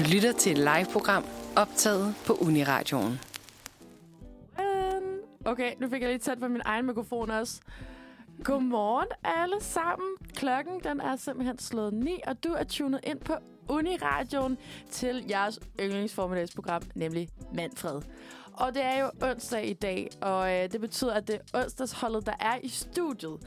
Du 0.00 0.04
lytter 0.04 0.32
til 0.32 0.52
et 0.52 0.58
live-program 0.58 1.24
optaget 1.56 2.14
på 2.26 2.32
Uniradioen. 2.32 3.20
Øhm, 4.60 5.18
okay, 5.44 5.72
nu 5.80 5.88
fik 5.88 6.02
jeg 6.02 6.08
lige 6.08 6.18
tæt 6.18 6.38
på 6.40 6.48
min 6.48 6.62
egen 6.64 6.86
mikrofon 6.86 7.30
også. 7.30 7.60
Godmorgen 8.44 9.06
alle 9.24 9.56
sammen. 9.60 10.08
Klokken 10.34 10.80
den 10.84 11.00
er 11.00 11.16
simpelthen 11.16 11.58
slået 11.58 11.94
9, 11.94 12.20
og 12.26 12.44
du 12.44 12.48
er 12.48 12.64
tunet 12.64 13.00
ind 13.02 13.20
på 13.20 13.34
Uniradioen 13.68 14.58
til 14.90 15.24
jeres 15.30 15.58
yndlingsformiddagsprogram, 15.80 16.82
nemlig 16.94 17.28
Manfred. 17.54 18.02
Og 18.52 18.74
det 18.74 18.84
er 18.84 19.00
jo 19.00 19.10
onsdag 19.30 19.66
i 19.68 19.74
dag, 19.74 20.08
og 20.20 20.52
øh, 20.52 20.72
det 20.72 20.80
betyder, 20.80 21.14
at 21.14 21.28
det 21.28 21.34
er 21.34 21.64
onsdagsholdet, 21.64 22.26
der 22.26 22.34
er 22.40 22.58
i 22.62 22.68
studiet. 22.68 23.38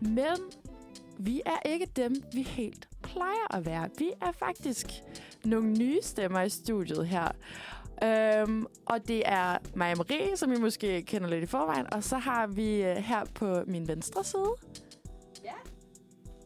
Men 0.00 0.36
vi 1.18 1.42
er 1.46 1.68
ikke 1.68 1.86
dem, 1.96 2.14
vi 2.32 2.42
helt 2.42 2.88
plejer 3.14 3.56
at 3.56 3.66
være. 3.66 3.88
Vi 3.98 4.10
er 4.20 4.32
faktisk 4.32 4.86
nogle 5.44 5.72
nye 5.78 5.98
stemmer 6.02 6.42
i 6.42 6.48
studiet 6.48 7.06
her. 7.06 7.28
Øhm, 8.02 8.66
og 8.86 9.08
det 9.08 9.22
er 9.26 9.58
mig 9.74 9.96
Marie, 9.96 10.36
som 10.36 10.52
I 10.52 10.56
måske 10.56 11.02
kender 11.02 11.28
lidt 11.28 11.44
i 11.44 11.46
forvejen. 11.46 11.94
Og 11.94 12.04
så 12.04 12.18
har 12.18 12.46
vi 12.46 12.82
øh, 12.82 12.96
her 12.96 13.24
på 13.34 13.62
min 13.66 13.88
venstre 13.88 14.24
side. 14.24 14.54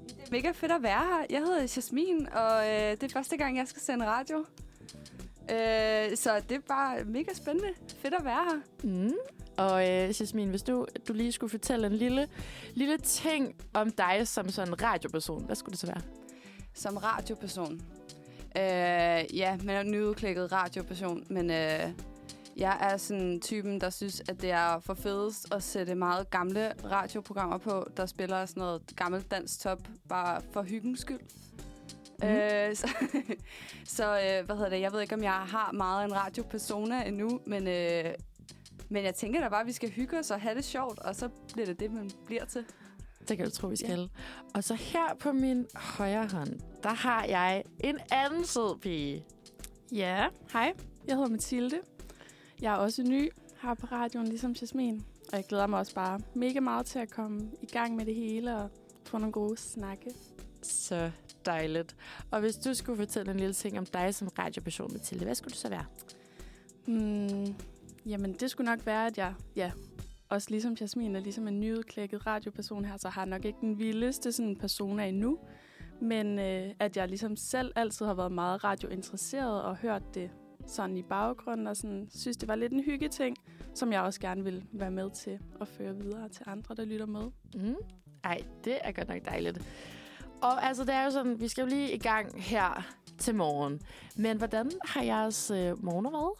Det 0.06 0.24
er 0.26 0.30
mega 0.30 0.50
fedt 0.50 0.72
at 0.72 0.82
være 0.82 1.04
her. 1.04 1.26
Jeg 1.30 1.40
hedder 1.40 1.60
Jasmin, 1.76 2.28
og 2.32 2.68
øh, 2.68 2.90
det 2.90 3.02
er 3.02 3.08
første 3.08 3.36
gang, 3.36 3.56
jeg 3.56 3.68
skal 3.68 3.82
sende 3.82 4.06
radio. 4.06 4.38
Øh, 5.50 6.16
så 6.16 6.42
det 6.48 6.56
er 6.56 6.60
bare 6.68 7.04
mega 7.04 7.34
spændende. 7.34 7.68
Fedt 7.98 8.14
at 8.14 8.24
være 8.24 8.44
her. 8.50 8.60
Mm. 8.84 9.14
Og 9.58 9.82
øh, 9.82 10.20
Jasmin, 10.20 10.48
hvis 10.48 10.62
du, 10.62 10.86
du 11.08 11.12
lige 11.12 11.32
skulle 11.32 11.50
fortælle 11.50 11.86
en 11.86 11.92
lille, 11.92 12.28
lille 12.74 12.98
ting 12.98 13.54
om 13.74 13.90
dig 13.90 14.28
som 14.28 14.48
sådan 14.48 14.82
radioperson, 14.82 15.44
hvad 15.44 15.56
skulle 15.56 15.72
det 15.72 15.80
så 15.80 15.86
være? 15.86 16.17
Som 16.78 16.96
radioperson. 16.96 17.72
Øh, 18.56 19.36
ja, 19.36 19.56
men 19.56 19.68
er 19.68 19.82
nyudklækket 19.82 20.52
radioperson, 20.52 21.24
men 21.30 21.50
øh, 21.50 21.90
jeg 22.56 22.78
er 22.80 22.96
sådan 22.96 23.40
typen, 23.40 23.80
der 23.80 23.90
synes, 23.90 24.22
at 24.28 24.42
det 24.42 24.50
er 24.50 24.78
for 24.80 24.94
fedest 24.94 25.54
at 25.54 25.62
sætte 25.62 25.94
meget 25.94 26.30
gamle 26.30 26.72
radioprogrammer 26.84 27.58
på, 27.58 27.88
der 27.96 28.06
spiller 28.06 28.46
sådan 28.46 28.60
noget 28.60 28.82
gammelt 28.96 29.30
dansk 29.30 29.60
top, 29.60 29.78
bare 30.08 30.42
for 30.52 30.62
hyggens 30.62 31.00
skyld. 31.00 31.20
Mm. 32.22 32.28
Øh, 32.28 32.76
så, 32.80 32.88
så 33.84 34.04
øh, 34.04 34.46
hvad 34.46 34.56
hedder 34.56 34.70
det? 34.70 34.80
Jeg 34.80 34.92
ved 34.92 35.00
ikke, 35.00 35.14
om 35.14 35.22
jeg 35.22 35.32
har 35.32 35.72
meget 35.72 36.04
en 36.04 36.14
radiopersona 36.14 37.04
endnu, 37.04 37.40
men, 37.46 37.68
øh, 37.68 38.14
men 38.88 39.04
jeg 39.04 39.14
tænker 39.14 39.40
da 39.40 39.48
bare, 39.48 39.60
at 39.60 39.66
vi 39.66 39.72
skal 39.72 39.90
hygge 39.90 40.18
os 40.18 40.30
og 40.30 40.40
have 40.40 40.54
det 40.54 40.64
sjovt, 40.64 40.98
og 40.98 41.16
så 41.16 41.28
bliver 41.52 41.66
det 41.66 41.80
det, 41.80 41.92
man 41.92 42.10
bliver 42.26 42.44
til. 42.44 42.64
Det 43.28 43.36
kan 43.36 43.46
du 43.46 43.52
tro, 43.52 43.68
vi 43.68 43.76
skal. 43.76 43.98
Ja. 43.98 44.06
Og 44.54 44.64
så 44.64 44.74
her 44.74 45.14
på 45.20 45.32
min 45.32 45.66
højre 45.74 46.26
hånd, 46.26 46.60
der 46.82 46.94
har 46.94 47.24
jeg 47.24 47.64
en 47.80 47.98
anden 48.10 48.44
sød 48.44 48.78
pige. 48.80 49.24
Ja, 49.92 50.26
hej. 50.52 50.72
Jeg 51.06 51.16
hedder 51.16 51.30
Mathilde. 51.30 51.78
Jeg 52.62 52.72
er 52.72 52.76
også 52.76 53.02
ny 53.02 53.30
her 53.62 53.74
på 53.74 53.86
radioen, 53.92 54.28
ligesom 54.28 54.54
Jasmin. 54.60 55.04
Og 55.32 55.36
jeg 55.36 55.44
glæder 55.48 55.66
mig 55.66 55.78
også 55.78 55.94
bare 55.94 56.20
mega 56.34 56.60
meget 56.60 56.86
til 56.86 56.98
at 56.98 57.10
komme 57.10 57.50
i 57.62 57.66
gang 57.66 57.96
med 57.96 58.06
det 58.06 58.14
hele 58.14 58.56
og 58.56 58.70
få 59.04 59.18
nogle 59.18 59.32
gode 59.32 59.56
snakke. 59.56 60.14
Så 60.62 61.10
dejligt. 61.46 61.96
Og 62.30 62.40
hvis 62.40 62.56
du 62.56 62.74
skulle 62.74 62.96
fortælle 62.96 63.32
en 63.32 63.38
lille 63.40 63.54
ting 63.54 63.78
om 63.78 63.86
dig 63.86 64.14
som 64.14 64.28
radioperson, 64.38 64.92
Mathilde, 64.92 65.24
hvad 65.24 65.34
skulle 65.34 65.52
du 65.52 65.58
så 65.58 65.68
være? 65.68 65.84
Mm, 66.86 67.54
jamen, 68.06 68.32
det 68.32 68.50
skulle 68.50 68.70
nok 68.70 68.86
være, 68.86 69.06
at 69.06 69.18
jeg, 69.18 69.34
ja, 69.56 69.70
også 70.30 70.50
ligesom 70.50 70.76
Jasmin 70.80 71.16
er 71.16 71.20
ligesom 71.20 71.48
en 71.48 71.60
nyudklækket 71.60 72.26
radioperson 72.26 72.84
her, 72.84 72.96
så 72.96 73.08
har 73.08 73.22
jeg 73.22 73.28
nok 73.28 73.44
ikke 73.44 73.58
den 73.60 73.78
vildeste 73.78 74.32
sådan, 74.32 74.56
persona 74.56 75.06
endnu. 75.06 75.38
Men 76.00 76.38
øh, 76.38 76.70
at 76.78 76.96
jeg 76.96 77.08
ligesom 77.08 77.36
selv 77.36 77.72
altid 77.76 78.06
har 78.06 78.14
været 78.14 78.32
meget 78.32 78.64
radiointeresseret 78.64 79.62
og 79.62 79.76
hørt 79.76 80.14
det 80.14 80.30
sådan 80.66 80.96
i 80.96 81.02
baggrunden, 81.02 81.66
og 81.66 81.76
sådan, 81.76 82.08
synes, 82.14 82.36
det 82.36 82.48
var 82.48 82.54
lidt 82.54 82.72
en 82.72 82.84
hyggeting, 82.84 83.36
som 83.74 83.92
jeg 83.92 84.00
også 84.00 84.20
gerne 84.20 84.44
vil 84.44 84.64
være 84.72 84.90
med 84.90 85.10
til 85.10 85.38
at 85.60 85.68
føre 85.68 85.96
videre 85.96 86.28
til 86.28 86.42
andre, 86.46 86.74
der 86.74 86.84
lytter 86.84 87.06
med. 87.06 87.30
Mm. 87.54 87.76
Ej, 88.24 88.40
det 88.64 88.78
er 88.80 88.92
godt 88.92 89.08
nok 89.08 89.24
dejligt. 89.24 89.58
Og 90.42 90.64
altså, 90.64 90.84
det 90.84 90.94
er 90.94 91.04
jo 91.04 91.10
sådan, 91.10 91.40
vi 91.40 91.48
skal 91.48 91.62
jo 91.62 91.68
lige 91.68 91.92
i 91.92 91.98
gang 91.98 92.42
her 92.42 92.86
til 93.18 93.34
morgen. 93.34 93.80
Men 94.16 94.36
hvordan 94.36 94.70
har 94.84 95.02
jeres 95.02 95.50
øh, 95.50 95.84
morgener 95.84 96.10
været? 96.10 96.32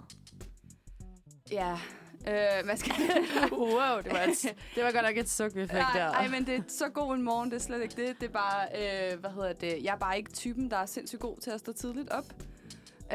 Ja, 1.53 1.79
øh, 2.27 2.65
hvad 2.65 2.77
skal 2.77 2.95
wow, 3.53 4.01
det 4.05 4.13
var, 4.13 4.21
et, 4.21 4.55
det 4.75 4.85
var 4.85 4.93
godt 4.93 5.05
nok 5.05 5.17
et 5.17 5.31
suk, 5.31 5.55
vi 5.55 5.63
fik 5.63 5.73
nej, 5.73 5.93
der. 5.95 6.11
Nej, 6.11 6.29
men 6.29 6.47
det 6.47 6.55
er 6.55 6.63
så 6.69 6.89
god 6.89 7.15
en 7.15 7.23
morgen, 7.23 7.51
det 7.51 7.57
er 7.57 7.61
slet 7.61 7.83
ikke 7.83 8.07
det. 8.07 8.21
Det 8.21 8.29
er 8.29 8.33
bare, 8.33 8.67
øh, 8.75 9.21
hvad 9.21 9.31
hedder 9.31 9.53
det, 9.53 9.79
jeg 9.83 9.95
er 9.95 9.99
bare 9.99 10.19
ikke 10.19 10.33
typen, 10.33 10.71
der 10.71 10.77
er 10.77 10.87
sindssygt 10.87 11.21
god 11.21 11.37
til 11.37 11.51
at 11.51 11.61
stå 11.61 11.73
tidligt 11.73 12.11
op. 12.11 12.25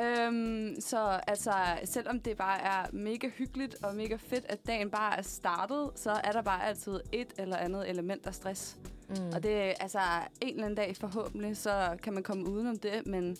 Øhm, 0.01 0.75
så 0.79 1.19
altså, 1.27 1.53
selvom 1.85 2.19
det 2.19 2.37
bare 2.37 2.61
er 2.61 2.85
mega 2.93 3.29
hyggeligt 3.29 3.75
og 3.83 3.95
mega 3.95 4.15
fedt, 4.15 4.45
at 4.49 4.67
dagen 4.67 4.89
bare 4.89 5.17
er 5.17 5.21
startet, 5.21 5.91
så 5.95 6.11
er 6.11 6.31
der 6.31 6.41
bare 6.41 6.65
altid 6.65 6.99
et 7.11 7.33
eller 7.37 7.57
andet 7.57 7.89
element 7.89 8.27
af 8.27 8.35
stress. 8.35 8.77
Mm. 9.09 9.29
Og 9.35 9.43
det 9.43 9.61
er 9.61 9.73
altså 9.79 9.99
en 10.41 10.49
eller 10.49 10.63
anden 10.63 10.77
dag 10.77 10.95
forhåbentlig, 10.97 11.57
så 11.57 11.97
kan 12.03 12.13
man 12.13 12.23
komme 12.23 12.49
udenom 12.49 12.79
det, 12.79 13.07
men 13.07 13.37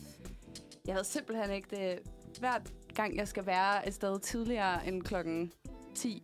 jeg 0.85 0.94
havde 0.94 1.06
simpelthen 1.06 1.52
ikke 1.52 1.68
det. 1.69 2.00
Hver 2.40 2.59
gang 2.96 3.18
jeg 3.18 3.28
skal 3.28 3.46
være 3.46 3.88
et 3.88 3.94
sted 3.94 4.20
tidligere 4.20 4.88
end 4.88 5.02
klokken 5.02 5.52
10, 5.96 6.24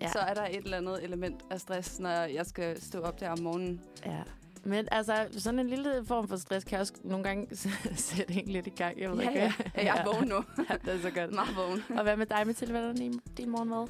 ja. 0.00 0.08
så 0.12 0.18
er 0.18 0.34
der 0.34 0.46
et 0.46 0.56
eller 0.56 0.76
andet 0.76 1.04
element 1.04 1.42
af 1.50 1.60
stress, 1.60 2.00
når 2.00 2.10
jeg 2.10 2.46
skal 2.46 2.82
stå 2.82 3.00
op 3.00 3.20
der 3.20 3.30
om 3.30 3.38
morgenen. 3.40 3.80
Ja. 4.06 4.22
Men 4.64 4.88
altså, 4.90 5.26
sådan 5.38 5.60
en 5.60 5.68
lille 5.68 6.04
form 6.06 6.28
for 6.28 6.36
stress 6.36 6.64
kan 6.64 6.80
også 6.80 6.92
nogle 7.04 7.24
gange 7.24 7.56
sætte 7.96 8.34
en 8.34 8.48
lidt 8.48 8.66
i 8.66 8.70
gang. 8.70 9.00
Jeg 9.00 9.10
ved 9.10 9.18
ja, 9.18 9.28
ikke. 9.28 9.40
Ja. 9.40 9.52
ja, 9.76 9.84
jeg 9.84 9.98
er 9.98 10.04
vågen 10.12 10.28
nu. 10.28 10.34
ja, 10.70 10.76
det 10.84 10.94
er 10.94 11.00
så 11.00 11.10
godt. 11.10 11.34
Meget 11.34 11.56
vågen. 11.56 11.82
Og 11.98 12.02
hvad 12.02 12.16
med 12.16 12.26
dig, 12.26 12.46
Mathilde? 12.46 12.72
Hvad 12.72 12.82
er 12.82 12.92
din, 12.92 13.20
din 13.36 13.50
morgen 13.50 13.68
med? 13.68 13.86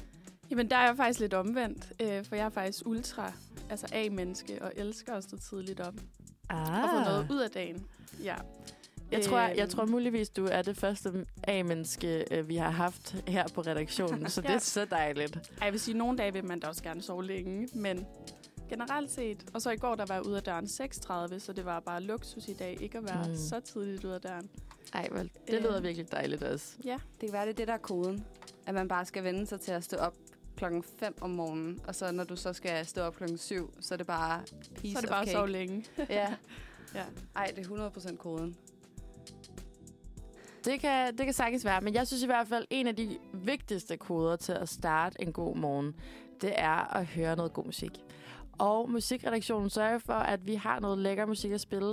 Jamen, 0.49 0.69
der 0.69 0.75
er 0.75 0.85
jeg 0.85 0.97
faktisk 0.97 1.19
lidt 1.19 1.33
omvendt, 1.33 1.93
øh, 2.01 2.25
for 2.25 2.35
jeg 2.35 2.45
er 2.45 2.49
faktisk 2.49 2.83
ultra 2.85 3.31
altså 3.69 3.87
A-menneske 3.91 4.61
og 4.61 4.71
elsker 4.75 5.13
at 5.13 5.23
stå 5.23 5.37
tidligt 5.37 5.79
op. 5.79 5.93
Ah. 6.49 6.83
Og 6.83 6.89
få 6.89 7.09
noget 7.09 7.27
ud 7.31 7.39
af 7.39 7.49
dagen. 7.49 7.85
Ja. 8.23 8.35
Jeg 9.17 9.25
tror, 9.25 9.39
jeg, 9.39 9.57
jeg 9.57 9.69
tror 9.69 9.85
muligvis, 9.85 10.29
du 10.29 10.47
er 10.51 10.61
det 10.61 10.77
første 10.77 11.25
A-menneske, 11.43 12.25
øh, 12.31 12.49
vi 12.49 12.55
har 12.55 12.69
haft 12.69 13.15
her 13.27 13.47
på 13.55 13.61
redaktionen, 13.61 14.29
så 14.29 14.41
ja. 14.41 14.47
det 14.47 14.55
er 14.55 14.59
så 14.59 14.85
dejligt. 14.85 15.35
Ej, 15.35 15.65
jeg 15.65 15.71
vil 15.71 15.79
sige, 15.79 15.93
at 15.93 15.97
nogle 15.97 16.17
dage 16.17 16.33
vil 16.33 16.45
man 16.45 16.59
da 16.59 16.67
også 16.67 16.83
gerne 16.83 17.01
sove 17.01 17.25
længe, 17.25 17.67
men 17.73 18.05
generelt 18.69 19.11
set. 19.11 19.45
Og 19.53 19.61
så 19.61 19.71
i 19.71 19.77
går, 19.77 19.95
der 19.95 20.05
var 20.05 20.15
jeg 20.15 20.25
ude 20.25 20.37
af 20.37 20.43
døren 20.43 20.65
6.30, 20.65 21.39
så 21.39 21.53
det 21.55 21.65
var 21.65 21.79
bare 21.79 22.01
luksus 22.01 22.47
i 22.47 22.53
dag, 22.53 22.77
ikke 22.81 22.97
at 22.97 23.03
være 23.03 23.27
mm. 23.27 23.35
så 23.35 23.59
tidligt 23.59 24.03
ude 24.03 24.15
af 24.15 24.21
døren. 24.21 24.49
Ej, 24.93 25.07
vel, 25.11 25.31
det 25.47 25.61
lyder 25.61 25.77
øh, 25.77 25.83
virkelig 25.83 26.11
dejligt 26.11 26.43
også. 26.43 26.75
Ja. 26.85 26.97
Det 27.21 27.29
kan 27.29 27.33
være, 27.33 27.45
det 27.45 27.51
er 27.51 27.55
det, 27.55 27.67
der 27.67 27.73
er 27.73 27.77
koden. 27.77 28.25
At 28.65 28.73
man 28.73 28.87
bare 28.87 29.05
skal 29.05 29.23
vende 29.23 29.47
sig 29.47 29.59
til 29.59 29.71
at 29.71 29.83
stå 29.83 29.97
op 29.97 30.15
klokken 30.57 30.83
5 30.83 31.15
om 31.21 31.29
morgenen, 31.29 31.81
og 31.87 31.95
så 31.95 32.11
når 32.11 32.23
du 32.23 32.35
så 32.35 32.53
skal 32.53 32.85
stå 32.85 33.01
op 33.01 33.15
klokken 33.15 33.37
7, 33.37 33.73
så 33.79 33.93
er 33.93 33.97
det 33.97 34.07
bare 34.07 34.41
piece 34.75 34.93
Så 34.93 34.97
er 34.97 35.01
det 35.01 35.09
bare 35.09 35.27
så 35.27 35.45
længe. 35.45 35.85
ja. 36.09 36.35
ja. 36.95 37.03
Ej, 37.35 37.53
det 37.55 37.65
er 37.65 37.89
100% 37.89 38.15
koden. 38.15 38.57
Det 40.65 40.79
kan, 40.79 41.17
det 41.17 41.25
kan 41.25 41.33
sagtens 41.33 41.65
være, 41.65 41.81
men 41.81 41.93
jeg 41.93 42.07
synes 42.07 42.23
i 42.23 42.25
hvert 42.25 42.47
fald, 42.47 42.65
en 42.69 42.87
af 42.87 42.95
de 42.95 43.17
vigtigste 43.33 43.97
koder 43.97 44.35
til 44.35 44.51
at 44.51 44.69
starte 44.69 45.21
en 45.21 45.33
god 45.33 45.55
morgen, 45.55 45.95
det 46.41 46.53
er 46.55 46.95
at 46.95 47.05
høre 47.05 47.35
noget 47.35 47.53
god 47.53 47.65
musik. 47.65 47.91
Og 48.57 48.91
musikredaktionen 48.91 49.69
sørger 49.69 49.99
for, 49.99 50.13
at 50.13 50.47
vi 50.47 50.55
har 50.55 50.79
noget 50.79 50.97
lækker 50.97 51.25
musik 51.25 51.51
at 51.51 51.61
spille 51.61 51.91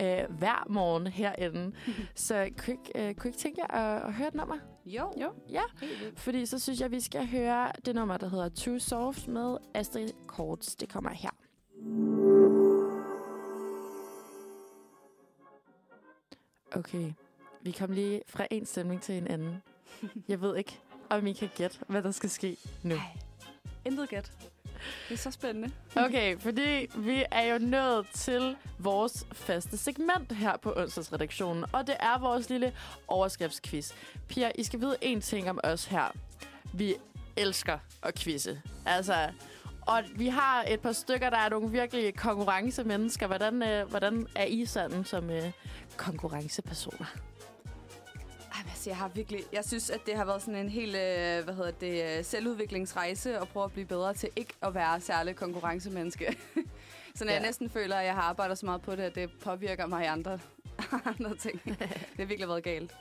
øh, 0.00 0.24
hver 0.38 0.66
morgen 0.70 1.06
herinde. 1.06 1.76
så 2.14 2.48
kunne 2.58 2.76
I, 2.94 2.98
øh, 2.98 3.14
kunne 3.14 3.28
ikke 3.28 3.38
tænke 3.38 3.60
jer 3.60 3.76
at, 3.76 4.02
at 4.02 4.12
høre 4.12 4.28
et 4.28 4.34
nummer? 4.34 4.56
Jo. 4.86 5.12
jo. 5.20 5.32
Ja, 5.50 5.62
fordi 6.16 6.46
så 6.46 6.58
synes 6.58 6.80
jeg, 6.80 6.84
at 6.86 6.92
vi 6.92 7.00
skal 7.00 7.26
høre 7.26 7.72
det 7.84 7.94
nummer, 7.94 8.16
der 8.16 8.28
hedder 8.28 8.48
Too 8.48 8.78
Soft 8.78 9.28
med 9.28 9.56
Astrid 9.74 10.08
Korts. 10.26 10.76
Det 10.76 10.88
kommer 10.88 11.10
her. 11.10 11.30
Okay, 16.76 17.12
vi 17.64 17.72
kom 17.72 17.90
lige 17.92 18.22
fra 18.28 18.46
en 18.50 18.66
stemning 18.66 19.02
til 19.02 19.14
en 19.14 19.26
anden. 19.26 19.62
Jeg 20.28 20.40
ved 20.40 20.56
ikke, 20.56 20.78
om 21.10 21.26
I 21.26 21.32
kan 21.32 21.50
gætte, 21.56 21.78
hvad 21.86 22.02
der 22.02 22.10
skal 22.10 22.30
ske 22.30 22.56
nu. 22.82 22.94
Ej, 22.94 23.00
intet 23.84 24.08
gæt. 24.08 24.32
Det 25.08 25.14
er 25.14 25.18
så 25.18 25.30
spændende. 25.30 25.70
Okay, 25.96 26.38
fordi 26.38 26.86
vi 26.96 27.24
er 27.30 27.42
jo 27.42 27.58
nået 27.58 28.06
til 28.14 28.56
vores 28.78 29.26
faste 29.32 29.76
segment 29.76 30.32
her 30.32 30.56
på 30.56 30.74
onsdagsredaktionen, 30.76 31.64
og 31.72 31.86
det 31.86 31.96
er 32.00 32.18
vores 32.18 32.50
lille 32.50 32.72
overskriftsquiz. 33.08 33.92
Pia, 34.28 34.50
I 34.54 34.62
skal 34.62 34.80
vide 34.80 34.96
en 35.02 35.20
ting 35.20 35.50
om 35.50 35.60
os 35.64 35.84
her. 35.84 36.12
Vi 36.72 36.94
elsker 37.36 37.78
at 38.02 38.14
quizze. 38.14 38.62
Altså, 38.86 39.30
og 39.80 40.02
vi 40.16 40.28
har 40.28 40.64
et 40.68 40.80
par 40.80 40.92
stykker, 40.92 41.30
der 41.30 41.38
er 41.38 41.48
nogle 41.48 41.70
virkelig 41.70 42.16
konkurrencemennesker. 42.16 43.26
Hvordan, 43.26 43.62
øh, 43.62 43.88
hvordan 43.88 44.26
er 44.36 44.44
I 44.44 44.66
sådan 44.66 45.04
som 45.04 45.30
øh, 45.30 45.52
konkurrencepersoner? 45.96 47.06
Altså, 48.68 48.90
jeg 48.90 48.96
har 48.96 49.08
virkelig... 49.08 49.40
Jeg 49.52 49.64
synes, 49.64 49.90
at 49.90 50.00
det 50.06 50.16
har 50.16 50.24
været 50.24 50.42
sådan 50.42 50.56
en 50.56 50.68
helt, 50.68 50.96
øh, 50.96 51.44
hvad 51.44 51.54
hedder 51.54 51.70
det, 51.70 52.18
øh, 52.18 52.24
selvudviklingsrejse 52.24 53.38
at 53.38 53.48
prøve 53.48 53.64
at 53.64 53.72
blive 53.72 53.86
bedre 53.86 54.14
til 54.14 54.28
ikke 54.36 54.52
at 54.62 54.74
være 54.74 55.00
særlig 55.00 55.36
konkurrencemenneske. 55.36 56.36
så 57.16 57.24
når 57.24 57.32
ja. 57.32 57.38
jeg 57.38 57.46
næsten 57.46 57.70
føler, 57.70 57.96
at 57.96 58.06
jeg 58.06 58.14
har 58.14 58.22
arbejdet 58.22 58.58
så 58.58 58.66
meget 58.66 58.82
på 58.82 58.96
det, 58.96 59.02
at 59.02 59.14
det 59.14 59.30
påvirker 59.44 59.86
mig 59.86 60.02
i 60.04 60.06
andre, 60.06 60.38
andre 61.18 61.36
ting. 61.36 61.64
Det 61.64 61.78
har 62.18 62.24
virkelig 62.24 62.48
været 62.48 62.62
galt. 62.62 62.94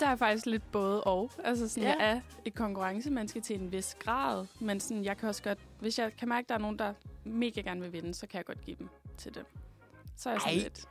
Der 0.00 0.06
er 0.06 0.16
faktisk 0.16 0.46
lidt 0.46 0.72
både 0.72 1.04
og. 1.04 1.30
Altså 1.44 1.68
sådan, 1.68 1.82
Ja. 1.82 1.88
jeg 1.88 2.10
er 2.10 2.20
i 2.44 2.48
konkurrence, 2.50 3.10
man 3.10 3.28
skal 3.28 3.42
til 3.42 3.60
en 3.60 3.72
vis 3.72 3.96
grad. 4.00 4.46
Men 4.60 4.80
sådan, 4.80 5.04
jeg 5.04 5.16
kan 5.16 5.28
også 5.28 5.42
godt, 5.42 5.58
hvis 5.80 5.98
jeg 5.98 6.12
kan 6.18 6.28
mærke, 6.28 6.44
at 6.44 6.48
der 6.48 6.54
er 6.54 6.58
nogen, 6.58 6.78
der 6.78 6.92
mega 7.24 7.60
gerne 7.60 7.80
vil 7.80 7.92
vinde, 7.92 8.14
så 8.14 8.26
kan 8.26 8.38
jeg 8.38 8.44
godt 8.44 8.64
give 8.64 8.76
dem 8.78 8.88
til 9.18 9.34
dem. 9.34 9.44
Så 10.16 10.28
er 10.28 10.32
jeg 10.32 10.40
sådan 10.40 10.58
Ej. 10.58 10.62
lidt... 10.62 10.88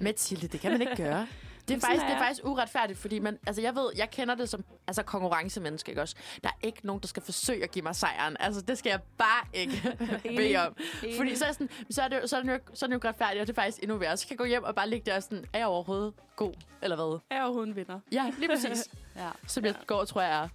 Mathilde, 0.00 0.48
det 0.48 0.60
kan 0.60 0.72
man 0.72 0.80
ikke 0.80 0.96
gøre. 0.96 1.26
Det 1.68 1.76
er, 1.76 1.80
faktisk, 1.80 2.02
er 2.02 2.06
det 2.08 2.14
er 2.16 2.18
faktisk 2.18 2.40
uretfærdigt, 2.44 2.98
fordi 2.98 3.18
man, 3.18 3.38
altså 3.46 3.62
jeg 3.62 3.74
ved, 3.74 3.90
jeg 3.96 4.10
kender 4.10 4.34
det 4.34 4.48
som 4.48 4.64
altså 4.86 5.02
konkurrencemenneske, 5.02 5.88
ikke 5.90 6.02
også? 6.02 6.16
Der 6.44 6.48
er 6.48 6.66
ikke 6.66 6.86
nogen, 6.86 7.02
der 7.02 7.08
skal 7.08 7.22
forsøge 7.22 7.64
at 7.64 7.70
give 7.70 7.82
mig 7.82 7.96
sejren. 7.96 8.36
Altså, 8.40 8.60
det 8.60 8.78
skal 8.78 8.90
jeg 8.90 9.00
bare 9.18 9.44
ikke 9.52 9.96
bede 10.36 10.56
om. 10.56 10.76
Fordi 11.16 11.36
så 11.36 11.44
er, 11.44 11.52
sådan, 11.52 11.68
så 11.90 12.02
er 12.02 12.08
det, 12.08 12.30
så 12.30 12.36
er 12.36 12.42
det 12.42 12.48
jo, 12.52 12.58
så 12.74 12.86
er 12.86 12.88
det 12.88 12.94
jo 13.04 13.08
retfærdigt, 13.08 13.40
og 13.40 13.46
det 13.46 13.52
er 13.58 13.62
faktisk 13.62 13.82
endnu 13.82 13.96
værre. 13.96 14.16
Så 14.16 14.26
kan 14.26 14.34
jeg 14.34 14.38
gå 14.38 14.44
hjem 14.44 14.64
og 14.64 14.74
bare 14.74 14.88
ligge 14.88 15.10
der 15.10 15.16
og 15.16 15.22
sådan, 15.22 15.44
er 15.52 15.58
jeg 15.58 15.66
overhovedet 15.66 16.14
god, 16.36 16.52
eller 16.82 16.96
hvad? 16.96 17.18
Er 17.30 17.34
jeg 17.36 17.44
overhovedet 17.44 17.68
en 17.68 17.76
vinder? 17.76 18.00
Ja, 18.12 18.30
lige 18.38 18.48
præcis. 18.48 18.88
Ja. 19.16 19.28
som 19.46 19.64
jeg 19.64 19.74
går, 19.86 20.04
tror 20.04 20.20
jeg 20.20 20.42
er. 20.44 20.48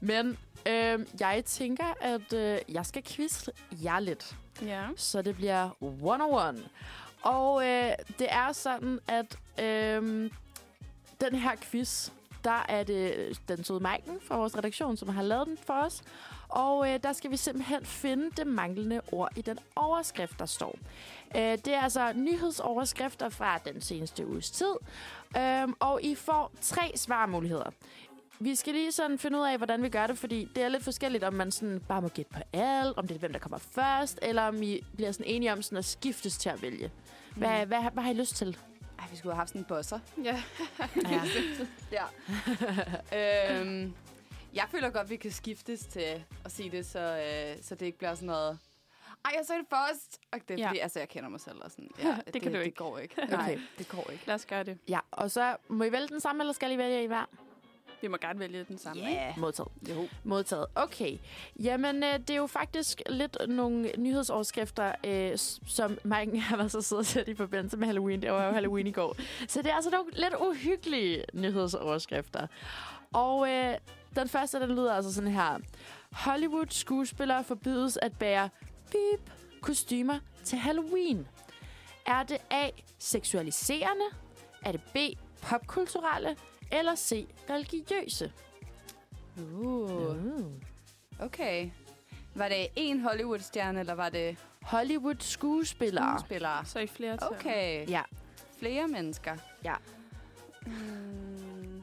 Men 0.00 0.38
øh, 0.68 1.06
jeg 1.20 1.42
tænker, 1.44 1.94
at 2.00 2.32
øh, 2.32 2.58
jeg 2.68 2.86
skal 2.86 3.02
quizze 3.04 3.52
jer 3.84 4.00
lidt. 4.00 4.36
Ja. 4.62 4.84
Så 4.96 5.22
det 5.22 5.36
bliver 5.36 5.70
one-on-one. 5.82 6.60
Og 7.22 7.66
øh, 7.66 7.92
det 8.18 8.26
er 8.30 8.52
sådan, 8.52 8.98
at 9.08 9.38
øh, 9.64 10.30
den 11.20 11.34
her 11.34 11.56
quiz, 11.56 12.10
der 12.44 12.66
er 12.68 12.82
det 12.82 13.38
den 13.48 13.64
søde 13.64 13.80
Maiken 13.80 14.18
fra 14.20 14.36
vores 14.36 14.56
redaktion, 14.56 14.96
som 14.96 15.08
har 15.08 15.22
lavet 15.22 15.46
den 15.46 15.58
for 15.66 15.74
os. 15.74 16.02
Og 16.48 16.90
øh, 16.92 17.02
der 17.02 17.12
skal 17.12 17.30
vi 17.30 17.36
simpelthen 17.36 17.84
finde 17.84 18.30
det 18.36 18.46
manglende 18.46 19.00
ord 19.12 19.28
i 19.36 19.42
den 19.42 19.58
overskrift, 19.76 20.38
der 20.38 20.46
står. 20.46 20.78
Øh, 21.36 21.42
det 21.42 21.68
er 21.68 21.80
altså 21.80 22.12
nyhedsoverskrifter 22.12 23.28
fra 23.28 23.58
den 23.58 23.80
seneste 23.80 24.26
uges 24.26 24.50
tid. 24.50 24.74
Øh, 25.36 25.68
og 25.80 26.02
I 26.02 26.14
får 26.14 26.52
tre 26.60 26.92
svarmuligheder. 26.96 27.70
Vi 28.42 28.54
skal 28.54 28.74
lige 28.74 28.92
sådan 28.92 29.18
finde 29.18 29.38
ud 29.38 29.44
af, 29.44 29.56
hvordan 29.56 29.82
vi 29.82 29.88
gør 29.88 30.06
det, 30.06 30.18
fordi 30.18 30.48
det 30.54 30.62
er 30.62 30.68
lidt 30.68 30.84
forskelligt, 30.84 31.24
om 31.24 31.34
man 31.34 31.50
sådan 31.50 31.80
bare 31.88 32.02
må 32.02 32.08
gætte 32.08 32.32
på 32.32 32.40
alt, 32.52 32.98
om 32.98 33.06
det 33.06 33.14
er 33.14 33.18
hvem, 33.18 33.32
der 33.32 33.38
kommer 33.38 33.58
først, 33.58 34.18
eller 34.22 34.42
om 34.42 34.62
I 34.62 34.80
bliver 34.96 35.12
sådan 35.12 35.26
enige 35.26 35.52
om 35.52 35.62
sådan 35.62 35.78
at 35.78 35.84
skiftes 35.84 36.38
til 36.38 36.48
at 36.48 36.62
vælge. 36.62 36.90
Hvad, 37.36 37.66
hvad, 37.66 37.78
hvad 37.92 38.02
har 38.02 38.10
I 38.10 38.14
lyst 38.14 38.36
til? 38.36 38.58
Ej, 39.00 39.06
vi 39.10 39.16
skulle 39.16 39.32
have 39.32 39.38
haft 39.40 39.48
sådan 39.50 39.60
en 39.60 39.64
bosser. 39.64 39.98
Ja. 40.24 40.42
Ja. 41.92 42.04
Ja. 43.12 43.60
øhm, 43.60 43.94
jeg 44.54 44.64
føler 44.70 44.90
godt, 44.90 45.10
vi 45.10 45.16
kan 45.16 45.30
skiftes 45.30 45.80
til 45.80 46.24
at 46.44 46.52
sige 46.52 46.70
det, 46.70 46.86
så, 46.86 46.98
øh, 46.98 47.62
så 47.62 47.74
det 47.74 47.86
ikke 47.86 47.98
bliver 47.98 48.14
sådan 48.14 48.26
noget... 48.26 48.58
Ej, 49.24 49.32
jeg 49.36 49.46
sagde 49.46 49.60
det 49.60 49.68
først. 49.70 50.18
Og 50.32 50.38
det 50.48 50.54
er 50.54 50.58
Ja. 50.58 50.68
fordi, 50.68 50.78
altså, 50.78 50.98
jeg 50.98 51.08
kender 51.08 51.28
mig 51.28 51.40
selv 51.40 51.56
og 51.64 51.70
sådan. 51.70 51.90
Ja, 52.02 52.16
Det 52.34 52.42
kan 52.42 52.52
du 52.52 52.58
Det 52.58 52.64
ikke. 52.64 52.76
går 52.76 52.98
ikke. 52.98 53.14
Nej, 53.30 53.52
Okay. 53.52 53.60
det 53.78 53.88
går 53.88 54.10
ikke. 54.12 54.26
Lad 54.26 54.34
os 54.34 54.46
gøre 54.46 54.62
det. 54.64 54.78
ja, 54.88 54.98
og 55.10 55.30
så 55.30 55.56
må 55.68 55.84
I 55.84 55.92
vælge 55.92 56.08
den 56.08 56.20
samme, 56.20 56.42
eller 56.42 56.52
skal 56.52 56.72
I 56.72 56.78
vælge 56.78 57.02
en 57.02 57.06
hver? 57.08 57.24
Vi 58.02 58.08
må 58.08 58.16
gerne 58.16 58.38
vælge 58.38 58.64
den 58.68 58.78
samme. 58.78 59.00
ikke? 59.02 59.12
Yeah. 59.12 59.38
Modtaget. 59.38 59.68
Jo. 59.88 60.08
Modtaget. 60.24 60.66
Okay. 60.74 61.18
Jamen, 61.62 62.02
øh, 62.04 62.18
det 62.18 62.30
er 62.30 62.36
jo 62.36 62.46
faktisk 62.46 63.02
lidt 63.08 63.36
nogle 63.48 63.92
nyhedsoverskrifter, 63.98 64.92
øh, 65.06 65.38
som 65.66 65.98
Mike 66.04 66.38
har 66.48 66.56
været 66.56 66.72
så 66.72 66.80
sød 66.82 66.98
at 66.98 67.06
sætte 67.06 67.32
i 67.32 67.34
forbindelse 67.34 67.76
med 67.76 67.86
Halloween. 67.86 68.22
Det 68.22 68.32
var 68.32 68.46
jo 68.46 68.52
Halloween 68.52 68.86
i 68.86 68.92
går. 68.92 69.16
Så 69.48 69.62
det 69.62 69.70
er 69.70 69.74
altså 69.74 69.90
nogle 69.90 70.10
lidt 70.12 70.34
uhyggelige 70.40 71.24
nyhedsoverskrifter. 71.34 72.46
Og 73.12 73.48
øh, 73.50 73.74
den 74.16 74.28
første, 74.28 74.60
den 74.60 74.70
lyder 74.70 74.94
altså 74.94 75.14
sådan 75.14 75.30
her. 75.30 75.58
Hollywood-skuespillere 76.12 77.44
forbydes 77.44 77.96
at 77.96 78.18
bære 78.18 78.48
beep 78.90 79.30
kostymer 79.60 80.18
til 80.44 80.58
Halloween. 80.58 81.28
Er 82.06 82.22
det 82.22 82.38
A. 82.50 82.68
Seksualiserende? 82.98 84.04
Er 84.64 84.72
det 84.72 84.80
B. 84.94 84.96
Popkulturelle? 85.42 86.36
Eller 86.72 86.94
C. 86.94 87.26
Religiøse? 87.50 88.32
Uh, 89.38 90.16
Mm. 90.16 90.60
okay. 91.20 91.70
Var 92.34 92.48
det 92.48 92.66
en 92.76 93.00
Hollywood-stjerne, 93.00 93.80
eller 93.80 93.94
var 93.94 94.08
det 94.08 94.36
Hollywood-skuespillere. 94.62 96.18
skuespillere? 96.18 96.64
Så 96.64 96.78
i 96.78 96.86
flere 96.86 97.16
til. 97.16 97.26
Okay. 97.30 97.88
Ja. 97.88 98.02
Flere 98.58 98.88
mennesker. 98.88 99.36
Ja. 99.64 99.74
Mm. 100.66 101.82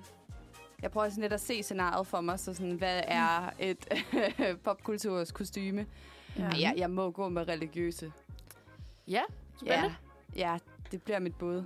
Jeg 0.81 0.91
prøver 0.91 1.09
sådan 1.09 1.21
lidt 1.21 1.33
at 1.33 1.41
se 1.41 1.63
scenariet 1.63 2.07
for 2.07 2.21
mig, 2.21 2.39
så 2.39 2.53
sådan, 2.53 2.71
hvad 2.75 3.01
er 3.07 3.49
et 3.59 3.87
popkulturs 4.63 5.31
kostyme? 5.31 5.85
Ja. 6.37 6.43
Ja. 6.43 6.49
Jeg, 6.59 6.73
jeg 6.77 6.89
må 6.91 7.11
gå 7.11 7.29
med 7.29 7.47
religiøse. 7.47 8.11
Ja, 9.07 9.11
Ja, 9.11 9.21
spændende. 9.55 9.95
ja 10.35 10.57
det 10.91 11.03
bliver 11.03 11.19
mit 11.19 11.35
bud. 11.37 11.63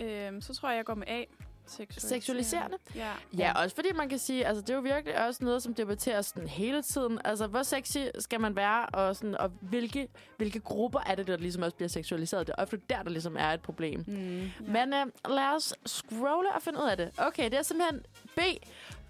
Øhm, 0.00 0.40
så 0.40 0.54
tror 0.54 0.68
jeg, 0.70 0.76
jeg 0.76 0.84
går 0.84 0.94
med 0.94 1.08
A. 1.08 1.24
Seksualiserende. 1.68 2.08
Seksualiserende? 2.08 2.76
Ja. 2.94 3.12
Ja, 3.38 3.62
også 3.62 3.74
fordi 3.74 3.88
man 3.94 4.08
kan 4.08 4.18
sige, 4.18 4.46
altså 4.46 4.60
det 4.62 4.70
er 4.70 4.74
jo 4.74 4.80
virkelig 4.80 5.26
også 5.26 5.44
noget, 5.44 5.62
som 5.62 5.74
debatteres 5.74 6.26
sådan 6.26 6.48
hele 6.48 6.82
tiden. 6.82 7.18
Altså, 7.24 7.46
hvor 7.46 7.62
sexy 7.62 7.98
skal 8.18 8.40
man 8.40 8.56
være, 8.56 8.86
og, 8.86 9.16
sådan, 9.16 9.36
og 9.40 9.50
hvilke, 9.60 10.08
hvilke 10.36 10.60
grupper 10.60 11.00
er 11.06 11.14
det, 11.14 11.26
der 11.26 11.36
ligesom 11.36 11.62
også 11.62 11.76
bliver 11.76 11.88
seksualiseret? 11.88 12.46
Det 12.46 12.54
er 12.58 12.62
ofte 12.62 12.80
der, 12.90 13.02
der 13.02 13.10
ligesom 13.10 13.36
er 13.38 13.48
et 13.50 13.60
problem. 13.60 14.04
Mm. 14.06 14.40
Ja. 14.40 14.48
Men 14.60 14.94
øh, 14.94 15.06
lad 15.28 15.56
os 15.56 15.74
scrolle 15.86 16.52
og 16.54 16.62
finde 16.62 16.78
ud 16.78 16.88
af 16.88 16.96
det. 16.96 17.10
Okay, 17.18 17.44
det 17.44 17.58
er 17.58 17.62
simpelthen 17.62 18.00
B. 18.36 18.40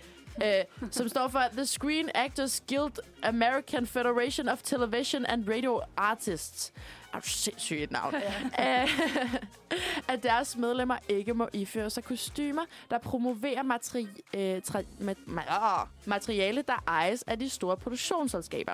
øh, 0.43 0.63
som 0.91 1.09
står 1.09 1.27
for 1.27 1.43
The 1.53 1.65
Screen 1.65 2.09
Actors 2.15 2.63
Guild 2.69 2.93
American 3.23 3.87
Federation 3.87 4.49
of 4.49 4.61
Television 4.63 5.25
and 5.25 5.49
Radio 5.49 5.81
Artists. 5.97 6.73
Er 7.15 7.19
sindssygt 7.23 7.81
et 7.81 7.91
navn. 7.91 8.15
Øh, 8.15 8.99
at 10.13 10.23
deres 10.23 10.57
medlemmer 10.57 10.97
ikke 11.09 11.33
må 11.33 11.49
iføre 11.53 11.89
sig 11.89 12.03
kostymer, 12.03 12.61
der 12.89 12.97
promoverer 12.97 13.63
materi- 13.63 14.37
øh, 14.39 14.61
tra- 14.67 15.01
ma- 15.01 15.29
ma- 15.39 15.63
åh, 15.81 15.87
materiale, 16.05 16.61
der 16.61 16.83
ejes 16.87 17.23
af 17.27 17.39
de 17.39 17.49
store 17.49 17.77
produktionsselskaber. 17.77 18.73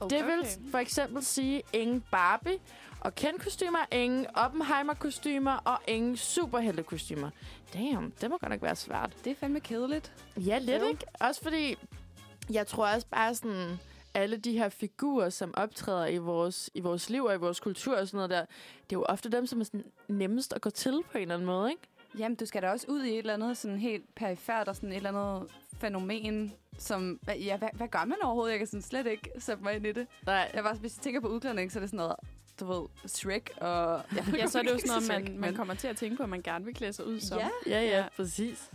Okay. 0.00 0.16
Det 0.18 0.26
vil 0.26 0.46
for 0.70 0.78
eksempel 0.78 1.24
sige 1.24 1.62
ingen 1.72 2.00
Barbie 2.10 2.58
og 3.00 3.14
Ken-kostymer, 3.14 3.78
ingen 3.92 4.26
Oppenheimer-kostymer 4.34 5.52
og 5.64 5.78
ingen 5.86 6.16
superhelte-kostymer. 6.16 7.30
Damn, 7.74 8.12
det 8.20 8.30
må 8.30 8.38
godt 8.38 8.50
nok 8.52 8.62
være 8.62 8.76
svært. 8.76 9.12
Det 9.24 9.30
er 9.30 9.34
fandme 9.40 9.60
kedeligt. 9.60 10.12
Ja, 10.36 10.58
lidt 10.58 10.82
Jo. 10.82 10.88
ikke? 10.88 11.04
Også 11.20 11.42
fordi, 11.42 11.76
jeg 12.52 12.66
tror 12.66 12.86
også 12.86 13.06
bare 13.10 13.34
sådan, 13.34 13.78
alle 14.14 14.36
de 14.36 14.52
her 14.58 14.68
figurer, 14.68 15.28
som 15.30 15.54
optræder 15.56 16.06
i 16.06 16.16
vores, 16.18 16.70
i 16.74 16.80
vores 16.80 17.10
liv 17.10 17.24
og 17.24 17.34
i 17.34 17.38
vores 17.38 17.60
kultur 17.60 17.96
og 17.96 18.08
sådan 18.08 18.16
noget 18.18 18.30
der, 18.30 18.40
det 18.90 18.96
er 18.96 19.00
jo 19.00 19.02
ofte 19.08 19.28
dem, 19.30 19.46
som 19.46 19.60
er 19.60 19.64
sådan 19.64 19.84
nemmest 20.08 20.52
at 20.52 20.60
gå 20.60 20.70
til 20.70 21.02
på 21.12 21.18
en 21.18 21.22
eller 21.22 21.34
anden 21.34 21.46
måde, 21.46 21.70
ikke? 21.70 21.82
Jamen, 22.18 22.36
du 22.36 22.46
skal 22.46 22.62
da 22.62 22.70
også 22.70 22.86
ud 22.88 23.02
i 23.04 23.10
et 23.12 23.18
eller 23.18 23.34
andet 23.34 23.56
sådan 23.56 23.78
helt 23.78 24.14
perifært 24.14 24.68
og 24.68 24.76
sådan 24.76 24.92
et 24.92 24.96
eller 24.96 25.10
andet 25.10 25.50
fænomen, 25.80 26.52
som... 26.78 27.20
hva- 27.30 27.38
Ja, 27.38 27.56
hvad, 27.56 27.68
hvad 27.72 27.88
gør 27.88 28.04
man 28.04 28.16
overhovedet? 28.22 28.50
Jeg 28.50 28.58
kan 28.58 28.66
sådan 28.66 28.82
slet 28.82 29.06
ikke 29.06 29.30
sætte 29.38 29.62
mig 29.62 29.76
ind 29.76 29.86
i 29.86 29.92
det. 29.92 30.06
Nej. 30.26 30.50
Jeg 30.54 30.64
var, 30.64 30.74
hvis 30.74 30.96
jeg 30.96 31.02
tænker 31.02 31.20
på 31.20 31.28
udklædning, 31.28 31.72
så 31.72 31.78
er 31.78 31.80
det 31.80 31.90
sådan 31.90 31.96
noget, 31.96 32.16
du 32.60 32.66
ved, 32.66 32.88
Shrek 33.06 33.50
og... 33.56 34.02
Jeg 34.16 34.24
Ja, 34.36 34.46
så 34.46 34.58
er 34.58 34.62
det 34.62 34.70
jo 34.70 34.78
sådan 34.78 35.02
noget, 35.08 35.24
man, 35.32 35.38
man 35.40 35.54
kommer 35.54 35.74
til 35.74 35.88
at 35.88 35.96
tænke 35.96 36.16
på, 36.16 36.22
at 36.22 36.28
man 36.28 36.42
gerne 36.42 36.64
vil 36.64 36.74
klæde 36.74 36.92
sig 36.92 37.06
ud 37.06 37.20
som. 37.20 37.38
Ja. 37.38 37.48
Ja, 37.66 37.80
ja, 37.82 37.98
Ja. 37.98 38.04
præcis. 38.16 38.70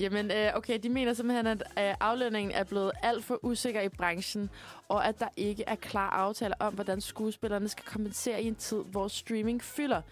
Jamen, 0.00 0.30
øh, 0.30 0.56
okay, 0.56 0.78
de 0.82 0.88
mener 0.88 1.14
simpelthen, 1.14 1.46
at 1.46 1.62
øh, 1.78 1.94
aflønningen 2.00 2.52
er 2.54 2.64
blevet 2.64 2.92
alt 3.02 3.24
for 3.24 3.38
usikker 3.42 3.80
i 3.80 3.88
branchen, 3.88 4.50
og 4.88 5.08
at 5.08 5.20
der 5.20 5.28
ikke 5.36 5.64
er 5.66 5.74
klar 5.74 6.10
aftaler 6.10 6.54
om, 6.58 6.74
hvordan 6.74 7.00
skuespillerne 7.00 7.68
skal 7.68 7.84
kompensere 7.84 8.42
i 8.42 8.46
en 8.46 8.54
tid, 8.54 8.82
hvor 8.84 9.08
streaming 9.08 9.62
fylder. 9.62 10.02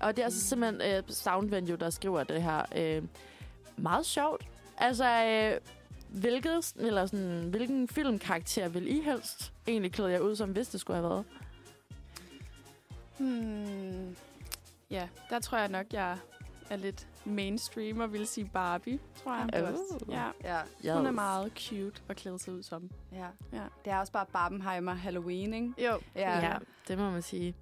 Og 0.00 0.16
det 0.16 0.22
er 0.22 0.26
altså 0.26 0.40
simpelthen 0.40 0.96
øh, 0.96 1.02
Soundvenue, 1.08 1.76
der 1.76 1.90
skriver 1.90 2.24
det 2.24 2.42
her. 2.42 2.62
Øh, 2.76 3.02
meget 3.76 4.06
sjovt. 4.06 4.46
Altså, 4.78 5.24
øh, 5.24 5.60
hvilket, 6.20 6.72
eller 6.76 7.06
sådan, 7.06 7.48
hvilken 7.50 7.88
filmkarakter 7.88 8.68
vil 8.68 8.96
I 8.96 9.00
helst 9.00 9.52
egentlig 9.68 9.92
klæde 9.92 10.10
jer 10.10 10.20
ud 10.20 10.36
som, 10.36 10.50
hvis 10.50 10.68
det 10.68 10.80
skulle 10.80 10.96
have 11.00 11.10
været? 11.10 11.24
Hmm. 13.18 14.16
Ja, 14.90 15.08
der 15.30 15.40
tror 15.40 15.58
jeg 15.58 15.68
nok, 15.68 15.86
jeg 15.92 16.16
er 16.70 16.76
lidt 16.76 17.06
mainstream 17.24 18.00
og 18.00 18.12
vil 18.12 18.26
sige 18.26 18.50
Barbie, 18.52 18.98
tror 19.22 19.34
jeg. 19.34 19.64
Oh. 19.64 20.14
Ja, 20.44 20.60
Ja, 20.84 20.94
hun 20.96 21.06
er 21.06 21.10
meget 21.10 21.52
cute 21.58 22.02
at 22.08 22.16
klæde 22.16 22.38
sig 22.38 22.54
ud 22.54 22.62
som. 22.62 22.90
ja. 23.12 23.26
Ja. 23.52 23.62
Det 23.84 23.92
er 23.92 23.98
også 23.98 24.12
bare 24.12 24.26
Barbenheimer 24.32 24.94
Halloween, 24.94 25.54
ikke? 25.54 25.72
Jo. 25.78 25.98
Ja. 26.16 26.38
Ja, 26.40 26.56
det 26.88 26.98
må 26.98 27.10
man 27.10 27.22
sige. 27.22 27.54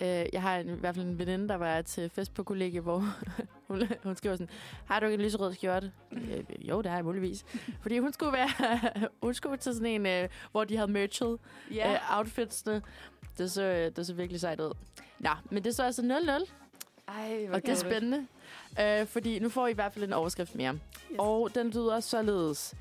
ja. 0.00 0.22
Øh, 0.22 0.28
jeg 0.32 0.42
har 0.42 0.56
en, 0.58 0.68
i 0.68 0.72
hvert 0.72 0.94
fald 0.94 1.06
en 1.06 1.18
veninde, 1.18 1.48
der 1.48 1.54
var 1.54 1.82
til 1.82 2.10
fest 2.10 2.34
på 2.34 2.42
kollegie, 2.42 2.80
hvor 2.80 2.98
hun, 3.68 3.82
hun 4.02 4.16
skriver 4.16 4.34
sådan, 4.36 4.48
har 4.86 5.00
du 5.00 5.06
ikke 5.06 5.14
en 5.14 5.20
lyserød 5.20 5.54
skjorte? 5.54 5.92
øh, 6.12 6.68
jo, 6.68 6.78
det 6.82 6.86
har 6.90 6.96
jeg 6.98 7.04
muligvis. 7.04 7.44
Fordi 7.82 7.98
hun 7.98 8.12
skulle 8.12 8.32
være, 8.32 8.48
hun 9.22 9.34
skulle 9.34 9.56
til 9.56 9.74
sådan 9.74 9.86
en, 9.86 10.06
øh, 10.06 10.28
hvor 10.50 10.64
de 10.64 10.76
havde 10.76 10.92
merchet 10.92 11.38
Ja. 11.74 11.92
øh, 11.92 12.18
outfitsene. 12.18 12.82
Det 13.38 13.50
så, 13.52 13.62
øh, 13.62 13.96
det 13.96 14.06
så 14.06 14.14
virkelig 14.14 14.40
sejt 14.40 14.60
ud. 14.60 14.72
Nå, 15.18 15.30
men 15.50 15.64
det 15.64 15.74
så 15.74 15.82
altså 15.82 16.02
0-0. 16.48 16.52
Ej, 17.16 17.46
hvor 17.46 17.54
Og 17.56 17.62
det 17.62 17.70
er 17.70 17.74
spændende, 17.74 18.26
øh, 18.80 19.06
fordi 19.06 19.38
nu 19.38 19.48
får 19.48 19.66
I 19.66 19.70
i 19.70 19.74
hvert 19.74 19.92
fald 19.92 20.04
en 20.04 20.12
overskrift 20.12 20.54
mere. 20.54 20.72
Yes. 20.72 21.18
Og 21.18 21.50
den 21.54 21.70
lyder 21.70 22.00
således. 22.00 22.74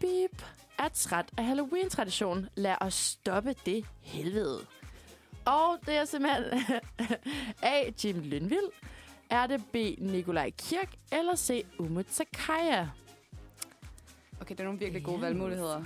Beep 0.00 0.42
er 0.78 0.88
træt 0.88 1.26
af 1.38 1.44
Halloween-traditionen. 1.44 2.48
Lad 2.54 2.76
os 2.80 2.94
stoppe 2.94 3.54
det 3.66 3.84
helvede. 4.02 4.60
Og 5.44 5.78
det 5.86 5.96
er 5.96 6.04
simpelthen 6.04 6.44
A. 7.62 7.82
Jim 8.04 8.20
Lyndvild. 8.20 8.70
Er 9.30 9.46
det 9.46 9.64
B. 9.72 9.76
Nikolaj 9.98 10.50
Kirk? 10.58 10.94
Eller 11.12 11.36
C. 11.36 11.64
Umut 11.78 12.06
Sakaya? 12.10 12.88
Okay, 14.40 14.50
det 14.54 14.60
er 14.60 14.64
nogle 14.64 14.78
virkelig 14.78 15.04
gode 15.04 15.16
Ja. 15.18 15.24
valgmuligheder. 15.24 15.84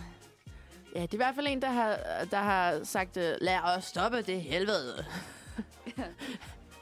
Ja, 0.95 1.03
det 1.03 1.11
er 1.11 1.15
i 1.15 1.17
hvert 1.17 1.35
fald 1.35 1.47
en, 1.47 1.63
der 1.63 1.69
har, 1.71 1.99
der 2.31 2.37
har 2.39 2.85
sagt, 2.85 3.17
øh, 3.17 3.35
lad 3.41 3.59
os 3.59 3.85
stoppe 3.85 4.23
det 4.23 4.43
helvede. 4.43 5.05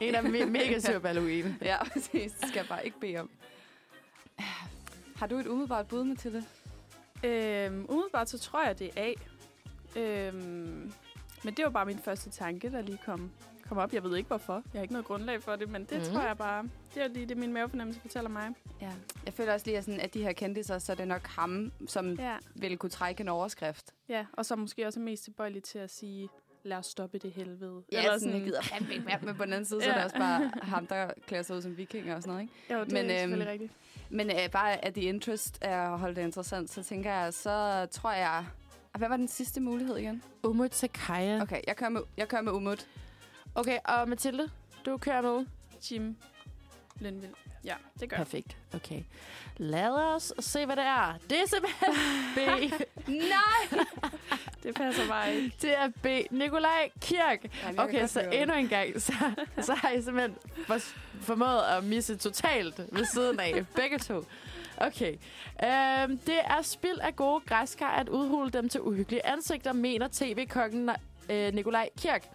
en 0.07 0.15
af 0.15 0.23
dem 0.23 0.51
mega 0.51 0.79
sur 0.79 0.99
på 0.99 1.07
Halloween. 1.07 1.57
Ja, 1.61 1.83
præcis. 1.83 2.31
Det 2.31 2.47
skal 2.49 2.59
jeg 2.59 2.67
bare 2.69 2.85
ikke 2.85 2.99
bede 2.99 3.17
om. 3.17 3.29
Har 5.15 5.27
du 5.27 5.35
et 5.35 5.47
umiddelbart 5.47 5.87
bud 5.87 6.03
med 6.03 6.15
til 6.15 6.33
det? 6.33 6.45
Øhm, 7.23 7.85
umiddelbart 7.89 8.29
så 8.29 8.39
tror 8.39 8.63
jeg, 8.65 8.79
det 8.79 8.91
er 8.95 9.03
A. 9.03 9.13
Øhm, 9.99 10.93
men 11.43 11.53
det 11.53 11.65
var 11.65 11.69
bare 11.71 11.85
min 11.85 11.99
første 11.99 12.29
tanke, 12.29 12.71
der 12.71 12.81
lige 12.81 12.99
kom, 13.05 13.31
kom 13.69 13.77
op. 13.77 13.93
Jeg 13.93 14.03
ved 14.03 14.17
ikke 14.17 14.27
hvorfor. 14.27 14.53
Jeg 14.53 14.79
har 14.79 14.81
ikke 14.81 14.93
noget 14.93 15.05
grundlag 15.05 15.43
for 15.43 15.55
det, 15.55 15.69
men 15.69 15.85
det 15.85 15.97
mm. 15.97 16.03
tror 16.03 16.21
jeg 16.21 16.37
bare, 16.37 16.69
det 16.93 17.03
er 17.03 17.07
lige 17.07 17.25
det, 17.25 17.37
min 17.37 17.53
mavefornemmelse 17.53 18.01
fortæller 18.01 18.29
mig. 18.29 18.49
Ja. 18.81 18.91
Jeg 19.25 19.33
føler 19.33 19.53
også 19.53 19.65
lige, 19.65 19.77
at, 19.77 19.83
sådan, 19.83 19.99
at 19.99 20.13
de 20.13 20.23
her 20.23 20.33
kendte 20.33 20.63
sig, 20.63 20.81
så 20.81 20.91
er 20.91 20.95
det 20.95 21.07
nok 21.07 21.27
ham, 21.27 21.71
som 21.87 22.13
ja. 22.13 22.31
Ja. 22.31 22.37
ville 22.55 22.77
kunne 22.77 22.89
trække 22.89 23.21
en 23.21 23.27
overskrift. 23.27 23.93
ja, 24.09 24.25
og 24.33 24.45
så 24.45 24.55
måske 24.55 24.87
også 24.87 24.99
er 24.99 25.03
mest 25.03 25.23
tilbøjelig 25.23 25.63
til 25.63 25.79
at 25.79 25.91
sige, 25.91 26.29
lad 26.63 26.77
os 26.77 26.85
stoppe 26.85 27.17
det 27.17 27.31
helvede. 27.31 27.83
Ja, 27.91 27.97
Eller 28.03 28.17
sådan, 28.19 28.33
jeg 28.33 28.43
gider 28.43 28.61
fandme 28.61 28.93
ikke 28.93 29.05
mere. 29.05 29.19
Men 29.21 29.35
på 29.35 29.45
den 29.45 29.53
anden 29.53 29.65
side, 29.65 29.81
så 29.83 29.89
er 29.89 29.93
det 29.93 29.99
Ja. 29.99 30.03
også 30.05 30.17
bare 30.17 30.51
ham, 30.61 30.87
der 30.87 31.11
klæder 31.27 31.43
sig 31.43 31.55
ud 31.55 31.61
som 31.61 31.77
vikinger 31.77 32.15
og 32.15 32.21
sådan 32.21 32.33
noget, 32.33 32.41
ikke? 32.41 32.73
Jo, 32.73 32.79
det 32.83 32.91
Men, 32.91 33.01
men, 33.01 33.11
er 33.11 33.15
øhm, 33.23 33.29
selvfølgelig 33.31 33.51
rigtigt. 33.51 33.71
Men 34.09 34.29
øh, 34.29 34.49
bare 34.51 34.85
af 34.85 34.93
the 34.93 35.03
interest 35.03 35.63
af 35.63 35.91
at 35.93 35.99
holde 35.99 36.15
det 36.15 36.21
interessant, 36.21 36.69
så 36.69 36.83
tænker 36.83 37.13
jeg, 37.13 37.33
så 37.33 37.85
tror 37.91 38.11
jeg... 38.11 38.45
Ah, 38.93 38.99
Hvad 38.99 39.09
var 39.09 39.17
den 39.17 39.27
sidste 39.27 39.61
mulighed 39.61 39.97
igen? 39.97 40.23
Umut 40.43 40.75
Sakaya. 40.75 41.33
Okay. 41.35 41.41
Okay, 41.41 41.61
jeg 41.67 41.75
kører 41.75 41.89
med, 41.89 42.01
jeg 42.17 42.27
kører 42.27 42.41
med 42.41 42.51
Umut. 42.51 42.87
okay, 43.55 43.77
og 43.85 44.09
Mathilde, 44.09 44.49
du 44.85 44.97
kører 44.97 45.21
med? 45.21 45.45
Jim 45.91 46.15
Lindvild. 46.99 47.31
Ja, 47.65 47.73
det 47.99 48.09
gør. 48.09 48.17
Perfekt. 48.17 48.57
Okay. 48.73 49.03
Lad 49.57 49.89
os 49.89 50.33
se, 50.39 50.65
hvad 50.65 50.75
det 50.75 50.83
er. 50.85 51.13
Det 51.29 51.39
er 51.39 51.45
simpelthen 51.47 51.93
B. 52.35 52.37
Nej! 53.07 53.83
Det 54.63 54.75
passer 54.75 55.07
bare 55.07 55.35
ikke. 55.35 55.55
Det 55.61 55.77
er 55.77 55.89
B. 56.01 56.31
Nikolaj 56.31 56.89
Kirk. 57.01 57.39
Kan 57.61 57.79
Okay, 57.79 58.07
så 58.07 58.21
høre 58.21 58.35
endnu 58.35 58.55
en 58.55 58.67
gang, 58.67 59.01
så, 59.01 59.13
så 59.61 59.73
har 59.73 59.89
I 59.89 60.01
simpelthen 60.01 60.35
for, 60.67 60.77
formået 61.21 61.61
at 61.77 61.83
misse 61.83 62.15
totalt 62.15 62.79
ved 62.91 63.05
siden 63.05 63.39
af 63.39 63.65
begge 63.75 63.99
to. 63.99 64.25
Okay. 64.77 65.13
Øhm, 65.63 66.17
det 66.17 66.39
er 66.45 66.61
spild 66.61 66.99
af 67.01 67.15
gode 67.15 67.41
græskar 67.45 67.91
at 67.91 68.09
udhule 68.09 68.49
dem 68.51 68.69
til 68.69 68.81
uhyggelige 68.81 69.25
ansigter, 69.25 69.73
mener 69.73 70.07
tv-kokken 70.11 70.89
øh, 71.29 71.53
Nikolaj 71.53 71.89
Kirk. 71.97 72.27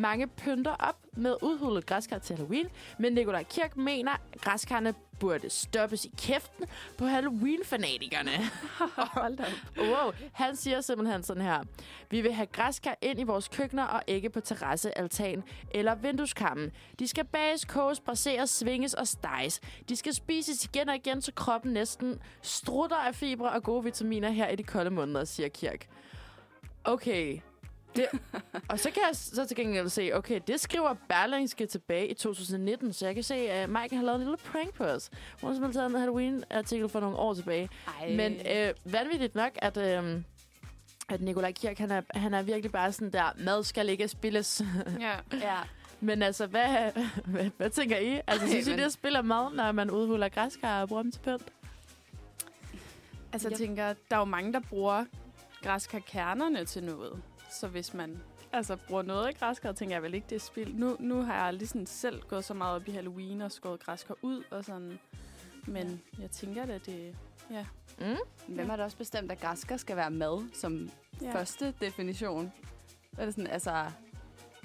Mange 0.00 0.26
pynter 0.26 0.74
op 0.78 0.96
med 1.12 1.36
udhulet 1.42 1.86
græskar 1.86 2.18
til 2.18 2.36
Halloween, 2.36 2.66
men 2.98 3.12
Nikolaj 3.12 3.42
Kirk 3.42 3.76
mener, 3.76 4.12
at 4.12 4.40
græskarne 4.40 4.94
burde 5.18 5.50
stoppes 5.50 6.04
i 6.04 6.10
kæften 6.18 6.64
på 6.98 7.04
Halloween-fanatikerne. 7.04 8.30
Hold 9.20 9.40
op. 9.40 9.46
Wow, 9.78 10.12
han 10.32 10.56
siger 10.56 10.80
simpelthen 10.80 11.22
sådan 11.22 11.42
her. 11.42 11.62
Vi 12.10 12.20
vil 12.20 12.32
have 12.32 12.46
græskar 12.46 12.96
ind 13.02 13.20
i 13.20 13.22
vores 13.22 13.48
køkkener 13.48 13.84
og 13.84 14.02
ikke 14.06 14.30
på 14.30 14.40
terrasse, 14.40 14.98
altan 14.98 15.42
eller 15.74 15.94
vindueskarmen. 15.94 16.72
De 16.98 17.08
skal 17.08 17.24
bages, 17.24 17.64
koges, 17.64 18.00
braseres, 18.00 18.50
svinges 18.50 18.94
og 18.94 19.08
steges. 19.08 19.60
De 19.88 19.96
skal 19.96 20.14
spises 20.14 20.64
igen 20.64 20.88
og 20.88 20.94
igen, 20.94 21.22
så 21.22 21.32
kroppen 21.32 21.72
næsten 21.72 22.20
strutter 22.42 22.96
af 22.96 23.14
fibre 23.14 23.50
og 23.50 23.62
gode 23.62 23.84
vitaminer 23.84 24.30
her 24.30 24.48
i 24.48 24.56
de 24.56 24.62
kolde 24.62 24.90
måneder, 24.90 25.24
siger 25.24 25.48
Kirk. 25.48 25.86
Okay. 26.84 27.40
Det, 27.96 28.06
og 28.68 28.78
så 28.78 28.90
kan 28.90 29.02
jeg 29.08 29.16
så 29.16 29.44
til 29.46 29.56
gengæld 29.56 29.88
se, 29.88 30.10
okay, 30.14 30.40
det 30.46 30.60
skriver 30.60 30.94
Berlingske 31.08 31.66
tilbage 31.66 32.08
i 32.08 32.14
2019, 32.14 32.92
så 32.92 33.06
jeg 33.06 33.14
kan 33.14 33.24
se, 33.24 33.34
at 33.34 33.68
Mike 33.70 33.96
har 33.96 34.02
lavet 34.04 34.14
en 34.16 34.20
lille 34.22 34.36
prank 34.36 34.74
på 34.74 34.84
os. 34.84 35.10
Hun 35.40 35.48
har 35.48 35.54
simpelthen 35.54 35.72
taget 35.80 35.90
en 35.90 35.96
Halloween-artikel 36.00 36.88
for 36.88 37.00
nogle 37.00 37.16
år 37.16 37.34
tilbage. 37.34 37.68
Ej. 38.00 38.10
Men 38.16 38.32
øh, 38.56 38.74
vanvittigt 38.92 39.34
nok, 39.34 39.50
at, 39.56 39.76
øh, 39.76 40.22
at 41.08 41.20
Nikolaj 41.20 41.52
Kirk, 41.52 41.78
han 41.78 41.90
er, 41.90 42.02
han 42.14 42.34
er 42.34 42.42
virkelig 42.42 42.72
bare 42.72 42.92
sådan 42.92 43.10
der, 43.12 43.32
mad 43.38 43.64
skal 43.64 43.88
ikke 43.88 44.08
spilles. 44.08 44.62
Ja. 45.00 45.14
Ja. 45.46 45.56
Men 46.02 46.22
altså, 46.22 46.46
hvad, 46.46 46.92
hvad, 47.24 47.50
hvad 47.56 47.70
tænker 47.70 47.96
I? 47.98 48.20
Altså, 48.26 48.46
Ej, 48.46 48.50
synes 48.50 48.66
I, 48.66 48.70
men- 48.70 48.78
det 48.78 48.92
spiller 48.92 49.22
mad, 49.22 49.54
når 49.54 49.72
man 49.72 49.90
udhuler 49.90 50.28
græskar 50.28 50.82
og 50.82 50.88
bruger 50.88 51.02
dem 51.02 51.12
til 51.12 51.20
pynt? 51.20 51.42
Altså, 53.32 53.48
jeg 53.48 53.58
Ja. 53.60 53.66
tænker, 53.66 53.84
der 54.10 54.16
er 54.16 54.18
jo 54.18 54.24
mange, 54.24 54.52
der 54.52 54.60
bruger 54.60 55.04
græskarkernerne 55.62 56.64
til 56.64 56.84
noget. 56.84 57.22
Så 57.50 57.68
hvis 57.68 57.94
man 57.94 58.22
altså, 58.52 58.76
bruger 58.88 59.02
noget 59.02 59.26
af 59.26 59.34
græskar, 59.34 59.72
tænker 59.72 59.94
jeg 59.94 60.02
vel 60.02 60.14
ikke, 60.14 60.26
det 60.30 60.36
er 60.36 60.40
spild. 60.40 60.74
Nu, 60.74 60.96
nu 61.00 61.22
har 61.22 61.50
jeg 61.50 61.68
sådan 61.68 61.86
selv 61.86 62.22
gået 62.28 62.44
så 62.44 62.54
meget 62.54 62.76
op 62.76 62.88
i 62.88 62.90
Halloween 62.90 63.40
og 63.40 63.52
skåret 63.52 63.80
græskar 63.80 64.14
ud 64.22 64.42
og 64.50 64.64
sådan. 64.64 64.98
Men 65.66 66.02
jeg 66.20 66.30
tænker 66.30 66.66
da, 66.66 66.78
det... 66.86 67.16
Ja. 67.50 67.66
Mm? 67.98 68.16
Hvem 68.54 68.68
har 68.68 68.76
da 68.76 68.84
også 68.84 68.96
bestemt, 68.96 69.32
at 69.32 69.40
græsker 69.40 69.76
skal 69.76 69.96
være 69.96 70.10
mad 70.10 70.48
som 70.54 70.90
ja. 71.20 71.26
ja. 71.26 71.34
første 71.34 71.74
definition? 71.80 72.52
Er 73.18 73.24
det 73.24 73.34
sådan, 73.34 73.50
altså... 73.50 73.90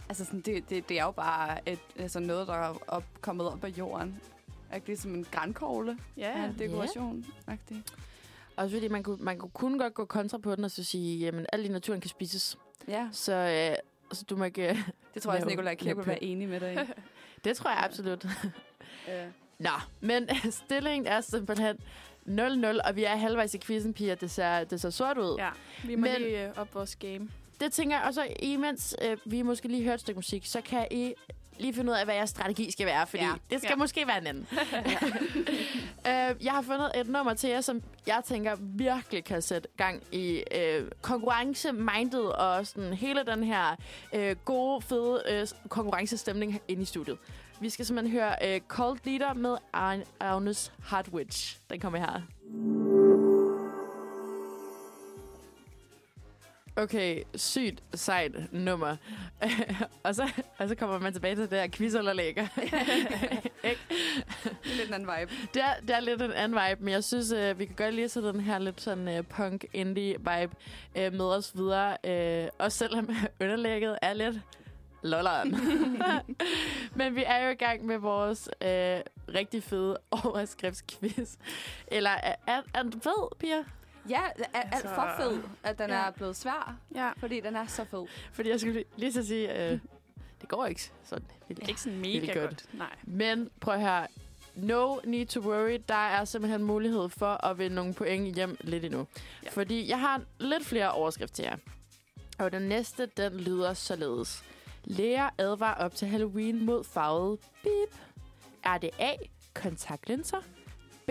Altså, 0.10 0.26
sådan, 0.26 0.42
det, 0.42 0.70
det, 0.70 0.90
det 0.90 1.00
er 1.00 1.04
jo 1.04 1.12
bare 1.12 1.70
et, 1.70 1.80
altså 1.96 2.20
noget, 2.20 2.48
der 2.48 2.54
er 2.54 2.78
op, 2.88 3.04
kommet 3.22 3.48
op 3.48 3.64
af 3.64 3.70
jorden. 3.70 4.22
Er 4.70 4.80
det 4.80 5.00
som 5.00 5.16
en 5.16 5.26
grænkogle? 5.32 5.98
Ja, 6.18 6.40
Ja, 6.40 6.46
en 6.46 6.60
dekoration. 6.60 7.26
Yeah. 7.50 7.82
Også 8.56 8.76
fordi 8.76 8.88
man 8.88 9.04
kunne, 9.04 9.18
man 9.20 9.38
kunne 9.38 9.50
kun 9.50 9.78
godt 9.78 9.94
gå 9.94 10.06
kontra 10.06 10.38
på 10.38 10.56
den 10.56 10.64
og 10.64 10.72
så 10.72 10.84
sige, 10.84 11.20
jamen, 11.20 11.46
alt 11.54 11.66
i 11.66 11.70
naturen 11.70 12.02
kan 12.02 12.10
spises. 12.10 12.58
Ja, 12.88 13.08
Så, 13.12 13.34
øh, 13.34 13.76
så 14.12 14.26
du 14.30 14.36
må 14.36 14.44
ikke... 14.44 14.70
Øh, 14.70 14.78
det 15.14 15.22
tror 15.22 15.34
jeg 15.34 15.44
også, 15.44 15.50
Nicolai 15.50 15.76
Kirk 15.76 15.98
vil 15.98 16.08
være 16.08 16.24
enig 16.24 16.50
med 16.50 16.60
dig 16.60 16.74
i. 16.74 16.78
det 17.46 17.58
tror 17.58 17.70
jeg 17.70 17.80
absolut. 17.84 18.26
ja. 19.08 19.26
Nå, 19.60 19.70
men 20.02 20.30
stillingen 20.66 21.08
er 21.08 21.22
simpelthen 21.22 21.78
0-0, 22.28 22.88
og 22.88 22.96
vi 22.96 23.04
er 23.04 23.16
halvvejs 23.16 23.54
i 23.54 23.58
quizzen, 23.58 23.94
piger. 23.94 24.16
Det 24.16 24.32
ser, 24.32 24.64
det 24.64 24.82
ser 24.82 24.90
sort 24.90 25.18
ud. 25.18 25.36
ja. 25.38 25.50
Vi 25.86 25.96
må 25.96 26.02
Men... 26.02 26.22
lige 26.22 26.48
øh, 26.48 26.52
op 26.56 26.76
vores 26.76 26.96
game. 26.96 27.30
Det 27.60 27.74
tænker 27.74 27.98
jeg, 27.98 28.06
og 28.06 28.14
så 28.14 28.28
imens 28.40 28.96
øh, 29.02 29.18
vi 29.26 29.42
måske 29.42 29.68
lige 29.68 29.84
hørt 29.84 29.94
et 29.94 30.00
stykke 30.00 30.18
musik, 30.18 30.46
så 30.46 30.62
kan 30.62 30.88
I 30.92 31.14
lige 31.60 31.74
finde 31.74 31.92
ud 31.92 31.98
af, 31.98 32.06
hvad 32.06 32.16
jeres 32.16 32.30
strategi 32.30 32.72
skal 32.72 32.86
være, 32.86 33.08
fordi 33.08 33.24
Ja. 33.24 33.30
ja. 33.30 33.36
det 33.50 33.58
skal 33.60 33.68
Ja. 33.68 33.72
ja. 33.72 33.76
måske 33.76 34.08
være 34.08 34.18
en 34.22 34.28
anden. 34.28 34.48
øh, 36.08 36.46
jeg 36.46 36.52
har 36.54 36.62
fundet 36.62 36.92
et 36.96 37.08
nummer 37.08 37.34
til 37.34 37.50
jer, 37.50 37.62
som 37.62 37.82
jeg 38.08 38.22
tænker 38.26 38.56
virkelig 38.60 39.24
kan 39.24 39.42
sætte 39.42 39.68
gang 39.78 40.04
i 40.12 40.44
øh, 40.56 40.92
konkurrence-minded 41.02 42.20
og 42.24 42.68
sådan 42.68 42.94
hele 42.94 43.24
den 43.26 43.44
her 43.44 43.76
øh, 44.16 44.36
gode, 44.46 44.82
fede 44.82 45.24
øh, 45.30 45.48
konkurrencestemning 45.70 46.60
inde 46.68 46.82
i 46.82 46.86
studiet. 46.86 47.18
Vi 47.62 47.70
skal 47.70 47.86
simpelthen 47.86 48.20
høre 48.20 48.36
øh, 48.56 48.62
Cold 48.68 49.00
Leader 49.04 49.34
med 49.34 49.58
Agnes 50.20 50.72
Hardwitch. 50.84 51.60
Den 51.70 51.80
kommer 51.80 52.00
her. 52.00 52.22
Okay, 56.78 57.24
sygt 57.36 57.84
sejt 57.94 58.54
nummer. 58.54 58.96
og, 60.04 60.16
så, 60.16 60.32
og 60.58 60.70
så 60.70 60.76
kommer 60.76 61.00
man 61.00 61.14
tilbage 61.14 61.36
til 61.36 61.50
det 61.50 61.60
her 61.60 61.68
quizunderlæg. 61.68 62.28
Ikke? 62.28 62.50
Det 63.64 64.72
er 64.72 64.78
lidt 64.78 64.88
en 64.88 64.94
anden 64.94 65.10
vibe. 65.20 65.32
det, 65.54 65.62
er, 65.62 65.74
det 65.82 65.90
er 65.96 66.00
lidt 66.00 66.22
en 66.22 66.32
anden 66.32 66.60
vibe, 66.70 66.84
men 66.84 66.94
jeg 66.94 67.04
synes, 67.04 67.32
uh, 67.32 67.60
vi 67.60 67.66
kan 67.66 67.76
godt 67.76 67.94
lige 67.94 68.10
sætte 68.10 68.30
den 68.30 68.40
her 68.40 68.60
lidt 68.60 68.82
sådan 68.82 69.20
uh, 69.20 69.26
punk 69.26 69.66
indie 69.74 70.18
vibe 70.18 70.56
uh, 70.96 71.14
med 71.14 71.26
os 71.26 71.52
videre. 71.56 71.98
Uh, 72.04 72.50
også 72.58 72.78
selvom 72.78 73.10
underlægget 73.42 74.00
er 74.02 74.14
lidt 74.14 74.40
lolleren. 75.04 75.52
men 76.96 77.16
vi 77.16 77.24
er 77.28 77.46
jo 77.46 77.50
i 77.52 77.56
gang 77.56 77.86
med 77.86 77.98
vores 77.98 78.50
uh, 78.62 78.68
rigtig 79.36 79.64
fede 79.64 79.98
overskriftsquiz. 80.12 81.36
Eller 81.88 82.10
er, 82.10 82.36
er, 82.48 82.62
er 82.74 82.84
fed, 83.04 83.38
Pia? 83.40 83.64
Ja, 84.10 84.22
er 84.54 84.62
alt 84.72 84.88
for 84.96 85.14
fed, 85.18 85.44
at 85.64 85.78
den 85.80 85.90
Ja. 85.90 85.96
er 85.96 86.12
blevet 86.12 86.36
svær, 86.36 86.76
Ja. 86.96 87.12
fordi 87.18 87.40
den 87.40 87.56
er 87.56 87.68
så 87.68 87.86
fed. 87.86 88.06
Fordi 88.34 88.50
jeg 88.50 88.60
skulle 88.60 88.84
lige 88.98 89.14
så 89.14 89.28
sige, 89.28 89.50
uh, 89.50 89.80
det 90.42 90.50
går 90.50 90.66
ikke 90.66 90.92
sådan. 91.04 91.26
vildt. 91.48 91.70
Ikke 91.70 91.82
sådan 91.82 92.00
mega 92.00 92.34
good. 92.40 92.48
godt. 92.48 92.66
Nej. 92.74 92.96
Men 93.04 93.50
prøv 93.60 93.80
høre. 93.80 94.08
No 94.56 94.96
need 95.04 95.26
to 95.26 95.40
worry. 95.42 95.82
Der 95.90 95.96
er 95.96 96.26
simpelthen 96.26 96.64
mulighed 96.64 97.10
for 97.10 97.46
at 97.46 97.58
vinde 97.58 97.76
nogle 97.76 97.94
point 97.94 98.36
hjem 98.36 98.58
lidt 98.62 98.86
endnu. 98.86 99.08
Ja. 99.44 99.50
Fordi 99.50 99.90
jeg 99.90 100.00
har 100.00 100.22
lidt 100.40 100.66
flere 100.66 100.92
overskrifter 100.92 101.36
til 101.36 101.44
jer. 101.46 101.58
Og 102.40 102.52
den 102.52 102.62
næste, 102.62 103.06
den 103.06 103.34
lyder 103.40 103.74
således. 103.74 104.44
Læger 104.84 105.30
advarer 105.38 105.86
op 105.86 105.96
til 105.96 106.08
Halloween 106.08 106.66
mod 106.66 106.84
farvet 106.84 107.40
beep. 107.64 108.00
Er 108.64 108.78
det 108.78 108.90
A. 109.00 109.14
Kontaktlinser, 109.54 110.42
B. 111.08 111.10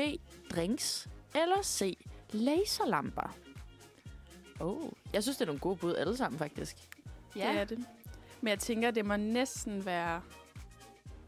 Drinks 0.54 1.08
eller 1.34 1.62
C. 1.62 1.98
Laserlamper? 2.34 3.36
Oh, 4.60 4.92
jeg 5.12 5.22
synes, 5.22 5.36
det 5.36 5.42
er 5.42 5.46
nogle 5.46 5.60
gode 5.60 5.76
bud 5.76 5.94
alle 5.94 6.16
sammen, 6.16 6.38
faktisk. 6.38 6.76
Ja. 7.36 7.48
Det 7.52 7.60
er 7.60 7.64
det. 7.64 7.78
Men 8.40 8.48
jeg 8.48 8.58
tænker, 8.58 8.90
det 8.90 9.06
må 9.06 9.16
næsten 9.16 9.84
være 9.84 10.20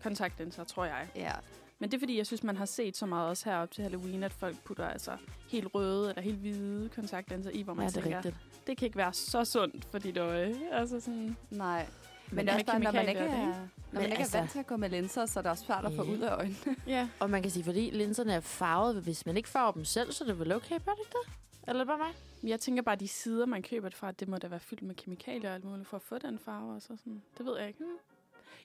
kontaktlinser, 0.02 0.64
tror 0.64 0.84
jeg. 0.84 1.08
Ja. 1.16 1.32
Men 1.78 1.90
det 1.90 1.96
er 1.96 2.00
fordi, 2.00 2.16
jeg 2.18 2.26
synes, 2.26 2.42
man 2.42 2.56
har 2.56 2.64
set 2.64 2.96
så 2.96 3.06
meget 3.06 3.28
også 3.28 3.50
herop 3.50 3.70
til 3.70 3.82
Halloween, 3.82 4.22
at 4.22 4.32
folk 4.32 4.58
putter 4.64 4.88
altså 4.88 5.16
helt 5.48 5.68
røde 5.74 6.08
eller 6.08 6.22
helt 6.22 6.38
hvide 6.38 6.88
kontaktlinser 6.88 7.50
i, 7.50 7.62
hvor 7.62 7.74
man 7.74 7.82
Ja, 7.84 7.88
det 7.88 7.96
er 7.96 8.00
tænker, 8.02 8.16
rigtigt. 8.18 8.36
det 8.66 8.76
kan 8.78 8.86
ikke 8.86 8.96
være 8.98 9.12
så 9.12 9.44
sundt 9.44 9.84
for 9.84 9.98
dit 9.98 10.16
øje. 10.18 10.54
Altså 10.72 11.00
sådan, 11.00 11.36
Nej. 11.50 11.86
Men, 12.30 12.36
Men 12.36 12.46
det 12.46 12.52
er 12.52 12.54
også 12.54 12.66
bare, 12.66 12.78
når 12.80 12.92
man 12.92 13.08
ikke 13.08 13.20
er, 13.20 13.24
det, 13.30 13.38
når 13.38 13.46
Men 13.46 13.68
man 13.92 14.02
ikke 14.04 14.16
altså- 14.18 14.36
er 14.36 14.40
vant 14.40 14.50
til 14.52 14.58
at 14.58 14.66
gå 14.66 14.76
med 14.76 14.88
linser, 14.90 15.26
så 15.26 15.38
er 15.40 15.42
det 15.42 15.50
også 15.50 15.64
svært 15.64 15.84
at 15.84 15.92
få 15.96 16.04
Ja. 16.04 16.10
ud 16.10 16.18
af 16.18 16.34
øjnene. 16.36 16.76
ja. 16.86 17.08
Og 17.20 17.30
man 17.30 17.42
kan 17.42 17.50
sige, 17.50 17.64
fordi 17.64 17.90
linserne 17.90 18.32
er 18.32 18.40
farvet, 18.40 19.02
hvis 19.02 19.26
man 19.26 19.36
ikke 19.36 19.48
farver 19.48 19.72
dem 19.72 19.84
selv, 19.84 20.12
så 20.12 20.24
er 20.24 20.28
det 20.28 20.38
vel 20.38 20.52
okay, 20.52 20.74
det 20.74 20.80
ikke 20.98 21.10
det? 21.26 21.32
Eller 21.68 21.80
er 21.80 21.84
bare 21.86 21.98
mig? 21.98 22.12
Jeg 22.50 22.60
tænker 22.60 22.82
bare, 22.82 22.96
de 22.96 23.08
sider, 23.08 23.46
man 23.46 23.62
køber 23.62 23.88
det 23.88 23.98
fra, 23.98 24.12
det 24.12 24.28
må 24.28 24.38
da 24.38 24.46
være 24.48 24.60
fyldt 24.60 24.82
med 24.82 24.94
kemikalier 24.94 25.48
og 25.48 25.54
alt 25.54 25.64
muligt 25.64 25.88
for 25.88 25.96
at 25.96 26.02
få 26.02 26.18
den 26.18 26.38
farve. 26.38 26.74
Og 26.74 26.82
så 26.82 26.88
sådan. 26.88 27.22
Det 27.38 27.46
ved 27.46 27.58
jeg 27.58 27.68
ikke. 27.68 27.80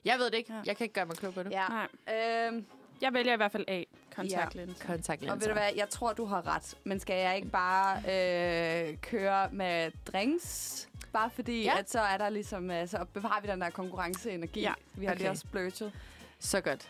Jeg 0.04 0.18
ved 0.18 0.26
det 0.26 0.34
ikke. 0.34 0.52
Ja. 0.52 0.60
Jeg 0.66 0.76
kan 0.76 0.84
ikke 0.84 0.94
gøre 0.94 1.06
mig 1.06 1.16
klog 1.16 1.34
på 1.34 1.42
det. 1.42 1.50
Ja. 1.50 1.66
Nej. 1.68 2.46
Øhm, 2.48 2.64
Jeg 3.02 3.12
vælger 3.14 3.32
i 3.32 3.36
hvert 3.36 3.52
fald 3.52 3.64
A, 3.68 3.82
kontaktlinser. 4.14 4.86
Kontaktlinser. 4.86 5.34
og 5.34 5.40
ved 5.40 5.46
du 5.48 5.52
hvad, 5.52 5.68
jeg 5.76 5.88
tror, 5.88 6.12
du 6.12 6.24
har 6.24 6.46
ret. 6.56 6.78
Men 6.84 7.00
skal 7.00 7.16
jeg 7.20 7.36
ikke 7.36 7.48
bare 7.48 7.96
øh, 7.98 8.96
køre 8.96 9.48
med 9.52 9.90
drinks? 10.12 10.88
Bare 11.12 11.30
fordi, 11.34 11.62
Ja. 11.62 11.78
at 11.78 11.90
så 11.90 12.00
er 12.00 12.18
der 12.18 12.28
ligesom, 12.28 12.70
øh, 12.70 12.88
så 12.88 13.04
bevarer 13.14 13.40
vi 13.40 13.48
den 13.48 13.60
der 13.60 13.70
konkurrenceenergi. 13.70 14.60
Ja. 14.60 14.72
Vi 14.94 15.04
har 15.04 15.12
Okay. 15.12 15.20
lige 15.20 15.30
også 15.30 15.40
splurget. 15.40 15.92
Så 16.38 16.60
godt. 16.60 16.88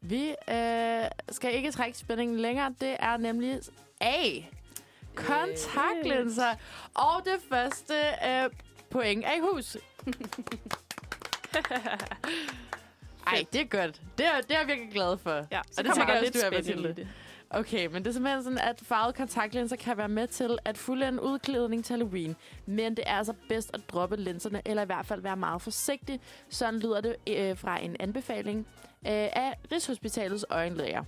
Vi 0.00 0.28
øh, 0.28 1.04
skal 1.30 1.54
ikke 1.54 1.70
trække 1.72 1.98
spændingen 1.98 2.36
længere. 2.40 2.74
Det 2.80 2.96
er 3.00 3.16
nemlig 3.16 3.60
A. 4.00 4.24
Kontaktlinser. 5.14 6.54
Og 6.94 7.22
det 7.24 7.40
første 7.48 7.94
øh, 8.26 8.50
point 8.90 9.24
er 9.24 9.32
i 9.32 9.40
hus. 9.40 9.76
Ej, 13.26 13.44
det 13.52 13.60
er 13.60 13.64
godt. 13.64 14.00
Det 14.18 14.26
er, 14.26 14.40
det 14.40 14.50
er 14.50 14.58
jeg 14.58 14.66
virkelig 14.68 14.92
glad 14.92 15.18
for. 15.18 15.30
Ja, 15.52 15.58
Og 15.78 15.84
det 15.84 15.96
jeg 15.96 16.08
også, 16.08 16.20
lidt 16.20 16.40
spænding 16.66 16.80
i 16.90 16.92
det. 16.92 17.08
Okay, 17.54 17.86
men 17.86 18.04
det 18.04 18.06
er 18.06 18.12
simpelthen 18.12 18.42
sådan, 18.42 18.58
at 18.58 18.80
farvede 18.82 19.12
kontaktlinser 19.12 19.76
kan 19.76 19.96
være 19.96 20.08
med 20.08 20.26
til 20.26 20.58
at 20.64 20.78
fuldende 20.78 21.22
udklædning 21.22 21.84
til 21.84 21.92
Halloween. 21.92 22.36
Men 22.66 22.96
det 22.96 23.04
er 23.06 23.14
altså 23.14 23.34
bedst 23.48 23.70
at 23.74 23.80
droppe 23.88 24.16
linserne, 24.16 24.62
eller 24.64 24.82
i 24.82 24.86
hvert 24.86 25.06
fald 25.06 25.20
være 25.22 25.36
meget 25.36 25.62
forsigtig. 25.62 26.20
Sådan 26.48 26.80
lyder 26.80 27.00
det 27.00 27.16
øh, 27.28 27.58
fra 27.58 27.80
en 27.80 27.96
anbefaling 28.00 28.58
øh, 29.06 29.28
af 29.32 29.58
Rigshospitalets 29.72 30.44
øjenlæger. 30.50 31.04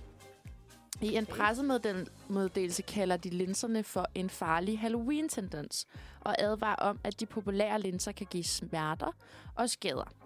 I 1.01 1.15
en 1.15 1.25
pressemeddelelse 1.25 2.81
kalder 2.81 3.17
de 3.17 3.29
linserne 3.29 3.83
for 3.83 4.07
en 4.15 4.29
farlig 4.29 4.79
Halloween-tendens, 4.79 5.87
og 6.21 6.41
advarer 6.41 6.75
om, 6.75 6.99
at 7.03 7.19
de 7.19 7.25
populære 7.25 7.81
linser 7.81 8.11
kan 8.11 8.27
give 8.29 8.43
smerter 8.43 9.15
og 9.55 9.69
skader. 9.69 10.22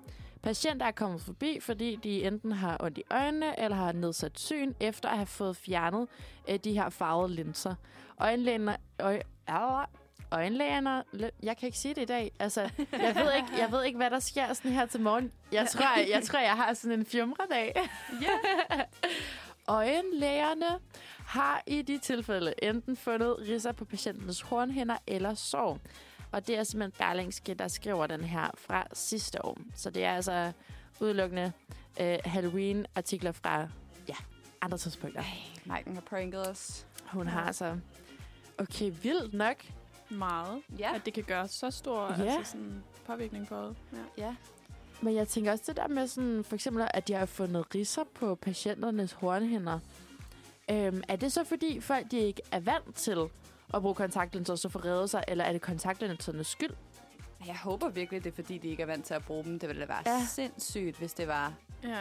Patienter 0.48 0.86
er 0.86 0.92
kommet 0.92 1.22
forbi, 1.22 1.60
fordi 1.60 1.96
de 1.96 2.24
enten 2.24 2.51
har 2.51 2.77
ondt 2.80 2.98
i 2.98 3.04
øjnene 3.12 3.60
eller 3.60 3.77
har 3.77 3.92
nedsat 3.92 4.39
syn, 4.39 4.74
efter 4.80 5.10
at 5.10 5.16
have 5.16 5.25
fået 5.25 5.58
fjernet 5.58 6.08
øh, 6.50 6.60
de 6.63 6.74
her 6.74 6.89
farvede 6.89 7.36
linser. 7.36 7.75
Øjenlægerne... 8.20 8.77
Øj, 9.00 9.22
Øjenlægerne... 10.32 11.04
Jeg 11.44 11.58
kan 11.58 11.68
ikke 11.68 11.77
sige 11.77 11.94
det 11.94 12.01
i 12.01 12.06
dag. 12.06 12.32
Altså, 12.39 12.62
jeg 12.92 13.16
ved 13.16 13.34
ikke, 13.34 13.48
jeg 13.58 13.72
ved 13.72 13.84
ikke 13.84 13.98
hvad 13.98 14.10
der 14.10 14.20
sker 14.20 14.54
sådan 14.54 14.72
her 14.72 14.86
til 14.86 15.01
morgen. 15.01 15.32
Jeg 15.51 15.68
tror, 15.68 16.00
jeg, 16.00 16.10
jeg, 16.10 16.24
tror, 16.24 16.39
jeg 16.39 16.56
har 16.56 16.74
sådan 16.74 17.00
en 17.00 17.06
fjumredag. 17.06 17.75
Øjenlægerne 19.68 20.80
har 21.25 21.63
i 21.68 21.82
de 21.82 21.98
tilfælde 21.98 22.54
enten 22.63 22.98
fundet 22.98 23.36
ridser 23.39 23.72
på 23.72 23.86
patientens 23.86 24.42
hornhænder 24.42 24.98
eller 25.08 25.34
sår. 25.34 25.80
Og 26.32 26.48
det 26.48 26.58
er 26.58 26.64
simpelthen 26.64 27.06
Berlingske, 27.08 27.54
der 27.54 27.68
skriver 27.68 28.08
den 28.08 28.22
her 28.24 28.50
fra 28.58 28.88
sidste 28.94 29.46
år. 29.46 29.58
Så 29.76 29.90
det 29.90 30.04
er 30.04 30.12
altså 30.16 30.52
udelukkende 31.00 31.52
øh, 32.02 32.18
Halloween-artikler 32.26 33.32
fra 33.32 33.68
ja, 34.10 34.16
andre 34.62 34.78
tidspunkter. 34.78 35.24
Maiken 35.66 35.94
har 35.94 36.02
pranket 36.02 36.50
os. 36.50 36.86
Hun 37.06 37.28
har 37.28 37.42
altså... 37.42 37.78
Okay, 38.58 38.92
vildt 39.02 39.34
nok. 39.34 39.56
Meget. 40.10 40.62
Ja. 40.80 40.96
At 40.96 41.06
det 41.06 41.13
kan 41.13 41.24
gøre 41.24 41.48
så 41.48 41.72
stor 41.72 42.02
Ja. 42.24 42.24
altså 42.38 42.52
sådan, 42.52 42.84
påvirkning 43.06 43.48
på 43.48 43.56
øjet. 43.56 43.76
Ja. 43.94 44.26
Ja. 44.26 44.36
Men 45.02 45.16
jeg 45.16 45.28
tænker 45.28 45.52
også 45.52 45.63
det 45.68 45.78
der 45.78 45.88
med 45.88 46.08
sådan, 46.08 46.44
for 46.44 46.56
eksempel, 46.56 46.88
at 46.94 47.08
de 47.08 47.13
har 47.13 47.26
fundet 47.26 47.76
ridser 47.76 48.04
på 48.16 48.36
patienternes 48.36 49.12
hornhænder. 49.12 49.80
Øhm, 50.72 51.04
er 51.08 51.16
det 51.16 51.32
så 51.32 51.44
fordi 51.44 51.80
folk 51.80 52.12
de 52.12 52.18
ikke 52.20 52.42
er 52.52 52.60
vant 52.60 52.96
til 52.96 53.18
at 53.73 53.82
bruge 53.82 53.95
kontaktlinser 53.95 54.56
så 54.56 54.69
få 54.69 54.80
reddet 54.80 55.10
sig, 55.10 55.23
eller 55.27 55.43
er 55.43 55.51
det 55.51 55.62
kontaktlinsernes 55.62 56.47
skyld? 56.47 56.73
Jeg 57.47 57.58
håber 57.58 57.89
virkelig, 57.89 58.23
det 58.23 58.32
er 58.32 58.36
fordi, 58.36 58.58
de 58.58 58.67
ikke 58.67 58.84
er 58.84 58.88
vant 58.88 59.06
til 59.06 59.13
at 59.13 59.23
bruge 59.25 59.43
dem. 59.43 59.60
Det 59.60 59.69
ville 59.69 59.82
da 59.82 59.86
være 59.88 60.01
Ja. 60.06 60.12
ja. 60.12 60.25
sindssygt, 60.25 60.97
hvis 60.97 61.13
det 61.13 61.27
var 61.27 61.53
ja. 61.84 61.99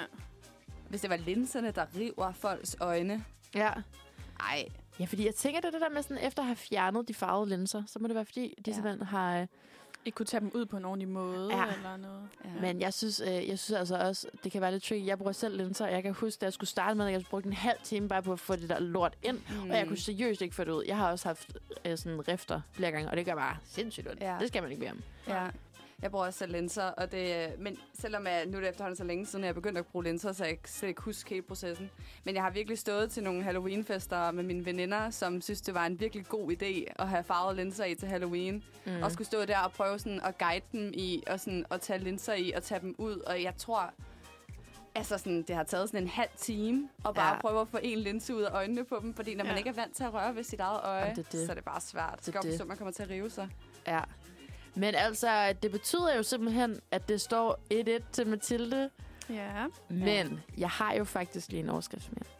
hvis 0.89 1.01
det 1.01 1.11
var 1.11 1.17
linserne, 1.17 1.71
der 1.71 1.87
river 1.97 2.33
folks 2.33 2.77
øjne. 2.81 3.25
Ja. 3.55 3.71
Ej, 4.41 4.65
Ja, 5.01 5.05
fordi 5.05 5.27
jeg 5.27 5.35
tænker, 5.35 5.61
det 5.61 5.67
er 5.69 5.73
det 5.73 5.81
der 5.81 5.89
med 5.91 6.03
sådan, 6.03 6.19
efter 6.19 6.43
at 6.43 6.47
have 6.47 6.57
fjernet 6.57 7.09
de 7.09 7.15
farvede 7.15 7.49
linser, 7.49 7.83
så 7.87 7.99
må 7.99 8.09
det 8.09 8.15
være, 8.15 8.25
fordi 8.25 8.55
de 8.67 8.71
Ja. 8.71 8.75
simpelthen 8.75 9.07
har... 9.07 9.47
Ikke 10.07 10.17
kunne 10.17 10.27
tage 10.27 10.41
dem 10.41 10.51
ud 10.55 10.67
på 10.67 10.77
en 10.77 10.85
ordentlig 10.85 11.09
måde 11.09 11.49
Ja. 11.57 11.65
eller 11.77 11.97
noget. 11.97 12.29
ja. 12.45 12.51
Men 12.61 12.81
jeg 12.81 12.95
synes, 12.95 13.21
øh, 13.21 13.49
jeg 13.49 13.59
synes 13.59 13.73
altså 13.73 13.97
også, 13.97 14.27
det 14.45 14.53
kan 14.53 14.61
være 14.61 14.73
lidt 14.73 14.83
tricky. 14.83 15.07
Jeg 15.07 15.19
bruger 15.19 15.33
selv 15.33 15.57
linser, 15.57 15.87
og 15.87 15.93
jeg 15.93 16.03
kan 16.03 16.13
huske, 16.15 16.41
da 16.41 16.47
jeg 16.47 16.53
skulle 16.53 16.71
starte 16.71 16.95
med, 16.95 17.07
at 17.07 17.13
jeg 17.13 17.23
brugte 17.31 17.47
en 17.47 17.53
halv 17.53 17.79
time 17.85 18.09
bare 18.09 18.23
på 18.23 18.33
at 18.33 18.41
få 18.41 18.57
det 18.57 18.69
der 18.69 18.79
lort 18.79 19.15
ind. 19.23 19.39
Mm. 19.65 19.71
Og 19.71 19.77
jeg 19.77 19.87
kunne 19.87 19.97
seriøst 19.97 20.43
ikke 20.43 20.55
få 20.55 20.65
det 20.65 20.71
ud. 20.73 20.85
Jeg 20.87 20.97
har 20.97 21.11
også 21.11 21.29
haft 21.29 21.59
øh, 21.85 21.99
sådan 21.99 22.29
rifter 22.29 22.61
flere 22.73 22.91
gange, 22.93 23.11
og 23.11 23.17
det 23.17 23.27
gør 23.27 23.35
bare 23.35 23.57
sindssygt 23.65 24.09
ondt. 24.09 24.21
Ja. 24.21 24.37
Det 24.41 24.49
skal 24.49 24.63
man 24.63 24.73
ikke 24.73 24.81
bede 24.81 24.91
om. 24.91 25.03
Ja. 25.29 25.47
Jeg 26.03 26.11
bruger 26.11 26.27
også 26.27 26.39
selv 26.39 26.53
linser, 26.53 26.83
og 26.83 27.13
det, 27.13 27.49
men 27.59 27.79
selvom 27.95 28.27
jeg, 28.27 28.47
nu 28.47 28.57
er 28.57 28.61
det 28.61 28.69
efterhånden 28.71 28.97
så 28.97 29.05
længe 29.05 29.27
siden, 29.27 29.45
jeg 29.45 29.49
er 29.49 29.55
begyndt 29.55 29.79
at 29.79 29.87
bruge 29.87 30.05
linser, 30.05 30.33
så 30.33 30.45
jeg 30.45 30.59
slet 30.65 30.89
ikke 30.89 31.03
huske 31.03 31.31
hele 31.31 31.43
processen. 31.43 31.91
Men 32.25 32.35
jeg 32.35 32.43
har 32.43 32.51
virkelig 32.51 32.79
stået 32.79 33.11
til 33.11 33.23
nogle 33.23 33.43
Halloween-fester 33.43 34.31
med 34.31 34.45
mine 34.45 34.65
veninder, 34.67 35.11
som 35.11 35.41
synes, 35.41 35.61
det 35.61 35.75
var 35.75 35.87
en 35.87 36.01
virkelig 36.01 36.27
god 36.27 36.53
idé 36.53 36.93
at 37.03 37.09
have 37.09 37.25
farvede 37.25 37.57
linser 37.57 37.85
i 37.85 37.95
til 37.95 38.09
Halloween. 38.09 38.65
Mm. 38.87 39.03
Og 39.03 39.13
skulle 39.13 39.27
stå 39.27 39.45
der 39.45 39.59
og 39.59 39.73
prøve 39.73 39.99
sådan 39.99 40.21
at 40.21 40.39
guide 40.39 40.65
dem 40.73 40.91
i, 40.95 41.23
og 41.27 41.41
sådan 41.41 41.65
at 41.71 41.81
tage 41.81 41.99
linser 41.99 42.35
i 42.35 42.53
og 42.53 42.63
tage 42.63 42.81
dem 42.81 42.95
ud. 42.99 43.17
Og 43.17 43.43
jeg 43.43 43.55
tror, 43.57 43.93
altså 44.95 45.19
sådan, 45.19 45.43
det 45.43 45.57
har 45.57 45.65
taget 45.65 45.89
sådan 45.89 46.03
en 46.03 46.09
halv 46.09 46.31
time 46.37 46.89
at 47.09 47.15
bare 47.15 47.35
Ja. 47.35 47.41
prøve 47.41 47.61
at 47.61 47.69
få 47.69 47.79
en 47.83 47.99
linse 47.99 48.35
ud 48.35 48.43
af 48.43 48.51
øjnene 48.51 48.85
på 48.85 48.99
dem, 49.03 49.15
fordi 49.15 49.35
når 49.35 49.45
ja. 49.45 49.51
man 49.51 49.59
ikke 49.59 49.71
er 49.71 49.75
vant 49.75 49.97
til 49.97 50.05
at 50.05 50.15
røre 50.15 50.35
ved 50.37 50.43
sit 50.43 50.61
eget 50.61 50.81
øje, 50.85 51.01
Jamen, 51.01 51.17
det 51.17 51.27
er 51.27 51.31
det. 51.31 51.47
så 51.47 51.53
er 51.53 51.55
det 51.55 51.65
bare 51.65 51.81
svært. 51.81 52.19
Det 52.27 52.35
Det 52.43 52.55
er 52.57 52.61
at 52.61 52.67
man 52.67 52.77
kommer 52.77 52.93
til 52.93 53.03
at 53.03 53.11
rive 53.11 53.31
sig. 53.31 53.49
Ja. 53.87 54.01
Men 54.77 54.95
altså, 54.95 55.55
det 55.63 55.71
betyder 55.71 56.17
jo 56.17 56.23
simpelthen, 56.23 56.81
at 56.91 57.09
det 57.09 57.21
står 57.21 57.61
1-1 58.01 58.03
til 58.13 58.27
Mathilde. 58.27 58.91
Ja. 59.31 59.67
Men 59.89 60.41
jeg 60.59 60.71
har 60.71 60.93
jo 60.95 61.05
faktisk 61.05 61.49
lige 61.49 61.61
en 61.63 61.69
overskrift 61.71 62.13
mere. 62.13 62.31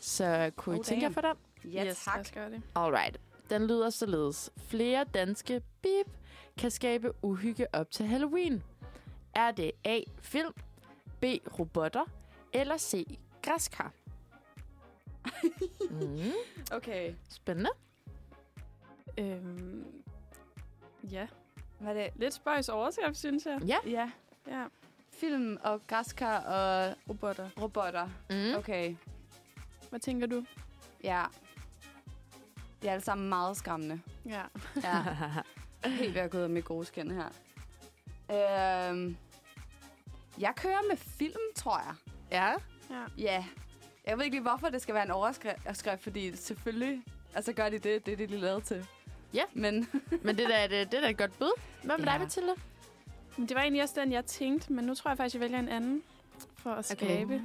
Så 0.00 0.50
kunne 0.56 0.76
I 0.76 0.78
Oh, 0.78 0.84
tænke 0.84 1.04
jer 1.06 1.12
for 1.12 1.20
den? 1.20 1.36
Ja, 1.72 1.86
yes, 1.86 2.04
tak. 2.04 2.34
lad 2.36 2.50
det. 2.50 2.62
Alright. 2.74 3.20
Den 3.50 3.66
lyder 3.66 3.90
således. 3.90 4.50
Flere 4.56 5.04
danske 5.04 5.62
bip 5.82 6.06
kan 6.58 6.70
skabe 6.70 7.12
uhygge 7.22 7.66
op 7.74 7.90
til 7.90 8.06
Halloween. 8.06 8.62
Er 9.34 9.50
det 9.50 9.72
A. 9.84 10.00
Film, 10.22 10.52
B. 11.20 11.24
Robotter 11.58 12.04
eller 12.52 12.76
C. 12.78 13.18
Græskar? 13.42 13.92
mm, 15.90 16.32
Okay. 16.72 17.14
spændende. 17.28 17.70
Øhm, 19.18 19.84
ja. 21.10 21.26
Hvad 21.84 21.96
er 21.96 22.02
det? 22.02 22.12
Lidt 22.16 22.34
spøjs 22.34 22.68
overskrift, 22.68 23.16
synes 23.18 23.46
jeg. 23.46 23.60
Ja. 23.66 23.76
Ja. 23.86 24.10
Ja. 24.48 24.64
Film 25.12 25.58
og 25.62 25.86
græskar 25.86 26.38
og 26.38 26.94
Robotter. 27.08 27.48
robotter. 27.62 28.08
Mm. 28.30 28.54
Okay. 28.58 28.96
Hvad 29.90 30.00
tænker 30.00 30.26
du? 30.26 30.44
Ja. 31.04 31.24
Det 32.82 32.88
er 32.88 32.92
alle 32.92 33.04
sammen 33.04 33.28
meget 33.28 33.56
skræmmende. 33.56 34.00
Ja. 34.26 34.42
Ja. 34.82 35.02
Helt 35.88 36.14
ved 36.14 36.20
at 36.20 36.30
gå 36.30 36.38
ud 36.38 36.42
af 36.42 36.50
mit 36.50 36.64
gode 36.64 36.84
skin 36.86 37.10
her. 37.10 37.28
Øhm, 38.90 39.16
jeg 40.38 40.52
kører 40.56 40.88
med 40.88 40.96
film, 40.96 41.40
tror 41.56 41.78
jeg. 41.78 41.94
ja. 42.30 42.52
Ja. 42.90 43.04
Ja. 43.18 43.44
Jeg 44.06 44.16
ved 44.18 44.24
ikke 44.24 44.36
lige, 44.36 44.42
hvorfor 44.42 44.68
det 44.68 44.82
skal 44.82 44.94
være 44.94 45.04
en 45.04 45.10
overskrift, 45.10 46.02
fordi 46.02 46.36
selvfølgelig 46.36 47.02
altså 47.34 47.52
gør 47.52 47.68
de 47.68 47.78
det. 47.78 48.06
Det 48.06 48.12
er 48.12 48.16
det, 48.16 48.28
de 48.28 48.34
er 48.34 48.38
lavet 48.40 48.64
til. 48.64 48.86
Ja. 49.34 49.42
Men 49.54 49.88
Men 50.24 50.38
det 50.38 50.48
der, 50.48 50.54
er 50.56 50.66
det, 50.66 50.92
det 50.92 50.96
er 50.98 51.02
da 51.02 51.10
et 51.10 51.18
godt 51.18 51.38
bud. 51.38 51.60
Hvad 51.82 51.98
med 51.98 52.06
Ja. 52.06 52.12
dig, 52.12 52.20
Mathilde? 52.20 52.52
Men 53.36 53.48
det 53.48 53.54
var 53.54 53.60
egentlig 53.62 53.82
også 53.82 54.00
den, 54.00 54.12
jeg 54.12 54.24
tænkte, 54.26 54.72
men 54.72 54.84
nu 54.84 54.94
tror 54.94 55.10
jeg 55.10 55.16
faktisk, 55.18 55.34
jeg 55.34 55.40
vælger 55.40 55.58
en 55.58 55.68
anden 55.68 56.02
for 56.56 56.70
at 56.70 56.92
Okay. 56.92 57.06
skabe 57.06 57.42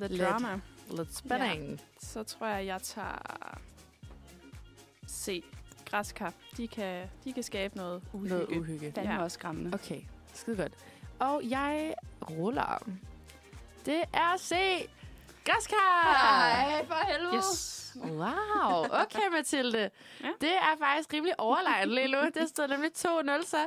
the 0.00 0.18
drama. 0.24 0.60
Lidt 0.96 1.16
spænding. 1.16 1.80
Så 2.00 2.22
tror 2.22 2.46
jeg, 2.46 2.66
jeg 2.66 2.82
tager 2.82 3.58
C. 5.08 5.44
Græskar. 5.90 6.32
De 6.56 6.68
kan, 6.68 7.06
de 7.24 7.32
kan 7.32 7.42
skabe 7.42 7.76
noget 7.76 8.02
uhygge. 8.12 8.36
Noget 8.36 8.48
uhygge. 8.58 8.92
fandme 8.92 9.12
Ja. 9.12 9.22
også 9.22 9.34
skræmmende. 9.34 9.70
Okay, 9.74 10.00
skide 10.34 10.56
godt. 10.56 10.72
Og 11.18 11.42
jeg 11.50 11.94
ruller. 12.30 12.82
Det 13.86 14.02
er 14.12 14.36
C. 14.38 14.52
Græskar! 15.44 16.02
Ej, 16.04 16.86
for 16.86 17.06
helvede. 17.12 17.36
Yes. 17.36 17.76
Wow, 18.04 18.84
okay 19.02 19.28
Mathilde. 19.32 19.90
Ja. 20.24 20.28
Det 20.40 20.52
er 20.54 20.76
faktisk 20.78 21.12
rimelig 21.12 21.40
overlegnet 21.40 21.94
lige 21.94 22.08
nu. 22.08 22.18
Det 22.34 22.48
står 22.48 22.66
nemlig 22.66 22.90
2-0 22.98 23.46
så. 23.46 23.66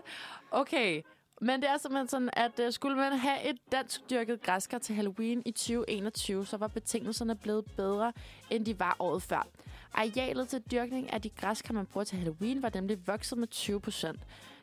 Okay, 0.52 1.02
Men 1.42 1.62
det 1.62 1.70
er 1.70 1.78
simpelthen 1.78 2.08
sådan, 2.08 2.30
at 2.34 2.60
uh, 2.60 2.72
skulle 2.74 2.98
man 2.98 3.12
have 3.14 3.44
et 3.50 3.58
dansk 3.72 4.02
dyrket 4.10 4.42
græskar 4.42 4.78
til 4.78 4.96
Halloween 4.96 5.42
i 5.46 5.52
2021, 5.52 6.46
så 6.46 6.58
var 6.58 6.68
betingelserne 6.68 7.36
blevet 7.36 7.66
bedre, 7.78 8.14
end 8.50 8.66
de 8.66 8.80
var 8.80 8.96
året 9.00 9.24
før. 9.24 9.48
Arealet 9.94 10.48
til 10.48 10.64
dyrkning 10.72 11.14
af 11.14 11.22
de 11.22 11.30
græskar, 11.30 11.74
man 11.74 11.86
bruger 11.86 12.06
til 12.06 12.18
Halloween, 12.18 12.64
var 12.64 12.72
nemlig 12.74 13.08
vokset 13.08 13.38
med 13.38 13.48
20 13.48 13.82
procent. 13.82 14.20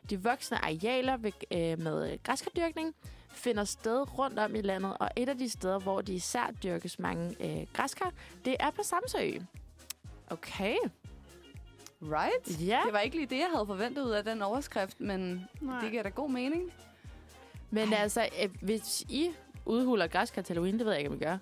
De 0.09 0.23
voksne 0.23 0.57
arealer 0.65 1.17
ved, 1.17 1.31
øh, 1.51 1.79
med 1.79 2.23
græskardyrkning 2.23 2.95
finder 3.33 3.63
sted 3.63 4.17
rundt 4.17 4.39
om 4.39 4.55
i 4.55 4.61
landet, 4.61 4.97
og 4.99 5.09
et 5.15 5.29
af 5.29 5.37
de 5.37 5.49
steder, 5.49 5.79
hvor 5.79 6.01
de 6.01 6.13
især 6.13 6.51
dyrkes 6.63 6.99
mange 6.99 7.35
øh, 7.39 7.67
græskar, 7.73 8.11
det 8.45 8.55
er 8.59 8.69
på 8.69 8.83
Samsø. 8.83 9.31
Okay. 10.29 10.75
Right? 12.01 12.67
Ja. 12.67 12.79
Det 12.85 12.93
var 12.93 12.99
ikke 12.99 13.15
lige 13.15 13.27
det, 13.27 13.37
jeg 13.37 13.49
havde 13.53 13.65
forventet 13.65 14.03
ud 14.05 14.11
af 14.11 14.23
den 14.23 14.41
overskrift, 14.41 14.99
men 14.99 15.47
Nej. 15.61 15.79
det 15.81 15.91
giver 15.91 16.03
da 16.03 16.09
god 16.09 16.29
mening. 16.29 16.71
Men 17.69 17.93
altså, 17.93 18.29
øh, 18.43 18.49
hvis 18.61 19.01
I 19.01 19.31
udhuler 19.65 20.07
græskar 20.07 20.41
til 20.41 20.53
Halloween, 20.53 20.77
det 20.77 20.85
ved 20.85 20.93
jeg 20.93 20.99
ikke, 20.99 21.09
om 21.11 21.15
I 21.15 21.23
gør. 21.23 21.37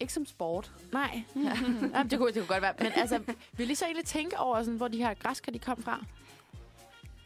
Ikke 0.00 0.12
som 0.12 0.26
sport. 0.26 0.72
Nej. 0.92 1.22
Ja. 1.36 1.40
Jamen, 1.94 2.10
det, 2.10 2.18
kunne, 2.18 2.32
det 2.32 2.34
kunne 2.34 2.46
godt 2.46 2.62
være. 2.62 2.74
Men 2.78 2.92
altså, 2.96 3.20
vil 3.52 3.70
I 3.70 3.74
så 3.74 3.84
egentlig 3.84 4.06
tænke 4.06 4.38
over, 4.38 4.62
sådan, 4.62 4.76
hvor 4.76 4.88
de 4.88 4.98
her 4.98 5.14
græskar, 5.14 5.52
de 5.52 5.58
kom 5.58 5.82
fra? 5.82 6.04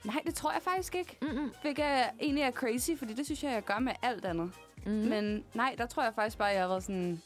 Nej, 0.05 0.23
det 0.27 0.35
tror 0.35 0.53
jeg 0.53 0.63
faktisk 0.63 0.95
ikke. 0.95 1.19
Mm-mm. 1.23 1.53
Hvilket 1.63 1.85
er- 1.85 2.11
egentlig 2.21 2.43
er 2.43 2.51
crazy, 2.51 2.91
fordi 2.99 3.15
det 3.15 3.25
synes 3.25 3.45
jeg, 3.45 3.53
jeg 3.53 3.65
gør 3.65 3.79
med 3.79 3.93
alt 4.03 4.25
andet. 4.25 4.51
Mm. 4.87 4.93
Mm. 4.93 4.99
Men 4.99 5.45
nej, 5.55 5.75
der 5.79 5.87
tror 5.87 6.03
jeg 6.03 6.15
faktisk 6.15 6.39
bare, 6.39 6.49
jeg 6.49 6.61
har 6.61 6.69
været 6.69 6.83
sådan... 6.85 7.23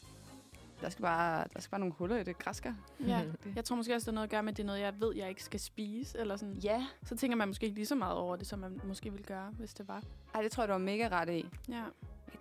Der 0.81 0.89
skal 0.89 1.03
bare, 1.03 1.45
der 1.53 1.59
skal 1.61 1.71
bare 1.71 1.79
nogle 1.79 1.93
huller 1.97 2.17
i 2.17 2.23
det 2.23 2.37
græsker. 2.39 2.73
Ja. 3.07 3.23
Mhm. 3.23 3.53
Jeg 3.55 3.65
tror 3.65 3.75
måske 3.75 3.95
også, 3.95 4.05
det 4.05 4.11
er 4.11 4.15
noget 4.15 4.27
at 4.27 4.31
gøre 4.31 4.43
med, 4.43 4.51
at 4.53 4.57
det 4.57 4.63
er 4.63 4.67
noget, 4.67 4.79
jeg 4.81 4.93
ved, 4.99 5.15
jeg 5.15 5.29
ikke 5.29 5.43
skal 5.43 5.59
spise. 5.59 6.17
Eller 6.19 6.35
sådan. 6.37 6.53
Ja. 6.55 6.85
Så 7.03 7.15
tænker 7.17 7.37
man 7.37 7.47
måske 7.47 7.65
ikke 7.65 7.75
lige 7.75 7.85
så 7.85 7.95
meget 7.95 8.15
over 8.17 8.35
det, 8.35 8.47
som 8.47 8.59
man 8.59 8.81
måske 8.83 9.09
ville 9.11 9.23
gøre, 9.25 9.49
hvis 9.59 9.73
det 9.73 9.87
var. 9.87 10.03
Ej, 10.35 10.41
det 10.41 10.51
tror 10.51 10.63
jeg, 10.63 10.67
du 10.67 10.73
var 10.73 10.77
mega 10.79 11.07
ret 11.11 11.29
i. 11.29 11.45
Ja. 11.69 11.83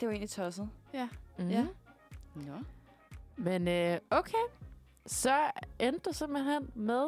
Det 0.00 0.08
var 0.08 0.12
egentlig 0.12 0.30
tosset. 0.30 0.68
Mm. 1.38 1.48
Ja. 1.48 1.66
Nå. 2.34 2.52
Men 3.36 3.68
øh, 3.68 3.98
okay, 4.10 4.44
så 5.06 5.38
endte 5.78 6.08
det 6.10 6.16
simpelthen 6.16 6.70
med 6.74 7.04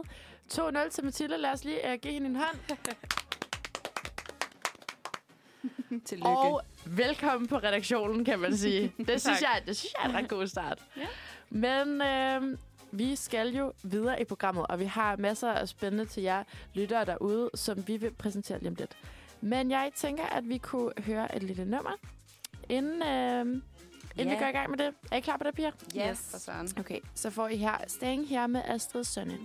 2-0 0.54 0.88
til 0.90 1.04
Mathilde. 1.04 1.36
Lad 1.38 1.50
os 1.52 1.64
lige 1.64 1.78
uh, 1.84 1.92
give 2.00 2.12
hende 2.12 2.26
en 2.26 2.36
hånd. 2.36 2.56
Tillykke. 6.06 6.28
Og 6.28 6.60
velkommen 6.86 7.48
på 7.48 7.56
redaktionen, 7.56 8.24
kan 8.24 8.38
man 8.38 8.56
sige. 8.56 8.92
Det 9.06 9.20
synes, 9.22 9.40
jeg, 9.42 9.62
det 9.66 9.76
synes 9.76 9.92
jeg 9.98 10.04
er 10.04 10.08
en 10.08 10.22
ret 10.22 10.28
god 10.30 10.46
start. 10.46 10.78
Ja. 10.96 11.06
Men 11.50 12.02
øh, 12.02 12.58
vi 12.92 13.16
skal 13.16 13.56
jo 13.56 13.72
videre 13.82 14.20
i 14.20 14.24
programmet, 14.24 14.66
og 14.68 14.80
vi 14.80 14.84
har 14.84 15.16
masser 15.16 15.50
af 15.52 15.68
spændende 15.68 16.04
til 16.06 16.22
jer 16.22 16.44
lyttere 16.74 17.04
derude, 17.04 17.50
som 17.54 17.86
vi 17.88 17.96
vil 17.96 18.10
præsentere 18.10 18.58
lige 18.58 18.68
om 18.68 18.74
lidt. 18.74 18.96
Men 19.40 19.70
jeg 19.70 19.90
tænker, 19.94 20.24
at 20.24 20.48
vi 20.48 20.58
kunne 20.58 20.92
høre 21.06 21.36
et 21.36 21.42
lille 21.42 21.64
nummer, 21.64 21.92
inden, 22.68 23.02
øh, 23.02 23.40
inden 23.40 23.62
Ja. 24.16 24.24
vi 24.24 24.36
går 24.38 24.46
i 24.46 24.52
gang 24.52 24.70
med 24.70 24.78
det. 24.78 24.94
Er 25.12 25.16
I 25.16 25.20
klar 25.20 25.36
på 25.36 25.44
det, 25.44 25.54
piger? 25.54 25.70
Yes, 25.96 26.48
Yes. 26.62 26.74
Okay, 26.78 27.00
så 27.14 27.30
får 27.30 27.48
I 27.48 27.56
her 27.56 27.76
Staying 27.86 28.28
her 28.28 28.46
med 28.46 28.62
Astrid 28.64 29.04
Sønne. 29.04 29.38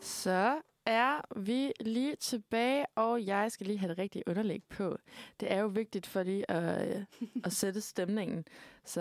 Så 0.00 0.60
er 0.86 1.40
vi 1.40 1.72
lige 1.80 2.16
tilbage, 2.16 2.86
og 2.94 3.26
jeg 3.26 3.52
skal 3.52 3.66
lige 3.66 3.78
have 3.78 3.90
det 3.90 3.98
rigtige 3.98 4.22
underlæg 4.26 4.62
på. 4.70 4.96
Det 5.40 5.52
er 5.52 5.60
jo 5.60 5.66
vigtigt 5.66 6.06
for 6.06 6.22
lige 6.22 6.50
at, 6.50 6.96
øh, 6.96 7.04
at 7.44 7.52
sætte 7.52 7.80
stemningen. 7.80 8.44
Så 8.84 9.00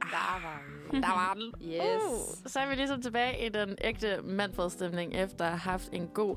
Der 0.00 0.42
var 0.42 0.62
der 0.92 1.14
var 1.14 1.34
den. 1.34 1.72
Yes. 1.72 2.02
Uh, 2.02 2.50
så 2.50 2.60
er 2.60 2.68
vi 2.68 2.74
ligesom 2.74 3.02
tilbage 3.02 3.46
i 3.46 3.48
den 3.48 3.76
ægte 3.80 4.22
Manfred-stemning, 4.22 5.14
efter 5.14 5.44
at 5.44 5.50
have 5.50 5.58
haft 5.58 5.88
en 5.92 6.08
god 6.08 6.36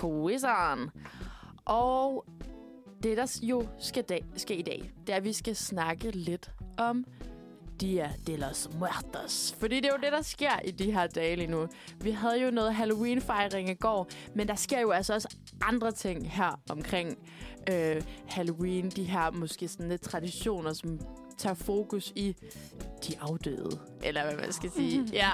quizeren. 0.00 0.90
Og 1.64 2.24
det, 3.02 3.16
der 3.16 3.38
jo 3.42 3.68
skal, 3.78 4.04
dag, 4.04 4.24
skal 4.36 4.58
i 4.58 4.62
dag, 4.62 4.92
det 5.06 5.12
er, 5.12 5.16
at 5.16 5.24
vi 5.24 5.32
skal 5.32 5.56
snakke 5.56 6.10
lidt 6.10 6.50
om 6.78 7.04
Dia 7.80 8.12
de 8.26 8.36
los 8.36 8.68
Muertos. 8.78 9.56
Fordi 9.58 9.76
det 9.76 9.84
er 9.84 9.92
jo 9.92 10.00
det, 10.02 10.12
der 10.12 10.22
sker 10.22 10.60
i 10.64 10.70
de 10.70 10.92
her 10.92 11.06
dage 11.06 11.36
lige 11.36 11.50
nu. 11.50 11.68
Vi 12.00 12.10
havde 12.10 12.42
jo 12.42 12.50
noget 12.50 12.74
Halloween-fejring 12.74 13.70
i 13.70 13.74
går, 13.74 14.08
men 14.34 14.48
der 14.48 14.54
sker 14.54 14.80
jo 14.80 14.90
altså 14.90 15.14
også 15.14 15.36
andre 15.62 15.92
ting 15.92 16.30
her 16.30 16.60
omkring 16.70 17.18
øh, 17.70 18.02
Halloween. 18.28 18.90
De 18.90 19.04
her 19.04 19.30
måske 19.30 19.68
sådan 19.68 19.88
lidt 19.88 20.02
traditioner, 20.02 20.72
som 20.72 21.00
tager 21.38 21.54
fokus 21.54 22.12
i 22.16 22.36
de 23.08 23.18
afdøde. 23.20 23.78
Eller 24.02 24.24
hvad 24.24 24.36
man 24.36 24.52
skal 24.52 24.70
sige. 24.70 25.04
ja. 25.12 25.30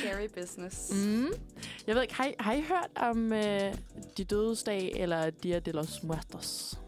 Scary 0.00 0.28
business. 0.40 0.92
Mm. 0.92 1.28
Jeg 1.86 1.94
ved 1.94 2.02
ikke, 2.02 2.14
har 2.14 2.26
I, 2.26 2.34
har 2.40 2.52
I 2.52 2.60
hørt 2.60 2.90
om 2.96 3.32
øh, 3.32 3.74
de 4.16 4.24
dødes 4.24 4.62
dag, 4.62 4.92
eller 4.96 5.30
Dia 5.30 5.58
de 5.58 5.72
los 5.72 6.02
Muertos? 6.02 6.78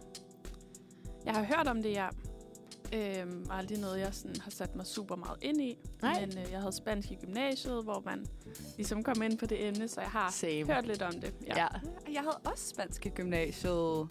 Jeg 1.25 1.35
har 1.35 1.43
hørt 1.43 1.67
om 1.67 1.83
det, 1.83 1.91
ja. 1.93 2.09
Øhm, 2.95 3.47
og 3.51 3.59
aldrig 3.59 3.79
noget, 3.79 4.01
jeg 4.01 4.15
sådan 4.15 4.37
har 4.41 4.51
sat 4.51 4.77
mig 4.77 4.87
super 4.87 5.17
meget 5.17 5.39
ind 5.43 5.61
i. 5.61 5.79
Nej. 6.03 6.21
Men 6.21 6.39
øh, 6.39 6.51
jeg 6.51 6.59
havde 6.61 6.73
spansk 6.73 7.11
i 7.11 7.15
gymnasiet, 7.15 7.85
hvor 7.85 8.03
man 8.05 8.27
ligesom 8.77 9.03
kom 9.03 9.23
ind 9.23 9.39
på 9.39 9.47
det 9.47 9.67
emne, 9.69 9.89
så 9.89 10.01
jeg 10.01 10.11
har 10.11 10.31
Same. 10.31 10.65
hørt 10.65 10.87
lidt 10.87 11.03
om 11.03 11.13
det. 11.13 11.35
Ja. 11.47 11.57
ja. 11.57 11.67
Jeg 12.13 12.21
havde 12.21 12.37
også 12.45 12.69
spansk 12.69 13.07
i 13.07 13.09
gymnasiet. 13.09 14.09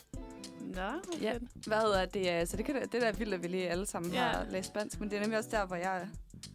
Nå, 0.61 0.91
Ja. 1.21 1.33
Hvad 1.67 1.77
hedder 1.77 2.05
det? 2.05 2.49
Så 2.49 2.57
det, 2.57 2.65
kan, 2.65 2.75
det 2.81 2.91
der 3.01 3.07
er 3.07 3.11
vildt, 3.11 3.33
at 3.33 3.43
vi 3.43 3.47
lige 3.47 3.69
alle 3.69 3.85
sammen 3.85 4.11
Ja. 4.13 4.19
har 4.23 4.45
læst 4.49 4.67
spansk. 4.67 4.99
Men 4.99 5.09
det 5.09 5.15
er 5.17 5.21
nemlig 5.21 5.37
også 5.37 5.49
der, 5.51 5.65
hvor 5.65 5.75
jeg 5.75 6.07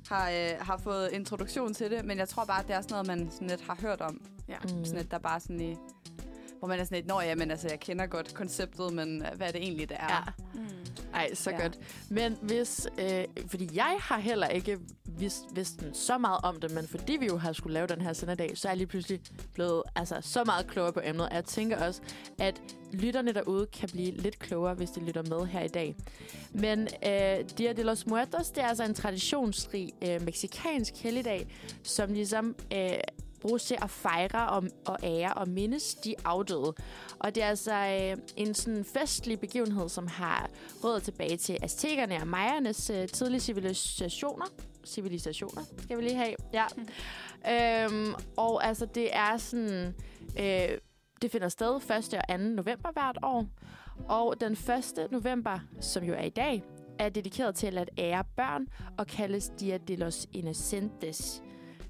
har, 0.08 0.30
øh, 0.30 0.50
har 0.60 0.76
fået 0.76 1.10
introduktion 1.12 1.74
til 1.74 1.90
det. 1.90 2.04
Men 2.04 2.18
jeg 2.18 2.28
tror 2.28 2.44
bare, 2.44 2.60
at 2.60 2.66
det 2.68 2.76
er 2.76 2.80
sådan 2.80 2.92
noget, 2.92 3.06
man 3.06 3.30
sådan 3.32 3.48
lidt 3.48 3.60
har 3.60 3.78
hørt 3.80 4.00
om. 4.00 4.20
Ja. 4.48 4.56
Mm. 4.62 4.68
Sådan 4.84 4.98
lidt, 5.00 5.10
der 5.10 5.18
bare 5.18 5.40
sådan 5.40 5.60
i... 5.60 5.76
Hvor 6.58 6.68
man 6.68 6.80
er 6.80 6.84
sådan 6.84 6.96
lidt, 6.96 7.06
nå 7.06 7.20
ja, 7.20 7.34
men 7.34 7.50
altså, 7.50 7.68
jeg 7.68 7.80
kender 7.80 8.06
godt 8.06 8.34
konceptet, 8.34 8.92
men 8.92 9.26
hvad 9.36 9.46
er 9.48 9.52
det 9.52 9.62
egentlig, 9.62 9.88
det 9.88 9.96
er? 10.00 10.32
ja. 10.54 10.60
Mm. 10.60 10.68
Ej, 11.14 11.34
så 11.34 11.50
ja. 11.50 11.60
Godt. 11.62 11.78
Men 12.10 12.38
hvis... 12.42 12.88
Øh, 12.98 13.24
fordi 13.46 13.70
jeg 13.74 13.96
har 14.00 14.18
heller 14.18 14.48
ikke 14.48 14.78
vidst, 15.06 15.44
vidst 15.54 15.82
så 15.92 16.18
meget 16.18 16.38
om 16.42 16.60
det, 16.60 16.70
men 16.70 16.88
fordi 16.88 17.16
vi 17.20 17.26
jo 17.26 17.36
har 17.36 17.52
skulle 17.52 17.74
lave 17.74 17.86
den 17.86 18.00
her 18.00 18.12
sendedag, 18.12 18.58
så 18.58 18.68
er 18.68 18.72
jeg 18.72 18.76
lige 18.76 18.86
pludselig 18.86 19.20
blevet 19.54 19.82
altså, 19.96 20.18
så 20.20 20.44
meget 20.44 20.66
klogere 20.66 20.92
på 20.92 21.00
emnet. 21.04 21.28
Og 21.28 21.34
jeg 21.34 21.44
tænker 21.44 21.86
også, 21.86 22.00
at 22.38 22.60
lytterne 22.92 23.32
derude 23.32 23.66
kan 23.66 23.88
blive 23.92 24.10
lidt 24.10 24.38
klogere, 24.38 24.74
hvis 24.74 24.90
de 24.90 25.00
lytter 25.00 25.22
med 25.22 25.46
her 25.46 25.60
i 25.60 25.68
dag. 25.68 25.96
Men 26.52 26.80
øh, 26.80 27.44
Dia 27.58 27.72
de 27.72 27.82
los 27.82 28.06
Muertos, 28.06 28.50
det 28.50 28.62
er 28.62 28.66
altså 28.66 28.84
en 28.84 28.94
traditionsrig 28.94 29.92
øh, 30.08 30.22
meksikansk 30.22 30.94
helligdag, 30.96 31.54
som 31.82 32.12
ligesom... 32.12 32.56
Øh, 32.72 32.90
bruges 33.44 33.64
til 33.64 33.76
at 33.82 33.90
fejre 33.90 34.48
og, 34.48 34.64
og 34.86 34.98
ære 35.02 35.34
og 35.34 35.48
mindes 35.48 35.94
de 35.94 36.14
afdøde. 36.24 36.74
Og 37.18 37.34
det 37.34 37.42
er 37.42 37.46
altså 37.46 37.72
øh, 37.74 38.16
en 38.36 38.54
sådan 38.54 38.84
festlig 38.84 39.40
begivenhed, 39.40 39.88
som 39.88 40.06
har 40.06 40.50
rødder 40.84 40.98
tilbage 40.98 41.36
til 41.36 41.58
aztekerne 41.62 42.16
og 42.16 42.26
majernes 42.26 42.90
øh, 42.90 43.08
tidlige 43.08 43.40
civilisationer. 43.40 44.46
Civilisationer, 44.86 45.62
skal 45.82 45.98
vi 45.98 46.02
lige 46.02 46.16
have. 46.16 46.34
Ja. 46.52 46.66
øhm, 47.84 48.14
og 48.36 48.66
altså, 48.66 48.86
det 48.86 49.16
er 49.16 49.36
sådan... 49.36 49.94
Øh, 50.38 50.78
det 51.22 51.30
finder 51.32 51.48
sted 51.48 51.76
1. 51.76 51.90
og 51.90 52.00
2. 52.28 52.36
november 52.36 52.92
hvert 52.92 53.18
år. 53.22 53.46
Og 54.08 54.40
den 54.40 54.52
1. 54.52 55.08
november, 55.10 55.58
som 55.80 56.04
jo 56.04 56.14
er 56.14 56.22
i 56.22 56.30
dag, 56.30 56.62
er 56.98 57.08
dedikeret 57.08 57.54
til 57.54 57.78
at 57.78 57.90
ære 57.98 58.24
børn 58.36 58.66
og 58.98 59.06
kaldes 59.06 59.52
Dia 59.60 59.76
de 59.76 59.96
los 59.96 60.26
Inocentes, 60.32 61.42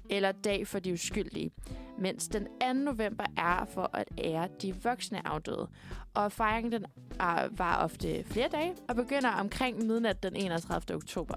eller 0.09 0.31
Dag 0.31 0.67
for 0.67 0.79
de 0.79 0.93
uskyldige, 0.93 1.51
mens 1.99 2.27
den 2.27 2.47
2. 2.61 2.73
november 2.73 3.25
er 3.37 3.65
for 3.73 3.89
at 3.93 4.07
ære 4.17 4.47
de 4.61 4.75
voksne 4.83 5.27
afdøde. 5.27 5.67
Og 6.13 6.31
fejringen 6.31 6.71
den 6.71 6.85
er, 7.19 7.47
var 7.51 7.83
ofte 7.83 8.23
flere 8.23 8.47
dage, 8.47 8.73
og 8.89 8.95
begynder 8.95 9.29
omkring 9.29 9.85
midnat 9.85 10.23
den 10.23 10.35
31. 10.35 10.95
oktober. 10.95 11.35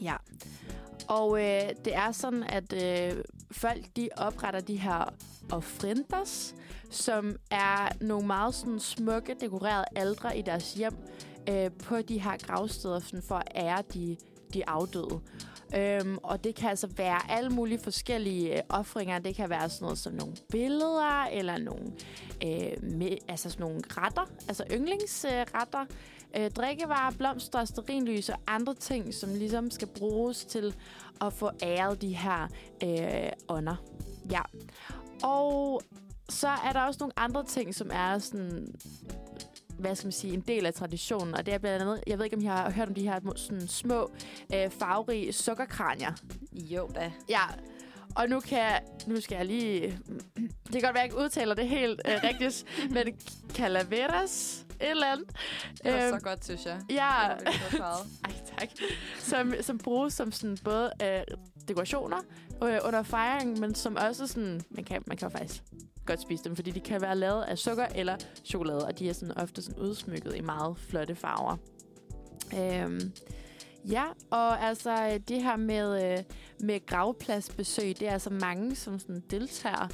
Ja. 0.00 0.16
Og 1.08 1.40
øh, 1.40 1.70
det 1.84 1.94
er 1.94 2.12
sådan, 2.12 2.42
at 2.42 2.72
øh, 2.72 3.24
folk 3.52 3.84
de 3.96 4.08
opretter 4.16 4.60
de 4.60 4.76
her 4.76 5.14
ofrendas, 5.52 6.54
som 6.90 7.36
er 7.50 7.88
nogle 8.00 8.26
meget 8.26 8.54
sådan, 8.54 8.80
smukke, 8.80 9.36
dekorerede 9.40 9.84
aldre 9.96 10.38
i 10.38 10.42
deres 10.42 10.74
hjem 10.74 10.94
øh, 11.48 11.70
på 11.70 12.02
de 12.02 12.20
her 12.20 12.36
gravsteder 12.46 12.98
sådan, 12.98 13.22
for 13.22 13.34
at 13.34 13.52
ære 13.54 13.82
de, 13.94 14.16
de 14.54 14.68
afdøde. 14.68 15.20
Øhm, 15.76 16.18
og 16.22 16.44
det 16.44 16.54
kan 16.54 16.70
altså 16.70 16.86
være 16.96 17.30
alle 17.30 17.50
mulige 17.50 17.78
forskellige 17.78 18.56
øh, 18.56 18.62
offringer. 18.68 19.18
Det 19.18 19.34
kan 19.34 19.50
være 19.50 19.70
sådan 19.70 19.84
noget 19.84 19.98
som 19.98 20.12
nogle 20.12 20.34
billeder, 20.50 21.24
eller 21.24 21.58
nogle, 21.58 21.92
øh, 22.44 22.82
med, 22.82 23.16
altså 23.28 23.50
sådan 23.50 23.66
nogle 23.66 23.82
retter, 23.90 24.30
altså 24.48 24.64
yndlingsretter, 24.72 25.84
øh, 26.36 26.50
drikkevarer, 26.50 27.12
blomster, 27.12 27.64
sterinlys 27.64 28.28
og 28.28 28.38
andre 28.46 28.74
ting, 28.74 29.14
som 29.14 29.34
ligesom 29.34 29.70
skal 29.70 29.88
bruges 29.88 30.44
til 30.44 30.74
at 31.20 31.32
få 31.32 31.50
æret 31.62 32.02
de 32.02 32.16
her 32.16 32.48
øh, 32.82 33.32
ånder. 33.48 33.76
Ja. 34.30 34.40
Og 35.22 35.82
så 36.28 36.48
er 36.48 36.72
der 36.72 36.80
også 36.80 36.98
nogle 37.00 37.12
andre 37.18 37.44
ting, 37.44 37.74
som 37.74 37.90
er 37.92 38.18
sådan 38.18 38.74
hvad 39.78 39.94
skal 39.94 40.06
man 40.06 40.12
sige, 40.12 40.34
en 40.34 40.40
del 40.40 40.66
af 40.66 40.74
traditionen, 40.74 41.34
og 41.34 41.46
det 41.46 41.54
er 41.54 41.58
blandt 41.58 41.82
andet, 41.82 42.00
jeg 42.06 42.18
ved 42.18 42.24
ikke, 42.24 42.36
om 42.36 42.42
I 42.42 42.46
har 42.46 42.70
hørt 42.70 42.88
om 42.88 42.94
de 42.94 43.02
her 43.02 43.20
sådan 43.36 43.68
små, 43.68 44.10
øh, 44.54 44.70
farverige 44.70 45.32
sukkerkranier. 45.32 46.12
Jo 46.52 46.90
da. 46.94 47.12
Ja, 47.28 47.40
Og 48.16 48.28
nu 48.28 48.40
kan 48.40 48.58
jeg, 48.58 48.82
nu 49.06 49.20
skal 49.20 49.36
jeg 49.36 49.46
lige, 49.46 49.98
det 50.72 50.72
kan 50.72 50.80
godt 50.80 50.82
være, 50.82 50.88
at 50.90 50.96
jeg 50.96 51.04
ikke 51.04 51.16
udtaler 51.18 51.54
det 51.54 51.68
helt 51.68 52.00
øh, 52.08 52.14
rigtigt, 52.28 52.64
men 52.90 53.06
Calaveras, 53.54 54.64
et 54.80 54.90
eller 54.90 55.06
andet. 55.06 55.28
Det 55.84 55.92
var 55.92 56.06
Øhm, 56.06 56.18
så 56.18 56.24
godt, 56.24 56.44
synes 56.44 56.66
jeg. 56.66 56.80
Ja, 56.90 57.28
Det 57.72 57.78
var 57.78 58.06
ej 58.24 58.32
tak. 58.58 58.68
Som, 59.18 59.54
som 59.60 59.78
bruges 59.78 60.14
som 60.14 60.32
sådan 60.32 60.58
både 60.64 60.90
øh, 61.02 61.20
dekorationer 61.68 62.16
øh, 62.64 62.78
under 62.84 63.02
fejringen, 63.02 63.60
men 63.60 63.74
som 63.74 63.96
også 63.96 64.26
sådan, 64.26 64.60
man 64.70 64.84
kan, 64.84 65.02
man 65.06 65.16
kan 65.16 65.28
jo 65.28 65.38
faktisk 65.38 65.62
godt 66.06 66.20
spise 66.20 66.44
dem, 66.44 66.56
fordi 66.56 66.70
de 66.70 66.80
kan 66.80 67.00
være 67.00 67.16
lavet 67.16 67.42
af 67.42 67.58
sukker 67.58 67.86
eller 67.94 68.16
chokolade, 68.44 68.86
og 68.86 68.98
de 68.98 69.08
er 69.08 69.12
sådan 69.12 69.38
ofte 69.38 69.62
sådan 69.62 69.82
udsmykket 69.82 70.36
i 70.36 70.40
meget 70.40 70.76
flotte 70.78 71.14
farver. 71.14 71.56
Øhm, 72.58 73.12
ja, 73.90 74.04
og 74.30 74.62
altså 74.62 75.20
det 75.28 75.42
her 75.42 75.56
med, 75.56 76.12
øh, 76.12 76.24
med 76.60 76.86
gravpladsbesøg, 76.86 78.00
det 78.00 78.08
er 78.08 78.12
altså 78.12 78.30
mange, 78.30 78.74
som 78.74 78.98
sådan 78.98 79.22
deltager 79.30 79.88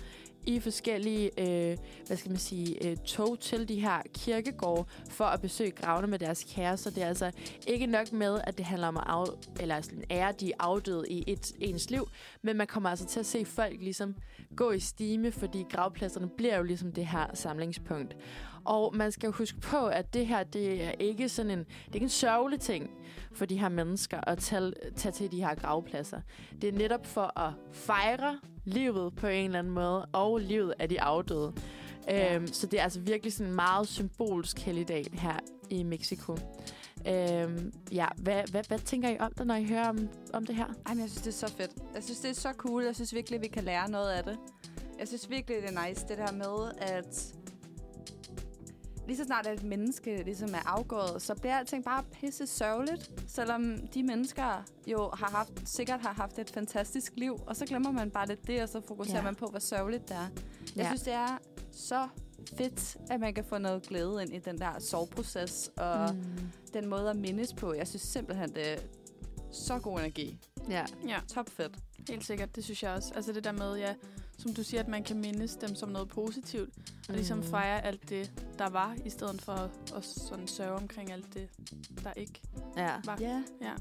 i 0.47 0.61
forskellige, 0.61 1.31
øh, 1.39 1.79
hvad 2.07 2.17
skal 2.17 2.31
man 2.31 2.39
sige, 2.39 2.89
øh, 2.89 2.97
tog 2.97 3.41
til 3.41 3.69
de 3.69 3.81
her 3.81 4.03
kirkegårde 4.15 4.85
for 5.11 5.25
at 5.25 5.41
besøge 5.41 5.71
gravene 5.71 6.07
med 6.07 6.19
deres 6.19 6.47
kære. 6.55 6.77
Så 6.77 6.91
Det 6.91 7.03
er 7.03 7.07
altså 7.07 7.31
ikke 7.67 7.87
nok 7.87 8.13
med, 8.13 8.41
at 8.45 8.59
det 8.59 8.67
handler 8.67 8.89
om 8.89 8.97
at 8.97 9.05
af, 9.07 9.27
eller 9.61 9.81
sådan 9.81 10.05
ære 10.11 10.33
de 10.33 10.53
afdøde 10.59 11.05
i 11.09 11.25
et, 11.27 11.53
ens 11.61 11.91
liv, 11.91 12.09
men 12.43 12.57
man 12.57 12.67
kommer 12.67 12.91
altså 12.91 13.07
til 13.07 13.21
at 13.21 13.27
se 13.27 13.45
folk 13.45 13.77
ligesom 13.81 14.15
gå 14.57 14.71
i 14.71 14.79
stime, 14.79 15.33
fordi 15.33 15.65
gravpladserne 15.71 16.29
bliver 16.37 16.57
jo 16.57 16.63
ligesom 16.63 16.93
det 16.93 17.07
her 17.07 17.27
samlingspunkt. 17.35 18.17
Og 18.65 18.97
man 18.97 19.13
skal 19.13 19.27
jo 19.27 19.33
huske 19.33 19.61
på, 19.61 19.87
at 19.87 20.15
det 20.15 20.27
her, 20.27 20.43
det 20.43 20.85
er 20.85 20.91
ikke 20.99 21.29
sådan 21.29 21.51
en, 21.51 21.59
det 21.59 21.89
er 21.89 21.95
ikke 21.95 22.05
en 22.05 22.09
sørgelig 22.09 22.61
ting 22.61 22.91
for 23.33 23.47
de 23.47 23.59
her 23.59 23.69
mennesker 23.69 24.21
at 24.27 24.39
tage, 24.39 24.73
tage 24.97 25.13
til 25.13 25.33
de 25.33 25.41
her 25.45 25.55
gravpladser. 25.55 26.21
Det 26.63 26.69
er 26.69 26.79
netop 26.79 27.07
for 27.07 27.41
at 27.41 27.53
fejre 27.73 28.39
livet 28.65 29.15
på 29.17 29.27
en 29.27 29.45
eller 29.45 29.59
anden 29.59 29.73
måde, 29.73 30.07
og 30.13 30.39
livet 30.39 30.75
af 30.79 30.89
de 30.89 31.01
afdøde. 31.01 31.53
Ja. 32.09 32.35
Øhm, 32.35 32.47
så 32.47 32.67
det 32.67 32.79
er 32.79 32.83
altså 32.83 33.01
virkelig 33.01 33.33
sådan 33.33 33.51
en 33.51 33.55
meget 33.57 33.89
symbolsk 33.89 34.59
helligdag 34.59 35.05
her 35.13 35.39
i 35.71 35.83
Mexico. 35.83 36.37
Øhm, 37.09 37.73
ja, 37.93 38.07
hvad, 38.17 38.43
hvad, 38.51 38.63
hvad 38.69 38.79
tænker 38.79 39.09
I 39.09 39.19
om 39.19 39.33
det, 39.39 39.47
når 39.47 39.55
I 39.55 39.65
hører 39.65 39.89
om, 39.89 40.09
om 40.33 40.47
det 40.47 40.55
her? 40.57 40.67
Ej, 40.87 40.95
men 40.95 41.01
jeg 41.01 41.11
synes, 41.11 41.23
det 41.23 41.43
er 41.43 41.49
så 41.49 41.55
fedt. 41.57 41.71
Jeg 41.95 42.05
synes, 42.05 42.19
det 42.21 42.31
er 42.31 42.35
så 42.35 42.53
cool. 42.57 42.85
Jeg 42.85 42.95
synes 42.95 43.15
virkelig, 43.15 43.41
vi 43.41 43.49
kan 43.49 43.65
lære 43.65 43.91
noget 43.91 44.11
af 44.11 44.25
det. 44.25 44.39
Jeg 44.99 45.09
synes 45.09 45.31
virkelig, 45.31 45.57
det 45.63 45.77
er 45.77 45.89
nice, 45.89 46.07
det 46.09 46.19
der 46.19 46.33
med, 46.33 46.73
at 46.79 47.35
lige 49.07 49.17
så 49.17 49.25
snart 49.25 49.47
et 49.47 49.63
menneske 49.63 50.23
ligesom 50.25 50.55
er 50.55 50.69
afgået, 50.69 51.23
så 51.23 51.35
bliver 51.35 51.57
alting 51.57 51.85
bare 51.85 52.03
pisse 52.13 52.47
sørgeligt. 52.47 53.11
Selvom 53.29 53.77
de 53.95 54.03
mennesker 54.03 54.65
jo 54.87 55.11
har 55.15 55.31
haft, 55.31 55.53
sikkert 55.69 56.01
har 56.01 56.13
haft 56.13 56.39
et 56.39 56.51
fantastisk 56.51 57.13
liv, 57.17 57.37
og 57.47 57.57
så 57.57 57.67
glemmer 57.67 57.91
man 57.91 58.11
bare 58.11 58.27
lidt 58.29 58.47
det, 58.47 58.63
og 58.63 58.69
så 58.69 58.81
fokuserer 58.89 59.17
Ja. 59.17 59.23
man 59.23 59.35
på, 59.35 59.47
hvor 59.47 59.59
sørgeligt 59.59 60.09
det 60.09 60.17
er. 60.17 60.21
Jeg 60.21 60.77
Ja. 60.77 60.87
synes, 60.87 61.03
det 61.03 61.13
er 61.13 61.39
så 61.73 62.09
fedt, 62.59 62.97
at 63.11 63.21
man 63.21 63.35
kan 63.35 63.45
få 63.45 63.59
noget 63.59 63.83
glæde 63.83 64.23
ind 64.23 64.35
i 64.35 64.39
den 64.39 64.59
der 64.59 64.79
soveproces, 64.79 65.71
og 65.77 66.15
mm. 66.15 66.51
den 66.75 66.89
måde 66.89 67.11
at 67.11 67.17
mindes 67.17 67.53
på. 67.55 67.75
Jeg 67.75 67.89
synes 67.89 68.03
simpelthen, 68.03 68.55
det 68.55 68.73
er 68.73 68.77
så 69.53 69.79
god 69.79 69.99
energi. 69.99 70.39
Ja. 70.69 70.85
Ja, 71.09 71.19
Top 71.29 71.49
fedt. 71.51 71.73
helt 72.09 72.25
sikkert. 72.27 72.57
Det 72.57 72.65
synes 72.65 72.83
jeg 72.83 72.93
også. 72.93 73.13
Altså 73.15 73.33
det 73.33 73.45
der 73.45 73.53
med, 73.53 73.77
ja, 73.77 73.95
som 74.43 74.55
du 74.55 74.63
siger, 74.63 74.81
at 74.81 74.89
man 74.89 75.05
kan 75.05 75.21
mindes 75.21 75.55
dem 75.57 75.75
som 75.75 75.89
noget 75.89 76.09
positivt. 76.09 76.71
Og 77.09 77.15
ligesom 77.15 77.39
Mm. 77.39 77.45
fejre 77.45 77.85
alt 77.85 78.09
det, 78.09 78.33
der 78.59 78.69
var, 78.71 78.97
i 79.05 79.11
stedet 79.11 79.43
for 79.43 79.53
at, 79.53 79.71
at 79.97 80.05
sådan 80.05 80.49
sørge 80.49 80.73
omkring 80.77 81.13
alt 81.13 81.35
det, 81.35 81.49
der 82.05 82.13
ikke 82.17 82.41
Ja. 82.77 82.91
var. 83.05 83.17
Ja, 83.21 83.43
Ja. 83.63 83.73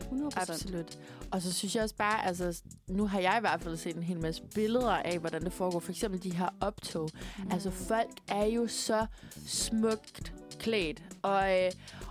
100 0.00 0.30
procent. 0.30 0.50
Absolut. 0.50 0.98
Og 1.30 1.42
så 1.42 1.52
synes 1.52 1.74
jeg 1.74 1.82
også 1.82 1.94
bare, 1.96 2.26
altså, 2.26 2.62
nu 2.88 3.06
har 3.06 3.20
jeg 3.20 3.34
i 3.36 3.40
hvert 3.40 3.60
fald 3.62 3.76
set 3.76 3.96
en 3.96 4.02
hel 4.02 4.20
masse 4.20 4.42
billeder 4.54 4.90
af, 4.92 5.18
hvordan 5.18 5.44
det 5.44 5.52
foregår. 5.52 5.80
For 5.80 5.90
eksempel 5.92 6.22
de 6.22 6.32
her 6.34 6.48
optog. 6.60 7.10
Mm. 7.38 7.50
Altså, 7.50 7.70
folk 7.70 8.10
er 8.28 8.44
jo 8.44 8.66
så 8.66 9.06
smukt 9.46 10.32
klædt. 10.58 11.02
Og, 11.22 11.64
øh, 11.64 11.70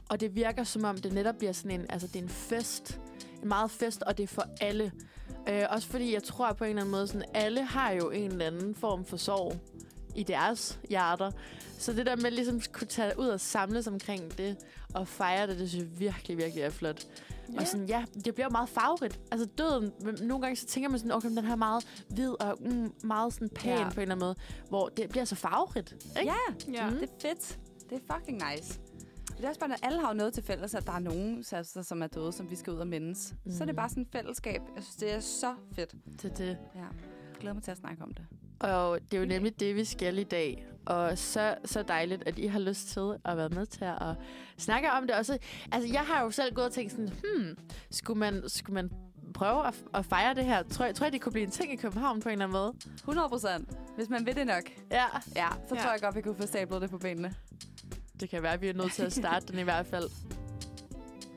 og 0.09 0.19
det 0.19 0.35
virker 0.35 0.63
som 0.63 0.83
om, 0.83 0.97
det 0.97 1.13
netop 1.13 1.35
bliver 1.37 1.53
sådan 1.53 1.79
en, 1.79 1.85
altså, 1.89 2.07
det 2.07 2.15
er 2.15 2.23
en 2.23 2.29
fest. 2.29 2.99
En 3.41 3.47
meget 3.47 3.71
fest, 3.71 4.01
og 4.03 4.17
det 4.17 4.23
er 4.23 4.27
for 4.27 4.45
alle. 4.61 4.91
Øh, 5.49 5.63
også 5.69 5.87
fordi 5.87 6.13
jeg 6.13 6.23
tror 6.23 6.53
på 6.53 6.63
en 6.63 6.69
eller 6.69 6.81
anden 6.81 6.91
måde, 6.91 7.07
sådan, 7.07 7.23
alle 7.33 7.63
har 7.63 7.91
jo 7.91 8.09
en 8.09 8.31
eller 8.31 8.45
anden 8.45 8.75
form 8.75 9.05
for 9.05 9.17
sorg 9.17 9.53
i 10.15 10.23
deres 10.23 10.79
hjerter. 10.89 11.31
Så 11.79 11.93
det 11.93 12.05
der 12.05 12.15
med 12.15 12.31
ligesom 12.31 12.55
at 12.55 12.71
kunne 12.71 12.87
tage 12.87 13.19
ud 13.19 13.27
og 13.27 13.39
samles 13.39 13.87
omkring 13.87 14.37
det, 14.37 14.57
og 14.93 15.07
fejre 15.07 15.47
det, 15.47 15.59
det 15.59 15.69
synes 15.69 15.83
jeg 15.83 15.99
virkelig, 15.99 16.37
virkelig 16.37 16.63
er 16.63 16.69
flot. 16.69 17.07
Yeah. 17.49 17.61
Og 17.61 17.67
sådan, 17.67 17.85
ja, 17.85 18.05
det 18.25 18.33
bliver 18.33 18.45
jo 18.45 18.51
meget 18.51 18.69
farverigt. 18.69 19.19
Altså 19.31 19.47
døden, 19.57 19.91
nogle 20.21 20.41
gange 20.41 20.55
så 20.55 20.65
tænker 20.65 20.89
man 20.89 20.99
sådan, 20.99 21.11
okay, 21.11 21.29
den 21.29 21.45
her 21.45 21.51
er 21.51 21.55
meget 21.55 22.03
hvid 22.09 22.41
og 22.41 22.57
mm, 22.59 22.93
meget 23.03 23.33
sådan 23.33 23.49
pæn 23.49 23.71
ja. 23.77 23.83
på 23.89 23.93
en 23.93 24.01
eller 24.01 24.15
anden 24.15 24.19
måde, 24.19 24.35
hvor 24.69 24.89
det 24.89 25.09
bliver 25.09 25.25
så 25.25 25.35
farverigt. 25.35 25.93
Ikke? 26.19 26.33
Ja, 26.69 26.71
Ja. 26.73 26.89
Mm. 26.89 26.95
det 26.95 27.03
er 27.03 27.29
fedt. 27.29 27.59
Det 27.89 28.01
er 28.09 28.13
fucking 28.15 28.41
nice. 28.51 28.79
Det 29.37 29.45
er 29.45 29.49
også 29.49 29.59
bare, 29.59 29.73
at 29.73 29.79
alle 29.83 29.99
har 30.01 30.07
jo 30.07 30.13
noget 30.13 30.33
til 30.33 30.43
fælles, 30.43 30.75
at 30.75 30.85
der 30.85 30.91
er 30.93 30.99
nogen, 30.99 31.43
altså, 31.51 31.83
som 31.83 32.01
er 32.03 32.07
døde, 32.07 32.31
som 32.31 32.49
vi 32.49 32.55
skal 32.55 32.73
ud 32.73 32.77
og 32.79 32.87
mindes. 32.87 33.33
Mm. 33.45 33.51
Så 33.51 33.63
er 33.63 33.65
det 33.65 33.73
Mhm. 33.73 33.75
bare 33.75 33.89
sådan 33.89 34.03
et 34.03 34.09
fællesskab. 34.11 34.61
Jeg 34.75 34.83
synes, 34.83 34.95
det 34.95 35.13
er 35.13 35.19
så 35.19 35.53
fedt. 35.75 35.95
Det, 36.21 36.37
det. 36.37 36.57
Ja. 36.75 36.79
Jeg 36.79 37.39
glæder 37.39 37.53
mig 37.53 37.63
til 37.63 37.71
at 37.71 37.77
snakke 37.77 38.03
om 38.03 38.13
det. 38.13 38.25
Og 38.59 38.99
det 39.11 39.17
er 39.17 39.21
jo 39.21 39.27
nemlig 39.27 39.59
det, 39.59 39.75
vi 39.75 39.85
skal 39.85 40.17
i 40.17 40.23
dag. 40.23 40.67
Og 40.85 41.17
så, 41.17 41.55
så 41.65 41.83
dejligt, 41.83 42.23
at 42.27 42.39
I 42.39 42.45
har 42.47 42.59
lyst 42.59 42.87
til 42.87 43.13
at 43.25 43.37
være 43.37 43.49
med 43.49 43.65
til 43.65 43.83
at 43.85 44.15
snakke 44.57 44.91
om 44.91 45.07
det. 45.07 45.15
Også, 45.15 45.37
altså, 45.71 45.89
jeg 45.93 46.01
har 46.01 46.23
jo 46.23 46.31
selv 46.31 46.53
gået 46.55 46.67
og 46.67 46.73
tænkt 46.73 46.91
sådan, 46.91 47.07
hmm, 47.09 47.57
skulle 47.91 48.19
man, 48.19 48.43
skulle 48.47 48.73
man 48.73 48.91
prøve 49.33 49.67
at, 49.67 49.83
at 49.93 50.05
fejre 50.05 50.33
det 50.35 50.45
her? 50.45 50.63
Tror 50.63 50.85
jeg, 50.85 50.95
tror 50.95 51.05
jeg, 51.05 51.13
det 51.13 51.21
kunne 51.21 51.31
blive 51.31 51.45
en 51.45 51.51
ting 51.51 51.73
i 51.73 51.75
København 51.75 52.21
på 52.21 52.29
en 52.29 52.33
eller 52.33 52.45
anden 52.45 52.53
måde? 52.57 52.73
100 52.99 53.29
procent. 53.29 53.77
Hvis 53.95 54.09
man 54.09 54.25
vil 54.25 54.35
det 54.35 54.47
nok, 54.47 54.63
Ja, 54.91 55.03
ja, 55.35 55.47
så 55.69 55.75
Ja. 55.75 55.81
tror 55.81 55.91
jeg 55.91 55.99
godt, 56.01 56.15
vi 56.15 56.21
kunne 56.21 56.35
få 56.35 56.47
stablet 56.47 56.81
det 56.81 56.89
på 56.89 56.97
benene. 56.97 57.33
Det 58.19 58.29
kan 58.29 58.43
være, 58.43 58.53
at 58.53 58.61
vi 58.61 58.67
er 58.67 58.73
nødt 58.73 58.93
til 58.93 59.03
at 59.03 59.13
starte 59.23 59.47
den 59.47 59.59
i 59.59 59.63
hvert 59.63 59.85
fald. 59.85 60.09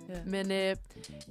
Ja. 0.08 0.14
Men 0.26 0.52
øh, 0.52 0.76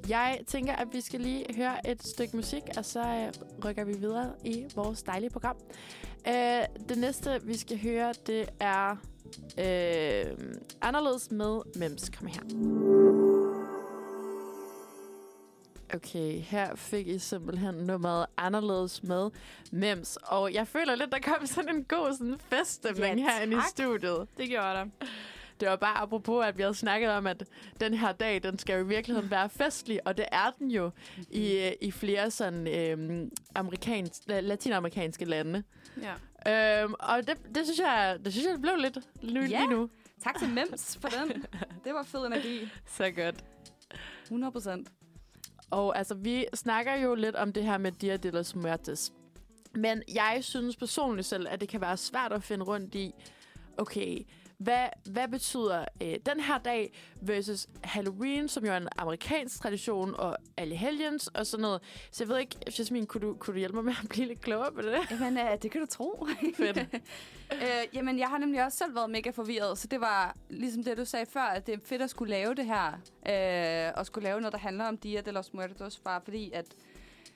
jeg 0.10 0.40
tænker, 0.48 0.74
at 0.74 0.88
vi 0.92 1.02
skal 1.02 1.20
lige 1.20 1.46
høre 1.56 1.90
et 1.90 2.04
stykke 2.08 2.36
musik, 2.36 2.64
og 2.78 2.86
så 2.86 3.00
øh, 3.00 3.34
rykker 3.66 3.84
vi 3.84 3.94
videre 3.98 4.34
i 4.44 4.66
vores 4.76 5.04
dejlige 5.04 5.30
program. 5.30 5.58
Øh, 6.28 6.62
det 6.90 6.98
næste, 6.98 7.42
vi 7.44 7.58
skal 7.58 7.82
høre, 7.82 8.14
det 8.28 8.50
er 8.60 8.92
øh, 9.58 10.38
anderledes 10.82 11.32
med 11.32 11.62
Mems. 11.76 12.10
Kom 12.10 12.28
her. 12.28 12.42
Okay, 15.94 16.40
her 16.40 16.76
fik 16.76 17.08
I 17.08 17.20
simpelthen 17.20 17.76
nummeret 17.76 18.26
anderledes 18.38 19.04
med 19.04 19.30
Mems. 19.72 20.18
Og 20.24 20.54
jeg 20.54 20.68
føler 20.68 20.96
lidt, 20.96 21.12
der 21.12 21.20
kom 21.20 21.46
sådan 21.46 21.76
en 21.76 21.84
god 21.84 22.14
sådan 22.18 22.40
feststemning 22.40 23.20
Ja, 23.20 23.26
herinde 23.32 23.58
i 23.58 23.60
studiet. 23.70 24.28
Det 24.38 24.50
gjorde 24.50 24.74
der. 24.74 24.86
Det 25.60 25.68
var 25.70 25.76
bare 25.76 25.98
apropos, 25.98 26.46
at 26.46 26.58
vi 26.58 26.62
havde 26.64 26.74
snakket 26.76 27.10
om, 27.12 27.28
at 27.28 27.44
den 27.80 27.94
her 27.94 28.12
dag, 28.12 28.44
den 28.44 28.60
skal 28.60 28.74
jo 28.80 28.86
i 28.86 28.88
virkeligheden 28.88 29.32
være 29.32 29.50
festlig, 29.50 30.00
og 30.08 30.18
det 30.18 30.26
er 30.32 30.52
den 30.60 30.72
jo 30.72 30.92
i, 31.32 31.72
i 31.82 31.92
flere 31.92 32.32
sådan 32.32 32.68
øhm, 32.68 33.32
amerikansk, 33.56 34.22
la- 34.30 34.40
latinamerikanske 34.40 35.26
lande. 35.26 35.64
Ja. 36.46 36.82
Øhm, 36.84 36.94
og 37.00 37.28
det, 37.28 37.38
det, 37.56 37.66
synes 37.66 37.80
jeg, 37.80 38.18
det 38.26 38.34
synes 38.34 38.48
jeg 38.48 38.62
blev 38.62 38.76
lidt 38.78 38.98
lige, 39.22 39.46
Ja. 39.46 39.60
lige 39.60 39.70
nu. 39.70 39.90
Tak 40.24 40.40
til 40.40 40.50
Mems 40.50 40.98
for 41.02 41.08
den. 41.10 41.30
Det 41.84 41.94
var 41.94 42.04
fed 42.04 42.26
energi. 42.26 42.70
Så 42.98 43.12
godt. 43.12 43.36
100 44.24 44.52
procent. 44.52 44.90
Og 45.72 45.98
altså, 45.98 46.14
vi 46.16 46.46
snakker 46.54 46.96
jo 46.96 47.16
lidt 47.16 47.36
om 47.36 47.54
det 47.54 47.64
her 47.64 47.78
med 47.78 47.92
Dia 47.92 48.18
de 48.18 48.32
los 48.32 48.56
Muertes. 48.56 49.14
Men 49.74 50.04
jeg 50.14 50.38
synes 50.42 50.76
personligt 50.76 51.28
selv, 51.28 51.48
at 51.50 51.62
det 51.62 51.70
kan 51.70 51.82
være 51.82 51.98
svært 51.98 52.32
at 52.34 52.44
finde 52.44 52.66
rundt 52.66 52.96
i, 52.96 53.14
okay, 53.78 54.18
hvad, 54.58 54.88
hvad 55.06 55.28
betyder 55.28 55.86
øh, 56.02 56.16
den 56.26 56.40
her 56.40 56.58
dag 56.58 56.94
versus 57.22 57.68
Halloween, 57.84 58.48
som 58.48 58.66
jo 58.66 58.72
er 58.72 58.78
en 58.78 58.88
amerikansk 58.98 59.62
tradition, 59.62 60.16
og 60.18 60.38
Allehelgens 60.58 61.28
og 61.28 61.48
sådan 61.48 61.62
noget. 61.62 61.82
Så 62.12 62.24
jeg 62.24 62.30
ved 62.30 62.40
ikke, 62.40 62.56
Jasmine, 62.80 63.06
kunne 63.06 63.28
du, 63.28 63.34
kunne 63.34 63.54
du 63.54 63.58
hjælpe 63.58 63.76
mig 63.76 63.86
med 63.86 63.94
at 64.04 64.10
blive 64.10 64.28
lidt 64.28 64.42
klogere 64.42 64.72
på 64.72 64.82
det? 64.82 64.98
Jamen, 65.12 65.38
øh, 65.38 65.58
det 65.62 65.72
kan 65.72 65.82
du 65.82 65.88
tro. 65.88 66.28
Fedt. 66.58 66.78
øh, 67.54 67.60
jamen, 67.94 68.20
jeg 68.20 68.28
har 68.28 68.38
nemlig 68.38 68.66
også 68.66 68.78
selv 68.78 68.96
været 68.96 69.10
mega 69.10 69.30
forvirret, 69.30 69.78
så 69.78 69.88
det 69.88 70.02
var 70.02 70.36
ligesom 70.50 70.84
det, 70.84 70.98
du 70.98 71.06
sagde 71.06 71.26
før, 71.26 71.42
at 71.42 71.68
det 71.68 71.74
er 71.74 71.80
fedt 71.86 72.02
at 72.02 72.10
skulle 72.10 72.30
lave 72.30 72.56
det 72.56 72.66
her, 72.66 72.92
øh, 73.30 73.94
og 73.96 74.06
skulle 74.06 74.24
lave 74.24 74.42
noget, 74.42 74.54
der 74.54 74.60
handler 74.60 74.86
om 74.86 74.98
Dia 74.98 75.22
de 75.22 75.32
los 75.32 75.54
Muertos, 75.54 76.00
bare 76.00 76.22
fordi 76.22 76.52
at 76.52 76.66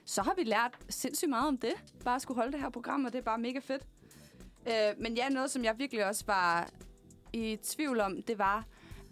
så 0.04 0.22
har 0.22 0.34
vi 0.36 0.42
lært 0.42 0.78
sindssygt 0.88 1.28
meget 1.28 1.48
om 1.48 1.58
det. 1.58 1.72
Bare 2.04 2.14
at 2.14 2.22
skulle 2.22 2.36
holde 2.36 2.52
det 2.52 2.60
her 2.60 2.70
program, 2.70 3.04
og 3.04 3.12
det 3.12 3.18
er 3.18 3.22
bare 3.22 3.38
mega 3.38 3.58
fedt. 3.58 3.82
Øh, 4.66 5.02
men 5.02 5.14
ja, 5.14 5.28
noget, 5.28 5.50
som 5.50 5.64
jeg 5.64 5.78
virkelig 5.78 6.06
også 6.06 6.24
var 6.26 6.70
i 7.32 7.56
tvivl 7.62 8.00
om, 8.00 8.22
det 8.22 8.38
var, 8.38 8.58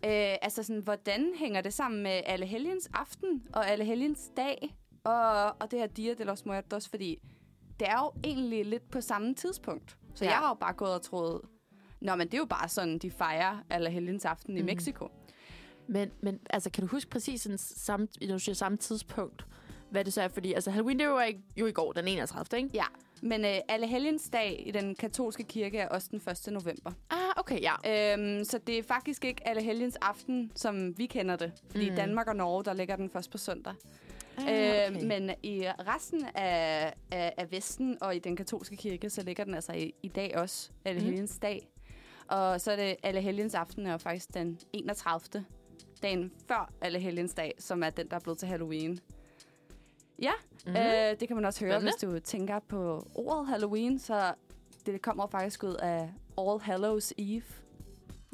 øh, 0.04 0.37
altså 0.42 0.62
sådan, 0.62 0.83
hvordan 0.83 1.33
hænger 1.37 1.61
det 1.61 1.74
sammen 1.74 2.02
med 2.02 2.20
Alle 2.26 2.46
Helgens 2.46 2.90
aften 2.94 3.42
og 3.52 3.68
Alle 3.70 3.85
Helgens 3.85 4.31
dag 4.37 4.76
og, 5.04 5.44
og 5.61 5.70
det 5.70 5.78
her 5.78 5.87
Dia 5.87 6.14
de 6.14 6.24
los 6.24 6.44
Muertos, 6.46 6.88
fordi 6.88 7.18
det 7.81 7.88
er 7.88 7.98
jo 7.98 8.12
egentlig 8.24 8.64
lidt 8.66 8.90
på 8.90 9.00
samme 9.00 9.35
tidspunkt. 9.35 9.96
Så 10.14 10.24
Ja. 10.24 10.31
jeg 10.31 10.38
har 10.38 10.48
jo 10.48 10.54
bare 10.54 10.72
gået 10.72 10.94
og 10.94 11.02
troet, 11.02 11.40
Nå, 12.00 12.16
men 12.16 12.26
det 12.26 12.35
er 12.35 12.38
jo 12.38 12.44
bare 12.44 12.68
sådan, 12.68 12.98
de 12.98 13.11
fejrer 13.11 13.59
Alle 13.70 13.90
Helgens 13.90 14.24
aften 14.24 14.54
mm. 14.54 14.59
i 14.59 14.61
Mhm. 14.62 14.66
Mexico. 14.66 15.09
Men, 15.87 16.11
men 16.22 16.40
altså, 16.50 16.70
kan 16.70 16.81
du 16.85 16.88
huske 16.90 17.11
præcis 17.11 17.46
en 17.46 17.59
samme, 17.59 18.09
siger 18.38 18.54
samme 18.54 18.78
tidspunkt? 18.78 19.46
hvad 19.90 20.04
det 20.04 20.12
så 20.12 20.22
er. 20.22 20.28
Fordi 20.28 20.52
altså, 20.52 20.70
Halloween, 20.70 20.98
det 20.98 21.09
var 21.09 21.33
jo 21.57 21.66
i 21.66 21.72
går, 21.72 21.92
den 21.92 22.09
31. 22.09 22.59
ikke? 22.59 22.70
Ja, 22.74 22.85
men 23.22 23.44
øh, 23.44 23.54
alle 23.68 23.87
helgens 23.87 24.31
dag 24.31 24.62
i 24.66 24.70
den 24.70 24.94
katolske 24.94 25.44
kirke 25.44 25.78
er 25.78 25.88
også 25.88 26.09
den 26.11 26.20
1. 26.48 26.52
november. 26.52 26.92
Ah, 27.11 27.18
okay, 27.37 27.61
ja. 27.62 28.12
Øhm, 28.14 28.44
så 28.44 28.59
det 28.59 28.78
er 28.78 28.83
faktisk 28.83 29.24
ikke 29.24 29.48
alle 29.48 29.62
helgens 29.62 29.96
aften, 29.96 30.52
som 30.54 30.98
vi 30.98 31.07
kender 31.07 31.37
det. 31.37 31.52
Fordi 31.70 31.85
Mm. 31.85 31.90
mm. 31.90 31.96
Danmark 31.96 32.28
og 32.28 32.37
Norge, 32.37 32.64
der 32.64 32.72
ligger 32.72 32.96
den 32.96 33.11
først 33.11 33.31
på 33.31 33.38
søndag. 33.38 33.74
Ah, 34.38 34.44
Øh, 34.48 35.02
men 35.02 35.31
i 35.42 35.64
resten 35.68 36.24
af, 36.35 36.92
af, 37.11 37.33
af 37.37 37.52
Vesten 37.52 37.98
og 38.00 38.16
i 38.16 38.18
den 38.18 38.37
katolske 38.37 38.76
kirke, 38.76 39.11
så 39.11 39.22
ligger 39.22 39.44
den 39.44 39.54
altså 39.54 39.72
i, 39.72 39.94
i 40.02 40.09
dag 40.09 40.37
også, 40.37 40.70
alle 40.85 41.00
helgens 41.00 41.38
dag. 41.38 41.68
Og 42.28 42.61
så 42.61 42.72
er 42.72 42.76
det 42.76 42.96
alle 43.02 43.20
helgens 43.20 43.54
aften 43.54 43.87
er 43.87 43.98
faktisk 43.98 44.35
den 44.35 44.59
31. 44.72 45.44
dagen 46.02 46.33
før 46.48 46.72
alle 46.81 46.98
helgens 46.98 47.35
dag, 47.35 47.54
som 47.59 47.83
er 47.83 47.90
den, 47.90 48.09
der 48.11 48.16
er 48.16 48.20
blevet 48.20 48.38
til 48.38 48.48
Halloween. 48.48 48.98
Ja, 50.22 50.33
Mhm. 50.66 50.74
mm. 50.74 50.81
øh, 50.81 51.20
det 51.20 51.28
kan 51.28 51.37
man 51.37 51.44
også 51.44 51.61
høre, 51.64 51.72
Spændende. 51.81 51.92
hvis 52.12 52.24
du 52.24 52.31
tænker 52.31 52.59
på 52.59 53.07
ordet 53.14 53.46
Halloween, 53.46 53.98
så 53.98 54.35
det 54.87 55.02
kommer 55.02 55.26
faktisk 55.26 55.64
ud 55.64 55.74
af 55.74 56.11
All 56.38 56.61
Hallows 56.61 57.12
Eve. 57.18 57.42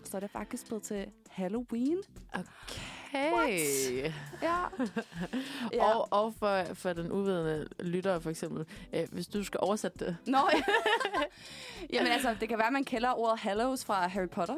Så 0.05 0.16
er 0.16 0.20
det 0.20 0.31
faktisk 0.31 0.66
blevet 0.66 0.83
til 0.83 1.07
Halloween. 1.31 1.99
Okay. 2.35 4.12
Ja. 4.42 5.85
Og, 5.94 6.09
og 6.12 6.35
for, 6.38 6.75
for 6.75 6.92
den 6.92 7.12
uvidende 7.12 7.68
lytter 7.81 8.18
for 8.18 8.31
eksempel, 8.31 8.66
øh, 8.92 9.07
hvis 9.12 9.27
du 9.27 9.44
skal 9.44 9.61
oversætte 9.62 10.05
det. 10.07 10.16
Nå, 10.27 10.38
ja. 10.55 10.62
Jamen 11.92 12.12
altså, 12.12 12.37
det 12.40 12.49
kan 12.49 12.59
være, 12.59 12.66
at 12.66 12.73
man 12.73 12.85
kender 12.85 13.12
ordet 13.18 13.38
Hallows 13.40 13.85
fra 13.85 14.07
Harry 14.09 14.29
Potter. 14.29 14.55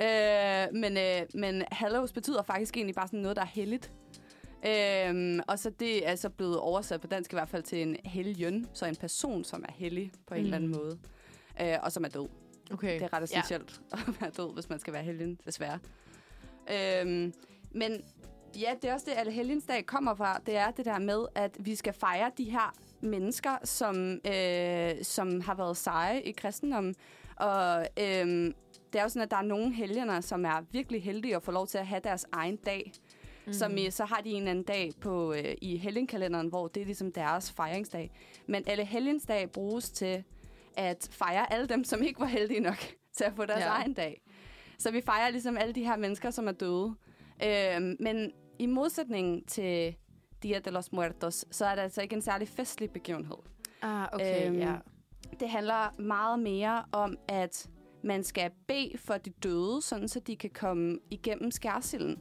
Øh, 0.00 0.74
men, 0.74 0.96
øh, 0.96 1.22
men 1.34 1.64
Hallows 1.72 2.12
betyder 2.12 2.42
faktisk 2.42 2.76
egentlig 2.76 2.94
bare 2.94 3.06
sådan 3.08 3.18
noget, 3.20 3.36
der 3.36 3.42
er 3.42 3.46
helligt. 3.46 3.92
Øhm, 4.66 5.40
og 5.48 5.58
så 5.58 5.70
det 5.70 6.08
er 6.08 6.14
så 6.16 6.28
blevet 6.28 6.58
oversat 6.58 7.00
på 7.00 7.06
dansk 7.06 7.32
i 7.32 7.36
hvert 7.36 7.48
fald 7.48 7.62
til 7.62 7.82
en 7.82 7.96
helgen, 8.04 8.66
så 8.72 8.86
en 8.86 8.96
person, 8.96 9.44
som 9.44 9.64
er 9.68 9.72
hellig 9.72 10.12
på 10.26 10.34
en 10.34 10.40
Mm. 10.40 10.44
eller 10.44 10.56
anden 10.56 10.70
måde. 10.70 10.98
Øh, 11.60 11.76
og 11.82 11.92
som 11.92 12.04
er 12.04 12.08
død. 12.08 12.28
Okay. 12.72 12.94
Det 12.94 13.02
er 13.02 13.12
ret 13.12 13.22
essentielt 13.24 13.80
ja. 13.92 13.98
at 14.08 14.20
være 14.20 14.30
død, 14.30 14.54
hvis 14.54 14.68
man 14.68 14.78
skal 14.78 14.92
være 14.92 15.02
helgen, 15.02 15.38
desværre. 15.46 15.78
Øhm, 16.72 17.32
men 17.70 18.00
ja, 18.60 18.74
det 18.82 18.90
er 18.90 18.94
også 18.94 19.06
det, 19.10 19.16
alle 19.18 19.32
helgensdag 19.32 19.86
kommer 19.86 20.14
fra. 20.14 20.40
Det 20.46 20.56
er 20.56 20.70
det 20.70 20.84
der 20.84 20.98
med, 20.98 21.26
at 21.34 21.56
vi 21.60 21.74
skal 21.74 21.92
fejre 21.92 22.30
de 22.38 22.44
her 22.44 22.74
mennesker, 23.00 23.50
som, 23.64 24.12
øh, 24.26 25.04
som 25.04 25.40
har 25.40 25.54
været 25.54 25.76
seje 25.76 26.20
i 26.22 26.30
kristendommen. 26.32 26.94
Og 27.36 27.86
øhm, 28.00 28.54
det 28.92 28.98
er 28.98 29.02
jo 29.02 29.08
sådan, 29.08 29.22
at 29.22 29.30
der 29.30 29.36
er 29.36 29.42
nogle 29.42 29.74
helgener, 29.74 30.20
som 30.20 30.44
er 30.44 30.64
virkelig 30.72 31.02
heldige 31.02 31.36
at 31.36 31.42
få 31.42 31.50
lov 31.50 31.66
til 31.66 31.78
at 31.78 31.86
have 31.86 32.00
deres 32.04 32.26
egen 32.32 32.56
dag. 32.56 32.92
Mm. 33.46 33.52
Som 33.52 33.76
i, 33.76 33.90
så 33.90 34.04
har 34.04 34.20
de 34.20 34.30
en 34.30 34.36
eller 34.36 34.50
anden 34.50 34.64
dag 34.64 34.90
på, 35.00 35.32
øh, 35.34 35.54
i 35.62 35.76
helgenkalenderen, 35.76 36.48
hvor 36.48 36.68
det 36.68 36.80
er 36.80 36.84
ligesom 36.84 37.12
deres 37.12 37.52
fejringsdag. 37.52 38.10
Men 38.46 38.64
alle 38.66 38.84
helgensdag 38.84 39.50
bruges 39.50 39.90
til 39.90 40.24
at 40.76 41.08
fejre 41.12 41.52
alle 41.52 41.66
dem, 41.66 41.84
som 41.84 42.02
ikke 42.02 42.20
var 42.20 42.26
heldige 42.26 42.60
nok 42.60 42.76
til 43.16 43.24
at 43.24 43.32
få 43.36 43.46
deres 43.46 43.60
Ja. 43.60 43.68
egen 43.68 43.94
dag. 43.94 44.22
Så 44.78 44.90
vi 44.90 45.00
fejrer 45.00 45.30
ligesom 45.30 45.56
alle 45.56 45.72
de 45.72 45.84
her 45.84 45.96
mennesker, 45.96 46.30
som 46.30 46.48
er 46.48 46.52
døde. 46.52 46.94
Øhm, 47.44 47.96
men 48.00 48.32
i 48.58 48.66
modsætning 48.66 49.48
til 49.48 49.94
Dia 50.42 50.58
de 50.58 50.70
los 50.70 50.92
Muertos, 50.92 51.44
så 51.50 51.66
er 51.66 51.74
det 51.74 51.82
altså 51.82 52.02
ikke 52.02 52.14
en 52.14 52.22
særlig 52.22 52.48
festlig 52.48 52.90
begivenhed. 52.90 53.36
Ah, 53.82 54.08
okay, 54.12 54.46
Øhm, 54.48 54.58
ja. 54.58 54.74
Det 55.40 55.48
handler 55.50 56.00
meget 56.00 56.38
mere 56.38 56.84
om, 56.92 57.16
at 57.28 57.68
man 58.04 58.24
skal 58.24 58.50
bede 58.68 58.98
for 58.98 59.14
de 59.16 59.30
døde, 59.30 59.82
sådan 59.82 60.08
så 60.08 60.20
de 60.20 60.36
kan 60.36 60.50
komme 60.50 60.98
igennem 61.10 61.50
skærsilden. 61.50 62.18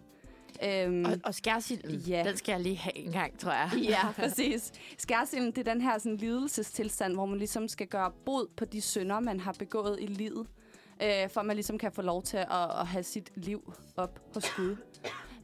Øhm, 0.63 1.05
Og, 1.05 1.11
og 1.23 1.35
skærsilden, 1.35 1.95
Ja. 1.95 2.23
den 2.27 2.37
skal 2.37 2.51
jeg 2.51 2.61
lige 2.61 2.77
have 2.77 2.97
en 2.97 3.11
gang, 3.11 3.39
tror 3.39 3.51
jeg. 3.51 3.69
Ja, 3.83 4.11
præcis. 4.21 4.71
Skærsilden, 4.97 5.51
det 5.51 5.67
er 5.67 5.73
den 5.73 5.81
her 5.81 5.97
sådan, 5.97 6.17
lidelsestilstand, 6.17 7.13
hvor 7.13 7.25
man 7.25 7.37
ligesom 7.37 7.67
skal 7.67 7.87
gøre 7.87 8.11
bod 8.25 8.47
på 8.57 8.65
de 8.65 8.81
synder, 8.81 9.19
man 9.19 9.39
har 9.39 9.53
begået 9.59 9.97
i 10.01 10.05
livet, 10.05 10.47
øh, 11.03 11.29
for 11.29 11.39
at 11.39 11.45
man 11.45 11.55
ligesom 11.55 11.77
kan 11.77 11.91
få 11.91 12.01
lov 12.01 12.23
til 12.23 12.37
at, 12.37 12.47
at 12.79 12.87
have 12.87 13.03
sit 13.03 13.31
liv 13.35 13.73
op 13.97 14.19
hos 14.33 14.49
Gud. 14.55 14.75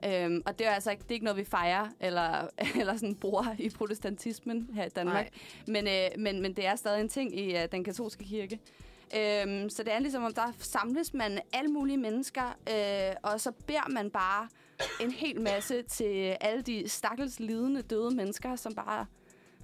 Øhm, 0.06 0.42
og 0.46 0.60
det 0.60 0.68
er 0.68 0.72
altså 0.72 0.92
ikke, 0.92 1.04
det 1.04 1.10
er 1.12 1.14
ikke 1.14 1.26
noget, 1.26 1.38
vi 1.38 1.44
fejrer 1.46 1.88
eller, 2.00 2.48
eller 2.80 2.98
sådan 2.98 3.16
bruger 3.16 3.56
i 3.60 3.70
protestantismen 3.70 4.70
her 4.74 4.86
i 4.86 4.90
Danmark. 4.90 5.30
Men, 5.68 5.88
øh, 5.88 5.94
men, 6.18 6.42
men 6.42 6.54
det 6.54 6.66
er 6.66 6.76
stadig 6.76 7.02
en 7.02 7.10
ting 7.10 7.40
i 7.40 7.56
uh, 7.56 7.60
den 7.72 7.84
katolske 7.84 8.24
kirke. 8.24 8.60
Øhm, 9.18 9.70
så 9.70 9.84
det 9.84 9.94
er 9.94 10.00
ligesom, 10.00 10.24
om 10.24 10.34
der 10.34 10.52
samles 10.60 11.14
man 11.14 11.40
alle 11.54 11.72
mulige 11.72 11.98
mennesker, 11.98 12.58
øh, 12.70 13.16
og 13.24 13.42
så 13.42 13.52
beder 13.52 13.90
man 13.90 14.10
bare 14.10 14.48
en 15.02 15.12
hel 15.12 15.42
masse 15.42 15.82
til 15.82 16.38
alle 16.42 16.62
de 16.62 16.90
stakkels 16.90 17.40
lidende 17.40 17.82
døde 17.82 18.16
mennesker, 18.16 18.56
som 18.56 18.76
bare 18.76 19.06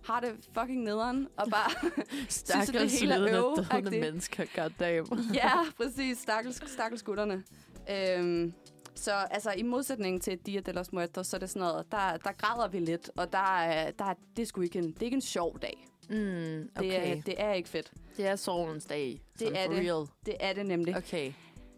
har 0.06 0.20
det 0.20 0.50
fucking 0.60 0.84
nederen, 0.84 1.28
og 1.38 1.48
bare 1.52 1.92
Stakkels 2.30 2.92
det 2.92 3.00
hele 3.02 3.14
er 3.14 3.18
døde 3.20 3.38
øv-agtigt. 3.38 4.00
mennesker, 4.02 4.46
goddamn. 4.56 5.20
ja, 5.44 5.52
præcis. 5.78 6.18
Stakkels, 6.18 6.72
stakkels 6.72 7.04
gutterne. 7.04 7.44
Øhm, 7.90 8.54
så 8.96 9.12
altså, 9.14 9.52
i 9.58 9.62
modsætning 9.64 10.22
til 10.22 10.38
Dia 10.38 10.60
de 10.60 10.72
los 10.72 10.92
Muertos, 10.94 11.28
så 11.28 11.38
er 11.38 11.40
det 11.40 11.50
sådan 11.50 11.60
noget, 11.68 11.92
der, 11.92 12.18
der 12.18 12.32
græder 12.38 12.68
vi 12.68 12.80
lidt, 12.80 13.10
og 13.16 13.32
der, 13.34 13.58
er- 13.58 13.92
der, 13.92 14.06
er- 14.06 14.14
det, 14.36 14.42
er 14.42 14.46
sgu 14.46 14.62
ikke 14.62 14.80
en, 14.80 14.92
det 14.92 15.00
er 15.02 15.06
ikke 15.06 15.16
en 15.16 15.22
sjov 15.22 15.60
dag. 15.62 15.88
Mm, 16.10 16.16
Det, 16.16 16.70
okay. 16.78 17.18
er, 17.18 17.22
det 17.22 17.36
er 17.38 17.54
ikke 17.54 17.70
fedt. 17.70 17.92
Det 18.18 18.28
er 18.28 18.36
sorgens 18.36 18.86
dag. 18.86 19.22
Det 19.40 19.60
er 19.60 19.68
det. 19.68 19.78
real. 19.78 20.08
Det 20.26 20.36
er 20.40 20.54
det 20.54 20.66
nemlig. 20.66 20.98
Okay. 20.98 21.32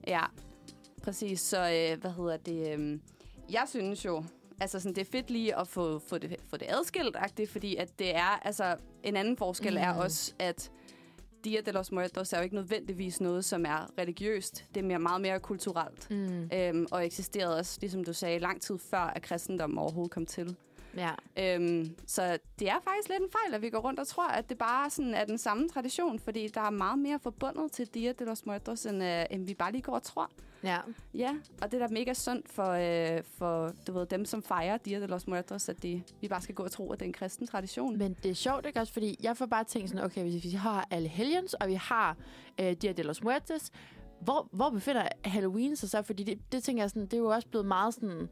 Ja, 0.07 0.21
præcis. 1.03 1.39
Så 1.41 1.57
øh, 1.57 2.01
hvad 2.01 2.11
hedder 2.11 2.37
det? 2.37 2.79
Øh, 2.79 2.99
jeg 3.51 3.63
synes 3.67 4.05
jo, 4.05 4.23
altså 4.61 4.79
sådan, 4.79 4.95
det 4.95 5.01
er 5.01 5.11
fedt 5.11 5.29
lige 5.29 5.59
at 5.59 5.67
få, 5.67 5.99
få, 5.99 6.17
det, 6.17 6.35
få 6.49 6.57
det 6.57 6.65
adskilt, 6.69 7.17
fordi 7.49 7.75
at 7.75 7.99
det 7.99 8.15
er, 8.15 8.39
altså 8.45 8.75
en 9.03 9.15
anden 9.15 9.37
forskel 9.37 9.73
mm. 9.73 9.77
er 9.77 9.93
også, 9.93 10.33
at 10.39 10.71
Dia 11.45 11.61
de 11.61 11.71
los 11.71 11.91
Muertos 11.91 12.33
er 12.33 12.37
jo 12.37 12.43
ikke 12.43 12.55
nødvendigvis 12.55 13.21
noget, 13.21 13.45
som 13.45 13.65
er 13.65 13.99
religiøst. 13.99 14.65
Det 14.75 14.81
er 14.81 14.85
mere, 14.85 14.99
meget 14.99 15.21
mere 15.21 15.39
kulturelt. 15.39 16.11
Mm. 16.11 16.49
Øhm, 16.53 16.87
og 16.91 17.05
eksisterede 17.05 17.57
også, 17.57 17.77
ligesom 17.81 18.03
du 18.03 18.13
sagde, 18.13 18.39
lang 18.39 18.61
tid 18.61 18.77
før, 18.77 18.99
at 18.99 19.21
kristendommen 19.21 19.79
overhovedet 19.79 20.11
kom 20.11 20.25
til. 20.25 20.55
Ja. 20.97 21.11
Øhm, 21.39 21.95
så 22.07 22.37
det 22.59 22.69
er 22.69 22.79
faktisk 22.83 23.09
lidt 23.09 23.21
en 23.21 23.29
fejl, 23.31 23.53
at 23.55 23.61
vi 23.61 23.69
går 23.69 23.79
rundt 23.79 23.99
og 23.99 24.07
tror, 24.07 24.27
at 24.27 24.49
det 24.49 24.57
bare 24.57 24.89
sådan 24.89 25.13
er 25.13 25.25
den 25.25 25.37
samme 25.37 25.69
tradition, 25.69 26.19
fordi 26.19 26.47
der 26.47 26.61
er 26.61 26.69
meget 26.69 26.99
mere 26.99 27.19
forbundet 27.19 27.71
til 27.71 27.87
Dia 27.87 28.11
de 28.11 28.25
los 28.25 28.45
Muertos, 28.45 28.85
end, 28.85 29.03
øh, 29.03 29.25
end 29.31 29.45
vi 29.45 29.53
bare 29.53 29.71
lige 29.71 29.81
går 29.81 29.93
og 29.95 30.03
tror. 30.03 30.31
ja. 30.63 30.77
Ja, 31.13 31.35
og 31.61 31.71
det 31.71 31.81
er 31.81 31.87
da 31.87 31.93
mega 31.93 32.13
sundt 32.13 32.49
for, 32.49 32.69
øh, 32.69 33.23
for 33.37 33.71
du 33.87 33.93
ved, 33.93 34.05
dem, 34.05 34.25
som 34.25 34.43
fejrer 34.43 34.77
Dia 34.77 34.99
de 34.99 35.07
los 35.07 35.27
Muertos, 35.27 35.69
at 35.69 35.83
de, 35.83 36.03
vi 36.21 36.27
bare 36.27 36.41
skal 36.41 36.55
gå 36.55 36.63
og 36.63 36.71
tro, 36.71 36.91
at 36.91 36.99
det 36.99 37.05
er 37.05 37.09
en 37.09 37.13
kristen 37.13 37.47
tradition. 37.47 37.97
Men 37.97 38.15
det 38.23 38.31
er 38.31 38.35
sjovt, 38.35 38.65
ikke 38.65 38.79
også? 38.79 38.93
Fordi 38.93 39.17
jeg 39.23 39.37
får 39.37 39.45
bare 39.45 39.63
tænkt 39.63 39.89
sådan, 39.89 40.05
okay, 40.05 40.21
hvis 40.21 40.43
vi 40.43 40.49
har 40.49 40.87
alle 40.91 41.07
helgens, 41.07 41.53
og 41.53 41.67
vi 41.67 41.73
har 41.73 42.17
øh, 42.61 42.71
Dia 42.71 42.91
de 42.91 43.03
los 43.03 43.23
Muertos, 43.23 43.71
hvor, 44.21 44.47
hvor 44.51 44.69
befinder 44.69 45.07
Halloween 45.25 45.75
sig 45.75 45.89
så? 45.89 46.01
Fordi 46.01 46.23
det, 46.23 46.39
det 46.51 46.63
tænker 46.63 46.83
jeg 46.83 46.89
sådan, 46.89 47.05
det 47.05 47.13
er 47.13 47.17
jo 47.17 47.27
også 47.27 47.47
blevet 47.47 47.65
meget 47.65 47.93
sådan... 47.93 48.29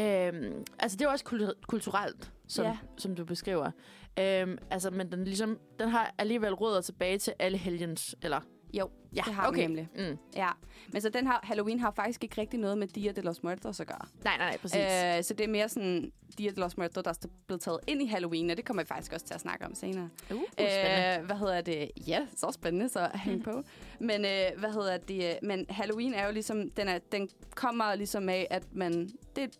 Øhm, 0.00 0.64
altså, 0.78 0.96
det 0.96 1.04
er 1.04 1.08
jo 1.08 1.12
også 1.12 1.24
kultur- 1.24 1.54
kulturelt, 1.66 2.32
som, 2.48 2.64
Ja. 2.64 2.76
som 2.98 3.14
du 3.14 3.24
beskriver. 3.24 3.70
Øhm, 4.18 4.58
altså, 4.70 4.90
men 4.90 5.12
den, 5.12 5.24
ligesom, 5.24 5.58
den 5.78 5.88
har 5.88 6.14
alligevel 6.18 6.54
rødder 6.54 6.80
tilbage 6.80 7.18
til 7.18 7.32
alle 7.38 7.58
helgens, 7.58 8.14
eller... 8.22 8.40
Jo, 8.74 8.90
Ja, 9.16 9.22
det 9.26 9.34
har 9.34 9.48
okay. 9.48 9.60
den 9.62 9.70
nemlig. 9.70 9.88
Mm. 10.10 10.18
Ja, 10.36 10.48
men 10.92 11.02
så 11.02 11.08
den 11.08 11.26
her 11.26 11.38
Halloween 11.42 11.80
har 11.80 11.90
faktisk 11.90 12.24
ikke 12.24 12.40
rigtig 12.40 12.60
noget 12.60 12.78
med 12.78 12.88
Dia 12.88 13.12
de 13.12 13.20
los 13.20 13.42
Muertos 13.42 13.80
at 13.80 13.86
gøre. 13.86 14.06
Nej, 14.24 14.36
nej, 14.36 14.46
nej, 14.48 14.58
præcis. 14.58 14.76
Øh, 15.18 15.24
så 15.24 15.34
det 15.34 15.44
er 15.44 15.48
mere 15.48 15.68
sådan 15.68 16.12
Dia 16.38 16.50
de 16.50 16.60
los 16.60 16.76
Muertos, 16.76 17.02
der 17.04 17.10
er 17.10 17.28
blevet 17.46 17.60
taget 17.60 17.78
ind 17.86 18.02
i 18.02 18.06
Halloween, 18.06 18.50
og 18.50 18.56
det 18.56 18.64
kommer 18.64 18.82
vi 18.82 18.86
faktisk 18.86 19.12
også 19.12 19.26
til 19.26 19.34
at 19.34 19.40
snakke 19.40 19.64
om 19.64 19.74
senere. 19.74 20.08
uh, 20.30 20.36
spændende. 20.56 21.16
Øh, 21.20 21.26
hvad 21.26 21.36
hedder 21.36 21.60
det? 21.60 21.90
Ja, 22.06 22.26
så 22.36 22.50
spændende, 22.52 22.88
så 22.88 23.10
hæng 23.14 23.44
på. 23.44 23.62
Men 24.00 24.24
øh, 24.24 24.58
hvad 24.58 24.72
hedder 24.72 24.96
det? 24.96 25.38
Men 25.42 25.66
Halloween 25.68 26.14
er 26.14 26.26
jo 26.26 26.32
ligesom, 26.32 26.70
den, 26.70 26.88
er, 26.88 26.98
den 27.12 27.28
kommer 27.54 27.94
ligesom 27.94 28.28
af, 28.28 28.46
at 28.50 28.74
man... 28.74 29.08
Det, 29.36 29.58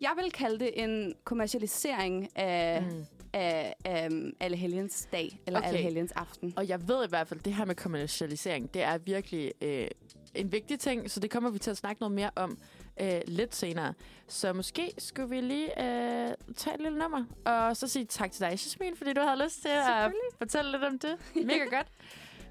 jeg 0.00 0.12
vil 0.22 0.32
kalde 0.32 0.58
det 0.58 0.82
en 0.82 1.14
kommercialisering 1.24 2.28
af, 2.38 2.82
mm. 2.82 3.04
Af, 3.32 3.74
af 3.84 4.08
um, 4.10 4.32
alle 4.40 4.56
helgens 4.56 5.08
dag, 5.12 5.40
eller 5.46 5.60
Okay. 5.60 5.68
alle 5.68 5.80
helgens 5.80 6.12
aften. 6.12 6.54
Og 6.56 6.68
jeg 6.68 6.88
ved 6.88 7.04
i 7.04 7.08
hvert 7.08 7.28
fald, 7.28 7.40
at 7.40 7.44
det 7.44 7.54
her 7.54 7.64
med 7.64 7.74
kommercialisering, 7.74 8.74
det 8.74 8.82
er 8.82 8.98
virkelig 8.98 9.52
øh, 9.60 9.88
en 10.34 10.52
vigtig 10.52 10.80
ting, 10.80 11.10
så 11.10 11.20
det 11.20 11.30
kommer 11.30 11.50
vi 11.50 11.58
til 11.58 11.70
at 11.70 11.76
snakke 11.76 12.02
noget 12.02 12.12
mere 12.14 12.30
om 12.36 12.58
øh, 13.00 13.20
lidt 13.26 13.54
senere. 13.54 13.94
Så 14.28 14.52
måske 14.52 14.92
skulle 14.98 15.28
vi 15.28 15.40
lige 15.40 15.82
øh, 15.84 16.34
tage 16.56 16.74
et 16.74 16.80
lille 16.80 16.98
nummer, 16.98 17.24
og 17.44 17.76
så 17.76 17.88
sige 17.88 18.04
tak 18.04 18.32
til 18.32 18.40
dig, 18.40 18.50
Jasmin, 18.50 18.96
fordi 18.96 19.12
du 19.12 19.20
havde 19.20 19.44
lyst 19.44 19.62
til 19.62 19.68
at 19.68 20.12
fortælle 20.38 20.72
lidt 20.72 20.84
om 20.84 20.98
det. 20.98 21.16
Mega 21.46 21.64
godt. 21.76 21.86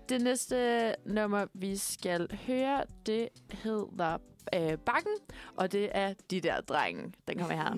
Det 0.10 0.22
næste 0.22 0.96
nummer, 1.06 1.46
vi 1.54 1.78
skal 1.78 2.38
høre, 2.48 2.84
det 3.06 3.30
hedder 3.52 4.18
øh, 4.56 4.78
Bakken, 4.78 5.18
og 5.56 5.72
det 5.72 5.90
er 5.92 6.14
De 6.32 6.42
der 6.42 6.62
drenge. 6.62 7.14
Den 7.28 7.38
kommer 7.38 7.56
her. 7.56 7.76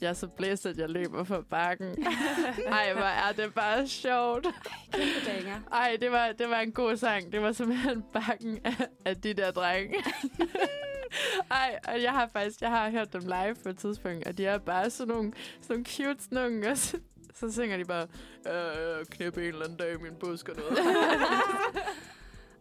Jeg 0.00 0.08
er 0.08 0.12
så 0.12 0.26
blæst, 0.26 0.66
at 0.66 0.78
jeg 0.78 0.90
løber 0.90 1.24
for 1.24 1.40
bakken. 1.50 1.88
Ej, 2.66 2.92
hvor 2.92 3.02
er 3.02 3.32
det 3.32 3.54
bare 3.54 3.86
sjovt. 3.88 4.46
Ej, 5.72 5.96
det 6.00 6.10
var, 6.10 6.32
det 6.38 6.48
var 6.48 6.60
en 6.60 6.72
god 6.72 6.96
sang. 6.96 7.32
Det 7.32 7.42
var 7.42 7.52
simpelthen 7.52 8.02
bakken 8.12 8.58
af, 8.64 8.86
af 9.04 9.16
de 9.16 9.34
der 9.34 9.50
drenge. 9.50 9.94
Ej, 11.50 11.78
og 11.88 12.02
jeg 12.02 12.12
har 12.12 12.28
faktisk 12.32 12.60
jeg 12.60 12.70
har 12.70 12.90
hørt 12.90 13.12
dem 13.12 13.22
live 13.22 13.54
på 13.62 13.68
et 13.68 13.78
tidspunkt, 13.78 14.26
og 14.26 14.38
de 14.38 14.46
er 14.46 14.58
bare 14.58 14.90
sådan 14.90 15.14
nogle, 15.14 15.32
sådan 15.60 15.74
nogle 15.74 15.84
cute 15.84 16.22
sådan 16.24 16.38
nogle, 16.38 16.70
og 16.70 16.76
så, 17.34 17.52
synger 17.52 17.76
de 17.76 17.84
bare, 17.84 18.06
øh, 19.00 19.06
knæppe 19.06 19.40
en 19.42 19.48
eller 19.48 19.64
anden 19.64 19.78
dag 19.78 19.92
i 19.94 19.96
min 19.96 20.14
busk 20.20 20.48
og 20.48 20.56
noget. 20.56 20.78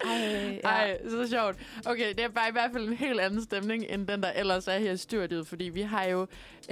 Ej, 0.05 0.59
ja. 0.63 0.69
Ej, 0.69 0.99
så 1.09 1.28
sjovt. 1.28 1.55
Okay, 1.86 2.09
det 2.09 2.19
er 2.19 2.30
bare 2.30 2.49
i 2.49 2.51
hvert 2.51 2.72
fald 2.72 2.88
en 2.88 2.93
helt 2.93 3.19
anden 3.19 3.41
stemning, 3.43 3.86
end 3.89 4.07
den, 4.07 4.24
der 4.24 4.32
ellers 4.32 4.67
er 4.67 4.78
her 4.78 4.91
i 4.91 4.97
studiet, 4.97 5.47
fordi 5.47 5.63
vi 5.63 5.82
har 5.82 6.03
jo 6.03 6.22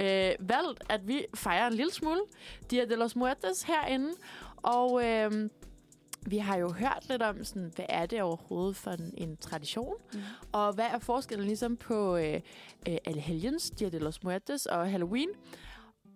øh, 0.00 0.30
valgt, 0.40 0.82
at 0.88 1.08
vi 1.08 1.24
fejrer 1.34 1.66
en 1.66 1.74
lille 1.74 1.92
smule 1.92 2.20
Dia 2.70 2.84
de 2.84 2.96
los 2.96 3.16
Muertes 3.16 3.62
herinde, 3.62 4.10
og 4.56 5.04
øh, 5.06 5.48
vi 6.26 6.38
har 6.38 6.56
jo 6.56 6.72
hørt 6.72 7.06
lidt 7.08 7.22
om, 7.22 7.44
sådan, 7.44 7.72
hvad 7.76 7.84
er 7.88 8.06
det 8.06 8.22
overhovedet 8.22 8.76
for 8.76 8.90
en, 8.90 9.14
en 9.16 9.36
tradition, 9.36 9.94
Mm. 10.14 10.20
og 10.52 10.72
hvad 10.72 10.84
er 10.84 10.98
forskellen 10.98 11.46
ligesom 11.46 11.76
på 11.76 12.16
øh, 12.16 12.40
øh, 12.88 12.96
Allehelgens, 13.04 13.70
Dia 13.70 13.88
de 13.88 13.98
los 13.98 14.22
Muertes 14.22 14.66
og 14.66 14.90
Halloween? 14.90 15.28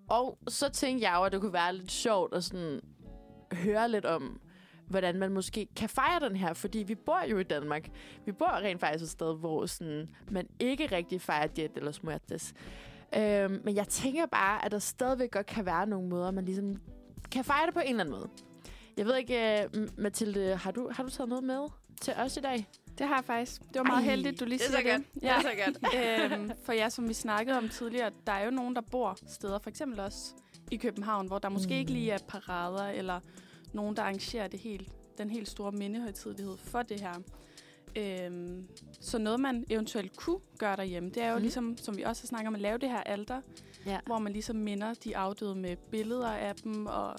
Og 0.09 0.39
så 0.49 0.69
tænkte 0.69 1.09
jeg 1.09 1.17
jo, 1.19 1.25
at 1.25 1.33
det 1.33 1.41
kunne 1.41 1.53
være 1.53 1.77
lidt 1.77 1.93
sjovt 1.93 2.35
at 2.35 2.45
sådan 2.45 2.81
høre 3.53 3.89
lidt 3.89 4.05
om, 4.05 4.41
hvordan 4.89 5.19
man 5.19 5.33
måske 5.33 5.67
kan 5.77 5.89
fejre 5.89 6.29
den 6.29 6.37
her, 6.37 6.53
fordi 6.53 6.79
vi 6.79 6.95
bor 6.95 7.25
jo 7.31 7.39
i 7.39 7.43
Danmark. 7.43 7.89
Vi 8.27 8.33
bor 8.33 8.57
rent 8.57 8.81
faktisk 8.81 9.03
et 9.03 9.11
sted, 9.11 9.39
hvor 9.39 9.67
sådan, 9.67 10.09
man 10.31 10.49
ikke 10.61 10.87
rigtig 10.87 11.21
fejrer 11.21 11.47
Dia 11.47 11.69
eller 11.77 11.93
smertes. 11.93 12.55
Øhm, 13.17 13.61
men 13.65 13.77
jeg 13.77 13.89
tænker 13.89 14.27
bare, 14.27 14.65
at 14.65 14.73
der 14.73 14.79
stadigvæk 14.79 15.31
godt 15.31 15.47
kan 15.47 15.67
være 15.67 15.87
nogle 15.87 16.09
måder, 16.09 16.31
man 16.31 16.45
ligesom 16.45 16.77
kan 17.31 17.45
fejre 17.45 17.67
det 17.67 17.75
på 17.75 17.81
en 17.81 17.89
eller 17.89 18.05
anden 18.05 18.15
måde. 18.15 18.29
Jeg 18.97 19.07
ved 19.07 19.17
ikke, 19.17 19.69
uh, 19.77 19.83
Mathilde, 19.99 20.57
har 20.57 20.71
du, 20.71 20.91
har 20.93 21.03
du 21.03 21.11
taget 21.11 21.29
noget 21.29 21.45
med 21.45 21.67
til 22.01 22.15
os 22.17 22.37
i 22.37 22.41
dag? 22.41 22.67
Det 22.99 23.07
har 23.07 23.15
jeg 23.17 23.25
faktisk. 23.25 23.61
Det 23.61 23.75
var 23.75 23.83
meget 23.83 24.05
Ej, 24.05 24.11
heldigt, 24.11 24.41
du 24.41 24.45
lige 24.45 24.59
det 24.59 24.65
er 24.67 24.71
så 24.71 24.77
siger 24.77 24.93
godt. 24.97 25.07
det. 25.15 25.23
Det 25.23 25.31
er 25.31 25.41
så 25.41 25.51
godt. 25.65 26.33
øhm, 26.41 26.51
for 26.65 26.73
ja, 26.73 26.89
som 26.89 27.09
vi 27.09 27.15
snakkede 27.15 27.57
om 27.59 27.69
tidligere, 27.69 28.11
der 28.27 28.33
er 28.33 28.45
jo 28.45 28.51
nogen, 28.51 28.75
der 28.75 28.81
bor 28.81 29.19
steder, 29.27 29.59
for 29.59 29.71
eksempel 29.71 30.01
også 30.01 30.35
i 30.71 30.77
København, 30.77 31.27
hvor 31.27 31.39
der 31.39 31.49
måske 31.49 31.69
Mm. 31.75 31.79
ikke 31.79 31.93
lige 31.93 32.11
er 32.11 32.19
parader, 32.29 32.85
eller 32.89 33.21
nogen, 33.73 33.97
der 33.97 34.03
arrangerer 34.03 34.49
det 34.49 34.61
helt, 34.61 34.89
den 35.19 35.31
helt 35.31 35.49
store 35.49 35.73
mindehøjtidlighed 35.73 36.57
for 36.57 36.83
det 36.83 37.01
her. 37.01 37.15
Øhm, 37.97 38.69
så 39.01 39.19
noget, 39.19 39.41
man 39.41 39.65
eventuelt 39.71 40.17
kunne 40.17 40.39
gøre 40.59 40.77
derhjemme, 40.77 41.11
det 41.11 41.23
er 41.23 41.31
jo 41.31 41.37
Mm. 41.37 41.43
ligesom, 41.43 41.77
som 41.77 41.97
vi 41.97 42.03
også 42.03 42.23
har 42.23 42.27
snakket 42.27 42.49
om, 42.49 42.55
at 42.55 42.61
lave 42.61 42.79
det 42.79 42.89
her 42.89 43.01
alter, 43.01 43.41
Ja. 43.87 43.99
hvor 44.07 44.19
man 44.19 44.33
ligesom 44.33 44.57
minder 44.57 44.95
de 44.95 45.17
afdøde 45.17 45.55
med 45.55 45.77
billeder 45.77 46.29
af 46.31 46.55
dem, 46.57 46.87
og 46.87 47.17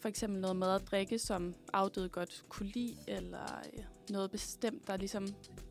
for 0.00 0.08
eksempel 0.08 0.40
noget 0.40 0.56
mad 0.56 0.68
og 0.74 0.86
drikke, 0.86 1.18
som 1.18 1.54
afdøde 1.72 2.08
godt 2.08 2.44
kunne 2.48 2.68
lide, 2.68 2.96
eller 3.08 3.60
noget 4.10 4.30
bestemt, 4.30 4.86
der 4.86 4.96
ligesom 4.96 5.26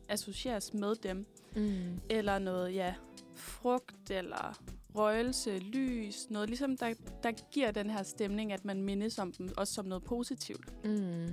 associeres 0.08 0.74
med 0.74 0.94
dem. 0.94 1.26
Mm. 1.56 2.00
Eller 2.10 2.38
noget, 2.38 2.74
ja, 2.74 2.94
frugt, 3.34 4.10
eller 4.10 4.58
røgelse, 4.94 5.58
lys, 5.58 6.30
noget 6.30 6.48
ligesom, 6.48 6.76
der, 6.76 6.94
der 7.22 7.30
giver 7.50 7.70
den 7.70 7.90
her 7.90 8.02
stemning, 8.02 8.52
at 8.52 8.64
man 8.64 8.82
mindes 8.82 9.18
om 9.18 9.32
dem, 9.32 9.48
også 9.56 9.74
som 9.74 9.84
noget 9.86 10.04
positivt. 10.04 10.84
Mm. 10.84 11.26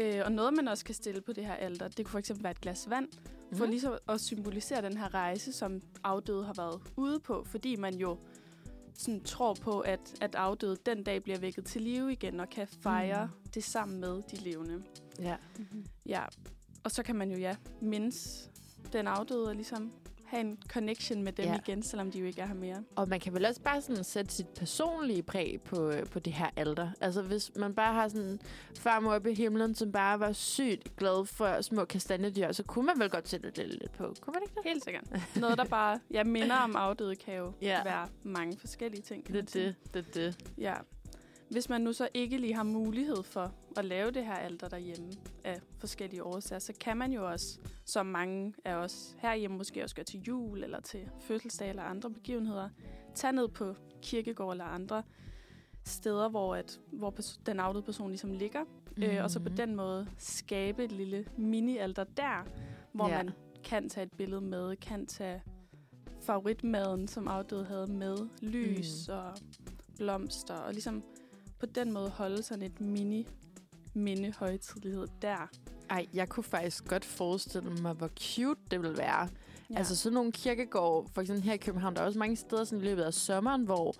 Øh, 0.00 0.22
og 0.24 0.32
noget, 0.32 0.54
man 0.54 0.68
også 0.68 0.84
kan 0.84 0.94
stille 0.94 1.20
på 1.20 1.32
det 1.32 1.46
her 1.46 1.54
alter, 1.54 1.88
det 1.88 1.96
kunne 2.06 2.10
for 2.10 2.18
eksempel 2.18 2.42
være 2.44 2.50
et 2.50 2.60
glas 2.60 2.90
vand, 2.90 3.08
for 3.52 3.64
Mhm. 3.64 3.70
ligesom 3.70 3.98
at 4.08 4.20
symbolisere 4.20 4.82
den 4.82 4.96
her 4.96 5.14
rejse, 5.14 5.52
som 5.52 5.80
afdøde 6.04 6.44
har 6.44 6.54
været 6.54 6.80
ude 6.96 7.20
på, 7.20 7.44
fordi 7.46 7.76
man 7.76 7.94
jo 7.94 8.18
sådan 8.94 9.20
tror 9.24 9.54
på, 9.54 9.80
at, 9.80 10.00
at 10.20 10.34
afdøde 10.34 10.76
den 10.86 11.02
dag 11.02 11.22
bliver 11.22 11.38
vækket 11.38 11.64
til 11.64 11.82
live 11.82 12.12
igen 12.12 12.40
og 12.40 12.48
kan 12.50 12.68
fejre 12.68 13.26
Mm. 13.26 13.50
det 13.54 13.64
sammen 13.64 14.00
med 14.00 14.22
de 14.30 14.36
levende. 14.36 14.82
Ja. 15.20 15.36
Ja, 16.06 16.22
og 16.84 16.90
så 16.90 17.02
kan 17.02 17.16
man 17.16 17.30
jo, 17.30 17.38
ja, 17.38 17.56
mindes 17.80 18.50
den 18.92 19.06
afdøde 19.06 19.48
og 19.48 19.54
ligesom 19.54 19.92
have 20.26 20.40
en 20.40 20.58
connection 20.68 21.22
med 21.22 21.32
dem 21.32 21.44
Ja. 21.44 21.58
igen, 21.66 21.82
selvom 21.82 22.10
de 22.10 22.18
jo 22.18 22.26
ikke 22.26 22.40
er 22.40 22.46
her 22.46 22.54
mere. 22.54 22.82
Og 22.96 23.08
man 23.08 23.20
kan 23.20 23.34
vel 23.34 23.44
også 23.46 23.60
bare 23.60 23.82
sådan 23.82 24.04
sætte 24.04 24.32
sit 24.34 24.46
personlige 24.48 25.22
præg 25.22 25.60
på, 25.64 25.88
øh, 25.90 26.06
på 26.06 26.18
det 26.18 26.32
her 26.32 26.50
alter. 26.56 26.90
Altså 27.00 27.22
hvis 27.22 27.50
man 27.56 27.74
bare 27.74 27.94
har 27.94 28.08
sådan 28.08 28.40
farmor 28.78 29.12
oppe 29.14 29.30
i 29.32 29.34
himlen, 29.34 29.74
som 29.74 29.92
bare 29.92 30.20
var 30.20 30.32
sygt 30.32 30.96
glad 30.96 31.26
for 31.26 31.60
små 31.62 31.84
kastanjedyr, 31.84 32.52
så 32.52 32.62
kunne 32.62 32.86
man 32.86 32.98
vel 32.98 33.10
godt 33.10 33.28
sætte 33.28 33.50
det 33.50 33.68
lidt 33.68 33.92
på. 33.92 34.14
Kunne 34.20 34.32
man 34.32 34.42
ikke 34.42 34.54
det? 34.54 34.62
Helt 34.64 34.84
sikkert. 34.84 35.04
Noget, 35.36 35.58
der 35.58 35.64
bare 35.64 36.00
ja, 36.10 36.24
minder 36.24 36.56
om 36.56 36.76
afdøde, 36.76 37.16
kan 37.16 37.34
jo 37.34 37.52
Ja. 37.62 37.84
være 37.84 38.08
mange 38.22 38.58
forskellige 38.58 39.02
ting. 39.02 39.26
Det 39.26 39.36
er 39.36 39.42
det, 39.42 39.74
det 39.94 40.06
er 40.06 40.10
det. 40.12 40.38
Ja. 40.58 40.74
Hvis 41.52 41.68
man 41.68 41.80
nu 41.80 41.92
så 41.92 42.08
ikke 42.14 42.38
lige 42.38 42.54
har 42.54 42.62
mulighed 42.62 43.22
for 43.22 43.52
at 43.76 43.84
lave 43.84 44.10
det 44.10 44.26
her 44.26 44.34
alter 44.34 44.68
derhjemme 44.68 45.12
af 45.44 45.60
forskellige 45.78 46.24
årsager, 46.24 46.58
så 46.60 46.72
kan 46.80 46.96
man 46.96 47.12
jo 47.12 47.30
også, 47.30 47.58
som 47.84 48.06
mange 48.06 48.54
af 48.64 48.74
os 48.74 49.16
herhjemme 49.18 49.56
måske 49.56 49.82
også 49.82 49.94
gør 49.96 50.02
til 50.02 50.20
jul 50.20 50.64
eller 50.64 50.80
til 50.80 51.08
fødselsdag 51.20 51.68
eller 51.68 51.82
andre 51.82 52.10
begivenheder, 52.10 52.68
tage 53.14 53.32
ned 53.32 53.48
på 53.48 53.74
kirkegård 54.02 54.52
eller 54.52 54.64
andre 54.64 55.02
steder, 55.84 56.28
hvor, 56.28 56.54
at, 56.54 56.80
hvor 56.92 57.14
den 57.46 57.60
afdøde 57.60 57.82
person 57.84 58.08
ligesom 58.08 58.32
ligger, 58.32 58.64
mm. 58.96 59.02
øh, 59.02 59.24
og 59.24 59.30
så 59.30 59.40
på 59.40 59.48
Mhm. 59.48 59.56
den 59.56 59.74
måde 59.76 60.06
skabe 60.18 60.84
et 60.84 60.92
lille 60.92 61.24
mini-alter 61.36 62.04
der, 62.04 62.46
hvor 62.92 63.08
ja. 63.08 63.16
man 63.22 63.30
kan 63.64 63.88
tage 63.88 64.04
et 64.04 64.12
billede 64.12 64.40
med, 64.40 64.76
kan 64.76 65.06
tage 65.06 65.42
favoritmaden, 66.20 67.08
som 67.08 67.28
afdøde 67.28 67.64
havde 67.64 67.92
med, 67.92 68.16
lys 68.40 69.08
mm. 69.08 69.14
og 69.14 69.32
blomster, 69.96 70.54
og 70.54 70.72
ligesom 70.72 71.02
på 71.62 71.66
den 71.66 71.92
måde 71.92 72.08
holde 72.10 72.42
sådan 72.42 72.62
et 72.64 72.80
mini 72.80 73.26
minde 73.94 74.32
højtidlighed 74.38 75.06
der. 75.22 75.48
Ej, 75.90 76.06
jeg 76.14 76.28
kunne 76.28 76.44
faktisk 76.44 76.84
godt 76.88 77.04
forestille 77.04 77.70
mig, 77.70 77.92
hvor 77.92 78.08
cute 78.20 78.60
det 78.70 78.82
ville 78.82 78.96
være. 78.98 79.28
Ja. 79.70 79.78
Altså 79.78 79.96
sådan 79.96 80.14
nogle 80.14 80.32
kirkegård, 80.32 81.10
for 81.14 81.20
eksempel 81.20 81.42
her 81.42 81.52
i 81.52 81.56
København, 81.56 81.94
der 81.96 82.00
er 82.02 82.06
også 82.06 82.18
mange 82.18 82.36
steder 82.36 82.64
sådan 82.64 82.82
i 82.84 82.84
løbet 82.84 83.02
af 83.02 83.14
sommeren, 83.14 83.64
hvor 83.64 83.94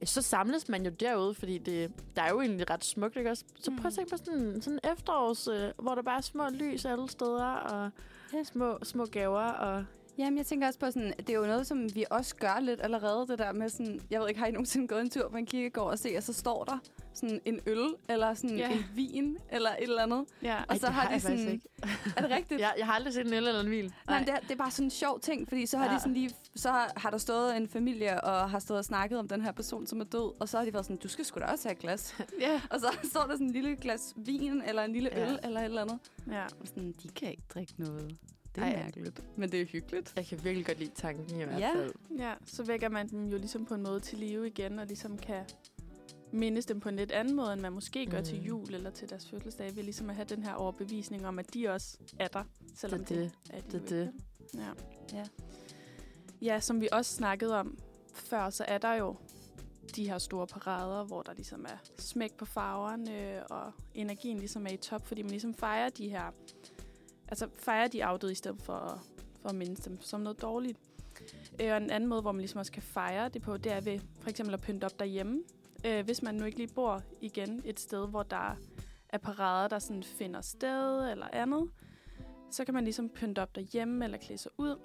øh, 0.00 0.06
så 0.06 0.22
samles 0.22 0.68
man 0.68 0.84
jo 0.84 0.90
derude, 0.90 1.34
fordi 1.34 1.58
det, 1.58 1.92
der 2.16 2.22
er 2.22 2.30
jo 2.30 2.40
egentlig 2.40 2.70
ret 2.70 2.84
smukt, 2.84 3.16
ikke 3.16 3.30
også? 3.30 3.44
Så 3.60 3.70
prøv 3.70 3.86
at 3.86 3.92
Mm. 3.92 3.96
tænke 3.96 4.10
på 4.10 4.16
sådan, 4.16 4.62
sådan 4.62 4.80
en 4.84 4.90
efterårs, 4.92 5.48
øh, 5.48 5.70
hvor 5.78 5.94
der 5.94 6.02
bare 6.02 6.16
er 6.16 6.20
små 6.22 6.48
lys 6.50 6.84
alle 6.84 7.08
steder, 7.10 7.44
og 7.46 7.90
Ja. 8.32 8.44
små, 8.44 8.78
små 8.82 9.04
gaver, 9.06 9.40
og 9.48 9.84
Jamen, 10.18 10.38
jeg 10.38 10.46
tænker 10.46 10.66
også 10.66 10.78
på 10.78 10.86
sådan, 10.90 11.12
det 11.18 11.30
er 11.30 11.34
jo 11.34 11.46
noget, 11.46 11.66
som 11.66 11.94
vi 11.94 12.04
også 12.10 12.36
gør 12.36 12.60
lidt 12.60 12.80
allerede, 12.82 13.26
det 13.28 13.38
der 13.38 13.52
med 13.52 13.68
sådan, 13.68 14.00
jeg 14.10 14.20
ved 14.20 14.28
ikke, 14.28 14.40
har 14.40 14.46
I 14.46 14.50
nogensinde 14.50 14.88
gået 14.88 15.00
en 15.00 15.10
tur 15.10 15.28
på 15.28 15.36
en 15.36 15.46
kirkegård 15.46 15.90
og 15.90 15.98
se, 15.98 16.14
og 16.16 16.22
så 16.22 16.32
står 16.32 16.64
der 16.64 16.78
sådan 17.14 17.40
en 17.44 17.60
øl, 17.66 17.94
eller 18.08 18.34
sådan 18.34 18.56
Ja. 18.58 18.72
en 18.72 18.84
vin, 18.94 19.36
eller 19.52 19.70
et 19.70 19.76
eller 19.82 20.02
andet. 20.02 20.24
Ja. 20.42 20.56
Og 20.68 20.76
så 20.76 20.86
det 20.86 20.94
har 20.94 21.02
har 21.02 21.14
de 21.14 21.20
sådan, 21.20 21.48
ikke. 21.48 21.68
er 22.16 22.20
det 22.22 22.30
rigtigt? 22.30 22.60
jeg, 22.64 22.74
jeg 22.78 22.86
har 22.86 22.92
aldrig 22.92 23.14
set 23.14 23.26
en 23.26 23.32
øl 23.32 23.46
eller 23.48 23.60
en 23.60 23.70
vin. 23.70 23.92
Nej, 24.06 24.18
men 24.18 24.26
det 24.26 24.34
er, 24.34 24.38
det 24.40 24.50
er 24.50 24.56
bare 24.56 24.70
sådan 24.70 24.86
en 24.86 24.90
sjov 24.90 25.20
ting, 25.20 25.48
fordi 25.48 25.66
så 25.66 25.78
har 25.78 25.86
Ja. 25.86 25.94
de 25.94 26.00
sådan 26.00 26.14
lige, 26.14 26.30
så 26.56 26.70
har, 26.70 26.92
har 26.96 27.10
der 27.10 27.18
stået 27.18 27.56
en 27.56 27.68
familie 27.68 28.24
og 28.24 28.50
har 28.50 28.58
stået 28.58 28.78
og 28.78 28.84
snakket 28.84 29.18
om 29.18 29.28
den 29.28 29.42
her 29.42 29.52
person, 29.52 29.86
som 29.86 30.00
er 30.00 30.04
død, 30.04 30.40
og 30.40 30.48
så 30.48 30.58
har 30.58 30.64
de 30.64 30.72
været 30.72 30.84
sådan, 30.86 30.96
du 30.96 31.08
skal 31.08 31.24
sgu 31.24 31.40
da 31.40 31.44
også 31.44 31.68
have 31.68 31.72
et 31.72 31.78
glas. 31.78 32.16
ja. 32.40 32.60
og 32.70 32.80
så 32.80 32.86
står 33.10 33.20
der 33.22 33.32
sådan 33.32 33.46
en 33.46 33.52
lille 33.52 33.76
glas 33.76 34.12
vin, 34.16 34.62
eller 34.66 34.82
en 34.84 34.92
lille 34.92 35.10
Ja. 35.12 35.30
øl, 35.30 35.38
eller 35.44 35.60
et 35.60 35.64
eller 35.64 35.82
andet. 35.82 35.98
ja. 36.30 36.44
Og 36.44 36.66
sådan, 36.66 36.94
de 37.02 37.08
kan 37.08 37.30
ikke 37.30 37.42
drikke 37.54 37.74
noget. 37.78 38.16
Det 38.54 38.62
er 38.62 38.66
Ej. 38.66 38.82
mærkeligt. 38.82 39.22
Men 39.36 39.52
det 39.52 39.60
er 39.60 39.64
hyggeligt. 39.66 40.12
Jeg 40.16 40.26
kan 40.26 40.44
virkelig 40.44 40.66
godt 40.66 40.78
lide 40.78 40.90
tanken 40.94 41.40
i 41.40 41.44
hvert 41.44 41.60
Ja. 41.60 41.74
fald. 41.74 41.92
Ja, 42.18 42.34
så 42.46 42.62
vækker 42.64 42.88
man 42.88 43.08
dem 43.08 43.24
jo 43.28 43.38
ligesom 43.38 43.66
på 43.66 43.74
en 43.74 43.82
måde 43.82 44.00
til 44.00 44.18
live 44.18 44.46
igen, 44.46 44.78
og 44.78 44.86
ligesom 44.86 45.18
kan 45.18 45.44
mindes 46.32 46.66
dem 46.66 46.80
på 46.80 46.88
en 46.88 46.96
lidt 46.96 47.12
anden 47.12 47.36
måde, 47.36 47.52
end 47.52 47.60
man 47.60 47.72
måske 47.72 48.06
gør 48.06 48.18
Mm. 48.18 48.24
til 48.24 48.44
jul 48.44 48.74
eller 48.74 48.90
til 48.90 49.10
deres 49.10 49.28
fødselsdag, 49.30 49.76
ved 49.76 49.82
ligesom 49.82 50.10
at 50.10 50.16
have 50.16 50.26
den 50.28 50.42
her 50.42 50.54
overbevisning 50.54 51.26
om, 51.26 51.38
at 51.38 51.54
de 51.54 51.68
også 51.68 51.98
er 52.18 52.28
der, 52.28 52.44
selvom 52.74 53.00
Det 53.04 53.08
det, 53.08 53.30
er 53.50 53.60
det, 53.60 53.72
det. 53.72 53.74
er 53.74 53.78
de 53.78 53.84
Det 53.88 53.96
jo 53.96 54.00
ikke. 54.00 54.12
Ja. 55.12 55.18
Ja. 55.18 55.24
ja, 56.42 56.60
som 56.60 56.80
vi 56.80 56.88
også 56.92 57.14
snakkede 57.14 57.60
om 57.60 57.78
før, 58.14 58.50
så 58.50 58.64
er 58.68 58.78
der 58.78 58.94
jo 58.94 59.16
de 59.96 60.08
her 60.08 60.18
store 60.18 60.46
parader, 60.46 61.04
hvor 61.04 61.22
der 61.22 61.32
ligesom 61.34 61.64
er 61.64 61.76
smæk 61.98 62.32
på 62.34 62.44
farverne, 62.44 63.46
og 63.50 63.72
energien 63.94 64.38
ligesom 64.38 64.66
er 64.66 64.70
i 64.70 64.76
top, 64.76 65.06
fordi 65.06 65.22
man 65.22 65.30
ligesom 65.30 65.54
fejrer 65.54 65.88
de 65.88 66.08
her, 66.08 66.32
altså 67.34 67.48
fejrer 67.58 67.88
de 67.88 68.04
afdøde 68.04 68.32
i 68.32 68.34
stedet 68.34 68.62
for, 68.62 68.72
at- 68.72 68.98
for 69.42 69.48
at 69.48 69.54
mindes 69.54 69.80
dem 69.80 70.00
som 70.00 70.20
noget 70.20 70.42
dårligt. 70.42 70.78
Øh, 71.62 71.70
og 71.70 71.76
en 71.76 71.90
anden 71.90 72.08
måde, 72.08 72.20
hvor 72.20 72.32
man 72.32 72.40
ligesom 72.40 72.58
også 72.58 72.72
kan 72.72 72.82
fejre 72.82 73.28
det 73.28 73.42
på, 73.42 73.56
det 73.56 73.72
er 73.72 73.80
ved 73.80 73.98
for 74.20 74.30
eksempel 74.30 74.54
at 74.54 74.60
pynte 74.60 74.84
op 74.84 74.98
derhjemme. 74.98 75.42
Øh, 75.86 76.04
hvis 76.04 76.22
man 76.22 76.34
nu 76.34 76.44
ikke 76.44 76.58
lige 76.58 76.74
bor 76.74 77.02
igen 77.20 77.62
et 77.64 77.80
sted, 77.80 78.08
hvor 78.08 78.22
der 78.22 78.56
er 79.08 79.18
parader, 79.18 79.68
der 79.68 79.78
sådan 79.78 80.02
finder 80.02 80.40
sted 80.40 81.10
eller 81.10 81.26
andet, 81.32 81.70
så 82.50 82.64
kan 82.64 82.74
man 82.74 82.84
ligesom 82.84 83.08
pynte 83.08 83.42
op 83.42 83.54
derhjemme 83.54 84.04
eller 84.04 84.18
klæde 84.18 84.38
sig 84.38 84.52
ud 84.58 84.76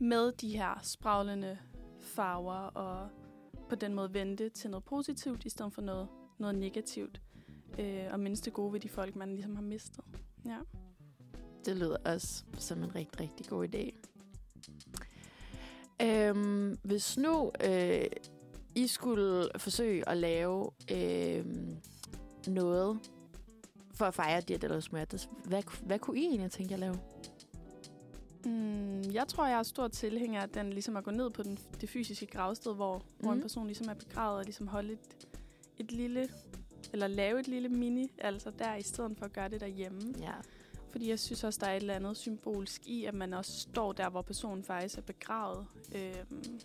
med 0.00 0.32
de 0.32 0.56
her 0.56 0.80
spraglende 0.82 1.58
farver 2.00 2.54
og 2.54 3.08
på 3.68 3.74
den 3.74 3.94
måde 3.94 4.14
vente 4.14 4.48
til 4.48 4.70
noget 4.70 4.84
positivt 4.84 5.44
i 5.44 5.48
stedet 5.48 5.72
for 5.72 5.82
noget, 5.82 6.08
noget 6.38 6.54
negativt. 6.54 7.20
Øh, 7.78 8.04
og 8.12 8.20
mindst 8.20 8.44
det 8.44 8.52
gode 8.52 8.72
ved 8.72 8.80
de 8.80 8.88
folk, 8.88 9.16
man 9.16 9.30
ligesom 9.32 9.54
har 9.56 9.62
mistet. 9.62 10.04
Ja. 10.44 10.56
Det 11.68 11.76
lyder 11.76 11.96
også 12.04 12.42
som 12.58 12.82
en 12.82 12.94
rigtig, 12.94 13.20
rigtig 13.20 13.46
god 13.46 13.68
idé. 13.74 13.92
Øhm, 16.02 16.78
hvis 16.82 17.16
nu 17.18 17.52
øh, 17.64 18.04
I 18.74 18.86
skulle 18.86 19.48
forsøge 19.56 20.08
at 20.08 20.16
lave 20.16 20.70
øh, 20.92 21.44
noget 22.46 22.98
for 23.94 24.04
at 24.04 24.14
fejre 24.14 24.40
Dia 24.40 24.56
de 24.56 24.68
los 24.68 24.92
Muertos, 24.92 25.28
hvad, 25.44 25.62
hvad 25.86 25.98
kunne 25.98 26.18
I 26.20 26.24
egentlig 26.24 26.50
tænke 26.50 26.74
at 26.74 26.80
lave? 26.80 26.94
Mm, 28.44 29.02
jeg 29.12 29.28
tror, 29.28 29.46
jeg 29.46 29.58
er 29.58 29.62
stor 29.62 29.88
tilhænger 29.88 30.40
af 30.42 30.48
den 30.48 30.70
ligesom 30.70 30.96
at 30.96 31.04
gå 31.04 31.10
ned 31.10 31.30
på 31.30 31.42
den, 31.42 31.58
det 31.80 31.88
fysiske 31.88 32.26
gravsted, 32.26 32.74
hvor, 32.74 32.98
mm. 32.98 33.04
hvor 33.20 33.30
en 33.32 33.36
Mhm. 33.38 33.42
person 33.42 33.66
ligesom 33.66 33.88
er 33.88 33.94
begravet, 33.94 34.38
og 34.38 34.44
ligesom 34.44 34.66
holde 34.68 34.92
et, 34.92 35.26
et 35.78 35.92
lille, 35.92 36.28
eller 36.92 37.06
lave 37.06 37.40
et 37.40 37.48
lille 37.48 37.68
mini, 37.68 38.12
altså 38.18 38.50
der, 38.58 38.74
i 38.74 38.82
stedet 38.82 39.18
for 39.18 39.24
at 39.24 39.32
gøre 39.32 39.48
det 39.48 39.60
derhjemme. 39.60 40.00
Ja. 40.20 40.32
Fordi 40.90 41.08
jeg 41.10 41.18
synes 41.18 41.44
også, 41.44 41.58
der 41.62 41.66
er 41.66 41.76
et 41.76 41.80
eller 41.80 41.94
andet 41.94 42.16
symbolsk 42.16 42.86
i, 42.86 43.04
at 43.04 43.14
man 43.14 43.32
også 43.32 43.60
står 43.60 43.92
der, 43.92 44.10
hvor 44.10 44.22
personen 44.22 44.64
faktisk 44.64 44.98
er 44.98 45.02
begravet. 45.02 45.66
Øhm, 45.94 46.60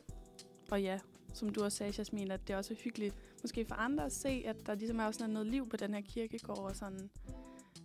og 0.72 0.82
ja, 0.82 1.00
som 1.34 1.50
du 1.50 1.64
også 1.64 1.78
sagde, 1.78 1.94
Jasmin, 1.98 2.32
at 2.32 2.48
det 2.48 2.56
også 2.56 2.74
er 2.74 2.78
hyggeligt, 2.84 3.16
måske 3.42 3.66
for 3.66 3.76
andre 3.76 4.06
at 4.06 4.14
se, 4.14 4.44
at 4.46 4.56
der 4.66 4.76
ligesom 4.76 5.00
er 5.00 5.06
også 5.06 5.28
noget 5.28 5.48
liv 5.48 5.70
på 5.70 5.78
den 5.78 5.94
her 5.94 6.02
kirkegård, 6.02 6.60
og 6.60 6.76
sådan, 6.76 7.10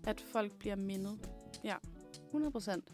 at 0.06 0.20
folk 0.20 0.58
bliver 0.58 0.76
mindet. 0.76 1.18
100 2.26 2.52
procent. 2.52 2.84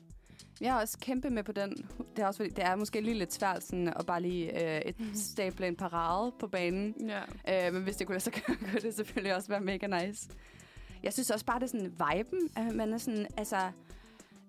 Jeg 0.60 0.76
er 0.76 0.80
også 0.80 0.98
kæmpe 0.98 1.30
med 1.30 1.42
på 1.42 1.52
den. 1.52 1.88
Det 2.16 2.22
er 2.22 2.26
også 2.26 2.38
fordi, 2.38 2.50
det 2.50 2.64
er 2.64 2.76
måske 2.76 3.00
lige 3.00 3.18
lidt 3.18 3.32
svært 3.32 3.64
sådan, 3.64 3.88
at 3.88 4.06
bare 4.06 4.22
lige 4.22 4.76
øh, 4.76 4.80
et 4.80 4.96
stable 5.32 5.68
en 5.68 5.76
parade 5.76 6.32
på 6.38 6.46
banen. 6.46 7.10
Ja. 7.46 7.66
Øh, 7.66 7.74
men 7.74 7.82
hvis 7.82 7.96
det 7.96 8.06
kunne 8.06 8.14
lade 8.14 8.24
sig 8.24 8.32
gøre, 8.46 8.56
kunne 8.56 8.80
det 8.80 8.94
selvfølgelig 8.94 9.34
også 9.34 9.48
være 9.48 9.60
mega 9.60 9.86
nice. 9.86 10.28
Jeg 11.04 11.12
synes 11.12 11.30
også 11.30 11.44
bare, 11.44 11.58
det 11.60 11.64
er 11.64 11.68
sådan 11.78 11.92
viben, 12.16 12.48
at 12.56 12.74
man 12.74 12.92
er 12.92 12.98
sådan, 12.98 13.26
altså, 13.36 13.56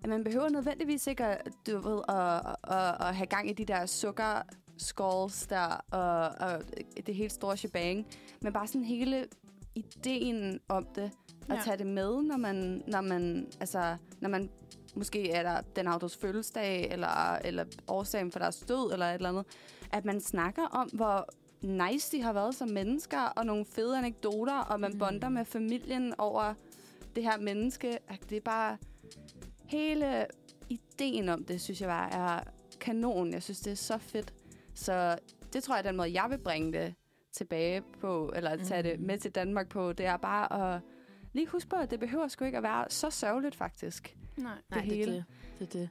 at 0.02 0.08
man 0.08 0.24
behøver 0.24 0.48
nødvendigvis 0.48 1.06
ikke 1.06 1.24
at, 1.24 1.48
du 1.66 1.78
ved, 1.78 2.02
at, 2.08 2.56
at, 2.76 3.08
at 3.08 3.16
have 3.16 3.26
gang 3.26 3.50
i 3.50 3.52
de 3.52 3.64
der 3.64 3.86
sukker 3.86 4.42
skulls 4.78 5.46
der, 5.46 5.66
og, 5.90 6.48
og 6.48 6.62
det 7.06 7.14
helt 7.14 7.32
store 7.32 7.56
shebang, 7.56 8.06
men 8.42 8.52
bare 8.52 8.66
sådan 8.66 8.84
hele 8.84 9.26
ideen 9.74 10.60
om 10.68 10.86
det, 10.94 11.10
at 11.48 11.54
Ja. 11.56 11.60
tage 11.64 11.76
det 11.78 11.86
med, 11.86 12.22
når 12.22 12.36
man, 12.36 12.82
når 12.86 13.00
man, 13.00 13.46
altså, 13.60 13.96
når 14.20 14.28
man 14.28 14.50
måske 14.94 15.30
er 15.30 15.42
der 15.42 15.60
den 15.76 15.86
autos 15.86 16.16
fødselsdag, 16.16 16.90
eller, 16.92 17.34
eller 17.44 17.64
årsagen 17.88 18.32
for 18.32 18.38
deres 18.38 18.56
død, 18.56 18.92
eller 18.92 19.06
et 19.06 19.14
eller 19.14 19.28
andet, 19.28 19.44
at 19.92 20.04
man 20.04 20.20
snakker 20.20 20.62
om, 20.62 20.88
hvor 20.88 21.28
nice 21.62 22.16
de 22.16 22.22
har 22.22 22.32
været 22.32 22.54
som 22.54 22.68
mennesker, 22.68 23.20
og 23.20 23.46
nogle 23.46 23.64
fede 23.64 23.98
anekdoter, 23.98 24.58
og 24.58 24.80
man 24.80 24.90
Mm. 24.90 24.94
mm. 24.94 24.98
bonder 24.98 25.28
med 25.28 25.44
familien 25.44 26.14
over 26.18 26.54
det 27.16 27.22
her 27.22 27.38
menneske. 27.38 27.98
Det 28.30 28.36
er 28.36 28.40
bare 28.40 28.78
hele 29.64 30.26
ideen 30.68 31.28
om 31.28 31.44
det, 31.44 31.60
synes 31.60 31.80
jeg 31.80 31.88
bare 31.88 32.12
er 32.12 32.40
kanon. 32.80 33.32
Jeg 33.32 33.42
synes, 33.42 33.60
det 33.60 33.70
er 33.70 33.76
så 33.76 33.98
fedt. 33.98 34.34
Så 34.74 35.18
det 35.52 35.62
tror 35.62 35.74
jeg 35.74 35.78
er 35.84 35.88
den 35.88 35.96
måde, 35.96 36.12
jeg 36.22 36.26
vil 36.30 36.38
bringe 36.38 36.72
det 36.72 36.94
tilbage 37.32 37.82
på, 38.00 38.32
eller 38.36 38.56
tage 38.64 38.82
det 38.82 38.98
Mhm. 38.98 39.06
med 39.06 39.18
til 39.18 39.30
Danmark 39.30 39.68
på, 39.68 39.92
det 39.92 40.06
er 40.06 40.16
bare 40.16 40.74
at 40.76 40.80
lige 41.32 41.46
huske 41.46 41.68
på, 41.68 41.76
at 41.76 41.90
det 41.90 42.00
behøver 42.00 42.28
sgu 42.28 42.44
ikke 42.44 42.56
at 42.56 42.62
være 42.62 42.84
så 42.88 43.10
sørgeligt, 43.10 43.54
faktisk. 43.54 44.16
Nej. 44.36 44.52
Nej, 44.70 44.80
det 44.80 44.92
er 44.92 44.94
hele. 44.96 45.12
det. 45.12 45.24
det, 45.58 45.66
er 45.66 45.70
det. 45.80 45.88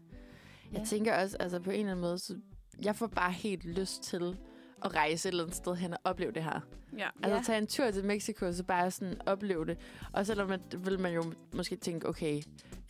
Jeg 0.71 0.79
Ja. 0.79 0.85
tænker 0.85 1.21
også, 1.21 1.37
altså 1.39 1.59
på 1.59 1.69
en 1.71 1.79
eller 1.79 1.91
anden 1.91 2.01
måde, 2.01 2.19
så 2.19 2.35
jeg 2.83 2.95
får 2.95 3.07
bare 3.07 3.31
helt 3.31 3.65
lyst 3.65 4.03
til 4.03 4.37
at 4.85 4.95
rejse 4.95 5.27
et 5.29 5.31
eller 5.31 5.43
andet 5.43 5.55
sted 5.55 5.75
hen 5.75 5.93
og 5.93 5.99
opleve 6.03 6.31
det 6.31 6.43
her. 6.43 6.59
Ja. 6.97 7.07
Altså 7.23 7.35
Ja. 7.35 7.41
tage 7.45 7.57
en 7.57 7.67
tur 7.67 7.91
til 7.91 8.05
Mexico, 8.05 8.53
så 8.53 8.63
bare 8.63 8.91
sådan 8.91 9.21
opleve 9.25 9.65
det. 9.65 9.77
Og 10.13 10.25
selvom 10.25 10.49
man, 10.49 10.61
vil 10.77 10.99
man 10.99 11.13
jo 11.13 11.23
måske 11.53 11.75
tænke, 11.75 12.09
okay, 12.09 12.41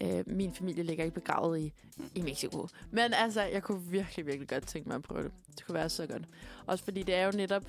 øh, 0.03 0.23
min 0.27 0.53
familie 0.53 0.83
ligger 0.83 1.03
ikke 1.03 1.13
begravet 1.15 1.59
i, 1.59 1.73
i 2.15 2.21
Mexico. 2.21 2.67
Men 2.91 3.13
altså, 3.13 3.41
jeg 3.41 3.63
kunne 3.63 3.81
virkelig, 3.81 4.25
virkelig 4.25 4.47
godt 4.49 4.67
tænke 4.67 4.89
mig 4.89 4.95
at 4.95 5.01
prøve 5.03 5.23
det. 5.23 5.31
Det 5.55 5.65
kunne 5.65 5.75
være 5.75 5.89
så 5.89 6.07
godt. 6.07 6.23
Også 6.65 6.83
fordi 6.83 7.03
det 7.03 7.15
er 7.15 7.25
jo 7.25 7.31
netop 7.31 7.63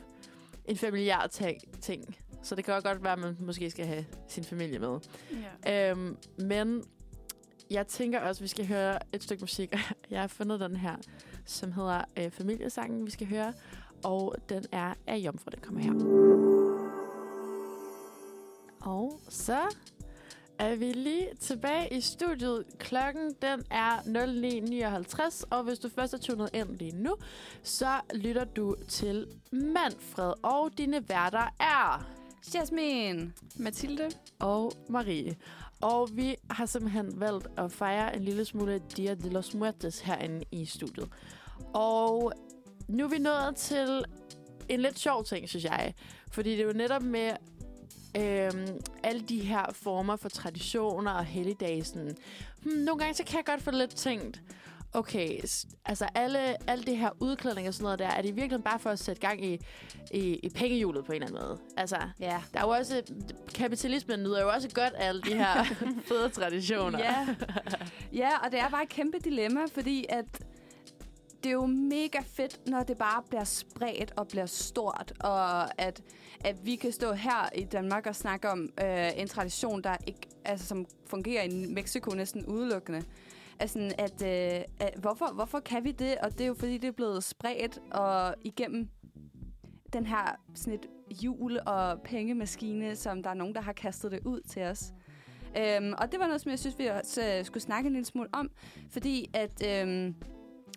en 0.64 0.76
familiær 0.76 1.26
ting. 1.26 1.58
ting. 1.80 2.16
Så 2.42 2.54
det 2.54 2.64
kan 2.64 2.74
jo 2.74 2.80
godt 2.84 3.02
være, 3.04 3.12
at 3.12 3.18
man 3.18 3.36
måske 3.40 3.70
skal 3.70 3.86
have 3.86 4.04
sin 4.28 4.44
familie 4.44 4.78
med. 4.78 4.98
ja. 5.64 5.90
Øhm, 5.90 6.16
men 6.38 6.82
jeg 7.70 7.86
tænker 7.86 8.20
også, 8.20 8.38
at 8.40 8.42
vi 8.42 8.48
skal 8.48 8.66
høre 8.66 8.98
et 9.12 9.22
stykke 9.22 9.40
musik. 9.40 9.74
Jeg 10.10 10.20
har 10.20 10.26
fundet 10.28 10.60
den 10.60 10.76
her, 10.76 10.96
som 11.44 11.72
hedder 11.72 12.04
øh, 12.16 12.30
Familiesangen, 12.30 13.06
vi 13.06 13.10
skal 13.10 13.26
høre. 13.26 13.52
Og 14.06 14.34
den 14.48 14.64
er 14.72 14.94
af 15.06 15.16
Jomfru, 15.16 15.50
den 15.50 15.60
kommer 15.62 15.80
her. 15.80 15.92
Og 18.80 19.20
så 19.28 19.58
er 20.58 20.76
vi 20.76 20.92
lige 20.92 21.28
tilbage 21.40 21.96
i 21.96 22.00
studiet. 22.00 22.64
Klokken 22.78 23.34
den 23.42 23.62
er 23.70 23.96
09.59, 23.96 25.42
og 25.50 25.62
hvis 25.62 25.78
du 25.78 25.88
først 25.88 26.14
er 26.14 26.18
tunet 26.18 26.50
ind 26.54 26.68
lige 26.68 27.02
nu, 27.02 27.16
så 27.62 28.00
lytter 28.14 28.44
du 28.44 28.76
til 28.88 29.26
Manfred, 29.52 30.32
og 30.42 30.70
dine 30.78 31.08
værter 31.08 31.54
er 31.60 32.06
Jasmin! 32.54 33.32
Mathilde? 33.56 34.10
og 34.38 34.72
Marie. 34.88 35.36
Og 35.80 36.08
vi 36.12 36.36
har 36.50 36.66
simpelthen 36.66 37.20
valgt 37.20 37.48
at 37.56 37.72
fejre 37.72 38.16
en 38.16 38.22
lille 38.22 38.44
smule 38.44 38.82
Dia 38.96 39.14
de 39.14 39.30
los 39.30 39.54
Muertes 39.54 40.00
herinde 40.00 40.44
i 40.52 40.64
studiet. 40.64 41.08
Og 41.74 42.32
nu 42.88 43.04
er 43.04 43.08
vi 43.08 43.18
nået 43.18 43.56
til 43.56 44.04
en 44.68 44.80
lidt 44.80 44.98
sjov 44.98 45.24
ting, 45.24 45.48
synes 45.48 45.64
jeg. 45.64 45.94
Fordi 46.30 46.50
det 46.50 46.60
er 46.60 46.64
jo 46.66 46.72
netop 46.72 47.02
med 47.02 47.30
øhm, 48.16 48.66
alle 49.02 49.20
de 49.20 49.40
her 49.40 49.64
former 49.72 50.16
for 50.16 50.28
traditioner 50.28 51.10
og 51.10 51.24
helligdage. 51.24 51.84
Sådan, 51.84 52.16
hmm, 52.62 52.72
nogle 52.74 52.98
gange 52.98 53.14
så 53.14 53.24
kan 53.24 53.36
jeg 53.36 53.44
godt 53.44 53.62
få 53.62 53.70
lidt 53.70 53.90
tænkt, 53.90 54.40
okay, 54.92 55.40
altså 55.84 56.06
alle, 56.14 56.70
alle 56.70 56.84
det 56.84 56.96
her 56.96 57.10
udklædning 57.20 57.68
og 57.68 57.74
sådan 57.74 57.82
noget 57.84 57.98
der, 57.98 58.06
er 58.08 58.22
det 58.22 58.36
virkelig 58.36 58.64
bare 58.64 58.78
for 58.78 58.90
at 58.90 58.98
sætte 58.98 59.20
gang 59.20 59.44
i, 59.44 59.58
i, 60.10 60.20
i 60.42 60.48
pengehjulet 60.48 61.04
på 61.04 61.12
en 61.12 61.22
eller 61.22 61.26
anden 61.36 61.48
måde? 61.48 61.58
Altså, 61.76 61.96
Ja. 62.20 62.42
der 62.54 62.60
er 62.60 62.64
jo 62.64 62.68
også... 62.70 63.02
Kapitalismen 63.54 64.22
nyder 64.22 64.40
jo 64.42 64.48
også 64.48 64.68
godt 64.74 64.92
af 64.92 65.08
alle 65.08 65.22
de 65.22 65.34
her 65.34 65.64
fede 66.08 66.28
traditioner. 66.28 66.98
Ja. 66.98 67.26
ja, 68.12 68.38
og 68.44 68.52
det 68.52 68.60
er 68.60 68.68
bare 68.70 68.82
et 68.82 68.88
kæmpe 68.88 69.18
dilemma, 69.24 69.60
fordi 69.74 70.04
at 70.08 70.24
det 71.46 71.50
er 71.50 71.54
jo 71.54 71.66
mega 71.66 72.18
fedt, 72.26 72.66
når 72.66 72.82
det 72.82 72.98
bare 72.98 73.22
bliver 73.28 73.44
spredt 73.44 74.12
og 74.16 74.28
bliver 74.28 74.46
stort, 74.46 75.12
og 75.20 75.80
at, 75.80 76.02
at 76.40 76.66
vi 76.66 76.76
kan 76.76 76.92
stå 76.92 77.12
her 77.12 77.48
i 77.54 77.64
Danmark 77.64 78.06
og 78.06 78.16
snakke 78.16 78.50
om 78.50 78.68
øh, 78.84 79.20
en 79.20 79.28
tradition, 79.28 79.82
der 79.82 79.96
ikke, 80.06 80.20
altså, 80.44 80.66
som 80.66 80.86
fungerer 81.06 81.42
i 81.42 81.66
Mexico 81.68 82.10
næsten 82.10 82.46
udelukkende. 82.46 83.02
Altså, 83.58 83.94
at, 83.98 84.22
øh, 84.22 84.64
at, 84.80 84.94
hvorfor, 84.98 85.34
hvorfor 85.34 85.60
kan 85.60 85.84
vi 85.84 85.92
det? 85.92 86.16
Og 86.18 86.32
det 86.32 86.40
er 86.40 86.46
jo, 86.46 86.54
fordi 86.54 86.78
det 86.78 86.88
er 86.88 86.92
blevet 86.92 87.24
spredt 87.24 87.78
og 87.92 88.34
igennem 88.44 88.88
den 89.92 90.06
her 90.06 90.36
sådan 90.54 90.74
et 90.74 90.86
hjul 91.20 91.58
og 91.66 92.00
pengemaskine, 92.02 92.96
som 92.96 93.22
der 93.22 93.30
er 93.30 93.34
nogen, 93.34 93.54
der 93.54 93.60
har 93.60 93.72
kastet 93.72 94.12
det 94.12 94.20
ud 94.24 94.40
til 94.40 94.62
os. 94.62 94.92
Øhm, 95.58 95.94
og 95.98 96.12
det 96.12 96.20
var 96.20 96.26
noget, 96.26 96.40
som 96.40 96.50
jeg 96.50 96.58
synes, 96.58 96.78
vi 96.78 96.86
også 96.86 97.22
øh, 97.22 97.44
skulle 97.44 97.62
snakke 97.62 97.86
en 97.86 97.92
lille 97.92 98.06
smule 98.06 98.28
om, 98.32 98.50
fordi 98.90 99.30
at... 99.34 99.66
Øhm, 99.66 100.14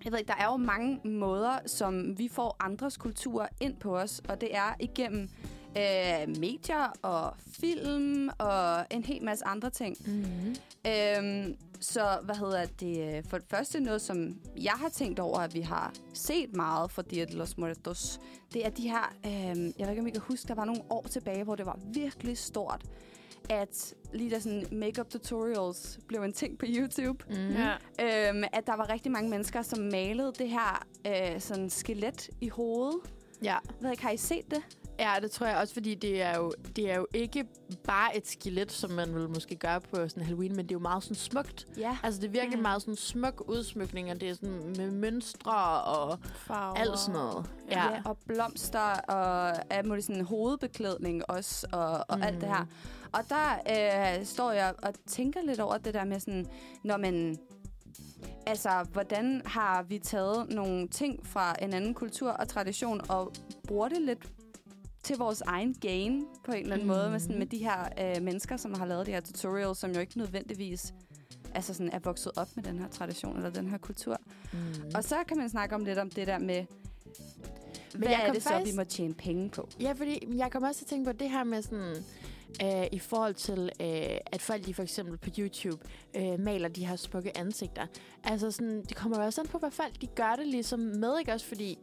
jeg 0.03 0.11
ved 0.11 0.19
ikke, 0.19 0.27
der 0.27 0.37
er 0.39 0.45
jo 0.51 0.57
mange 0.57 0.99
måder, 1.03 1.59
som 1.65 2.17
vi 2.17 2.27
får 2.27 2.55
andres 2.59 2.97
kultur 2.97 3.47
ind 3.59 3.75
på 3.75 3.97
os, 3.97 4.21
og 4.29 4.41
det 4.41 4.55
er 4.55 4.73
igennem 4.79 5.29
øh, 5.77 6.39
medier 6.39 6.93
og 7.01 7.33
film 7.61 8.29
og 8.37 8.85
en 8.91 9.03
hel 9.03 9.23
masse 9.23 9.45
andre 9.45 9.69
ting. 9.69 9.97
Mm-hmm. 10.05 10.55
Øhm, 10.87 11.55
så 11.79 12.19
hvad 12.23 12.35
hedder 12.35 12.65
det? 12.79 13.17
øh, 13.17 13.23
For 13.29 13.37
det 13.37 13.47
første 13.49 13.79
noget, 13.79 14.01
som 14.01 14.39
jeg 14.57 14.73
har 14.73 14.89
tænkt 14.89 15.19
over, 15.19 15.39
at 15.39 15.53
vi 15.53 15.61
har 15.61 15.93
set 16.13 16.55
meget 16.55 16.91
for 16.91 17.01
Dia 17.01 17.25
de 17.25 17.35
los 17.35 17.57
Muertos, 17.57 18.19
det 18.53 18.65
er 18.65 18.69
de 18.69 18.89
her, 18.89 19.13
øhm, 19.25 19.73
jeg 19.77 19.87
ved 19.87 19.89
ikke, 19.89 20.01
om 20.01 20.07
I 20.07 20.11
kan 20.11 20.21
huske, 20.21 20.47
der 20.47 20.55
var 20.55 20.65
nogle 20.65 20.81
år 20.89 21.05
tilbage, 21.09 21.43
hvor 21.43 21.55
det 21.55 21.65
var 21.65 21.79
virkelig 21.93 22.37
stort, 22.37 22.81
at 23.49 23.93
lige 24.13 24.29
da 24.29 24.39
sådan 24.39 24.65
makeup 24.71 25.09
tutorials 25.09 25.99
blev 26.07 26.21
en 26.21 26.33
ting 26.33 26.57
på 26.57 26.65
YouTube, 26.69 27.23
Mm-hmm. 27.29 27.55
Ja. 27.99 28.29
øhm, 28.29 28.43
at 28.53 28.67
der 28.67 28.75
var 28.75 28.89
rigtig 28.89 29.11
mange 29.11 29.29
mennesker, 29.29 29.61
som 29.61 29.79
malede 29.79 30.33
det 30.39 30.49
her 30.49 30.85
øh, 31.07 31.41
sådan 31.41 31.69
skelet 31.69 32.29
i 32.41 32.49
hovedet. 32.49 32.99
Ja. 33.43 33.47
Jeg 33.53 33.59
ved 33.81 33.91
ikke, 33.91 34.03
har 34.03 34.11
I 34.11 34.17
set 34.17 34.51
det? 34.51 34.61
Ja, 34.99 35.13
det 35.21 35.31
tror 35.31 35.45
jeg 35.47 35.57
også, 35.57 35.73
fordi 35.73 35.95
det 35.95 36.21
er, 36.21 36.37
jo, 36.37 36.51
det 36.75 36.91
er 36.91 36.95
jo 36.95 37.07
ikke 37.13 37.45
bare 37.83 38.17
et 38.17 38.27
skelet, 38.27 38.71
som 38.71 38.91
man 38.91 39.15
vil 39.15 39.29
måske 39.29 39.55
gøre 39.55 39.81
på 39.81 40.07
sådan 40.09 40.23
Halloween, 40.23 40.55
men 40.55 40.65
det 40.65 40.71
er 40.71 40.75
jo 40.75 40.79
meget 40.79 41.03
sådan 41.03 41.15
smukt. 41.15 41.67
Ja. 41.77 41.97
Altså, 42.03 42.21
det 42.21 42.27
er 42.27 42.31
virkelig 42.31 42.57
Mm. 42.57 42.61
meget 42.61 42.81
sådan 42.81 42.95
smuk 42.95 43.43
udsmykning, 43.47 44.11
og 44.11 44.21
det 44.21 44.29
er 44.29 44.33
sådan 44.33 44.73
med 44.77 44.91
mønstre 44.91 45.81
og 45.83 46.19
Farver. 46.23 46.75
alt 46.75 46.99
sådan 46.99 47.13
noget. 47.21 47.45
Ja. 47.71 47.85
Ja. 47.93 48.01
og 48.05 48.17
blomster 48.27 48.79
og 48.93 49.53
alt 49.73 49.87
muligt 49.87 50.05
sådan 50.05 50.21
hovedbeklædning 50.25 51.29
også, 51.29 51.67
og, 51.71 52.05
og 52.07 52.17
mm. 52.17 52.23
alt 52.23 52.41
det 52.41 52.49
her. 52.49 52.65
Og 53.11 53.19
der 53.29 54.17
øh, 54.19 54.25
står 54.25 54.51
jeg 54.51 54.73
og 54.83 54.93
tænker 55.07 55.39
lidt 55.45 55.59
over 55.59 55.77
det 55.77 55.93
der 55.93 56.03
med 56.05 56.19
sådan, 56.19 56.47
når 56.83 56.97
man... 56.97 57.37
Altså, 58.47 58.85
hvordan 58.91 59.41
har 59.45 59.83
vi 59.83 59.99
taget 59.99 60.49
nogle 60.49 60.87
ting 60.87 61.27
fra 61.27 61.55
en 61.61 61.73
anden 61.73 61.93
kultur 61.93 62.31
og 62.31 62.47
tradition 62.47 63.01
og 63.09 63.31
bruger 63.67 63.89
det 63.89 64.01
lidt 64.01 64.19
til 65.03 65.17
vores 65.17 65.41
egen 65.41 65.73
gain 65.73 66.25
på 66.45 66.51
en 66.51 66.59
eller 66.61 66.73
anden 66.73 66.87
mm. 66.87 66.93
måde 66.93 67.09
med, 67.11 67.19
sådan, 67.19 67.35
Mhm. 67.35 67.39
med 67.39 67.47
de 67.47 67.57
her 67.57 68.15
øh, 68.17 68.21
mennesker, 68.23 68.57
som 68.57 68.73
har 68.73 68.85
lavet 68.85 69.05
de 69.05 69.11
her 69.11 69.21
tutorials, 69.21 69.77
som 69.77 69.91
jo 69.91 69.99
ikke 69.99 70.17
nødvendigvis 70.17 70.93
altså 71.53 71.73
sådan, 71.73 71.91
er 71.93 71.99
vokset 71.99 72.31
op 72.35 72.47
med 72.55 72.63
den 72.63 72.79
her 72.79 72.87
tradition 72.87 73.35
eller 73.37 73.49
den 73.49 73.69
her 73.69 73.77
kultur. 73.77 74.17
Mm. 74.53 74.59
Og 74.95 75.03
så 75.03 75.15
kan 75.27 75.37
man 75.37 75.49
snakke 75.49 75.75
om 75.75 75.85
lidt 75.85 75.97
om 75.97 76.09
det 76.09 76.27
der 76.27 76.39
med, 76.39 76.65
hvad 77.95 78.09
jeg 78.09 78.27
er 78.27 78.33
det 78.33 78.43
så, 78.43 78.49
faktisk- 78.49 78.73
vi 78.73 78.77
må 78.77 78.83
tjene 78.83 79.13
penge 79.13 79.49
på? 79.49 79.69
Ja, 79.81 79.91
fordi 79.91 80.27
jeg 80.37 80.51
kommer 80.51 80.67
også 80.69 80.79
til 80.79 80.85
at 80.85 80.89
tænke 80.89 81.05
på 81.05 81.11
det 81.11 81.29
her 81.29 81.43
med 81.43 81.61
sådan... 81.61 81.95
øh, 82.63 82.87
i 82.91 82.99
forhold 82.99 83.33
til, 83.33 83.59
øh, 83.81 84.17
at 84.25 84.41
folk 84.41 84.65
de 84.65 84.73
for 84.73 84.83
eksempel 84.83 85.17
på 85.17 85.29
YouTube 85.39 85.85
øh, 86.15 86.39
maler 86.39 86.67
de 86.67 86.85
her 86.85 86.95
smukke 86.95 87.37
ansigter. 87.37 87.85
Altså 88.23 88.51
sådan, 88.51 88.83
det 88.83 88.95
kommer 88.97 89.17
jo 89.19 89.25
også 89.25 89.41
an 89.41 89.47
på, 89.47 89.57
hvad 89.57 89.71
folk 89.71 90.01
de 90.01 90.07
gør 90.07 90.35
det 90.35 90.47
ligesom 90.47 90.79
med, 90.79 91.19
ikke 91.19 91.33
også? 91.33 91.45
Fordi 91.45 91.77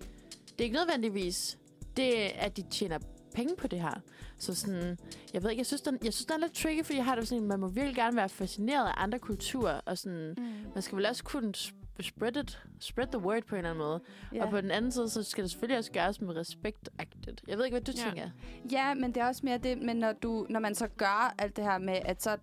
det 0.49 0.61
er 0.61 0.65
ikke 0.65 0.77
nødvendigvis 0.77 1.59
det, 1.97 2.13
at 2.39 2.57
de 2.57 2.63
tjener 2.63 2.99
penge 3.35 3.57
på 3.59 3.67
det 3.67 3.81
her. 3.81 4.01
Så 4.39 4.55
sådan, 4.55 4.99
jeg 5.35 5.43
ved 5.43 5.51
ikke, 5.51 5.61
jeg 5.61 5.67
synes, 5.67 5.83
den, 5.83 5.99
jeg 6.05 6.13
synes, 6.15 6.27
den 6.27 6.35
er 6.35 6.39
lidt 6.41 6.55
tricky, 6.55 6.85
fordi 6.85 6.97
jeg 6.97 7.05
har 7.05 7.15
det 7.15 7.29
sådan, 7.29 7.47
man 7.47 7.61
må 7.61 7.69
virkelig 7.69 7.97
gerne 7.97 8.17
være 8.17 8.29
fascineret 8.29 8.87
af 8.87 8.93
andre 8.97 9.19
kulturer, 9.19 9.81
og 9.87 9.99
sådan, 9.99 10.35
Mm. 10.39 10.45
man 10.75 10.83
skal 10.83 10.97
vel 10.97 11.07
også 11.07 11.25
kunne 11.25 11.53
sp- 11.57 11.73
spread, 12.03 12.37
it, 12.37 12.63
spread 12.81 13.07
the 13.09 13.19
word 13.19 13.43
på 13.49 13.55
en 13.55 13.59
eller 13.59 13.71
anden 13.71 13.85
måde. 13.85 14.01
Ja. 14.35 14.45
Og 14.45 14.51
på 14.51 14.61
den 14.61 14.71
anden 14.71 14.93
side, 14.93 15.09
så 15.11 15.23
skal 15.23 15.43
det 15.45 15.51
selvfølgelig 15.51 15.79
også 15.79 15.93
gøres 15.93 16.21
med 16.21 16.37
respekt-agtigt. 16.37 17.43
Jeg 17.49 17.59
ved 17.59 17.65
ikke, 17.65 17.75
hvad 17.75 17.81
du 17.85 17.93
ja. 17.97 18.05
tænker. 18.11 18.31
Ja, 18.73 18.95
men 18.95 19.15
det 19.15 19.21
er 19.21 19.27
også 19.27 19.41
mere 19.45 19.59
det, 19.59 19.79
men 19.83 19.97
når, 19.97 20.13
du, 20.13 20.47
når 20.51 20.61
man 20.61 20.75
så 20.75 20.89
gør 20.89 21.35
alt 21.39 21.57
det 21.57 21.65
her 21.65 21.79
med, 21.79 21.99
at 22.05 22.23
så 22.23 22.37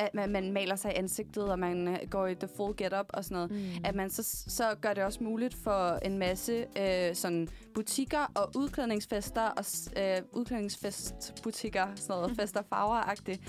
at 0.00 0.14
man, 0.14 0.30
man 0.30 0.52
maler 0.52 0.76
sig 0.76 0.92
i 0.92 0.94
ansigtet, 0.94 1.44
og 1.50 1.58
man 1.58 1.88
øh, 1.88 1.98
går 2.10 2.26
i 2.26 2.34
the 2.34 2.48
full 2.56 2.74
get-up 2.76 3.06
og 3.08 3.24
sådan 3.24 3.34
noget, 3.34 3.50
Mm. 3.50 3.84
at 3.84 3.94
man 3.94 4.10
så, 4.10 4.22
så 4.48 4.74
gør 4.80 4.94
det 4.94 5.04
også 5.04 5.24
muligt 5.24 5.54
for 5.54 5.98
en 6.02 6.18
masse 6.18 6.66
øh, 6.78 7.14
sådan 7.14 7.48
butikker 7.74 8.32
og 8.34 8.50
udklædningsfester 8.56 9.42
og 9.42 9.64
øh, 9.96 10.22
udklædningsfestbutikker, 10.32 11.86
sådan 11.96 12.16
noget 12.20 12.36
fester 12.40 12.62
farver-agtigt, 12.62 13.40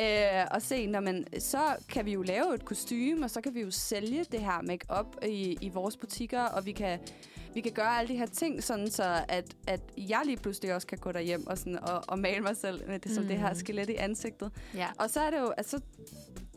øh, 0.00 0.44
og 0.50 0.62
se, 0.62 0.86
når 0.86 1.00
man, 1.00 1.24
så 1.38 1.58
kan 1.88 2.04
vi 2.06 2.12
jo 2.12 2.22
lave 2.22 2.54
et 2.54 2.64
kostume, 2.64 3.24
og 3.24 3.30
så 3.30 3.40
kan 3.40 3.54
vi 3.54 3.60
jo 3.60 3.70
sælge 3.70 4.24
det 4.32 4.40
her 4.40 4.62
make-up 4.62 5.24
i, 5.26 5.58
i 5.60 5.68
vores 5.68 5.96
butikker, 5.96 6.42
og 6.42 6.66
vi 6.66 6.72
kan 6.72 6.98
vi 7.54 7.60
kan 7.60 7.72
gøre 7.72 7.98
alle 7.98 8.08
de 8.14 8.18
her 8.18 8.26
ting, 8.26 8.62
sådan 8.64 8.90
så 8.90 9.24
at, 9.28 9.56
at 9.66 9.80
jeg 9.96 10.22
lige 10.24 10.36
pludselig 10.36 10.74
også 10.74 10.86
kan 10.86 10.98
gå 10.98 11.12
derhjem 11.12 11.46
og, 11.46 11.58
sådan, 11.58 11.78
og, 11.78 12.04
og 12.08 12.18
male 12.18 12.40
mig 12.40 12.56
selv 12.56 12.88
med 12.88 12.98
det, 12.98 13.12
som 13.12 13.24
det 13.24 13.38
her 13.38 13.48
Mm. 13.48 13.54
skelet 13.54 13.90
i 13.90 13.94
ansigtet. 13.94 14.50
Ja. 14.74 14.86
Og 14.98 15.10
så 15.10 15.20
er 15.20 15.30
det 15.30 15.38
jo, 15.38 15.50
altså, 15.50 15.80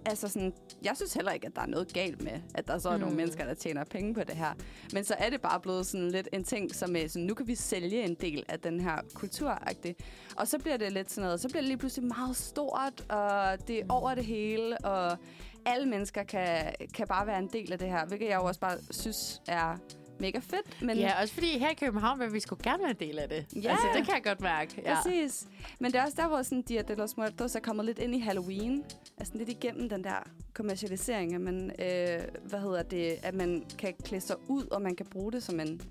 altså 0.05 0.27
sådan, 0.27 0.53
jeg 0.83 0.91
synes 0.95 1.13
heller 1.13 1.31
ikke, 1.31 1.47
at 1.47 1.55
der 1.55 1.61
er 1.61 1.65
noget 1.65 1.93
galt 1.93 2.23
med, 2.23 2.31
at 2.55 2.67
der 2.67 2.77
så 2.79 2.89
er 2.89 2.93
mm. 2.93 2.99
nogle 2.99 3.13
Mm. 3.13 3.17
mennesker, 3.17 3.45
der 3.45 3.53
tjener 3.53 3.83
penge 3.83 4.13
på 4.13 4.19
det 4.23 4.35
her. 4.35 4.53
Men 4.93 5.03
så 5.03 5.15
er 5.17 5.29
det 5.29 5.41
bare 5.41 5.59
blevet 5.59 5.85
sådan 5.87 6.11
lidt 6.11 6.29
en 6.33 6.43
ting, 6.43 6.75
som 6.75 6.95
er 6.95 7.07
sådan, 7.07 7.25
nu 7.27 7.33
kan 7.33 7.47
vi 7.47 7.55
sælge 7.55 8.03
en 8.03 8.15
del 8.15 8.43
af 8.49 8.59
den 8.59 8.79
her 8.79 8.97
kulturagtige. 9.13 9.95
Og 10.37 10.47
så 10.47 10.57
bliver 10.59 10.77
det 10.77 10.91
lidt 10.91 11.11
sådan 11.11 11.23
noget, 11.25 11.39
så 11.41 11.47
bliver 11.49 11.61
det 11.61 11.67
lige 11.67 11.77
pludselig 11.77 12.07
meget 12.07 12.35
stort, 12.37 13.05
og 13.09 13.67
det 13.67 13.79
er 13.79 13.85
over 13.89 14.15
det 14.15 14.25
hele, 14.25 14.77
og 14.77 15.17
alle 15.65 15.85
mennesker 15.89 16.23
kan, 16.23 16.73
kan 16.93 17.07
bare 17.07 17.27
være 17.27 17.39
en 17.39 17.49
del 17.53 17.71
af 17.71 17.79
det 17.79 17.87
her, 17.89 18.05
hvilket 18.05 18.29
jeg 18.29 18.35
jo 18.35 18.43
også 18.45 18.59
bare 18.59 18.77
synes 18.91 19.41
er 19.47 19.77
mega 20.23 20.39
fedt. 20.39 20.81
Men 20.81 20.97
ja, 20.97 21.21
også 21.21 21.33
fordi 21.33 21.57
her 21.59 21.69
i 21.69 21.73
København 21.73 22.19
vil 22.19 22.33
vi 22.33 22.39
sgu 22.39 22.57
gerne 22.63 22.79
være 22.83 22.89
en 22.91 23.07
del 23.09 23.19
af 23.19 23.29
det. 23.29 23.45
Ja. 23.63 23.69
Altså, 23.71 23.87
det 23.95 24.05
kan 24.05 24.13
jeg 24.15 24.23
godt 24.23 24.41
mærke. 24.41 24.81
Ja. 24.85 24.95
Præcis. 24.95 25.47
Men 25.79 25.91
det 25.91 25.99
er 25.99 26.03
også 26.03 26.17
der, 26.21 26.27
hvor 26.27 26.41
sådan 26.41 26.61
Dia 26.61 26.81
de 26.81 26.95
los 26.95 27.17
Muertos 27.17 27.55
er 27.55 27.59
kommet 27.59 27.85
lidt 27.85 27.99
ind 27.99 28.15
i 28.15 28.19
Halloween. 28.19 28.83
Altså 29.17 29.33
lidt 29.37 29.49
igennem 29.49 29.89
den 29.89 30.03
der 30.03 30.29
kommercialisering, 30.53 31.35
at 31.35 31.41
man, 31.41 31.71
øh, 31.79 32.21
hvad 32.43 32.59
hedder 32.59 32.83
det, 32.83 33.15
at 33.23 33.33
man 33.33 33.63
kan 33.79 33.93
klæde 34.03 34.21
sig 34.21 34.35
ud, 34.47 34.63
og 34.71 34.81
man 34.81 34.95
kan 34.95 35.05
bruge 35.05 35.31
det 35.31 35.43
som 35.43 35.59
en, 35.59 35.81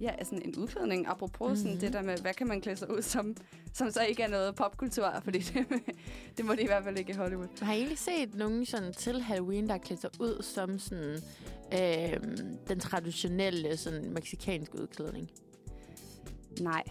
ja, 0.00 0.10
sådan 0.24 0.42
en 0.44 0.56
udklædning. 0.56 1.06
Apropos 1.08 1.46
mm-hmm. 1.46 1.56
sådan 1.56 1.72
Mhm. 1.72 1.80
det 1.80 1.92
der 1.92 2.02
med, 2.02 2.18
hvad 2.18 2.34
kan 2.34 2.46
man 2.48 2.60
klæde 2.60 2.76
sig 2.76 2.90
ud 2.96 3.02
som, 3.02 3.36
som 3.74 3.90
så 3.90 4.02
ikke 4.02 4.22
er 4.22 4.28
noget 4.28 4.54
popkultur, 4.54 5.20
fordi 5.24 5.38
det, 5.48 5.66
det 6.36 6.44
må 6.44 6.52
det 6.52 6.60
i 6.62 6.66
hvert 6.66 6.84
fald 6.84 6.98
ikke 6.98 7.12
i 7.12 7.16
Hollywood. 7.16 7.48
Har 7.64 7.72
I 7.72 7.76
egentlig 7.76 7.98
set 7.98 8.34
nogen 8.34 8.66
sådan 8.66 8.92
til 8.92 9.22
Halloween, 9.22 9.68
der 9.68 9.78
klæder 9.78 10.00
sig 10.00 10.10
ud 10.20 10.42
som 10.42 10.78
sådan, 10.78 11.16
øh, 11.74 12.20
den 12.68 12.80
traditionelle 12.80 13.76
sådan, 13.76 14.10
meksikanske 14.10 14.80
udklædning? 14.82 15.30
Nej. 16.60 16.82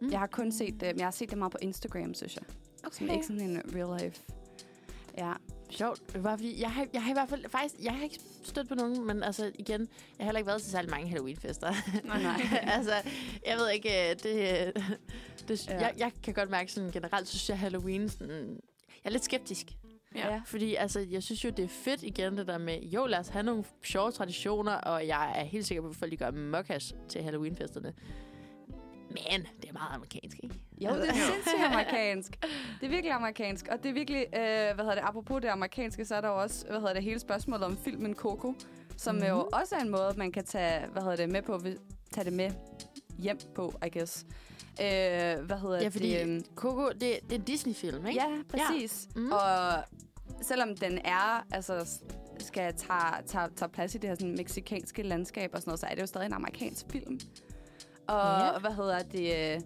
Mm. 0.00 0.10
Jeg 0.10 0.18
har 0.18 0.26
kun 0.26 0.52
set 0.52 0.74
det, 0.80 0.88
men 0.88 0.98
jeg 0.98 1.06
har 1.06 1.10
set 1.10 1.30
det 1.30 1.38
meget 1.38 1.52
på 1.52 1.58
Instagram, 1.62 2.14
synes 2.14 2.36
jeg. 2.36 2.44
Okay. 2.84 2.96
Som 2.96 3.10
ikke 3.10 3.26
sådan 3.26 3.40
en 3.40 3.62
real 3.74 4.02
life. 4.02 4.22
Ja. 5.18 5.32
Sjovt. 5.70 6.22
Bare 6.22 6.38
fordi, 6.38 6.60
jeg 6.60 6.70
har, 6.72 6.86
jeg 6.92 7.02
har 7.02 7.10
i 7.10 7.12
hvert 7.12 7.28
fald 7.28 7.44
faktisk, 7.48 7.74
jeg 7.82 7.92
har 7.92 8.04
ikke 8.04 8.18
stødt 8.42 8.68
på 8.68 8.74
nogen, 8.74 9.06
men 9.06 9.22
altså 9.22 9.52
igen, 9.58 9.80
jeg 9.80 9.88
har 10.18 10.24
heller 10.24 10.38
ikke 10.38 10.46
været 10.46 10.62
til 10.62 10.70
særlig 10.70 10.90
mange 10.90 11.08
Halloween-fester. 11.08 11.72
Nej, 12.04 12.22
nej. 12.22 12.40
altså, 12.76 12.92
jeg 13.46 13.56
ved 13.56 13.70
ikke, 13.70 14.10
øh, 14.10 14.16
det, 14.22 14.74
det 15.48 15.68
ja. 15.68 15.80
jeg, 15.80 15.94
jeg 15.98 16.12
kan 16.22 16.34
godt 16.34 16.50
mærke 16.50 16.72
sådan 16.72 16.90
generelt, 16.90 17.28
synes 17.28 17.48
jeg 17.48 17.58
Halloween 17.58 18.08
sådan, 18.08 18.60
jeg 18.86 19.04
er 19.04 19.10
lidt 19.10 19.24
skeptisk. 19.24 19.66
Ja. 20.14 20.42
Fordi 20.46 20.74
altså, 20.74 21.00
jeg 21.10 21.22
synes 21.22 21.44
jo, 21.44 21.50
det 21.50 21.64
er 21.64 21.68
fedt 21.68 22.02
igen 22.02 22.36
det 22.36 22.46
der 22.46 22.58
med, 22.58 22.80
jo 22.80 23.06
lad 23.06 23.18
os 23.18 23.28
have 23.28 23.42
nogle 23.42 23.64
sjove 23.84 24.10
traditioner, 24.10 24.72
og 24.72 25.06
jeg 25.06 25.40
er 25.40 25.44
helt 25.44 25.66
sikker 25.66 25.82
på, 25.82 25.88
at 25.88 25.96
folk 25.96 26.12
de 26.12 26.16
gør 26.16 26.30
mokkas 26.30 26.94
til 27.08 27.22
Halloween-festerne. 27.22 27.92
Men 29.08 29.46
det 29.62 29.68
er 29.68 29.72
meget 29.72 29.94
amerikansk, 29.94 30.40
ikke? 30.42 30.54
Jo, 30.80 30.90
det 30.90 31.08
er 31.08 31.12
sindssygt 31.12 31.64
amerikansk. 31.72 32.38
Det 32.80 32.86
er 32.86 32.90
virkelig 32.90 33.12
amerikansk. 33.12 33.68
Og 33.70 33.82
det 33.82 33.88
er 33.88 33.92
virkelig, 33.92 34.26
øh, 34.26 34.74
hvad 34.74 34.76
hedder 34.76 34.94
det, 34.94 35.02
apropos 35.02 35.42
det 35.42 35.48
amerikanske, 35.48 36.04
så 36.04 36.14
er 36.14 36.20
der 36.20 36.28
jo 36.28 36.42
også, 36.42 36.66
hvad 36.66 36.78
hedder 36.78 36.94
det, 36.94 37.02
hele 37.02 37.18
spørgsmålet 37.18 37.64
om 37.64 37.76
filmen 37.76 38.14
Coco, 38.14 38.54
som 38.96 39.14
mm. 39.14 39.22
jo 39.22 39.48
også 39.52 39.74
er 39.74 39.80
en 39.80 39.90
måde, 39.90 40.14
man 40.16 40.32
kan 40.32 40.44
tage, 40.44 40.86
hvad 40.86 41.02
hedder 41.02 41.16
det, 41.16 41.28
med 41.28 41.42
på, 41.42 41.60
tage 42.12 42.24
det 42.24 42.32
med 42.32 42.50
hjem 43.22 43.38
på, 43.54 43.74
I 43.86 43.98
guess. 43.98 44.26
Øh, 44.80 44.86
hvad 45.46 45.60
hedder 45.60 45.82
Ja, 45.82 45.88
fordi 45.88 46.10
det? 46.10 46.22
øhm, 46.22 46.44
Coco, 46.54 46.88
det, 46.88 47.00
det 47.00 47.32
er 47.32 47.34
en 47.36 47.42
Disney-film, 47.42 48.06
ikke? 48.06 48.20
Ja, 48.20 48.28
præcis. 48.48 49.08
Mm. 49.16 49.22
Mm. 49.22 49.32
Og 49.32 49.84
selvom 50.42 50.76
den 50.76 50.98
er, 51.04 51.46
altså 51.50 52.00
skal 52.38 52.74
tage, 52.74 53.22
tage, 53.26 53.48
tage 53.56 53.68
plads 53.68 53.94
i 53.94 53.98
det 53.98 54.08
her 54.10 54.14
sådan, 54.14 54.36
meksikanske 54.36 55.02
landskab 55.02 55.50
og 55.54 55.60
sådan 55.60 55.70
noget, 55.70 55.80
så 55.80 55.86
er 55.86 55.94
det 55.94 56.00
jo 56.00 56.06
stadig 56.06 56.26
en 56.26 56.32
amerikansk 56.32 56.86
film. 56.90 57.20
Og 58.08 58.40
Ja. 58.40 58.58
hvad 58.58 58.70
hedder 58.74 59.02
det? 59.02 59.54
øh, 59.56 59.60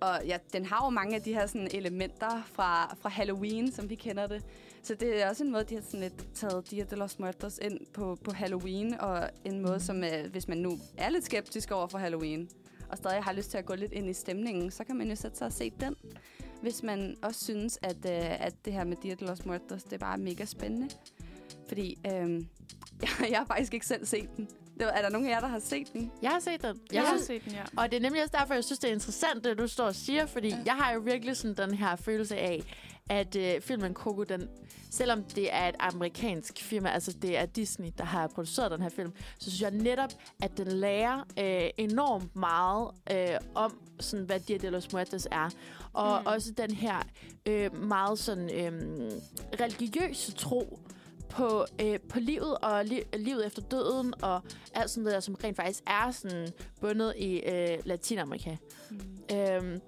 Og 0.00 0.20
ja, 0.26 0.38
den 0.52 0.64
har 0.66 0.86
jo 0.86 0.90
mange 0.90 1.16
af 1.16 1.22
de 1.22 1.32
her 1.34 1.46
sådan, 1.46 1.68
elementer 1.74 2.42
fra, 2.52 2.96
fra 3.00 3.08
Halloween, 3.08 3.72
som 3.72 3.90
vi 3.90 3.94
kender 3.94 4.26
det. 4.26 4.44
Så 4.82 4.94
det 4.94 5.22
er 5.22 5.28
også 5.28 5.44
en 5.44 5.52
måde, 5.52 5.64
de 5.64 5.74
har 5.74 5.82
sådan 5.82 6.00
lidt 6.00 6.34
taget 6.34 6.70
Dia 6.70 6.84
de 6.90 6.96
los 6.96 7.18
Muertos 7.18 7.58
ind 7.62 7.78
på, 7.94 8.18
på 8.24 8.30
Halloween, 8.32 9.00
og 9.00 9.28
en 9.44 9.60
måde, 9.60 9.80
som 9.80 10.04
øh, 10.04 10.30
hvis 10.30 10.48
man 10.48 10.58
nu 10.58 10.78
er 10.98 11.10
lidt 11.10 11.24
skeptisk 11.24 11.70
over 11.70 11.86
for 11.86 11.98
Halloween, 11.98 12.48
og 12.92 12.98
stadig 12.98 13.22
har 13.22 13.32
lyst 13.32 13.50
til 13.50 13.58
at 13.58 13.66
gå 13.66 13.74
lidt 13.74 13.92
ind 13.92 14.10
i 14.10 14.12
stemningen, 14.12 14.70
så 14.70 14.84
kan 14.84 14.96
man 14.96 15.08
jo 15.08 15.16
sætte 15.16 15.38
sig 15.38 15.46
og 15.46 15.52
se 15.52 15.72
den. 15.80 15.96
Hvis 16.62 16.82
man 16.82 17.16
også 17.22 17.44
synes, 17.44 17.78
at, 17.82 17.96
øh, 18.06 18.46
at 18.46 18.54
det 18.64 18.72
her 18.72 18.84
med 18.84 18.96
Dia 19.02 19.14
de 19.14 19.24
los 19.24 19.44
Muertos, 19.44 19.82
det 19.82 19.92
er 19.92 19.98
bare 19.98 20.18
mega 20.18 20.44
spændende. 20.44 20.88
Fordi 21.68 21.98
øh, 22.06 22.12
jeg, 23.02 23.30
jeg 23.30 23.38
har 23.38 23.44
faktisk 23.44 23.74
ikke 23.74 23.86
selv 23.86 24.06
set 24.06 24.36
den. 24.36 24.48
Er 24.80 25.02
der 25.02 25.08
nogen 25.08 25.26
af 25.26 25.30
jer, 25.30 25.40
der 25.40 25.46
har 25.46 25.58
set 25.58 25.92
den? 25.92 26.12
Jeg 26.22 26.30
har 26.30 26.40
set 26.40 26.62
den. 26.62 26.80
Jeg 26.92 27.02
har 27.02 27.08
synes, 27.08 27.26
set 27.26 27.44
den, 27.44 27.52
ja. 27.52 27.62
Og 27.76 27.90
det 27.90 27.96
er 27.96 28.00
nemlig 28.00 28.22
også 28.22 28.36
derfor, 28.38 28.54
jeg 28.54 28.64
synes, 28.64 28.78
det 28.78 28.88
er 28.88 28.94
interessant, 28.94 29.44
det 29.44 29.58
du 29.58 29.66
står 29.66 29.84
og 29.84 29.94
siger, 29.94 30.26
fordi 30.26 30.48
ja. 30.48 30.58
jeg 30.66 30.74
har 30.74 30.92
jo 30.92 31.00
virkelig 31.00 31.36
sådan 31.36 31.56
den 31.68 31.74
her 31.78 31.96
følelse 31.96 32.36
af, 32.36 32.62
at 33.10 33.36
øh, 33.36 33.60
filmen 33.60 33.94
Coco, 33.94 34.22
den, 34.22 34.48
selvom 34.90 35.24
det 35.24 35.54
er 35.54 35.68
et 35.68 35.74
amerikansk 35.78 36.58
firma, 36.58 36.88
altså 36.90 37.12
det 37.22 37.36
er 37.38 37.46
Disney, 37.46 37.88
der 37.98 38.04
har 38.04 38.26
produceret 38.28 38.70
den 38.70 38.82
her 38.82 38.88
film, 38.88 39.12
så 39.38 39.50
synes 39.50 39.62
jeg 39.62 39.70
netop, 39.70 40.10
at 40.42 40.56
den 40.58 40.66
lærer 40.66 41.18
øh, 41.38 41.70
enormt 41.76 42.36
meget 42.36 42.90
øh, 43.10 43.38
om, 43.54 43.78
sådan, 44.00 44.26
hvad 44.26 44.40
Dia 44.40 44.56
de 44.56 44.70
los 44.70 44.92
Muertos 44.92 45.28
er. 45.30 45.50
Og 45.92 46.20
Mm. 46.20 46.26
også 46.26 46.52
den 46.52 46.70
her 46.70 47.02
øh, 47.46 47.76
meget 47.84 48.18
sådan 48.18 48.50
øh, 48.54 48.72
religiøse 49.60 50.32
tro 50.32 50.78
på, 51.28 51.64
øh, 51.80 52.00
på 52.08 52.20
livet 52.20 52.58
og 52.58 52.80
li- 52.80 53.16
livet 53.16 53.46
efter 53.46 53.62
døden 53.62 54.14
og 54.22 54.40
alt 54.74 54.90
sådan 54.90 55.02
noget, 55.02 55.14
der, 55.14 55.20
som 55.20 55.34
rent 55.44 55.56
faktisk 55.56 55.82
er 55.86 56.10
sådan 56.10 56.48
bundet 56.80 57.14
i 57.16 57.36
øh, 57.40 57.78
Latinamerika. 57.84 58.56
Mm. 58.90 59.36
Øhm, 59.36 59.80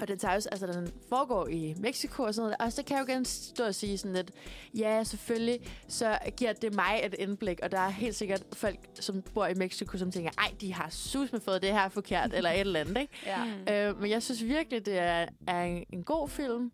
og 0.00 0.08
den 0.08 0.18
tager 0.18 0.34
også, 0.34 0.48
altså 0.48 0.66
den 0.66 0.92
foregår 1.08 1.48
i 1.48 1.74
Mexico 1.78 2.22
og 2.22 2.34
sådan 2.34 2.44
noget. 2.44 2.56
Og 2.66 2.72
så 2.72 2.82
kan 2.82 2.96
jeg 2.96 3.08
jo 3.08 3.12
gerne 3.12 3.26
stå 3.26 3.64
og 3.64 3.74
sige 3.74 3.98
sådan 3.98 4.16
lidt, 4.16 4.30
ja, 4.78 5.04
selvfølgelig, 5.04 5.60
så 5.88 6.18
giver 6.36 6.52
det 6.52 6.74
mig 6.74 7.00
et 7.04 7.14
indblik, 7.18 7.60
og 7.62 7.72
der 7.72 7.78
er 7.78 7.88
helt 7.90 8.14
sikkert 8.14 8.42
folk, 8.52 8.78
som 8.94 9.22
bor 9.34 9.46
i 9.46 9.54
Mexico, 9.54 9.98
som 9.98 10.10
tænker, 10.10 10.30
ej, 10.38 10.54
de 10.60 10.74
har 10.74 10.90
sus 10.90 11.32
med 11.32 11.40
fået 11.40 11.62
det 11.62 11.72
her 11.72 11.88
forkert, 11.88 12.34
eller 12.34 12.50
et 12.50 12.60
eller 12.60 12.80
andet, 12.80 13.00
ikke? 13.00 13.12
Ja. 13.26 13.44
Mm. 13.44 13.72
Øh, 13.72 14.00
men 14.00 14.10
jeg 14.10 14.22
synes 14.22 14.44
virkelig, 14.44 14.86
det 14.86 14.98
er, 14.98 15.26
er 15.46 15.62
en, 15.62 15.84
en 15.92 16.02
god 16.02 16.28
film. 16.28 16.72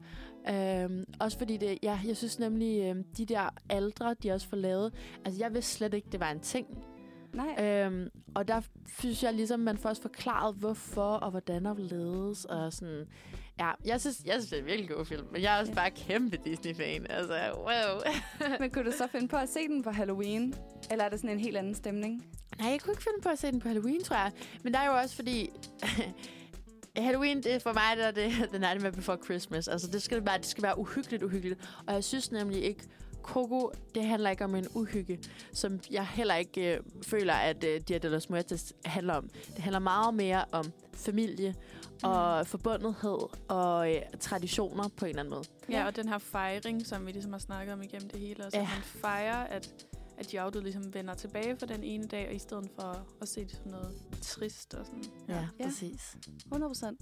Øhm, 0.50 1.04
også 1.20 1.38
fordi 1.38 1.56
det, 1.56 1.78
ja, 1.82 2.00
jeg 2.06 2.16
synes 2.16 2.38
nemlig, 2.38 2.82
øh, 2.82 2.96
de 3.16 3.26
der 3.26 3.54
aldre, 3.70 4.14
de 4.22 4.32
også 4.32 4.48
får 4.48 4.56
lavet, 4.56 4.92
altså 5.24 5.40
jeg 5.40 5.54
vidste 5.54 5.72
slet 5.72 5.94
ikke, 5.94 6.08
det 6.12 6.20
var 6.20 6.30
en 6.30 6.40
ting. 6.40 6.66
Nej. 7.34 7.64
Øhm, 7.64 8.08
og 8.34 8.48
der 8.48 8.60
synes 8.98 9.22
jeg 9.22 9.32
ligesom, 9.34 9.60
man 9.60 9.78
får 9.78 9.88
også 9.88 10.02
forklaret, 10.02 10.54
hvorfor 10.54 11.12
og 11.14 11.30
hvordan 11.30 11.66
og 11.66 11.76
ledes. 11.78 12.44
Og 12.44 12.72
sådan, 12.72 13.04
ja, 13.58 13.70
jeg 13.84 14.00
synes, 14.00 14.22
jeg 14.24 14.34
synes, 14.34 14.48
det 14.50 14.56
er 14.56 14.60
en 14.60 14.66
virkelig 14.66 14.90
god 14.90 15.04
film. 15.04 15.26
Men 15.32 15.42
jeg 15.42 15.56
er 15.56 15.60
også 15.60 15.72
Ja. 15.72 15.76
bare 15.76 15.90
kæmpe 15.90 16.36
Disney-fan. 16.44 17.06
Altså, 17.10 17.34
wow. 17.56 18.00
Men 18.60 18.70
kunne 18.70 18.84
du 18.84 18.96
så 18.96 19.06
finde 19.06 19.28
på 19.28 19.36
at 19.36 19.48
se 19.48 19.60
den 19.68 19.82
på 19.82 19.90
Halloween? 19.90 20.54
Eller 20.90 21.04
er 21.04 21.08
det 21.08 21.20
sådan 21.20 21.30
en 21.36 21.40
helt 21.40 21.56
anden 21.56 21.74
stemning? 21.74 22.26
Nej, 22.58 22.70
jeg 22.70 22.80
kunne 22.80 22.92
ikke 22.92 23.02
finde 23.02 23.22
på 23.22 23.28
at 23.28 23.38
se 23.38 23.46
den 23.52 23.60
på 23.60 23.68
Halloween, 23.68 24.04
tror 24.04 24.16
jeg. 24.16 24.32
Men 24.62 24.72
der 24.74 24.78
er 24.80 24.86
jo 24.86 24.92
også 24.96 25.16
fordi... 25.16 25.50
Halloween, 26.96 27.42
det 27.42 27.54
er 27.54 27.58
for 27.58 27.72
mig, 27.72 27.96
der 27.96 28.04
er 28.04 28.10
det, 28.10 28.32
det 28.52 28.82
med 28.82 28.92
Before 28.92 29.18
Christmas. 29.24 29.68
Altså, 29.68 29.88
det 29.90 30.02
skal 30.02 30.26
være, 30.26 30.38
det 30.38 30.46
skal 30.46 30.62
være 30.62 30.78
uhyggeligt, 30.78 31.22
uhyggeligt. 31.22 31.70
Og 31.86 31.94
jeg 31.94 32.04
synes 32.04 32.32
nemlig 32.32 32.64
ikke, 32.64 32.84
Coco, 33.24 33.70
det 33.94 34.04
handler 34.04 34.30
ikke 34.30 34.44
om 34.44 34.54
en 34.54 34.66
uhygge, 34.74 35.18
som 35.52 35.80
jeg 35.90 36.06
heller 36.06 36.34
ikke 36.34 36.74
øh, 36.74 36.80
føler, 37.02 37.34
at 37.34 37.64
øh, 37.64 37.80
Dia 37.80 37.98
de 37.98 38.08
los 38.08 38.30
Muertos 38.30 38.72
handler 38.84 39.14
om. 39.14 39.28
Det 39.46 39.58
handler 39.58 39.78
meget 39.78 40.14
mere 40.14 40.44
om 40.52 40.72
familie, 40.94 41.54
og 42.02 42.46
forbundethed 42.46 43.18
og 43.48 43.94
øh, 43.94 44.02
traditioner 44.20 44.88
på 44.96 45.04
en 45.04 45.08
eller 45.08 45.22
anden 45.22 45.34
måde. 45.34 45.44
Ja, 45.70 45.86
og 45.86 45.96
den 45.96 46.08
her 46.08 46.18
fejring, 46.18 46.86
som 46.86 47.06
vi 47.06 47.12
ligesom 47.12 47.32
har 47.32 47.38
snakket 47.38 47.72
om 47.72 47.82
igennem 47.82 48.08
det 48.10 48.20
hele, 48.20 48.44
også, 48.46 48.56
Ja. 48.58 48.62
ja. 48.62 48.68
man 48.68 48.82
fejrer, 48.82 49.44
at, 49.44 49.70
at 50.18 50.30
de 50.30 50.40
afdøde 50.40 50.64
ligesom 50.64 50.94
vender 50.94 51.14
tilbage 51.14 51.56
for 51.56 51.66
den 51.66 51.82
ene 51.82 52.06
dag, 52.06 52.28
og 52.28 52.34
i 52.34 52.38
stedet 52.38 52.68
for 52.74 53.06
at 53.22 53.28
se 53.28 53.40
det 53.44 53.52
som 53.62 53.70
noget 53.70 53.94
trist 54.22 54.74
og 54.74 54.86
sådan. 54.86 55.04
Ja, 55.28 55.46
Ja. 55.60 55.64
præcis. 55.66 56.16
100 56.46 56.70
procent. 56.70 57.00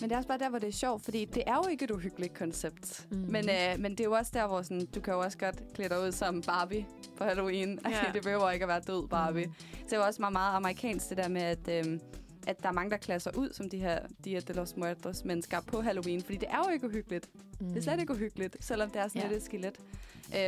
Men 0.00 0.10
det 0.10 0.12
er 0.12 0.16
også 0.16 0.28
bare 0.28 0.38
der, 0.38 0.48
hvor 0.48 0.58
det 0.58 0.68
er 0.68 0.72
sjovt, 0.72 1.04
fordi 1.04 1.24
det 1.24 1.42
er 1.46 1.54
jo 1.54 1.68
ikke 1.70 1.84
et 1.84 1.90
uhyggeligt 1.90 2.34
koncept. 2.34 3.06
Mm. 3.10 3.16
Men, 3.16 3.48
øh, 3.50 3.78
men 3.80 3.90
det 3.90 4.00
er 4.00 4.04
jo 4.04 4.12
også 4.12 4.30
der, 4.34 4.46
hvor 4.46 4.62
sådan, 4.62 4.86
du 4.86 5.00
kan 5.00 5.14
jo 5.14 5.20
også 5.20 5.38
godt 5.38 5.62
klæde 5.74 5.88
dig 5.88 6.02
ud 6.02 6.12
som 6.12 6.42
Barbie 6.42 6.86
på 7.16 7.24
Halloween. 7.24 7.78
Ja. 7.90 8.00
Det 8.14 8.22
behøver 8.22 8.50
ikke 8.50 8.62
at 8.64 8.68
være 8.68 8.80
død 8.86 9.08
Barbie. 9.08 9.46
Mm. 9.46 9.52
Så 9.70 9.84
det 9.84 9.92
er 9.92 9.96
jo 9.96 10.04
også 10.04 10.22
meget, 10.22 10.32
meget 10.32 10.56
amerikansk, 10.56 11.08
det 11.08 11.16
der 11.16 11.28
med, 11.28 11.42
at, 11.42 11.68
øh, 11.86 12.00
at 12.46 12.62
der 12.62 12.68
er 12.68 12.72
mange, 12.72 12.90
der 12.90 12.96
klæder 12.96 13.18
sig 13.18 13.38
ud 13.38 13.52
som 13.52 13.70
de 13.70 13.78
her 13.78 13.98
Dia 14.24 14.40
de 14.40 14.52
los 14.52 14.76
Muertos 14.76 15.24
mennesker 15.24 15.60
på 15.60 15.80
Halloween. 15.80 16.22
Fordi 16.22 16.36
det 16.38 16.48
er 16.50 16.58
jo 16.66 16.70
ikke 16.72 16.86
uhyggeligt. 16.86 17.28
Mm. 17.60 17.68
Det 17.68 17.76
er 17.76 17.82
slet 17.82 18.00
ikke 18.00 18.12
uhyggeligt, 18.12 18.56
selvom 18.60 18.90
det 18.90 19.00
er 19.00 19.08
sådan 19.08 19.22
Ja. 19.22 19.28
lidt 19.28 19.36
et 19.38 19.44
skelet. 19.44 19.74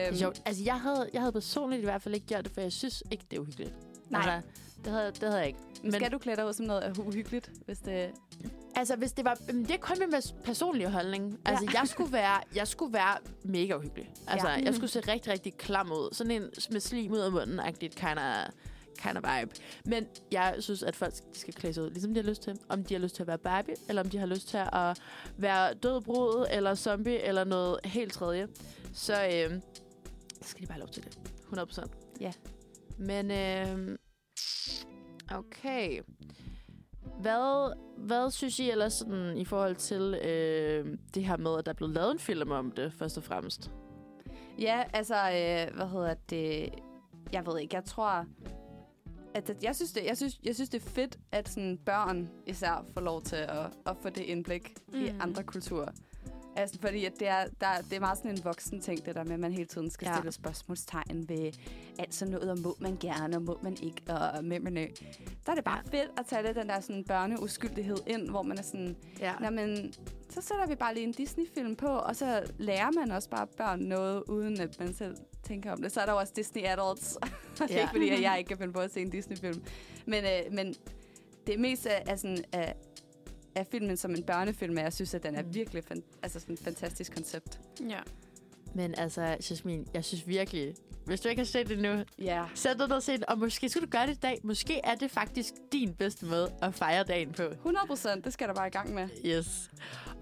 Øhm, 0.09 0.16
sjovt. 0.16 0.42
Altså, 0.47 0.62
jeg 0.64 0.80
havde, 0.80 1.11
jeg 1.12 1.20
havde 1.20 1.32
personligt 1.32 1.80
i 1.80 1.84
hvert 1.84 2.03
fald 2.03 2.14
ikke 2.14 2.26
gjort 2.26 2.44
det, 2.44 2.53
for 2.53 2.61
jeg 2.61 2.72
synes 2.72 3.03
ikke, 3.11 3.24
det 3.30 3.36
er 3.36 3.40
uhyggeligt. 3.40 3.74
Nej. 4.11 4.20
Altså, 4.34 4.49
det 4.84 4.92
havde, 4.92 5.07
det 5.12 5.22
havde 5.22 5.36
jeg 5.38 5.47
ikke. 5.47 5.59
Men 5.82 5.92
skal 5.92 6.12
du 6.12 6.18
klæde 6.18 6.36
dig 6.36 6.47
ud 6.47 6.53
som 6.53 6.66
noget 6.66 6.99
uhyggeligt, 6.99 7.51
hvis 7.66 7.78
det... 7.78 8.11
Altså, 8.76 8.97
hvis 8.97 9.12
det 9.12 9.24
var... 9.24 9.38
Men 9.47 9.62
det 9.62 9.70
er 9.70 9.76
kun 9.78 9.97
min 9.99 10.14
personlige 10.44 10.88
holdning. 10.90 11.38
Altså, 11.44 11.70
jeg 11.74 11.82
skulle 11.88 12.12
være, 12.12 12.40
jeg 12.55 12.68
skulle 12.68 12.92
være 12.92 13.16
mega 13.42 13.74
uhyggelig. 13.76 14.12
Altså, 14.28 14.49
Ja. 14.49 14.59
ja. 14.59 14.64
jeg 14.64 14.74
skulle 14.74 14.90
se 14.90 15.01
rigtig, 15.01 15.32
rigtig 15.32 15.55
klam 15.57 15.92
ud. 15.92 16.14
Sådan 16.14 16.30
en 16.30 16.42
med 16.70 16.80
slim 16.80 17.12
ud 17.12 17.18
af 17.18 17.32
munden, 17.32 17.61
agtigt 17.61 17.94
kind 17.94 18.18
of, 18.18 18.53
kind 18.99 19.16
of 19.16 19.22
vibe. 19.22 19.55
Men 19.84 20.07
jeg 20.32 20.57
synes, 20.59 20.82
at 20.82 20.97
folk 20.97 21.12
de 21.34 21.38
skal 21.38 21.55
klæde 21.55 21.74
sig 21.74 21.82
ud, 21.82 21.90
ligesom 21.90 22.14
de 22.14 22.22
har 22.22 22.28
lyst 22.28 22.42
til. 22.42 22.59
Om 22.68 22.84
de 22.84 22.94
har 22.94 23.01
lyst 23.01 23.14
til 23.14 23.22
at 23.22 23.26
være 23.26 23.38
Barbie, 23.38 23.74
eller 23.88 24.03
om 24.03 24.11
de 24.11 24.18
har 24.18 24.26
lyst 24.26 24.49
til 24.49 24.61
at 24.72 25.01
være 25.36 25.74
død 25.74 26.01
brud, 26.01 26.47
eller 26.51 26.74
zombie, 26.74 27.22
eller 27.22 27.44
noget 27.44 27.78
helt 27.84 28.12
tredje. 28.12 28.49
Så 28.92 29.12
øh, 29.12 29.61
skal 30.42 30.62
de 30.62 30.66
bare 30.66 30.74
have 30.74 30.80
lov 30.80 30.88
til 30.88 31.05
det. 31.05 31.18
100 31.42 31.66
procent. 31.66 31.90
Ja. 32.20 32.32
Men, 32.99 33.30
øh, 33.30 33.99
okay. 35.30 36.03
Hvad, 37.20 37.72
hvad 37.99 38.30
synes 38.30 38.59
I 38.59 38.70
ellers 38.70 38.92
sådan, 38.92 39.36
i 39.36 39.44
forhold 39.44 39.76
til 39.76 40.14
øh, 40.24 40.99
det 41.14 41.24
her 41.24 41.36
med, 41.36 41.59
at 41.59 41.66
der 41.66 41.72
er 41.72 41.76
blevet 41.76 41.94
lavet 41.94 42.12
en 42.12 42.18
film 42.18 42.51
om 42.51 42.70
det, 42.70 42.92
først 42.92 43.16
og 43.16 43.24
fremmest? 43.24 43.70
Ja, 44.59 44.84
altså, 44.92 45.14
øh, 45.14 45.76
hvad 45.76 45.88
hedder 45.88 46.14
det? 46.30 46.68
Jeg 47.32 47.47
ved 47.47 47.59
ikke, 47.59 47.74
jeg 47.76 47.84
tror... 47.84 48.26
At, 49.37 49.51
at 49.51 49.62
jeg, 49.62 49.76
synes 49.76 49.93
det, 49.93 50.05
jeg, 50.05 50.16
synes, 50.16 50.41
jeg 50.45 50.55
synes, 50.55 50.70
det 50.70 50.82
er 50.82 50.89
fedt, 50.91 51.18
at 51.32 51.49
sådan, 51.49 51.78
børn 51.87 52.28
især 52.47 52.84
får 52.95 53.01
lov 53.01 53.22
til 53.22 53.37
at, 53.37 53.66
at 53.87 53.97
få 54.03 54.09
det 54.09 54.22
indblik 54.22 54.74
mm. 54.93 55.01
i 55.05 55.09
andre 55.20 55.43
kulturer. 55.43 55.89
Altså, 56.59 56.78
fordi 56.80 57.05
at 57.05 57.12
det, 57.20 57.28
er, 57.28 57.45
der, 57.61 57.66
det 57.91 57.97
er 57.97 58.01
meget 58.01 58.18
sådan 58.18 58.30
en 58.30 58.45
voksen 58.45 58.80
ting, 58.80 59.07
det 59.07 59.14
der 59.14 59.24
med, 59.24 59.32
at 59.32 59.41
man 59.41 59.53
hele 59.53 59.64
tiden 59.66 59.91
skal 59.91 60.07
Ja. 60.09 60.14
stille 60.14 60.32
spørgsmålstegn 60.32 61.28
ved 61.28 61.53
alt 61.99 62.14
sådan 62.14 62.32
noget, 62.32 62.51
og 62.51 62.59
må 62.59 62.76
man 62.80 62.97
gerne, 63.01 63.37
og 63.37 63.43
må 63.43 63.59
man 63.62 63.76
ikke, 63.82 64.03
og 64.12 64.45
med, 64.45 64.61
med. 64.61 64.87
Der 65.47 65.51
er 65.53 65.55
det 65.55 65.64
bare 65.64 65.82
fedt 65.91 66.11
at 66.18 66.26
tage 66.26 66.43
lidt 66.43 66.57
den 66.57 66.68
der 66.68 66.80
sådan 66.80 67.05
børneuskyldighed 67.05 67.97
ind, 68.07 68.30
hvor 68.30 68.43
man 68.43 68.59
er 68.59 68.62
sådan, 68.62 68.97
Ja. 69.20 69.51
Men 69.51 69.93
så 70.30 70.41
sætter 70.41 70.66
vi 70.66 70.74
bare 70.74 70.95
lige 70.95 71.05
en 71.07 71.12
Disney-film 71.12 71.76
på, 71.76 71.87
og 71.89 72.16
så 72.16 72.43
lærer 72.59 72.91
man 72.91 73.11
også 73.11 73.30
bare 73.30 73.47
børn 73.47 73.80
noget, 73.80 74.22
uden 74.28 74.61
at 74.61 74.80
man 74.80 74.95
selv 74.95 75.16
tænker 75.47 75.72
om 75.72 75.82
det. 75.82 75.92
Så 75.92 76.01
er 76.01 76.07
der 76.07 76.12
også 76.12 76.32
Disney 76.36 76.62
Adults. 76.62 77.18
det 77.59 77.70
er 77.70 77.74
Ja. 77.74 77.80
ikke 77.80 77.90
fordi, 77.92 78.09
at 78.09 78.22
jeg 78.22 78.34
ikke 78.38 78.49
kan 78.49 78.59
finde 78.59 78.72
på 78.72 78.80
at 78.80 78.90
se 78.92 79.01
en 79.01 79.11
Disney-film. 79.11 79.62
Men, 80.07 80.24
øh, 80.24 80.53
men 80.53 80.74
det 81.47 81.61
meste 81.61 81.90
af, 81.92 82.03
af, 82.12 82.18
sådan, 82.18 82.44
af, 82.53 82.74
af 83.55 83.66
filmen 83.66 83.97
som 83.97 84.11
en 84.14 84.22
børnefilm, 84.22 84.78
er, 84.78 84.82
jeg 84.82 84.92
synes, 84.92 85.14
at 85.14 85.22
den 85.22 85.34
er 85.34 85.42
Mm. 85.42 85.55
virkelig 85.55 85.84
fan, 85.84 86.03
altså 86.22 86.40
sådan 86.40 86.53
et 86.53 86.59
fantastisk 86.61 87.14
koncept. 87.14 87.61
Ja. 87.88 88.01
Men 88.74 88.94
altså, 88.99 89.22
Jasmin, 89.22 89.86
jeg 89.94 90.05
synes 90.05 90.28
virkelig, 90.28 90.74
hvis 91.07 91.20
du 91.20 91.28
ikke 91.28 91.40
har 91.40 91.46
set 91.46 91.68
det 91.68 91.78
nu, 91.78 92.04
Ja. 92.18 92.44
sæt 92.54 92.78
dig 92.78 92.88
ned 92.88 92.96
og 92.96 93.02
se 93.02 93.12
det, 93.12 93.24
og 93.24 93.38
måske 93.38 93.68
skulle 93.68 93.86
du 93.86 93.90
gøre 93.90 94.07
det 94.07 94.12
i 94.16 94.20
dag. 94.20 94.40
Måske 94.44 94.80
er 94.84 94.94
det 94.94 95.11
faktisk 95.11 95.54
din 95.72 95.94
bedste 95.94 96.26
måde 96.26 96.52
at 96.62 96.74
fejre 96.74 97.04
dagen 97.04 97.32
på. 97.32 97.42
100 97.42 97.86
procent, 97.86 98.24
det 98.24 98.32
skal 98.32 98.48
der 98.48 98.54
bare 98.54 98.66
i 98.66 98.70
gang 98.70 98.94
med. 98.94 99.09
Yes. 99.26 99.70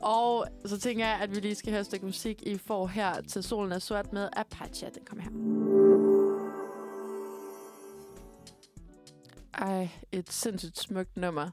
Og 0.03 0.47
så 0.67 0.79
tænker 0.81 1.07
jeg, 1.07 1.19
at 1.23 1.35
vi 1.35 1.41
lige 1.41 1.55
skal 1.55 1.71
høre 1.73 1.81
et 1.81 1.87
stykke 1.87 2.07
musik, 2.07 2.43
I 2.43 2.59
får 2.59 2.87
her 2.87 3.21
til 3.21 3.43
Solen 3.43 3.73
er 3.73 3.79
sort 3.79 4.13
med 4.13 4.29
Apache. 4.37 4.91
Den 4.95 5.05
kommer 5.07 5.25
her. 5.25 5.31
Ej, 9.55 9.89
et 10.13 10.33
sindssygt 10.33 10.79
smukt 10.79 11.17
nummer. 11.17 11.51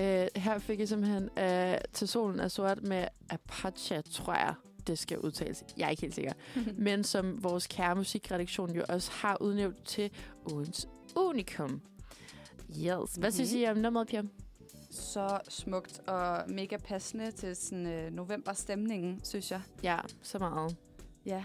Uh, 0.00 0.04
her 0.36 0.58
fik 0.58 0.80
jeg 0.80 0.88
simpelthen 0.88 1.22
uh, 1.36 1.74
til 1.92 2.08
Solen 2.08 2.40
er 2.40 2.48
sort 2.48 2.82
med 2.82 3.04
Apache, 3.30 4.02
tror 4.02 4.34
jeg, 4.34 4.54
det 4.86 4.98
skal 4.98 5.18
udtales. 5.18 5.64
Jeg 5.76 5.86
er 5.86 5.90
ikke 5.90 6.02
helt 6.02 6.14
sikker. 6.14 6.32
Men 6.78 7.04
som 7.04 7.44
vores 7.44 7.66
kære 7.66 7.94
musikredaktion 7.96 8.70
jo 8.70 8.84
også 8.88 9.10
har 9.12 9.36
udnævnt 9.42 9.84
til 9.84 10.10
ugens 10.52 10.88
unikum. 11.16 11.80
Yes. 12.70 13.14
Hvad 13.18 13.30
synes 13.30 13.52
I 13.52 13.64
om 13.64 13.76
nummeret, 13.76 14.06
Pia? 14.08 14.22
Så 14.90 15.38
smukt 15.48 16.00
og 16.08 16.50
mega 16.50 16.76
passende 16.76 17.30
til 17.30 17.56
sådan 17.56 17.86
øh, 17.86 18.12
novemberstemningen, 18.12 19.20
synes 19.24 19.50
jeg. 19.50 19.60
Ja, 19.82 19.98
så 20.22 20.38
meget. 20.38 20.76
Ja. 21.26 21.44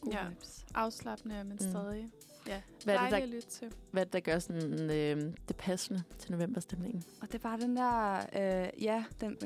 God 0.00 0.12
Ja. 0.12 0.28
vibes. 0.28 0.64
Afslappende, 0.74 1.44
men 1.44 1.52
Mm. 1.52 1.58
stadig. 1.58 2.10
Ja, 2.46 2.60
Hvad 2.84 2.94
er 2.94 3.00
det, 3.02 3.10
der- 3.10 3.16
at 3.16 3.28
lytte 3.28 3.48
til. 3.48 3.68
Hvad 3.90 4.02
er 4.02 4.04
det, 4.04 4.12
der 4.12 4.20
gør 4.20 4.38
sådan, 4.38 4.90
øh, 4.90 5.32
det 5.48 5.56
passende 5.56 6.02
til 6.18 6.32
novemberstemningen? 6.32 7.04
Og 7.22 7.26
det 7.26 7.34
er 7.34 7.38
bare 7.38 7.60
den 7.60 7.76
der, 7.76 8.16
øh, 8.18 8.82
ja, 8.82 9.04
den, 9.20 9.36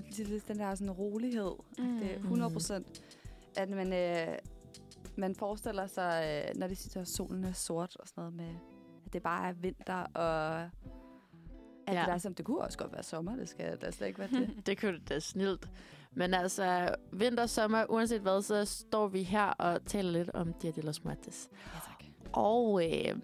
den 0.48 0.58
der 0.58 0.74
sådan 0.74 0.90
rolighed. 0.90 1.52
Mm. 1.78 1.98
Det 2.00 2.12
er 2.14 2.18
100 2.18 2.52
procent, 2.52 3.02
at 3.56 3.68
man, 3.70 3.92
øh, 3.92 4.34
man 5.16 5.34
forestiller 5.34 5.86
sig, 5.86 6.42
øh, 6.48 6.60
når 6.60 6.66
de 6.66 6.76
siger, 6.76 7.00
at 7.00 7.08
solen 7.08 7.44
er 7.44 7.52
sort 7.52 7.96
og 7.96 8.08
sådan 8.08 8.20
noget 8.22 8.34
med, 8.34 8.54
at 9.06 9.12
det 9.12 9.22
bare 9.22 9.48
er 9.48 9.52
vinter, 9.52 10.04
og 10.14 10.62
at 10.62 10.68
Ja. 11.94 11.98
det, 12.00 12.06
der, 12.06 12.12
er, 12.14 12.18
som, 12.18 12.34
det 12.34 12.44
kunne 12.46 12.58
også 12.60 12.78
godt 12.78 12.92
være 12.92 13.02
sommer, 13.02 13.36
det 13.36 13.48
skal 13.48 13.80
der 13.80 13.90
slet 13.90 14.06
ikke 14.06 14.18
være 14.18 14.28
det. 14.28 14.50
Det 14.66 14.80
kunne 14.80 14.98
da 15.08 15.18
snilt. 15.20 15.68
Men 16.12 16.34
altså, 16.34 16.94
vinter, 17.12 17.46
sommer, 17.46 17.84
uanset 17.88 18.20
hvad, 18.20 18.42
så 18.42 18.64
står 18.64 19.08
vi 19.08 19.22
her 19.22 19.44
og 19.46 19.84
taler 19.86 20.10
lidt 20.10 20.30
om 20.34 20.52
Dia 20.52 20.70
de 20.70 20.80
los 20.80 21.04
Muertos. 21.04 21.48
ja, 21.52 21.80
tak. 21.86 22.04
Og 22.32 22.84
øh, 22.84 23.16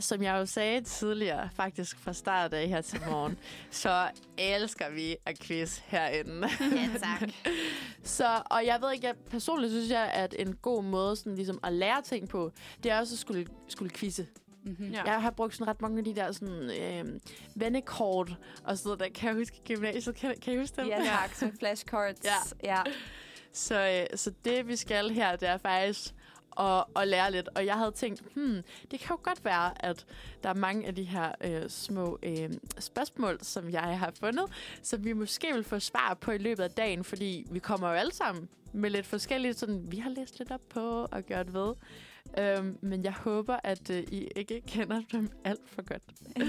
som 0.00 0.22
jeg 0.22 0.32
jo 0.32 0.46
sagde 0.46 0.80
tidligere, 0.80 1.48
faktisk 1.54 1.98
fra 1.98 2.12
start 2.12 2.54
af 2.54 2.68
her 2.68 2.80
til 2.80 3.00
morgen, 3.10 3.38
så 3.70 4.10
elsker 4.38 4.90
vi 4.90 5.16
at 5.26 5.38
quiz 5.38 5.78
herinde. 5.86 6.48
Ja, 6.60 6.88
tak. 6.98 7.30
Så, 8.02 8.42
og 8.50 8.66
jeg 8.66 8.78
ved 8.82 8.92
ikke, 8.92 9.06
jeg 9.06 9.14
personligt 9.30 9.72
synes 9.72 9.90
jeg, 9.90 10.10
at 10.14 10.34
en 10.38 10.54
god 10.54 10.84
måde 10.84 11.16
sådan, 11.16 11.34
ligesom 11.34 11.60
at 11.64 11.72
lære 11.72 12.02
ting 12.02 12.28
på, 12.28 12.52
det 12.82 12.92
er 12.92 12.98
også 12.98 13.14
at 13.14 13.18
skulle, 13.18 13.46
skulle 13.68 13.90
quizze. 13.90 14.26
Mm-hmm. 14.64 14.90
Ja. 14.90 15.02
Jeg 15.04 15.22
har 15.22 15.30
brugt 15.30 15.54
sådan 15.54 15.68
ret 15.68 15.80
mange 15.80 15.98
af 15.98 16.04
de 16.04 16.14
der 16.14 16.32
sådan, 16.32 16.70
øh, 16.80 17.20
vennekort 17.54 18.36
og 18.64 18.78
sådan 18.78 18.88
noget, 18.88 19.00
der 19.00 19.08
kan 19.20 19.28
jeg 19.28 19.36
huske 19.36 19.60
gymnasiet. 19.64 20.14
Kan, 20.14 20.34
kan 20.42 20.54
I 20.54 20.56
huske 20.56 20.76
dem? 20.76 20.88
Ja, 20.88 21.04
tak. 21.04 21.34
Som 21.34 21.52
flashcards. 21.58 22.24
Ja. 22.24 22.74
ja. 22.74 22.82
Så, 23.52 24.06
øh, 24.12 24.18
så 24.18 24.32
det, 24.44 24.68
vi 24.68 24.76
skal 24.76 25.10
her, 25.10 25.36
det 25.36 25.48
er 25.48 25.56
faktisk 25.56 26.14
at, 26.60 26.84
at 26.96 27.08
lære 27.08 27.32
lidt. 27.32 27.48
Og 27.54 27.66
jeg 27.66 27.78
havde 27.78 27.90
tænkt, 27.90 28.22
hmm, 28.34 28.62
det 28.90 29.00
kan 29.00 29.08
jo 29.10 29.18
godt 29.22 29.44
være, 29.44 29.84
at 29.84 30.06
der 30.42 30.48
er 30.48 30.54
mange 30.54 30.86
af 30.86 30.94
de 30.94 31.02
her 31.02 31.32
øh, 31.40 31.68
små 31.68 32.18
øh, 32.22 32.50
spørgsmål, 32.78 33.38
som 33.42 33.70
jeg 33.70 33.98
har 33.98 34.12
fundet, 34.20 34.44
som 34.82 35.04
vi 35.04 35.12
måske 35.12 35.52
vil 35.54 35.64
få 35.64 35.78
svar 35.78 36.18
på 36.20 36.30
i 36.30 36.38
løbet 36.38 36.62
af 36.62 36.70
dagen, 36.70 37.04
fordi 37.04 37.46
vi 37.50 37.58
kommer 37.58 37.88
jo 37.88 37.94
alle 37.94 38.14
sammen 38.14 38.48
med 38.72 38.90
lidt 38.90 39.06
forskelligt, 39.06 39.58
sådan 39.58 39.84
vi 39.88 39.96
har 39.96 40.10
læst 40.10 40.38
lidt 40.38 40.50
op 40.50 40.68
på 40.68 41.08
og 41.12 41.22
gjort 41.22 41.54
ved. 41.54 41.74
Øhm, 42.38 42.78
men 42.80 43.04
jeg 43.04 43.12
håber, 43.12 43.56
at 43.64 43.90
øh, 43.90 43.98
I 43.98 44.28
ikke 44.36 44.60
kender 44.66 45.02
dem 45.12 45.30
alt 45.44 45.60
for 45.66 45.82
godt. 45.82 46.02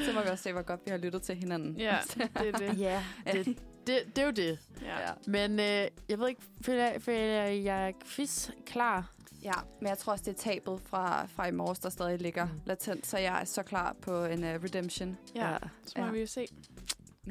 Så 0.06 0.14
må 0.14 0.22
vi 0.22 0.30
også 0.30 0.43
se, 0.43 0.51
hvor 0.51 0.62
godt 0.62 0.80
vi 0.86 0.91
har 0.91 0.97
lyttet 0.97 1.22
til 1.22 1.36
hinanden. 1.36 1.78
Ja, 1.78 1.97
det 2.16 2.47
er 2.47 2.51
det. 2.58 2.80
Ja, 2.80 3.04
det, 3.26 3.45
det, 3.88 4.16
det 4.16 4.18
er 4.18 4.26
jo 4.26 4.32
det. 4.32 4.60
Ja. 4.82 4.99
ja. 5.01 5.12
Men 5.28 5.60
øh, 5.60 5.88
jeg 6.10 6.20
ved 6.20 6.28
ikke, 6.28 6.41
føler, 6.62 6.99
føler 6.99 7.43
jeg 7.43 7.93
quiz 8.06 8.49
klar? 8.66 9.14
Ja, 9.44 9.52
men 9.82 9.89
jeg 9.89 9.98
tror 9.98 10.12
også, 10.14 10.24
det 10.26 10.32
er 10.34 10.38
tabet 10.52 10.82
fra, 10.86 11.26
fra 11.26 11.48
i 11.48 11.52
morges, 11.52 11.80
der 11.80 11.89
stadig 11.89 12.22
ligger 12.22 12.46
Mm. 12.46 12.62
latent, 12.66 13.08
så 13.08 13.18
jeg 13.18 13.41
er 13.41 13.46
så 13.46 13.64
klar 13.64 13.96
på 14.02 14.24
en 14.26 14.44
uh, 14.44 14.50
redemption. 14.50 15.18
ja. 15.36 15.58
Så 15.86 15.94
må 15.98 16.06
Ja. 16.06 16.12
vi 16.12 16.20
jo 16.20 16.28
se, 16.28 16.46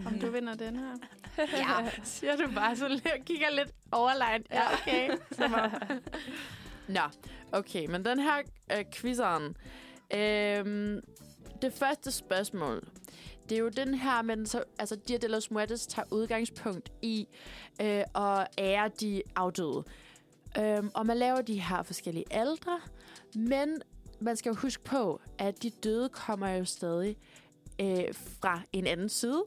om 0.06 0.18
du 0.18 0.30
vinder 0.30 0.54
den 0.54 0.76
her. 0.76 0.94
Ja, 1.38 1.90
siger 2.04 2.36
du 2.36 2.52
bare 2.54 2.76
så 2.76 3.00
kigger 3.26 3.50
lidt 3.50 3.70
overline. 3.92 4.44
Ja, 4.50 4.72
okay. 4.72 5.10
Nå, 6.88 7.00
okay, 7.52 7.86
men 7.86 8.04
den 8.04 8.18
her 8.18 8.38
øh, 8.72 8.84
quizzeren. 8.94 9.56
Øhm, 10.14 11.00
det 11.62 11.72
første 11.72 12.10
spørgsmål, 12.12 12.88
det 13.48 13.52
er 13.54 13.58
jo 13.58 13.68
den 13.68 13.94
her, 13.94 14.22
men 14.22 14.46
så, 14.46 14.64
altså 14.78 14.96
Dia 15.08 15.16
de 15.16 15.28
los 15.28 15.50
Muertos 15.50 15.86
tager 15.86 16.06
udgangspunkt 16.10 16.92
i 17.02 17.28
øh, 17.80 18.02
at 18.14 18.46
ære 18.58 18.90
de 19.00 19.22
afdøde. 19.36 19.84
Øhm, 20.59 20.90
og 20.94 21.07
man 21.07 21.16
laver 21.16 21.40
de 21.40 21.61
her 21.61 21.82
forskellige 21.82 22.24
aldre, 22.30 22.80
men 23.34 23.82
man 24.20 24.36
skal 24.36 24.50
jo 24.50 24.57
huske 24.57 24.84
på, 24.84 25.20
at 25.38 25.62
de 25.62 25.70
døde 25.70 26.09
kommer 26.09 26.48
jo 26.48 26.64
stadig 26.64 27.16
øh, 27.80 28.14
fra 28.14 28.61
en 28.72 28.86
anden 28.86 29.09
side. 29.09 29.44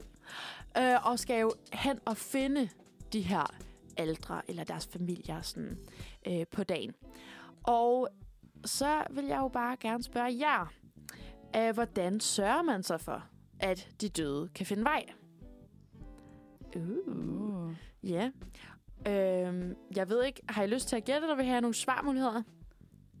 øh, 0.78 1.06
og 1.06 1.18
skal 1.18 1.40
jo 1.40 1.52
hen 1.72 1.98
og 2.04 2.16
finde 2.16 2.68
de 3.12 3.20
her 3.20 3.54
ældre 3.98 4.42
eller 4.48 4.64
deres 4.64 4.86
familier 4.86 5.42
sådan, 5.42 5.78
øh, 6.26 6.46
på 6.52 6.64
dagen. 6.64 6.94
Og 7.62 8.08
så 8.64 9.02
vil 9.10 9.24
jeg 9.24 9.38
jo 9.38 9.48
bare 9.48 9.76
gerne 9.80 10.02
spørge 10.02 10.38
jer, 10.38 10.72
øh, 11.56 11.74
hvordan 11.74 12.20
sørger 12.20 12.62
man 12.62 12.82
så 12.82 12.98
for, 12.98 13.24
at 13.60 13.88
de 14.00 14.08
døde 14.08 14.48
kan 14.48 14.66
finde 14.66 14.84
vej? 14.84 15.04
Uh. 16.76 17.74
Ja. 18.02 18.30
Øhm, 19.06 19.74
jeg 19.96 20.08
ved 20.08 20.24
ikke, 20.24 20.42
har 20.48 20.62
I 20.62 20.66
lyst 20.66 20.88
til 20.88 20.96
at 20.96 21.04
gætte, 21.04 21.22
eller 21.24 21.36
vil 21.36 21.44
I 21.44 21.48
have 21.48 21.60
nogle 21.60 21.74
svarmuligheder? 21.74 22.42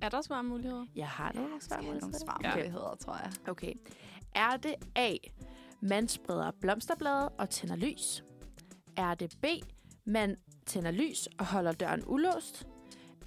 Er 0.02 0.08
der 0.08 0.20
svarmuligheder? 0.22 0.86
Jeg 0.96 1.08
har 1.08 1.32
nogle 1.32 1.60
Skal 1.60 1.76
have 1.76 1.84
nogle 1.86 2.00
svarmuligheder. 2.02 2.18
svarmuligheder, 2.42 2.94
tror 2.94 3.14
jeg. 3.16 3.32
Okay. 3.48 3.74
Er 4.34 4.56
det 4.56 4.74
A, 4.96 5.14
man 5.80 6.08
spreder 6.08 6.50
blomsterblade 6.60 7.28
og 7.28 7.50
tænder 7.50 7.76
lys? 7.76 8.24
Er 8.96 9.14
det 9.14 9.36
B, 9.42 9.46
man 10.06 10.36
tænder 10.66 10.90
lys 10.90 11.28
og 11.38 11.46
holder 11.46 11.72
døren 11.72 12.02
ulåst? 12.06 12.66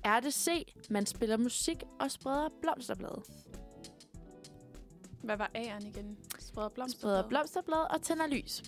Er 0.03 0.19
det 0.19 0.33
C, 0.33 0.73
man 0.89 1.05
spiller 1.05 1.37
musik 1.37 1.83
og 1.99 2.11
spreder 2.11 2.49
blomsterblade? 2.61 3.21
Hvad 5.23 5.37
var 5.37 5.51
A'eren 5.57 5.87
igen? 5.87 6.17
Spreder 6.39 6.69
blomster? 6.69 6.99
Spreder 6.99 7.27
blomsterblade 7.27 7.87
og 7.87 8.01
tænder 8.01 8.27
lys. 8.27 8.63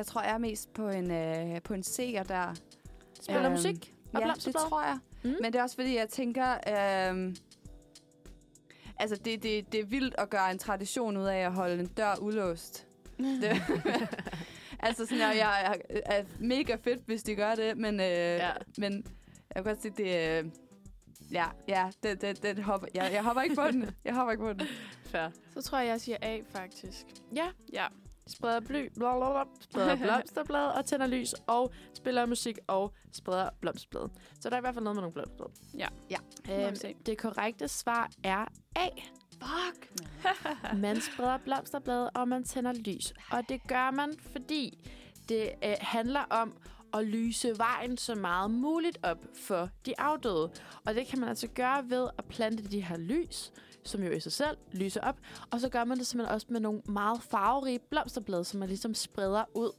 Jeg 0.00 0.06
tror, 0.06 0.22
jeg 0.22 0.34
er 0.34 0.38
mest 0.38 0.72
på 0.72 0.88
en, 0.88 1.10
øh, 1.10 1.62
på 1.62 1.74
en 1.74 1.80
C'er 1.80 2.22
der. 2.22 2.54
Spiller 3.20 3.44
Øhm, 3.44 3.52
musik 3.52 3.94
og 4.12 4.20
ja, 4.20 4.32
det 4.44 4.54
tror 4.54 4.82
jeg. 4.82 4.98
Mm. 5.22 5.30
Mm. 5.30 5.36
Men 5.42 5.52
det 5.52 5.58
er 5.58 5.62
også 5.62 5.76
fordi, 5.76 5.96
jeg 5.96 6.08
tænker... 6.08 6.52
Øh, 6.52 7.34
altså, 8.98 9.16
det, 9.16 9.42
det, 9.42 9.72
det 9.72 9.80
er 9.80 9.84
vildt 9.84 10.14
at 10.18 10.30
gøre 10.30 10.50
en 10.50 10.58
tradition 10.58 11.16
ud 11.16 11.24
af 11.24 11.36
at 11.38 11.52
holde 11.52 11.80
en 11.80 11.86
dør 11.86 12.14
ulåst. 12.20 12.86
Det, 13.42 13.62
altså, 14.86 15.06
sådan, 15.06 15.20
jeg, 15.20 15.36
jeg, 15.36 15.80
jeg 15.90 16.02
er 16.06 16.24
mega 16.38 16.74
fedt, 16.74 17.00
hvis 17.06 17.22
de 17.22 17.34
gør 17.34 17.54
det, 17.54 17.76
men, 17.76 18.00
øh, 18.00 18.06
ja. 18.06 18.50
men 18.78 18.92
jeg 19.54 19.54
kan 19.54 19.64
godt 19.64 19.82
sige, 19.82 19.94
det... 19.96 20.38
Øh, 20.44 20.50
ja, 21.32 21.46
ja, 21.68 21.90
det, 22.02 22.22
det, 22.22 22.42
det 22.42 22.64
hopper, 22.64 22.88
jeg, 22.94 23.10
jeg 23.12 23.24
hopper 23.24 23.42
ikke 23.42 23.54
på 23.54 23.66
den. 23.70 23.90
Jeg 24.04 24.14
hopper 24.14 24.32
ikke 24.32 24.44
på 24.44 24.52
den. 24.52 24.62
Fair. 25.04 25.28
Så 25.54 25.62
tror 25.62 25.78
jeg, 25.78 25.88
jeg 25.88 26.00
siger 26.00 26.16
A, 26.22 26.40
faktisk. 26.52 27.06
Ja, 27.34 27.46
Ja. 27.72 27.86
Spreder, 28.30 28.60
bly, 28.60 28.88
blablabla, 28.94 29.44
spreder 29.60 29.96
blomsterblade 30.04 30.74
og 30.74 30.84
tænder 30.84 31.06
lys 31.06 31.34
og 31.46 31.72
spiller 31.94 32.26
musik 32.26 32.58
og 32.66 32.94
spreder 33.12 33.50
blomsterblade. 33.60 34.10
Så 34.40 34.50
der 34.50 34.56
er 34.56 34.60
i 34.60 34.60
hvert 34.60 34.74
fald 34.74 34.84
noget 34.84 34.96
med 34.96 35.02
nogle 35.02 35.12
blomsterblade. 35.12 35.52
Ja. 35.78 35.88
Ja. 36.10 36.66
Øhm, 36.68 36.94
det 37.06 37.18
korrekte 37.18 37.68
svar 37.68 38.10
er 38.24 38.44
A. 38.76 38.88
Fuck! 39.32 39.92
Man 40.84 41.00
spreder 41.00 41.38
blomsterblade, 41.38 42.10
og 42.10 42.28
man 42.28 42.44
tænder 42.44 42.72
lys. 42.72 43.12
Og 43.30 43.48
det 43.48 43.60
gør 43.68 43.90
man, 43.90 44.14
fordi 44.32 44.90
det 45.28 45.50
øh, 45.64 45.74
handler 45.80 46.20
om 46.20 46.52
at 46.94 47.04
lyse 47.04 47.58
vejen 47.58 47.96
så 47.96 48.14
meget 48.14 48.50
muligt 48.50 48.98
op 49.02 49.18
for 49.34 49.68
de 49.86 50.00
afdøde. 50.00 50.50
Og 50.84 50.94
det 50.94 51.06
kan 51.06 51.20
man 51.20 51.28
altså 51.28 51.48
gøre 51.48 51.90
ved 51.90 52.08
at 52.18 52.24
plante 52.24 52.62
de 52.62 52.80
her 52.80 52.96
lys, 52.96 53.52
som 53.84 54.02
jo 54.02 54.10
i 54.10 54.20
sig 54.20 54.32
selv 54.32 54.56
lyser 54.72 55.00
op. 55.00 55.16
Og 55.50 55.60
så 55.60 55.68
gør 55.68 55.84
man 55.84 55.98
det 55.98 56.06
simpelthen 56.06 56.34
også 56.34 56.46
med 56.50 56.60
nogle 56.60 56.82
meget 56.88 57.22
farverige 57.22 57.78
blomsterblade, 57.90 58.44
som 58.44 58.60
man 58.60 58.68
ligesom 58.68 58.94
spreder 58.94 59.44
ud 59.54 59.70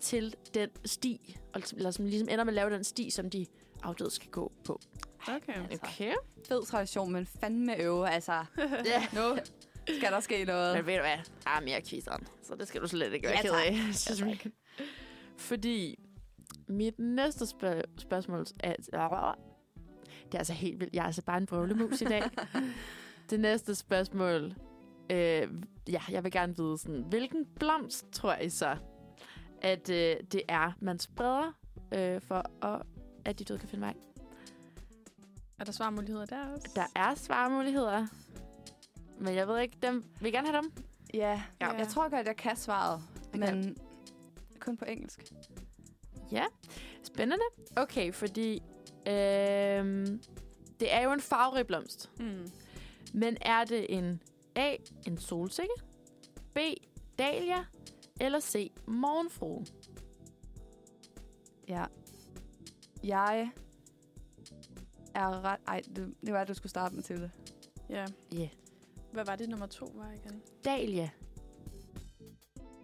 til 0.00 0.34
den 0.54 0.68
sti, 0.84 1.36
eller 1.76 1.90
som 1.90 2.04
ligesom 2.04 2.28
ender 2.28 2.44
med 2.44 2.52
at 2.52 2.54
lave 2.54 2.70
den 2.70 2.84
sti, 2.84 3.10
som 3.10 3.30
de 3.30 3.46
afdøde 3.82 4.10
skal 4.10 4.28
gå 4.30 4.52
på. 4.64 4.80
Okay. 5.22 5.62
Altså. 5.70 5.78
Okay. 5.82 6.12
Fed 6.48 6.66
tradition, 6.66 7.12
men 7.12 7.26
fandme 7.26 7.82
øve. 7.82 8.08
Altså, 8.10 8.32
Ja. 8.84 9.06
nu 9.12 9.38
skal 9.98 10.12
der 10.12 10.20
ske 10.20 10.44
noget. 10.44 10.76
Men 10.76 10.86
ved 10.86 10.94
du 10.94 11.00
hvad? 11.00 11.16
Der 11.44 11.50
er 11.50 11.60
mere 11.60 11.80
quizzeren, 11.88 12.26
så 12.42 12.54
det 12.54 12.68
skal 12.68 12.80
du 12.80 12.88
slet 12.88 13.12
ikke 13.12 13.26
være 13.28 13.36
Ja, 13.36 13.42
ked 13.42 13.50
tak. 13.50 13.66
af. 13.66 14.20
Ja, 14.20 14.24
vi. 14.24 14.52
Fordi 15.36 15.98
mit 16.68 16.98
næste 16.98 17.46
spørg- 17.46 17.82
spørgsmål 17.98 18.46
er... 18.60 18.74
Det 20.26 20.34
er 20.34 20.38
altså 20.38 20.52
helt 20.52 20.80
vildt. 20.80 20.94
Jeg 20.94 21.00
er 21.02 21.06
altså 21.06 21.22
bare 21.22 21.38
en 21.38 21.46
brøvlemus 21.46 22.00
i 22.00 22.04
dag. 22.04 22.22
det 23.30 23.40
næste 23.40 23.74
spørgsmål... 23.74 24.54
Øh, 25.10 25.48
ja, 25.88 26.00
jeg 26.10 26.24
vil 26.24 26.32
gerne 26.32 26.56
vide 26.56 26.78
sådan, 26.78 27.02
hvilken 27.02 27.46
blomst 27.58 28.06
tror 28.12 28.34
I 28.34 28.48
så, 28.48 28.76
at 29.62 29.90
øh, 29.90 30.16
det 30.32 30.42
er, 30.48 30.72
man 30.80 30.98
spreder 30.98 31.52
øh, 31.94 32.20
for, 32.20 32.64
at, 32.66 32.82
at 33.24 33.38
de 33.38 33.44
døde 33.44 33.58
kan 33.58 33.68
finde 33.68 33.82
vej? 33.82 33.94
Er 35.58 35.64
der 35.64 35.72
svarmuligheder 35.72 36.26
der 36.26 36.46
også? 36.46 36.68
Der 36.74 36.86
er 36.96 37.14
svarmuligheder, 37.14 38.06
men 39.18 39.34
jeg 39.34 39.48
ved 39.48 39.58
ikke, 39.60 39.76
dem, 39.82 40.04
vil 40.20 40.28
I 40.28 40.30
gerne 40.30 40.48
have 40.48 40.62
dem? 40.62 40.72
Ja, 41.14 41.42
Ja. 41.60 41.68
jeg 41.72 41.88
tror 41.88 42.08
godt, 42.08 42.26
jeg 42.26 42.36
kan 42.36 42.56
svaret, 42.56 43.02
Okay. 43.34 43.52
men 43.54 43.76
kun 44.60 44.76
på 44.76 44.84
engelsk. 44.84 45.32
Ja, 46.32 46.44
spændende. 47.02 47.44
Okay, 47.76 48.12
fordi 48.12 48.62
øhm, 49.06 50.22
det 50.80 50.94
er 50.94 51.00
jo 51.04 51.12
en 51.12 51.20
farverig 51.20 51.66
blomst. 51.66 52.10
Mm. 52.20 52.50
Men 53.12 53.36
er 53.40 53.64
det 53.64 53.96
en 53.98 54.22
A, 54.56 54.76
en 55.06 55.18
solsikke, 55.18 55.74
B, 56.54 56.58
dahlia, 57.18 57.64
eller 58.20 58.40
C, 58.40 58.72
morgenfrue? 58.86 59.66
Ja. 61.68 61.84
Jeg 63.04 63.50
er 65.14 65.44
ret... 65.44 65.60
Ej, 65.66 65.82
det, 65.96 66.14
det 66.24 66.32
var, 66.32 66.40
at 66.40 66.48
du 66.48 66.54
skulle 66.54 66.70
starte 66.70 66.94
med 66.94 67.02
til 67.02 67.20
det. 67.20 67.30
Ja. 67.88 68.06
Ja. 68.32 68.48
Hvad 69.12 69.24
var 69.24 69.36
det, 69.36 69.48
nummer 69.48 69.66
to 69.66 69.92
var 69.94 70.12
igen? 70.12 70.42
Dahlia. 70.64 71.10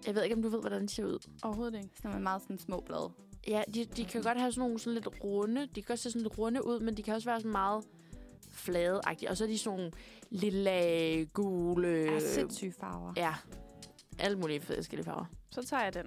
Jeg 0.06 0.14
ved 0.14 0.22
ikke, 0.22 0.36
om 0.36 0.42
du 0.42 0.48
ved, 0.48 0.60
hvordan 0.60 0.82
de 0.82 0.88
ser 0.88 1.04
ud. 1.04 1.28
Overhovedet 1.42 1.74
ikke. 1.78 1.90
Sådan 1.96 2.10
med 2.10 2.22
meget 2.22 2.42
sådan 2.42 2.58
små 2.58 2.80
blade. 2.80 3.10
Ja, 3.48 3.62
de, 3.74 3.84
de 3.84 4.04
kan 4.04 4.22
godt 4.22 4.38
have 4.38 4.52
sådan 4.52 4.60
nogle 4.60 4.78
sådan 4.78 4.94
lidt 4.94 5.24
runde. 5.24 5.60
De 5.60 5.74
kan 5.74 5.84
godt 5.84 5.98
se 5.98 6.10
sådan 6.10 6.22
lidt 6.22 6.38
runde 6.38 6.66
ud, 6.66 6.80
men 6.80 6.96
de 6.96 7.02
kan 7.02 7.14
også 7.14 7.28
være 7.28 7.40
sådan 7.40 7.52
meget 7.52 7.84
flade 8.56 9.00
-agtige. 9.06 9.30
Og 9.30 9.36
så 9.36 9.44
er 9.44 9.48
de 9.48 9.58
sådan 9.58 9.78
nogle 9.78 9.92
lille, 10.30 11.26
gule... 11.26 12.16
Er 12.16 12.20
sindssyge 12.20 12.74
farver. 12.80 13.12
Ja, 13.16 13.34
alle 14.18 14.38
mulige 14.38 14.60
forskellige 14.60 15.04
farver. 15.04 15.24
Så 15.50 15.62
tager 15.62 15.82
jeg 15.82 15.94
den. 15.94 16.06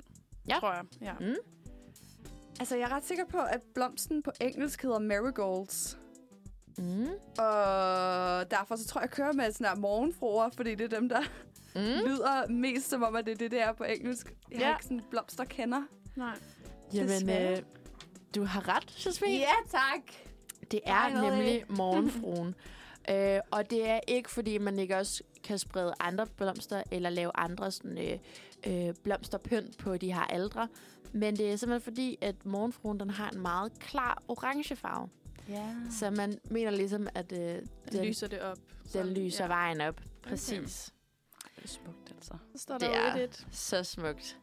Ja. 0.50 0.58
Tror 0.60 0.74
jeg. 0.74 0.84
Ja. 1.02 1.14
Mm. 1.20 1.36
Altså, 2.60 2.76
jeg 2.78 2.84
er 2.84 2.96
ret 2.96 3.06
sikker 3.06 3.26
på, 3.26 3.38
at 3.38 3.62
blomsten 3.76 4.24
på 4.24 4.32
engelsk 4.42 4.82
hedder 4.82 5.00
marigolds. 5.00 5.98
Mm. 6.78 7.08
Og 7.38 8.52
derfor 8.52 8.76
så 8.76 8.88
tror 8.88 9.02
jeg, 9.02 9.04
jeg 9.08 9.12
kører 9.12 9.34
med 9.34 9.52
sådan 9.52 9.68
her 9.68 9.76
morgenfruer, 9.76 10.50
fordi 10.50 10.76
det 10.76 10.94
er 10.94 11.00
dem, 11.00 11.10
der 11.10 11.22
Mm. 11.76 11.82
lyder 11.82 12.48
mest 12.50 12.90
som 12.90 13.04
om, 13.04 13.16
at 13.16 13.26
det 13.26 13.32
er 13.32 13.36
det, 13.38 13.52
der 13.52 13.64
er 13.66 13.74
på 13.74 13.84
engelsk. 13.84 14.34
Jeg 14.52 14.60
Ja. 14.60 14.66
har 14.66 14.74
ikke 14.74 14.84
sådan 14.84 15.02
blomster 15.10 15.44
kender. 15.46 15.82
Nej. 16.16 16.38
Jamen, 16.94 17.30
øh, 17.30 17.58
du 18.36 18.44
har 18.44 18.68
ret, 18.76 19.06
Jasmin. 19.06 19.42
tak. 19.72 20.02
Det 20.72 20.80
er 20.86 21.10
noget 21.14 21.34
nemlig 21.38 21.64
morgenfruen. 21.70 22.56
øh, 23.12 23.40
og 23.52 23.70
det 23.70 23.90
er 23.90 24.00
ikke, 24.08 24.30
fordi 24.32 24.58
man 24.58 24.80
ikke 24.80 24.98
også 24.98 25.24
kan 25.44 25.58
sprede 25.60 25.94
andre 26.00 26.28
blomster, 26.28 26.84
eller 26.92 27.10
lave 27.10 27.32
andre 27.36 27.72
sådan, 27.72 27.98
øh, 27.98 28.20
øh, 28.88 28.94
blomsterpynt 29.04 29.78
på 29.78 29.98
de 29.98 30.14
her 30.14 30.22
aldre. 30.22 30.68
Men 31.12 31.38
det 31.38 31.52
er 31.52 31.56
simpelthen 31.56 31.82
fordi, 31.94 32.18
at 32.22 32.46
morgenfruen 32.46 33.00
den 33.00 33.10
har 33.10 33.30
en 33.30 33.40
meget 33.40 33.80
klar 33.80 34.24
orange 34.28 34.76
farve. 34.76 35.10
Ja. 35.50 35.76
Så 36.00 36.10
man 36.10 36.40
mener 36.52 36.72
ligesom, 36.72 37.08
at 37.16 37.32
øh, 37.32 37.40
Den, 37.40 37.68
den, 37.92 38.06
lyser 38.06 38.28
det 38.28 38.42
op. 38.42 38.58
den 38.94 39.08
lyser 39.14 39.44
ja. 39.44 39.48
vejen 39.48 39.82
op. 39.82 40.02
Præcis. 40.24 40.94
Det 41.56 41.64
er 41.64 41.68
smukt, 41.68 42.12
altså. 42.12 42.34
Så 42.56 42.62
står 42.62 42.78
Det 42.78 42.90
der 42.90 43.00
er- 43.00 43.28
1-1. 43.28 43.46
Så 43.52 43.84
smukt. 43.84 44.38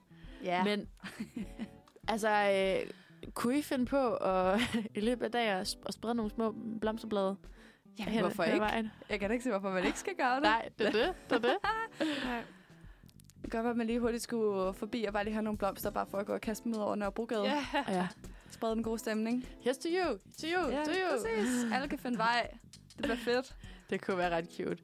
Ja. 0.45 0.65
Men, 0.65 0.89
Men 1.35 1.47
altså, 2.09 2.29
øh, 2.29 2.91
kunne 3.35 3.59
I 3.59 3.63
finde 3.63 3.87
på 3.87 4.15
at, 4.15 4.61
i 4.97 5.01
løbet 5.01 5.25
af 5.25 5.33
dagen 5.33 5.57
at 5.57 5.69
sp- 5.75 5.83
at 5.87 5.95
sprede 5.95 6.15
nogle 6.15 6.31
små 6.31 6.55
blomsterblade? 6.81 7.37
Jamen, 7.99 8.13
hen- 8.13 8.21
hvorfor 8.23 8.43
hen 8.43 8.53
ikke? 8.55 8.65
Vejen? 8.65 8.91
Jeg 9.11 9.21
kan 9.21 9.29
da 9.29 9.33
ikke 9.33 9.45
se, 9.45 9.51
hvorfor 9.51 9.71
man 9.71 9.85
ikke 9.85 9.99
skal 9.99 10.13
gøre 10.19 10.35
det. 10.35 10.43
Nej, 10.43 10.69
det 10.79 10.87
er 10.87 10.91
det. 10.91 11.15
det, 11.31 11.37
er 11.37 11.41
det. 11.41 11.57
Nej. 12.25 12.43
Det 13.43 13.51
kan 13.53 13.59
godt 13.59 13.65
være, 13.65 13.71
at 13.71 13.77
man 13.77 13.87
lige 13.87 14.01
hurtigt 14.01 14.23
skulle 14.23 14.75
forbi 14.75 15.05
og 15.05 15.13
bare 15.13 15.25
lige 15.25 15.35
have 15.35 15.43
nogle 15.43 15.59
blomster, 15.59 15.91
bare 15.91 16.07
for 16.11 16.19
at 16.19 16.27
gå 16.27 16.33
og 16.33 16.41
kaste 16.41 16.65
dem 16.65 16.73
ud 16.73 16.79
over 16.79 16.95
Nørrebrogade. 16.95 17.45
Ja. 17.45 17.65
ja. 17.89 18.09
Sprede 18.51 18.75
den 18.75 18.83
gode 18.83 18.99
stemning. 18.99 19.45
Here's 19.61 19.73
to 19.83 19.89
you, 19.89 20.17
to 20.41 20.47
you, 20.47 20.71
Ja, 20.71 20.85
to 20.85 20.91
you. 20.91 21.11
præcis. 21.37 21.65
Alle 21.73 21.89
kan 21.89 21.99
finde 21.99 22.19
vej. 22.19 22.51
Det 22.89 22.97
bliver 23.03 23.17
fedt. 23.17 23.57
Det 23.91 24.01
kunne 24.05 24.19
være 24.19 24.31
ret 24.37 24.49
cute. 24.57 24.79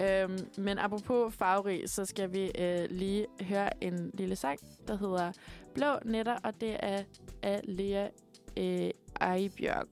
Øhm, 0.00 0.38
men 0.58 0.78
apropos 0.78 1.34
farverig, 1.34 1.90
så 1.90 2.04
skal 2.04 2.32
vi 2.32 2.50
øh, 2.58 2.90
lige 2.90 3.26
høre 3.42 3.84
en 3.84 4.10
lille 4.14 4.36
sang, 4.36 4.58
der 4.88 4.96
hedder 4.96 5.32
Blå 5.74 5.98
Netter, 6.04 6.36
og 6.44 6.60
det 6.60 6.76
er 6.80 7.02
af 7.42 7.60
Lea 7.64 8.08
øh, 8.56 8.90
Ejbjørk. 9.20 9.88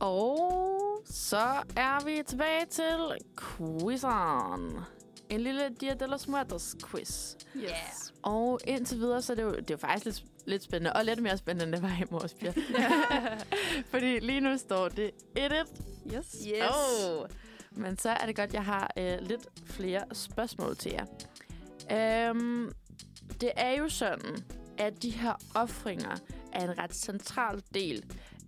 Og 0.00 1.02
så 1.04 1.62
er 1.76 2.04
vi 2.04 2.22
tilbage 2.26 2.66
til 2.70 2.98
quizzen. 3.38 4.80
En 5.28 5.40
lille 5.40 5.68
Dia 5.80 5.94
de 5.94 6.06
los 6.06 6.28
Muertos 6.28 6.76
quiz. 6.90 7.34
Yes. 7.56 8.14
Og 8.22 8.60
indtil 8.64 8.98
videre, 8.98 9.22
så 9.22 9.32
er 9.32 9.34
det 9.34 9.42
jo, 9.42 9.50
det 9.50 9.70
er 9.70 9.74
jo 9.74 9.76
faktisk 9.76 10.04
lidt, 10.04 10.24
lidt 10.46 10.62
spændende, 10.62 10.92
og 10.92 11.04
lidt 11.04 11.22
mere 11.22 11.36
spændende, 11.36 11.64
end 11.64 11.72
det 11.72 11.82
var 11.82 12.02
i 12.02 12.04
morges, 12.10 12.36
Fordi 13.92 14.18
lige 14.18 14.40
nu 14.40 14.58
står 14.58 14.88
det 14.88 15.10
1-1. 15.38 15.42
Yes. 16.16 16.44
Oh. 16.70 17.28
Men 17.70 17.98
så 17.98 18.10
er 18.10 18.26
det 18.26 18.36
godt, 18.36 18.54
jeg 18.54 18.64
har 18.64 18.92
øh, 18.98 19.18
lidt 19.20 19.46
flere 19.66 20.04
spørgsmål 20.12 20.76
til 20.76 20.92
jer. 20.92 21.06
Øhm, 21.92 22.72
det 23.40 23.52
er 23.56 23.70
jo 23.70 23.88
sådan, 23.88 24.44
at 24.78 25.02
de 25.02 25.10
her 25.10 25.32
offringer 25.54 26.16
er 26.52 26.70
en 26.70 26.78
ret 26.78 26.94
central 26.94 27.62
del 27.74 28.04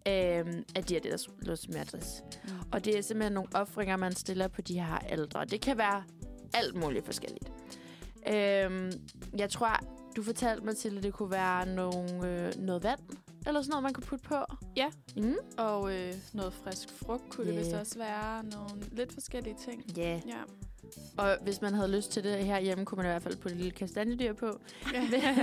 øhm, 0.09 0.65
af 0.77 0.85
de 0.89 0.95
her 0.95 1.01
Deus 1.01 1.29
Los 1.41 1.69
Matres. 1.69 2.23
Mm. 2.45 2.51
Og 2.73 2.85
det 2.85 2.99
er 2.99 3.03
simpelthen 3.03 3.33
nogle 3.33 3.49
offringer, 3.55 3.97
man 3.97 4.15
stiller 4.15 4.49
på 4.49 4.63
de 4.63 4.81
her 4.81 4.99
ældre. 5.11 5.45
Det 5.45 5.61
kan 5.61 5.79
være 5.79 6.05
alt 6.55 6.77
muligt 6.77 7.05
forskelligt. 7.05 7.53
Øhm, 8.29 8.93
jeg 9.39 9.51
tror, 9.51 9.81
du 10.17 10.23
fortalte 10.23 10.65
mig 10.65 10.77
til, 10.77 10.97
at 10.97 11.03
det 11.03 11.13
kunne 11.13 11.31
være 11.31 11.67
nogle, 11.67 12.29
øh, 12.29 12.53
noget 12.57 12.83
vand, 12.83 13.01
eller 13.47 13.63
sådan 13.63 13.71
noget, 13.71 13.83
man 13.83 13.93
kunne 13.93 14.07
putte 14.07 14.25
på. 14.25 14.37
Ja. 14.77 14.87
Mm. 15.17 15.37
Og 15.59 15.97
øh, 15.97 16.15
noget 16.35 16.53
frisk 16.53 16.89
frugt 16.91 17.23
kunne 17.31 17.47
yeah. 17.47 17.57
det 17.57 17.65
vist 17.65 17.77
også 17.77 17.99
være. 17.99 18.45
Nogle 18.45 18.85
lidt 18.93 19.13
forskellige 19.13 19.57
ting. 19.65 19.97
Ja. 19.97 20.21
Ja. 20.27 20.43
Og 21.19 21.37
hvis 21.43 21.61
man 21.61 21.75
havde 21.75 21.91
lyst 21.97 22.11
til 22.13 22.25
det 22.25 22.45
her 22.45 22.61
hjemme, 22.61 22.85
kunne 22.85 22.97
man 22.97 23.07
i 23.07 23.09
hvert 23.09 23.23
fald 23.23 23.37
putte 23.37 23.51
et 23.51 23.57
lille 23.57 23.71
kastanjedyr 23.73 24.33
på. 24.33 24.61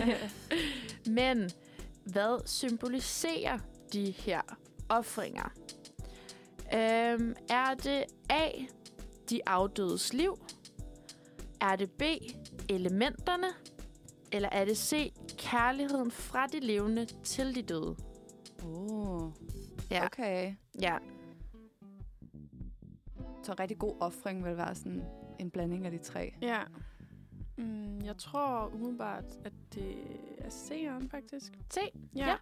Men 1.19 1.49
hvad 2.05 2.47
symboliserer 2.47 3.59
de 3.93 4.11
her 4.11 4.41
offringer? 4.89 5.49
Øhm, 6.73 7.35
er 7.49 7.73
det 7.73 8.03
A, 8.29 8.49
de 9.29 9.39
afdødes 9.45 10.13
liv? 10.13 10.39
Er 11.61 11.75
det 11.75 11.91
B, 11.91 12.01
elementerne? 12.69 13.47
Eller 14.31 14.49
er 14.51 14.65
det 14.65 14.77
C, 14.77 15.13
kærligheden 15.37 16.11
fra 16.11 16.47
de 16.47 16.59
levende 16.59 17.05
til 17.23 17.55
de 17.55 17.61
døde? 17.61 17.95
Oh, 18.63 19.31
Ja, 19.91 20.05
okay. 20.05 20.55
ja. 20.81 20.97
Så 23.43 23.51
en 23.51 23.59
rigtig 23.59 23.77
god 23.77 23.95
offring 23.99 24.45
vil 24.45 24.57
være 24.57 24.75
sådan 24.75 25.03
en 25.39 25.51
blanding 25.51 25.85
af 25.85 25.91
de 25.91 25.97
tre. 25.97 26.33
ja. 26.41 26.59
Mm, 27.57 28.01
jeg 28.05 28.17
tror 28.17 28.71
umiddelbart, 28.73 29.23
at 29.45 29.53
det 29.73 29.95
er 30.37 30.49
seeren, 30.49 31.09
faktisk. 31.09 31.53
C. 31.73 31.77
Ja. 32.15 32.27
Ja. 32.27 32.35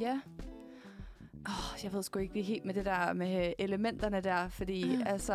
Ja. 0.00 0.20
Oh, 1.46 1.84
jeg 1.84 1.92
ved 1.92 2.02
sgu 2.02 2.18
ikke 2.18 2.34
lige 2.34 2.44
helt 2.44 2.64
med 2.64 2.74
det 2.74 2.84
der 2.84 3.12
med 3.12 3.52
elementerne 3.58 4.20
der, 4.20 4.48
fordi 4.48 4.96
Mm. 4.96 5.02
altså... 5.06 5.34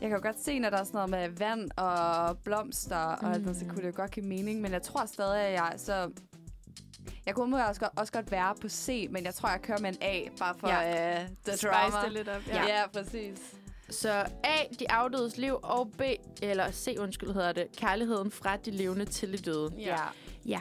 Jeg 0.00 0.10
kan 0.10 0.12
jo 0.18 0.20
godt 0.22 0.40
se, 0.40 0.58
når 0.58 0.70
der 0.70 0.76
er 0.78 0.84
sådan 0.84 0.94
noget 0.94 1.10
med 1.10 1.28
vand 1.38 1.70
og 1.76 2.38
blomster, 2.38 2.96
og 2.96 3.34
alt 3.34 3.46
det, 3.46 3.56
så 3.56 3.64
Mm. 3.64 3.70
kunne 3.70 3.80
det 3.82 3.88
jo 3.88 3.92
godt 3.96 4.10
give 4.10 4.26
mening. 4.26 4.60
Men 4.60 4.72
jeg 4.72 4.82
tror 4.82 5.06
stadig, 5.06 5.40
at 5.40 5.52
jeg 5.52 5.72
så... 5.76 6.10
Jeg 7.26 7.34
kunne 7.34 7.50
måske 7.50 7.66
også, 7.66 7.80
godt- 7.80 7.98
også 7.98 8.12
godt 8.12 8.30
være 8.30 8.54
på 8.60 8.68
C, 8.68 9.08
men 9.10 9.24
jeg 9.24 9.34
tror, 9.34 9.48
jeg 9.50 9.62
kører 9.62 9.78
med 9.80 9.88
en 9.90 9.96
A, 10.02 10.28
bare 10.38 10.54
for 10.58 10.68
Ja. 10.68 11.22
uh, 11.22 11.28
the 11.28 11.56
Spice 11.56 11.68
drama. 11.68 12.04
det 12.04 12.12
lidt 12.12 12.28
op. 12.28 12.46
Ja, 12.48 12.64
ja 12.66 12.88
præcis. 12.92 13.54
Så 13.92 14.10
A, 14.44 14.56
de 14.78 14.90
afdødes 14.90 15.36
liv, 15.36 15.58
og 15.62 15.90
B, 15.98 16.02
eller 16.42 16.70
C, 16.70 16.96
undskyld 16.98 17.32
hedder 17.32 17.52
det, 17.52 17.66
kærligheden 17.76 18.30
fra 18.30 18.56
de 18.56 18.70
levende 18.70 19.04
til 19.04 19.32
de 19.32 19.38
døde. 19.38 19.72
Ja. 20.46 20.60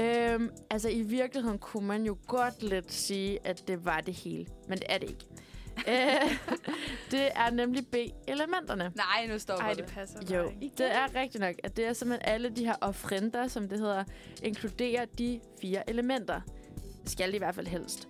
Øhm, 0.00 0.50
altså 0.70 0.88
i 0.88 1.02
virkeligheden 1.02 1.58
kunne 1.58 1.86
man 1.86 2.04
jo 2.04 2.16
godt 2.26 2.62
lidt 2.62 2.92
sige, 2.92 3.38
at 3.44 3.68
det 3.68 3.84
var 3.84 4.00
det 4.00 4.14
hele, 4.14 4.46
men 4.68 4.78
det 4.78 4.86
er 4.88 4.98
det 4.98 5.08
ikke. 5.10 5.24
Øh, 5.88 6.38
det 7.10 7.28
er 7.34 7.50
nemlig 7.50 7.86
B-elementerne. 7.86 8.92
Nej, 8.96 9.26
nu 9.26 9.38
stopper 9.38 9.64
Ej, 9.64 9.72
det. 9.74 9.84
det 9.84 9.94
passer 9.94 10.20
bare 10.20 10.36
Jo, 10.36 10.52
ikke. 10.62 10.74
det 10.78 10.94
er 10.94 11.14
rigtigt 11.14 11.40
nok, 11.40 11.54
at 11.64 11.76
det 11.76 11.84
er 11.86 11.92
simpelthen 11.92 12.28
alle 12.34 12.48
de 12.50 12.64
her 12.64 12.74
offrender, 12.80 13.48
som 13.48 13.68
det 13.68 13.78
hedder, 13.78 14.04
inkluderer 14.42 15.04
de 15.04 15.40
fire 15.60 15.90
elementer. 15.90 16.40
Skal 17.06 17.30
de 17.30 17.34
i 17.36 17.38
hvert 17.38 17.54
fald 17.54 17.66
helst. 17.66 18.08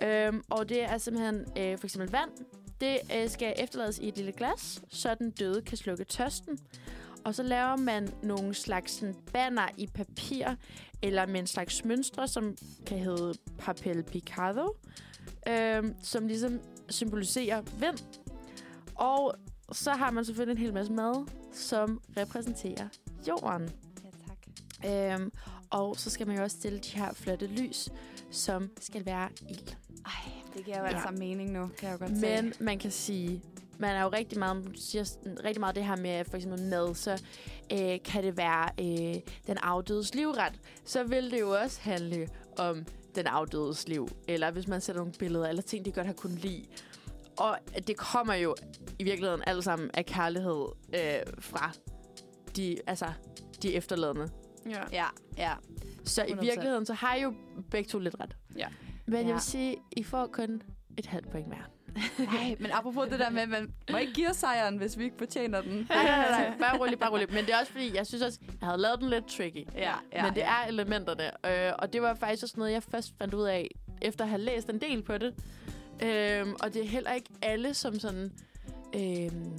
Ja. 0.00 0.26
Øhm, 0.26 0.42
og 0.50 0.68
det 0.68 0.82
er 0.84 0.98
simpelthen 0.98 1.40
øh, 1.58 1.78
for 1.78 1.86
eksempel 1.86 2.10
vand. 2.10 2.30
Det 2.80 2.98
øh, 3.16 3.30
skal 3.30 3.54
efterlades 3.58 3.98
i 3.98 4.08
et 4.08 4.16
lille 4.16 4.32
glas, 4.32 4.82
så 4.88 5.14
den 5.14 5.30
døde 5.30 5.62
kan 5.62 5.76
slukke 5.76 6.04
tørsten. 6.04 6.58
Og 7.24 7.34
så 7.34 7.42
laver 7.42 7.76
man 7.76 8.08
nogle 8.22 8.54
slags 8.54 8.92
sådan, 8.92 9.14
banner 9.32 9.68
i 9.76 9.86
papir, 9.86 10.46
eller 11.02 11.26
med 11.26 11.40
en 11.40 11.46
slags 11.46 11.84
mønstre, 11.84 12.28
som 12.28 12.56
kan 12.86 12.98
hedde 12.98 13.34
papel 13.58 14.02
picado, 14.02 14.76
øhm, 15.48 15.94
som 16.02 16.26
ligesom 16.26 16.60
symboliserer 16.88 17.62
vind. 17.62 17.98
Og 18.94 19.34
så 19.72 19.90
har 19.90 20.10
man 20.10 20.24
selvfølgelig 20.24 20.60
en 20.60 20.66
hel 20.66 20.74
masse 20.74 20.92
mad, 20.92 21.26
som 21.52 22.00
repræsenterer 22.16 22.88
jorden. 23.28 23.70
Ja, 24.04 24.10
tak. 24.26 25.20
Øhm, 25.20 25.32
og 25.70 25.96
så 25.96 26.10
skal 26.10 26.26
man 26.26 26.36
jo 26.36 26.42
også 26.42 26.56
stille 26.56 26.78
de 26.78 26.90
her 26.90 27.12
flotte 27.12 27.46
lys, 27.46 27.88
som 28.30 28.70
skal 28.80 29.06
være 29.06 29.28
ild. 29.48 29.76
Ej, 30.04 30.12
det 30.56 30.64
giver 30.64 30.78
jo 30.78 30.84
Ja. 30.84 30.88
altså 30.90 31.08
mening 31.18 31.50
nu, 31.52 31.70
kan 31.78 31.88
jeg 31.88 32.00
jo 32.00 32.06
godt 32.06 32.18
se. 32.20 32.26
Men 32.42 32.52
man 32.60 32.78
kan 32.78 32.90
sige, 32.90 33.42
man 33.78 33.96
er 33.96 34.02
jo 34.02 34.08
rigtig 34.08 34.38
meget, 34.38 34.64
du 34.64 34.70
siger 34.74 35.04
rigtig 35.44 35.60
meget 35.60 35.74
det 35.74 35.84
her 35.84 35.96
med 35.96 36.24
for 36.24 36.36
eksempel 36.36 36.62
mad, 36.62 36.94
så 36.94 37.22
øh, 37.72 37.98
kan 38.04 38.24
det 38.24 38.36
være 38.36 38.68
øh, 38.80 39.20
den 39.46 39.58
afdødes 39.62 40.14
livret. 40.14 40.60
Så 40.84 41.04
vil 41.04 41.30
det 41.30 41.40
jo 41.40 41.50
også 41.50 41.80
handle 41.80 42.28
om 42.58 42.84
den 43.14 43.26
afdødes 43.26 43.88
liv. 43.88 44.08
Eller 44.28 44.50
hvis 44.50 44.68
man 44.68 44.80
sætter 44.80 45.00
nogle 45.00 45.12
billeder, 45.18 45.48
eller 45.48 45.62
ting, 45.62 45.84
de 45.84 45.92
godt 45.92 46.06
har 46.06 46.12
kunnet 46.14 46.38
lide. 46.38 46.64
Og 47.38 47.58
det 47.86 47.96
kommer 47.96 48.34
jo 48.34 48.54
i 48.98 49.04
virkeligheden 49.04 49.42
alle 49.46 49.62
sammen 49.62 49.90
af 49.94 50.06
kærlighed 50.06 50.66
øh, 50.94 51.00
fra 51.38 51.72
de, 52.56 52.76
altså, 52.86 53.06
de 53.62 53.74
efterladende. 53.74 54.30
Ja. 54.70 54.82
Ja, 54.92 55.06
ja. 55.38 55.52
Så 56.04 56.24
i 56.24 56.30
100%. 56.32 56.40
virkeligheden, 56.40 56.86
så 56.86 56.94
har 56.94 57.14
I 57.14 57.22
jo 57.22 57.34
begge 57.70 57.88
to 57.90 57.98
lidt 57.98 58.16
ret. 58.20 58.36
Ja. 58.56 58.68
Men 59.06 59.14
jeg 59.14 59.26
Ja. 59.26 59.32
vil 59.32 59.40
sige, 59.40 59.76
I 59.96 60.02
får 60.02 60.26
kun 60.26 60.62
et 60.96 61.06
halvt 61.06 61.30
point 61.30 61.48
mere. 61.48 61.62
Nej, 62.32 62.56
men 62.60 62.70
apropos 62.70 63.08
det 63.08 63.18
der 63.18 63.30
med, 63.30 63.42
at 63.42 63.48
man 63.48 63.72
må 63.90 63.96
ikke 63.98 64.12
give 64.12 64.34
sejren, 64.34 64.76
hvis 64.76 64.98
vi 64.98 65.04
ikke 65.04 65.16
fortjener 65.18 65.60
den. 65.60 65.70
Nej, 65.70 66.04
nej, 66.04 66.30
nej. 66.30 66.58
Bare 66.58 66.78
rolig, 66.78 66.98
bare 66.98 67.10
rolig. 67.12 67.26
Men 67.32 67.44
det 67.46 67.54
er 67.54 67.58
også 67.60 67.72
fordi, 67.72 67.96
jeg 67.96 68.06
synes 68.06 68.22
også, 68.22 68.38
jeg 68.60 68.68
havde 68.68 68.80
lavet 68.82 69.00
den 69.00 69.08
lidt 69.10 69.26
tricky. 69.26 69.66
Ja, 69.74 69.92
ja, 70.12 70.22
Men 70.24 70.34
det 70.34 70.40
ja. 70.40 70.62
er 70.62 70.68
elementerne. 70.68 71.24
Øh, 71.68 71.72
og 71.78 71.92
det 71.92 72.02
var 72.02 72.14
faktisk 72.14 72.42
også 72.42 72.54
noget, 72.58 72.72
jeg 72.72 72.82
først 72.82 73.14
fandt 73.18 73.34
ud 73.34 73.44
af, 73.44 73.68
efter 74.02 74.24
at 74.24 74.30
have 74.30 74.40
læst 74.42 74.68
en 74.70 74.80
del 74.80 75.02
på 75.02 75.18
det. 75.18 75.34
Øhm, 76.02 76.54
og 76.62 76.74
det 76.74 76.84
er 76.84 76.88
heller 76.88 77.12
ikke 77.12 77.30
alle, 77.42 77.74
som 77.74 77.98
sådan... 77.98 78.32
Øhm, 78.96 79.52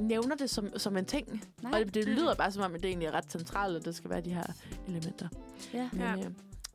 nævner 0.00 0.36
det 0.36 0.50
som, 0.50 0.78
som 0.78 0.96
en 0.96 1.04
ting. 1.04 1.44
Nej. 1.62 1.72
Og 1.72 1.78
det, 1.86 1.94
det 1.94 2.08
lyder 2.08 2.34
bare 2.34 2.52
som 2.52 2.62
om, 2.62 2.74
at 2.74 2.82
det 2.82 2.88
egentlig 2.88 3.06
er 3.06 3.12
ret 3.12 3.30
centralt, 3.32 3.76
at 3.76 3.84
det 3.84 3.94
skal 3.96 4.10
være 4.10 4.20
de 4.20 4.34
her 4.34 4.42
elementer. 4.88 5.28
Ja. 5.74 5.88
Men, 5.92 6.00
Ja. 6.00 6.16
øh, 6.16 6.24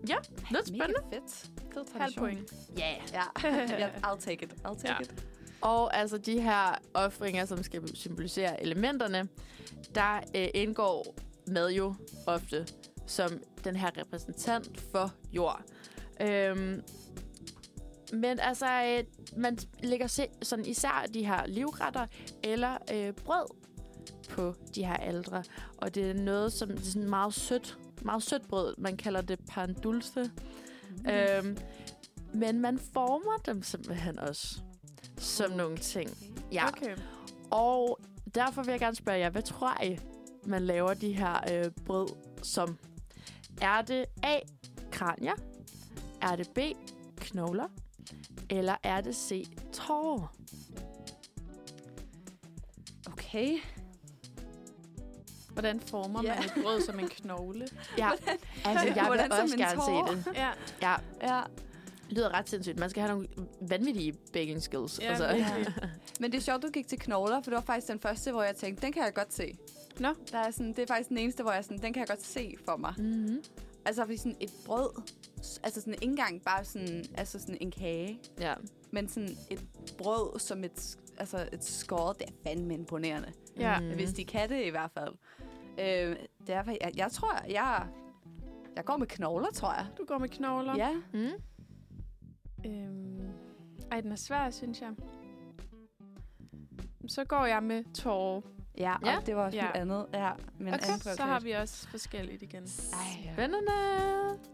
ja, 0.10 0.16
lidt 0.52 0.68
spændende. 0.68 0.94
Mega 1.12 1.16
fedt. 1.18 1.50
Fed 1.74 1.86
Halv 2.00 2.14
tradition. 2.14 2.26
point. 2.26 2.54
Ja. 2.78 2.96
Ja, 3.14 3.50
ja, 3.80 3.90
I'll 3.90 4.20
take 4.20 4.46
it. 4.46 4.54
I'll 4.54 4.76
take 4.82 4.88
Ja. 4.94 5.00
it. 5.02 5.26
Og 5.62 5.98
altså 5.98 6.18
de 6.18 6.42
her 6.42 6.76
offringer, 6.94 7.46
som 7.46 7.64
skal 7.64 7.96
symbolisere 7.96 8.62
elementerne, 8.64 9.28
der 9.96 10.20
øh, 10.36 10.48
indgår 10.54 11.16
mad 11.48 11.70
jo 11.72 11.96
ofte 12.28 12.68
som 13.08 13.30
den 13.64 13.76
her 13.76 13.90
repræsentant 13.98 14.82
for 14.92 15.14
jord. 15.34 15.62
Øhm, 16.22 16.82
men 18.14 18.40
altså, 18.40 18.66
øh, 18.84 19.04
man 19.38 19.58
lægger 19.84 20.08
se, 20.08 20.28
sådan 20.42 20.66
især 20.66 21.06
de 21.14 21.26
her 21.26 21.46
livretter 21.46 22.08
eller 22.44 22.78
øh, 22.94 23.14
brød 23.14 23.46
på 24.30 24.56
de 24.76 24.86
her 24.86 24.94
aldre. 24.98 25.44
Og 25.78 25.96
det 25.96 26.10
er 26.10 26.14
noget, 26.14 26.54
som 26.54 26.70
det 26.70 26.80
er 26.80 26.84
sådan 26.86 27.10
meget 27.10 27.34
sødt, 27.34 27.78
meget 28.06 28.24
sødt 28.24 28.48
brød. 28.48 28.76
Man 28.78 28.98
kalder 28.98 29.22
det 29.22 29.40
pan 29.50 29.74
dulce. 29.74 30.32
Mm. 30.90 31.10
Øhm, 31.10 31.58
men 32.34 32.60
man 32.60 32.80
former 32.94 33.38
dem 33.46 33.64
simpelthen 33.64 34.20
også 34.20 34.62
som 35.18 35.52
nogle 35.52 35.78
ting. 35.78 36.10
Ja. 36.52 36.68
Okay. 36.68 36.98
Og 37.52 38.00
derfor 38.36 38.64
vil 38.64 38.72
jeg 38.72 38.80
gerne 38.80 38.96
spørge 38.96 39.20
jer, 39.20 39.30
hvad 39.30 39.42
tror 39.42 39.84
I, 39.84 40.00
man 40.46 40.62
laver 40.62 40.94
de 40.94 41.14
her 41.14 41.40
øh, 41.52 41.72
brød 41.86 42.08
som? 42.42 42.78
Er 43.62 43.82
det 43.82 44.06
A. 44.24 44.40
Kranier? 44.92 45.36
Er 46.22 46.36
det 46.36 46.50
B. 46.50 46.60
Knogler? 47.18 47.68
Eller 48.50 48.76
er 48.84 49.02
det 49.02 49.16
C. 49.16 49.48
Tårer? 49.74 50.36
Okay. 53.12 53.58
Hvordan 55.54 55.80
former 55.80 56.24
Ja. 56.24 56.36
man 56.36 56.44
et 56.46 56.54
brød 56.64 56.82
som 56.82 57.00
en 57.00 57.08
knogle? 57.10 57.68
Ja, 57.98 58.10
altså 58.66 58.86
jeg 58.96 59.06
Hvordan 59.06 59.30
vil 59.32 59.42
også 59.42 59.58
gerne 59.58 59.82
se 59.82 60.16
det. 60.32 60.36
Ja. 60.36 60.50
Ja, 60.82 60.96
Ja. 61.22 61.42
det 62.10 62.18
lyder 62.18 62.34
ret 62.34 62.50
sindssygt. 62.50 62.80
Man 62.80 62.90
skal 62.90 63.02
have 63.04 63.14
nogle 63.14 63.28
vanvittige 63.62 64.14
baking 64.34 64.62
skills. 64.64 65.00
Ja, 65.00 65.10
altså. 65.10 65.28
virkelig. 65.34 65.76
Men 66.20 66.32
det 66.32 66.38
er 66.38 66.42
sjovt, 66.42 66.64
du 66.64 66.70
gik 66.70 66.88
til 66.88 67.00
knogler, 67.00 67.42
for 67.42 67.52
det 67.52 67.56
var 67.56 67.62
faktisk 67.62 67.88
den 67.88 68.00
første, 68.00 68.32
hvor 68.32 68.44
jeg 68.44 68.56
tænkte, 68.56 68.82
den 68.86 68.94
kan 68.94 69.04
jeg 69.04 69.14
godt 69.14 69.34
se. 69.34 69.58
Nå. 70.00 70.08
Der 70.32 70.38
er 70.38 70.52
sådan, 70.52 70.68
det 70.68 70.80
er 70.80 70.88
faktisk 70.88 71.10
den 71.10 71.18
eneste, 71.18 71.44
hvor 71.44 71.52
jeg 71.52 71.64
sådan, 71.64 71.78
den 71.82 71.94
kan 71.94 72.00
jeg 72.00 72.08
godt 72.08 72.26
se 72.26 72.56
for 72.66 72.78
mig. 72.78 72.94
Mm-hmm. 72.98 73.44
Altså, 73.86 74.02
fordi 74.06 74.18
sådan 74.18 74.36
et 74.40 74.52
brød, 74.66 75.02
altså 75.64 75.80
sådan 75.80 75.94
ikke 75.94 76.06
engang 76.06 76.42
bare 76.42 76.66
sådan, 76.66 77.06
altså 77.18 77.40
sådan 77.40 77.58
en 77.62 77.72
kage, 77.72 78.20
Ja. 78.40 78.54
men 78.92 79.10
sådan 79.10 79.38
et 79.50 79.64
brød 79.98 80.40
som 80.40 80.64
et, 80.64 80.98
altså 81.18 81.48
et 81.54 81.64
skåret, 81.64 82.20
det 82.20 82.28
er 82.28 82.32
fandme 82.50 82.74
imponerende. 82.74 83.32
Ja. 83.60 83.80
Mm. 83.80 83.94
Hvis 83.94 84.14
de 84.14 84.26
kan 84.26 84.50
det 84.50 84.66
i 84.66 84.70
hvert 84.70 84.92
fald. 84.94 85.14
Øh, 85.82 86.16
derfor, 86.48 86.72
jeg, 86.72 86.92
jeg 86.96 87.12
tror, 87.12 87.46
jeg, 87.50 87.88
jeg 88.76 88.86
går 88.86 88.98
med 88.98 89.08
knogler, 89.08 89.52
tror 89.52 89.74
jeg. 89.74 89.86
Du 89.98 90.06
går 90.08 90.18
med 90.18 90.30
knogler. 90.30 90.76
Ja. 90.76 90.90
Mm. 91.14 91.30
Øhm, 92.66 93.30
ej, 93.92 94.02
den 94.02 94.12
er 94.12 94.16
svær, 94.16 94.50
synes 94.50 94.82
jeg. 94.82 94.92
så 97.08 97.26
går 97.26 97.46
jeg 97.46 97.64
med 97.64 97.84
Torre. 97.94 98.42
Ja, 98.78 98.94
og 98.96 99.06
Ja. 99.06 99.18
det 99.26 99.36
var 99.36 99.46
også 99.46 99.58
Ja. 99.58 99.72
andet. 99.76 100.06
Ja, 100.14 100.32
men 100.60 100.74
Okay, 100.74 100.84
anden 100.86 101.00
så 101.00 101.24
har 101.24 101.40
vi 101.40 101.52
også 101.52 101.88
forskelligt 101.90 102.42
igen. 102.42 102.64
Ej, 102.64 103.34
Spændende. 103.34 103.72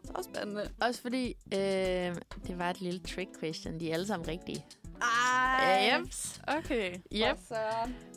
så 0.04 0.30
spændende. 0.34 0.70
Også 0.82 1.02
fordi, 1.02 1.28
øh, 1.54 2.16
det 2.48 2.58
var 2.58 2.70
et 2.70 2.82
lille 2.82 3.00
trick 3.00 3.30
question. 3.40 3.80
De 3.80 3.90
er 3.90 3.94
alle 3.94 4.08
sammen 4.08 4.28
rigtige. 4.28 4.66
Ej, 5.02 5.91
Jeps. 5.93 6.41
Okay. 6.48 6.93
Yep. 7.14 7.38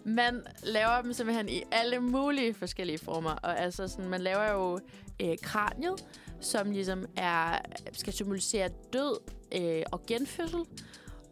Man 0.05 0.43
laver 0.63 1.03
dem 1.03 1.13
simpelthen 1.13 1.49
i 1.49 1.63
alle 1.73 2.01
mulige 2.01 2.55
forskellige 2.55 2.99
former. 2.99 3.31
Og 3.31 3.59
altså 3.59 3.89
sådan, 3.89 4.09
man 4.09 4.21
laver 4.21 4.51
jo 4.53 4.81
øh, 5.23 5.39
kraniet, 5.43 6.05
som 6.41 6.71
ligesom 6.71 7.07
er, 7.17 7.59
skal 7.93 8.13
symbolisere 8.13 8.69
død 8.93 9.21
øh, 9.53 9.83
og 9.93 10.07
genfødsel. 10.07 10.61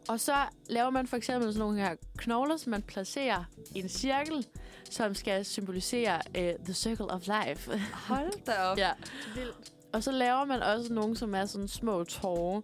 Og 0.08 0.20
så 0.20 0.34
laver 0.68 0.90
man 0.90 1.06
for 1.06 1.16
eksempel 1.16 1.52
sådan 1.52 1.58
nogle 1.58 1.80
her 1.80 1.94
knogler, 2.18 2.56
som 2.56 2.70
man 2.70 2.82
placerer 2.82 3.44
i 3.74 3.78
en 3.78 3.88
cirkel, 3.88 4.46
som 4.90 5.14
skal 5.14 5.44
symbolisere 5.44 6.20
øh, 6.34 6.54
the 6.64 6.74
circle 6.74 7.06
of 7.06 7.22
life. 7.26 7.78
Hold 7.94 8.44
da 8.46 8.62
op. 8.62 8.78
ja. 8.84 8.90
Vildt. 9.34 9.72
Og 9.92 10.02
så 10.02 10.12
laver 10.12 10.44
man 10.44 10.62
også 10.62 10.92
nogle, 10.92 11.16
som 11.16 11.34
er 11.34 11.44
sådan 11.44 11.68
små 11.68 12.04
tårer, 12.04 12.60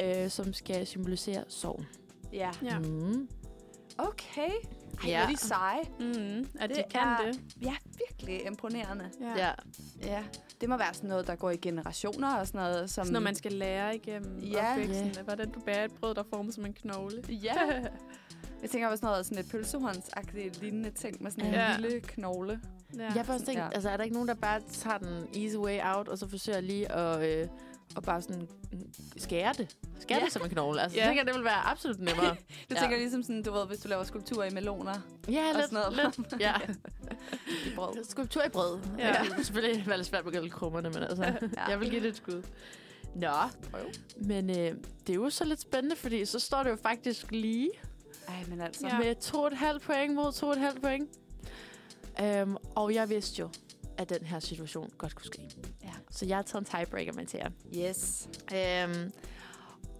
øh, 0.00 0.30
som 0.30 0.52
skal 0.52 0.86
symbolisere 0.86 1.44
sorg. 1.48 1.84
Ja. 2.32 2.50
Ja. 2.62 2.78
Mm. 2.78 3.28
Okay. 3.98 4.40
Ej, 4.40 4.50
Ja. 5.04 5.08
ja. 5.10 5.22
er 5.22 5.28
de 5.28 5.36
seje. 5.36 5.80
Mm, 6.00 6.46
at 6.60 6.70
de 6.70 6.74
Det 6.74 6.84
kan 6.90 7.00
er- 7.00 7.16
det. 7.26 7.40
Ja, 7.62 7.74
virkelig 8.08 8.46
imponerende. 8.46 9.10
Ja. 9.36 9.50
Ja. 10.04 10.22
Det 10.60 10.68
må 10.68 10.76
være 10.76 10.94
sådan 10.94 11.08
noget, 11.10 11.26
der 11.26 11.34
går 11.34 11.50
i 11.50 11.56
generationer 11.56 12.34
og 12.36 12.46
sådan 12.46 12.60
noget. 12.60 12.90
Som... 12.90 13.04
Sådan 13.04 13.12
noget, 13.12 13.22
man 13.24 13.34
skal 13.34 13.52
lære 13.52 13.96
igennem 13.96 14.38
Ja. 14.38 14.70
opvæksten. 14.72 15.12
Ja. 15.16 15.22
Hvordan 15.22 15.50
du 15.50 15.60
bærer 15.60 15.84
et 15.84 15.92
brød, 15.92 16.14
der 16.14 16.20
er 16.22 16.26
formet 16.34 16.54
som 16.54 16.66
en 16.66 16.72
knogle. 16.72 17.22
Ja. 17.28 17.54
Jeg 18.62 18.70
tænker 18.70 18.88
også 18.88 19.00
sådan 19.00 19.12
noget 19.12 19.26
sådan 19.26 19.44
et 19.44 19.50
pølsehåndsagtigt 19.50 20.60
lignende 20.62 20.90
ting 20.90 21.22
med 21.22 21.30
sådan 21.30 21.46
en 21.46 21.52
Ja. 21.52 21.76
lille 21.78 22.00
knogle. 22.00 22.60
ja. 22.98 23.02
Jeg 23.02 23.12
har 23.12 23.22
først 23.22 23.44
tænkt, 23.44 23.60
Ja. 23.60 23.68
altså 23.74 23.90
er 23.90 23.96
der 23.96 24.04
ikke 24.04 24.14
nogen, 24.14 24.28
der 24.28 24.34
bare 24.34 24.60
tager 24.72 24.98
den 24.98 25.42
easy 25.42 25.56
way 25.56 25.78
out, 25.96 26.08
og 26.08 26.18
så 26.18 26.28
forsøger 26.28 26.60
lige 26.60 26.92
at, 26.92 27.42
øh, 27.42 27.48
og 27.96 28.02
bare 28.02 28.22
sådan 28.22 28.48
mm, 28.72 28.92
skære 29.16 29.52
det? 29.58 29.76
Skære 30.00 30.18
Ja. 30.18 30.24
det 30.24 30.32
som 30.32 30.42
en 30.42 30.48
knogle? 30.50 30.82
Altså, 30.82 30.96
Ja. 30.98 31.02
jeg 31.04 31.10
tænker, 31.10 31.24
det 31.24 31.34
vil 31.34 31.44
være 31.44 31.66
absolut 31.66 31.98
nemmere. 32.00 32.36
Du 32.70 32.74
Ja. 32.74 32.80
tænker 32.80 32.96
ligesom 32.96 33.22
sådan, 33.22 33.42
du 33.42 33.52
ved, 33.52 33.66
hvis 33.66 33.78
du 33.78 33.88
laver 33.88 34.04
skulpturer 34.04 34.44
i 34.50 34.54
meloner 34.54 34.94
ja, 35.28 35.48
og 35.48 35.54
lidt, 35.56 35.70
sådan 35.70 35.92
noget. 35.98 36.16
lidt. 36.18 36.40
Ja. 36.40 36.54
i 37.72 37.74
brød. 37.74 38.04
Skulptur 38.10 38.42
i 38.44 38.48
brød. 38.48 38.78
Ja. 38.98 39.06
Ja. 39.06 39.22
Det 39.24 39.32
kan 39.34 39.44
selvfølgelig 39.44 39.86
være 39.86 39.96
lidt 39.96 40.08
svært 40.08 40.24
med 40.24 40.50
krummerne, 40.50 40.88
men 40.90 41.02
altså, 41.02 41.24
ja. 41.24 41.64
jeg 41.68 41.80
vil 41.80 41.90
give 41.90 42.02
det 42.02 42.08
et 42.08 42.16
skud. 42.16 42.42
Nå, 43.14 43.32
Prøv. 43.70 43.80
men 44.16 44.50
øh, 44.50 44.56
det 45.06 45.10
er 45.10 45.14
jo 45.14 45.30
så 45.30 45.44
lidt 45.44 45.60
spændende, 45.60 45.96
fordi 45.96 46.24
så 46.24 46.38
står 46.38 46.62
det 46.62 46.70
jo 46.70 46.76
faktisk 46.82 47.30
lige 47.30 47.70
Ej, 48.28 48.44
men 48.48 48.60
altså. 48.60 48.86
Ja. 48.86 48.98
med 48.98 49.14
to 49.14 49.40
og 49.40 49.46
et 49.46 49.56
halvt 49.58 49.82
point 49.82 50.14
mod 50.14 50.32
to 50.32 50.46
og 50.46 50.52
et 50.52 50.58
halvt 50.58 50.82
point. 50.82 51.10
Um, 52.42 52.56
og 52.74 52.94
jeg 52.94 53.08
vidste 53.08 53.40
jo, 53.40 53.48
at 53.98 54.08
den 54.08 54.26
her 54.26 54.40
situation 54.40 54.90
godt 54.98 55.14
kunne 55.14 55.26
ske. 55.26 55.42
Ja. 55.84 55.92
Så 56.10 56.26
jeg 56.26 56.36
har 56.36 56.42
taget 56.42 56.60
en 56.60 56.78
tiebreaker 56.78 57.12
med 57.12 57.26
til 57.26 57.40
jer. 57.42 57.50
Yes. 57.88 58.28
Um, 58.86 59.12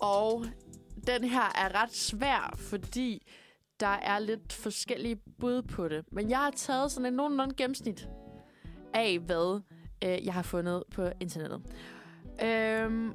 og 0.00 0.46
den 1.06 1.24
her 1.24 1.52
er 1.54 1.82
ret 1.82 1.94
svær, 1.94 2.54
fordi 2.58 3.26
der 3.80 3.86
er 3.86 4.18
lidt 4.18 4.52
forskellige 4.52 5.16
bud 5.40 5.62
på 5.62 5.88
det. 5.88 6.04
Men 6.12 6.30
jeg 6.30 6.38
har 6.38 6.50
taget 6.50 6.92
sådan 6.92 7.06
en 7.06 7.12
nogenlunde 7.12 7.54
gennemsnit 7.54 8.08
af, 8.94 9.18
hvad 9.18 9.60
øh, 10.04 10.26
jeg 10.26 10.34
har 10.34 10.42
fundet 10.42 10.82
på 10.90 11.08
internettet. 11.20 11.62
Um, 12.86 13.14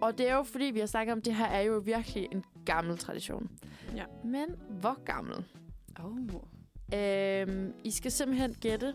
og 0.00 0.18
det 0.18 0.28
er 0.28 0.34
jo 0.34 0.42
fordi, 0.42 0.64
vi 0.64 0.78
har 0.80 0.86
snakket 0.86 1.12
om, 1.12 1.18
at 1.18 1.24
det 1.24 1.34
her 1.34 1.46
er 1.46 1.60
jo 1.60 1.82
virkelig 1.84 2.28
en 2.32 2.44
gammel 2.66 2.98
tradition. 2.98 3.50
Ja. 3.96 4.04
Men 4.24 4.46
hvor 4.80 5.04
gammel? 5.04 5.44
Oh. 6.04 6.18
Øhm, 6.94 7.72
I 7.84 7.90
skal 7.90 8.12
simpelthen 8.12 8.54
gætte 8.54 8.94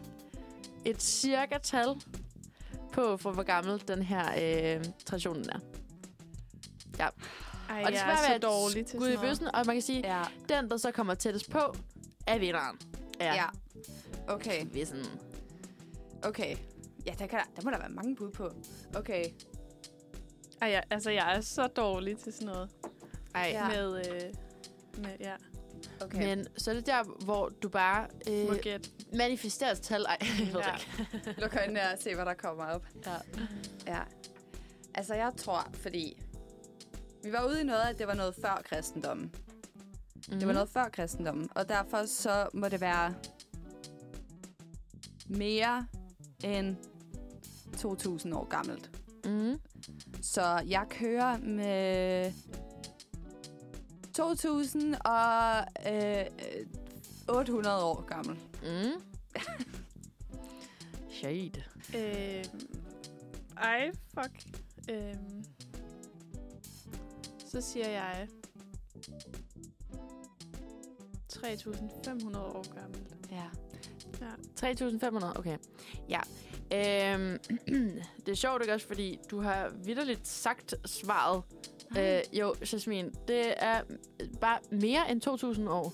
et 0.85 1.01
cirka 1.03 1.57
tal 1.63 1.87
på, 2.93 3.17
for 3.17 3.31
hvor 3.31 3.43
gammel 3.43 3.83
den 3.87 4.01
her 4.01 4.25
øh, 4.77 4.85
traditionen 5.05 5.45
er. 5.49 5.59
Ej, 7.69 7.83
Og 7.85 7.91
det 7.91 7.99
er 7.99 8.05
bare 8.05 8.17
så 8.17 8.23
være 8.27 8.35
et 8.35 8.41
dårlig 8.41 8.85
til 8.85 8.99
Gud 8.99 9.09
i 9.09 9.17
bøssen, 9.17 9.47
og 9.55 9.65
man 9.65 9.75
kan 9.75 9.81
sige, 9.81 10.01
Ja. 10.17 10.23
den, 10.49 10.69
der 10.69 10.77
så 10.77 10.91
kommer 10.91 11.13
tættest 11.13 11.49
på, 11.51 11.75
er 12.27 12.37
vinderen. 12.37 12.79
Ja. 13.19 13.33
ja. 13.33 13.45
Okay. 14.27 14.65
Vi 14.71 14.81
er 14.81 14.85
sådan, 14.85 15.05
Okay. 16.23 16.55
Ja, 17.05 17.13
der, 17.19 17.27
kan, 17.27 17.39
der 17.55 17.61
må 17.63 17.71
der 17.71 17.77
være 17.79 17.89
mange 17.89 18.15
bud 18.15 18.31
på. 18.31 18.49
Okay. 18.95 19.25
Ej, 20.61 20.69
jeg, 20.71 20.83
altså, 20.89 21.09
jeg 21.11 21.35
er 21.37 21.41
så 21.41 21.67
dårlig 21.67 22.17
til 22.17 22.33
sådan 22.33 22.47
noget. 22.47 22.69
ej. 23.35 23.49
Ja. 23.53 23.67
Med, 23.67 23.97
øh, 23.97 24.33
med, 24.97 25.09
ja, 25.19 25.33
Okay. 26.01 26.17
Men 26.35 26.47
så 26.57 26.71
er 26.71 26.75
det 26.75 26.85
der, 26.85 27.03
hvor 27.25 27.49
du 27.63 27.69
bare 27.69 28.07
øh, 28.29 28.79
manifesterer 29.13 29.71
et 29.71 29.81
tal. 29.81 30.01
Ej, 30.01 30.17
jeg 30.21 30.53
ved 30.53 30.61
Ja. 30.61 30.75
Luk 31.41 31.55
øjnene 31.55 31.81
og 31.81 31.97
se, 31.99 32.15
hvad 32.15 32.25
der 32.25 32.33
kommer 32.33 32.65
op. 32.65 32.85
Ja. 33.05 33.15
Ja. 33.87 34.01
Altså, 34.95 35.13
jeg 35.13 35.31
tror, 35.37 35.69
fordi... 35.73 36.21
Vi 37.23 37.31
var 37.31 37.47
ude 37.47 37.61
i 37.61 37.63
noget, 37.63 37.81
at 37.81 37.99
det 37.99 38.07
var 38.07 38.13
noget 38.13 38.35
før 38.41 38.61
kristendommen. 38.69 39.35
Mm. 40.29 40.39
Det 40.39 40.47
var 40.47 40.53
noget 40.53 40.69
før 40.69 40.89
kristendommen. 40.89 41.49
Og 41.55 41.69
derfor 41.69 42.05
så 42.05 42.47
må 42.53 42.67
det 42.67 42.81
være 42.81 43.13
mere 45.27 45.87
end 46.43 46.75
2.000 47.75 48.35
år 48.35 48.47
gammelt. 48.49 48.91
Mm. 49.25 49.59
Så 50.21 50.63
jeg 50.67 50.85
kører 50.89 51.37
med 51.37 52.33
2.000 54.19 54.97
og 55.05 55.65
øh, 55.93 56.19
øh, 56.19 56.65
800 57.29 57.83
år 57.83 58.01
gammel. 58.01 58.37
Mm. 58.63 59.01
Shade. 61.19 61.63
Øh, 61.95 62.45
ej, 63.57 63.91
fuck. 64.13 64.47
Øh, 64.89 65.15
så 67.45 67.61
siger 67.61 67.89
jeg 67.89 68.27
3.500 71.33 72.37
år 72.37 72.75
gammel. 72.75 72.99
Ja. 73.31 73.45
Ja. 74.21 74.73
3.500, 74.73 75.39
okay. 75.39 75.57
Ja. 76.09 76.19
Øhm, 76.73 77.39
det 78.25 78.31
er 78.31 78.35
sjovt, 78.35 78.61
ikke 78.61 78.73
også, 78.73 78.87
fordi 78.87 79.19
du 79.31 79.41
har 79.41 79.71
vidderligt 79.83 80.27
sagt 80.27 80.75
svaret. 80.85 81.43
Øh, 81.97 82.19
jo, 82.39 82.55
Jasmin, 82.73 83.11
det 83.27 83.53
er 83.57 83.81
bare 84.41 84.59
mere 84.71 85.11
end 85.11 85.21
2.000 85.61 85.69
år. 85.69 85.93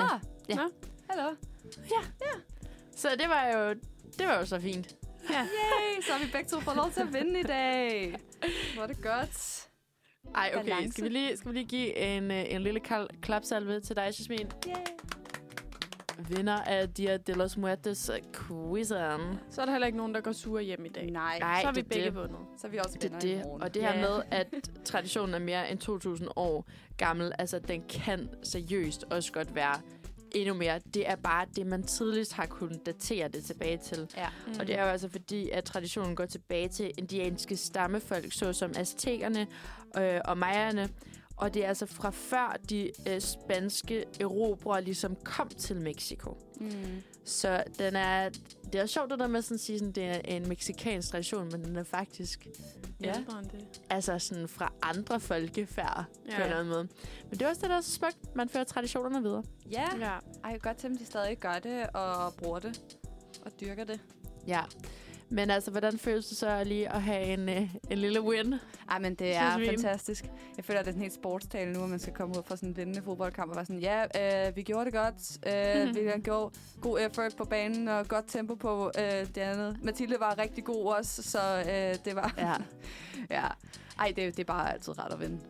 Ah, 0.00 0.20
Ja. 0.48 0.54
Nå. 0.54 0.62
Hallo. 1.10 1.34
Så 2.96 3.08
det 3.18 3.28
var 3.28 3.46
jo, 3.58 3.70
det 4.18 4.26
var 4.26 4.38
jo 4.38 4.46
så 4.46 4.60
fint. 4.60 4.96
Ja. 5.30 5.40
Yay, 5.42 6.02
så 6.06 6.12
har 6.12 6.24
vi 6.26 6.30
begge 6.32 6.48
to 6.48 6.60
fået 6.60 6.76
lov 6.76 6.90
til 6.90 7.00
at 7.00 7.12
vinde 7.12 7.40
i 7.40 7.42
dag. 7.42 8.14
Hvor 8.74 8.82
er 8.82 8.86
det 8.86 9.02
godt. 9.02 9.68
Ej, 10.34 10.50
okay. 10.54 10.64
Balance. 10.64 10.92
Skal 10.92 11.04
vi 11.04 11.08
lige, 11.08 11.36
skal 11.36 11.52
vi 11.52 11.56
lige 11.56 11.68
give 11.68 11.96
en, 11.96 12.30
øh, 12.30 12.44
en 12.54 12.62
lille 12.62 12.80
klapsalve 13.22 13.80
til 13.80 13.96
dig, 13.96 14.02
Jasmin? 14.18 14.52
Yay. 14.66 14.74
Vinder 16.18 16.60
af 16.60 16.88
Dia 16.88 17.16
de 17.16 17.32
los 17.32 17.56
Muertes 17.56 18.10
quizzen. 18.32 19.38
Så 19.50 19.60
er 19.60 19.64
der 19.64 19.72
heller 19.72 19.86
ikke 19.86 19.98
nogen, 19.98 20.14
der 20.14 20.20
går 20.20 20.32
sure 20.32 20.62
hjem 20.62 20.84
i 20.84 20.88
dag. 20.88 21.10
Nej, 21.10 21.38
Nej, 21.38 21.62
så 21.62 21.68
er 21.68 21.72
vi 21.72 21.80
det 21.80 21.88
begge 21.88 22.04
det. 22.04 22.14
vundet. 22.14 22.38
så 22.58 22.66
er 22.66 22.70
vi 22.70 22.78
også 22.78 22.98
Det 23.02 23.12
det. 23.22 23.42
morgen. 23.44 23.62
Og 23.62 23.74
det 23.74 23.82
her 23.82 23.94
Ja. 23.94 24.00
med, 24.00 24.22
at 24.30 24.46
traditionen 24.84 25.34
er 25.34 25.38
mere 25.38 25.70
end 25.70 25.78
2.000 26.22 26.26
år 26.36 26.66
gammel, 26.96 27.32
altså 27.38 27.58
den 27.58 27.82
kan 27.88 28.28
seriøst 28.42 29.04
også 29.10 29.32
godt 29.32 29.54
være 29.54 29.74
endnu 30.32 30.54
mere. 30.54 30.80
Det 30.94 31.08
er 31.10 31.16
bare 31.16 31.46
det, 31.56 31.66
man 31.66 31.82
tidligst 31.82 32.32
har 32.32 32.46
kunnet 32.46 32.86
datere 32.86 33.28
det 33.28 33.44
tilbage 33.44 33.76
til. 33.78 34.10
Ja. 34.16 34.26
Mm. 34.46 34.52
Og 34.60 34.66
det 34.66 34.78
er 34.78 34.82
jo 34.82 34.88
altså 34.88 35.08
fordi, 35.08 35.50
at 35.50 35.64
traditionen 35.64 36.16
går 36.16 36.26
tilbage 36.26 36.68
til 36.68 36.90
indianske 36.98 37.56
stammefolk, 37.56 38.32
såsom 38.32 38.72
aztekerne 38.76 39.46
øh, 39.98 40.20
og 40.24 40.38
majerne. 40.38 40.88
Og 41.36 41.54
det 41.54 41.64
er 41.64 41.68
altså 41.68 41.86
fra 41.86 42.10
før 42.10 42.56
de 42.70 42.90
øh, 43.08 43.20
spanske 43.20 44.04
erobrere 44.20 44.82
ligesom 44.84 45.16
kom 45.24 45.48
til 45.48 45.76
Mexico. 45.76 46.36
Mm. 46.60 46.70
Så 47.24 47.64
den 47.78 47.96
er, 47.96 48.28
det 48.72 48.80
er 48.80 48.86
sjovt 48.86 49.10
det 49.10 49.18
der 49.18 49.26
med 49.26 49.42
sådan 49.42 49.54
at 49.54 49.60
sige, 49.60 49.78
sådan, 49.78 49.92
det 49.92 50.04
er 50.04 50.20
en 50.24 50.48
meksikansk 50.48 51.10
tradition, 51.10 51.48
men 51.52 51.64
den 51.64 51.76
er 51.76 51.82
faktisk 51.82 52.46
Ja. 53.00 53.12
Det. 53.52 53.80
altså 53.90 54.18
sådan 54.18 54.48
fra 54.48 54.72
andre 54.82 55.20
folkefærd 55.20 56.04
Ja. 56.28 56.30
på 56.30 56.36
en 56.36 56.42
eller 56.42 56.56
anden 56.56 56.72
måde. 56.72 56.88
Men 57.30 57.38
det 57.38 57.42
er 57.42 57.48
også 57.48 57.60
det, 57.60 57.70
der 57.70 57.76
er 57.76 57.80
så 57.80 57.90
smukt. 57.90 58.36
Man 58.36 58.48
fører 58.48 58.64
traditionerne 58.64 59.22
videre. 59.22 59.42
Ja, 59.70 59.84
Ja. 60.00 60.18
ej, 60.44 60.58
godt 60.58 60.76
til, 60.76 60.86
at 60.88 60.98
de 61.00 61.04
stadig 61.06 61.38
gør 61.38 61.58
det 61.58 61.86
og 61.94 62.34
bruger 62.34 62.58
det 62.58 62.80
og 63.44 63.52
dyrker 63.60 63.84
det. 63.84 64.00
Ja. 64.46 64.60
Men 65.28 65.50
altså, 65.50 65.70
hvordan 65.70 65.98
føles 65.98 66.26
det 66.26 66.38
så 66.38 66.64
lige 66.64 66.92
at 66.92 67.02
have 67.02 67.22
en, 67.22 67.48
øh, 67.48 67.74
en 67.90 67.98
lille 67.98 68.22
win? 68.22 68.54
Ej, 68.90 68.98
men 68.98 69.14
det 69.14 69.36
er 69.36 69.52
Synes 69.56 69.70
vi. 69.70 69.76
fantastisk. 69.76 70.24
Jeg 70.56 70.64
føler, 70.64 70.80
at 70.80 70.86
det 70.86 70.90
er 70.90 70.92
sådan 70.92 71.02
helt 71.02 71.14
sportstale 71.14 71.72
nu, 71.72 71.82
at 71.82 71.90
man 71.90 71.98
skal 71.98 72.12
komme 72.14 72.38
ud 72.38 72.42
fra 72.46 72.56
sådan 72.56 72.68
en 72.68 72.76
vindende 72.76 73.02
fodboldkamp 73.02 73.50
og 73.50 73.56
være 73.56 73.64
sådan, 73.66 73.80
ja, 73.80 74.48
øh, 74.48 74.56
vi 74.56 74.62
gjorde 74.62 74.84
det 74.84 74.92
godt. 74.92 75.46
Øh, 75.46 75.94
vi 76.02 76.08
har 76.08 76.18
gjort 76.18 76.52
god 76.80 77.00
effort 77.00 77.34
på 77.36 77.44
banen 77.44 77.88
og 77.88 78.08
godt 78.08 78.24
tempo 78.28 78.54
på 78.54 78.90
øh, 78.98 79.04
det 79.04 79.38
andet. 79.38 79.78
Mathilde 79.82 80.16
var 80.20 80.38
rigtig 80.38 80.64
god 80.64 80.94
også, 80.94 81.22
så 81.22 81.38
øh, 81.58 82.04
det 82.04 82.16
var... 82.16 82.34
Ja. 82.38 82.54
ja. 83.40 83.46
Ej, 83.98 84.12
det, 84.16 84.36
det 84.36 84.38
er 84.38 84.44
bare 84.44 84.72
altid 84.72 84.98
ret 84.98 85.12
at 85.12 85.20
vinde. 85.20 85.40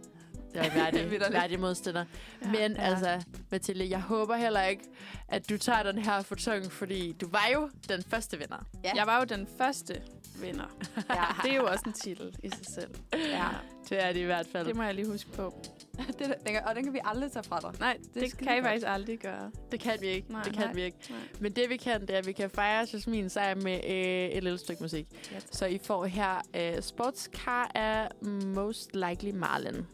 Det 0.55 0.62
var 0.62 0.68
værdig, 0.74 1.20
værdig 1.40 1.60
modstander. 1.60 2.05
Ja. 2.43 2.47
Men 2.47 2.72
Ja. 2.72 2.82
altså, 2.82 3.24
Mathilde, 3.51 3.90
jeg 3.90 4.01
håber 4.01 4.36
heller 4.36 4.62
ikke, 4.62 4.85
at 5.28 5.48
du 5.51 5.59
tager 5.59 5.82
den 5.82 5.98
her 5.98 6.22
fortong, 6.22 6.72
fordi 6.72 7.12
du 7.12 7.28
var 7.28 7.48
jo 7.55 7.70
den 7.89 8.02
første 8.02 8.39
vinder. 8.39 8.66
Ja. 8.85 8.93
Jeg 8.97 9.06
var 9.06 9.18
jo 9.18 9.24
den 9.24 9.48
første 9.59 10.01
vinder. 10.40 10.77
Ja. 11.09 11.24
Det 11.43 11.52
er 11.52 11.56
jo 11.56 11.66
også 11.66 11.85
en 11.86 11.93
titel 11.93 12.36
i 12.43 12.48
sig 12.51 12.66
selv. 12.74 12.90
ja. 13.12 13.48
Det 13.89 14.05
er 14.05 14.12
det 14.12 14.20
i 14.20 14.24
hvert 14.24 14.47
fald. 14.52 14.66
Det 14.66 14.77
må 14.77 14.82
jeg 14.82 14.94
lige 14.94 15.06
huske 15.06 15.31
på. 15.31 15.55
det, 16.19 16.35
den, 16.47 16.56
og 16.66 16.74
den 16.74 16.85
kan 16.85 16.93
vi 16.93 17.01
aldrig 17.05 17.32
tage 17.32 17.43
fra 17.43 17.61
dig. 17.61 17.81
Nej, 17.81 17.98
det, 18.15 18.23
det 18.23 18.39
kan 18.39 18.59
I 18.59 18.62
faktisk 18.62 18.86
aldrig 18.89 19.19
gøre. 19.19 19.51
Det 19.73 19.81
kan 19.81 19.93
vi 20.01 20.06
ikke. 20.06 20.32
Nej. 20.32 20.43
det 20.43 20.52
kan 20.52 20.65
Nej. 20.65 20.74
vi 20.74 20.82
ikke. 20.82 20.98
Nej. 21.11 21.19
Men 21.40 21.52
det 21.52 21.70
vi 21.70 21.77
kan, 21.77 22.01
det 22.01 22.11
er, 22.11 22.19
at 22.19 22.27
vi 22.27 22.32
kan 22.32 22.51
fejre 22.51 22.86
Jasmin 22.93 23.28
sejr 23.31 23.55
med 23.55 23.81
øh, 23.85 24.28
et 24.36 24.43
lille 24.43 24.59
stykke 24.59 24.82
musik. 24.82 25.06
Ja, 25.32 25.36
Så 25.52 25.66
I 25.66 25.78
får 25.78 26.05
her 26.05 26.40
øh, 26.56 26.82
Sportscar 26.82 27.70
af 27.74 28.09
Most 28.55 28.97
Likely 28.97 29.31
Marlin. 29.35 29.86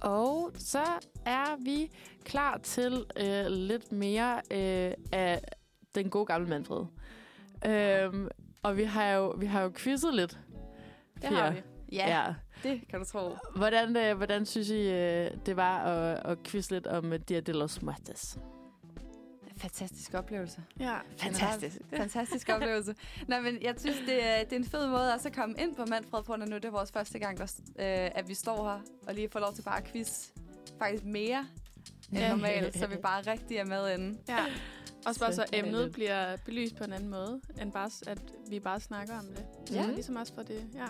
Og 0.00 0.52
så 0.58 0.82
er 1.26 1.56
vi 1.64 1.90
klar 2.24 2.58
til 2.58 3.04
øh, 3.16 3.46
lidt 3.46 3.92
mere 3.92 4.34
øh, 4.50 4.92
af 5.12 5.40
den 5.94 6.10
gode 6.10 6.26
gamle 6.26 6.48
Manfred. 6.48 6.84
Øhm, 7.66 8.28
og 8.62 8.76
vi 8.76 8.84
har 8.84 9.10
jo, 9.10 9.34
vi 9.38 9.46
har 9.46 9.62
jo 9.62 9.72
quizzet 9.76 10.14
lidt. 10.14 10.38
Det 11.22 11.24
har 11.24 11.50
vi. 11.50 11.62
ja, 11.92 12.08
ja, 12.08 12.34
det 12.62 12.80
kan 12.90 12.98
du 12.98 13.04
tro. 13.04 13.36
Hvordan, 13.56 13.96
øh, 13.96 14.16
hvordan 14.16 14.46
synes 14.46 14.68
I, 14.70 14.90
øh, 14.90 15.30
det 15.46 15.56
var 15.56 15.78
at, 15.78 16.30
at 16.30 16.38
quizze 16.44 16.70
lidt 16.70 16.86
om 16.86 17.12
øh, 17.12 17.20
Dia 17.28 17.40
de 17.40 17.52
los 17.52 17.82
Muertes? 17.82 18.38
Fantastisk 19.56 20.14
oplevelse. 20.14 20.60
Ja. 20.80 20.96
Fantastisk. 21.16 21.76
Fantastisk 21.96 22.48
oplevelse. 22.54 22.94
Nej, 23.28 23.40
men 23.40 23.62
jeg 23.62 23.74
synes, 23.78 23.96
det 24.06 24.26
er, 24.26 24.44
det 24.44 24.52
er 24.52 24.56
en 24.56 24.64
fed 24.64 24.86
måde 24.86 25.14
også 25.14 25.28
at 25.28 25.34
komme 25.34 25.54
ind 25.58 25.74
på 25.76 25.84
Manfred 25.84 26.22
på, 26.22 26.36
når 26.36 26.46
nu 26.46 26.54
det 26.54 26.64
er 26.64 26.70
vores 26.70 26.92
første 26.92 27.18
gang, 27.18 27.38
der, 27.38 27.44
øh, 27.78 28.10
at 28.14 28.28
vi 28.28 28.34
står 28.34 28.64
her 28.64 28.80
og 29.06 29.14
lige 29.14 29.28
får 29.32 29.40
lov 29.40 29.54
til 29.54 29.62
bare 29.62 29.78
at 29.78 29.84
quiz 29.84 30.28
faktisk 30.78 31.04
mere 31.04 31.46
end 32.12 32.28
normalt, 32.28 32.78
så 32.78 32.86
vi 32.94 32.96
bare 32.96 33.22
rigtig 33.22 33.56
er 33.56 33.64
med 33.64 33.94
inde. 33.98 34.18
ja. 34.28 34.44
Også 35.06 35.20
bare 35.20 35.32
så 35.32 35.44
Så 35.48 35.56
emnet 35.58 35.92
bliver 35.92 36.36
belyst 36.44 36.76
på 36.76 36.84
en 36.84 36.92
anden 36.92 37.08
måde, 37.08 37.40
end 37.62 37.72
bare, 37.72 37.90
at 38.06 38.18
vi 38.50 38.60
bare 38.60 38.80
snakker 38.80 39.18
om 39.18 39.24
det. 39.26 39.44
Ja. 39.74 39.82
Så 39.84 39.90
ligesom 39.92 40.16
også 40.16 40.34
for 40.34 40.42
det, 40.42 40.64
ja. 40.74 40.86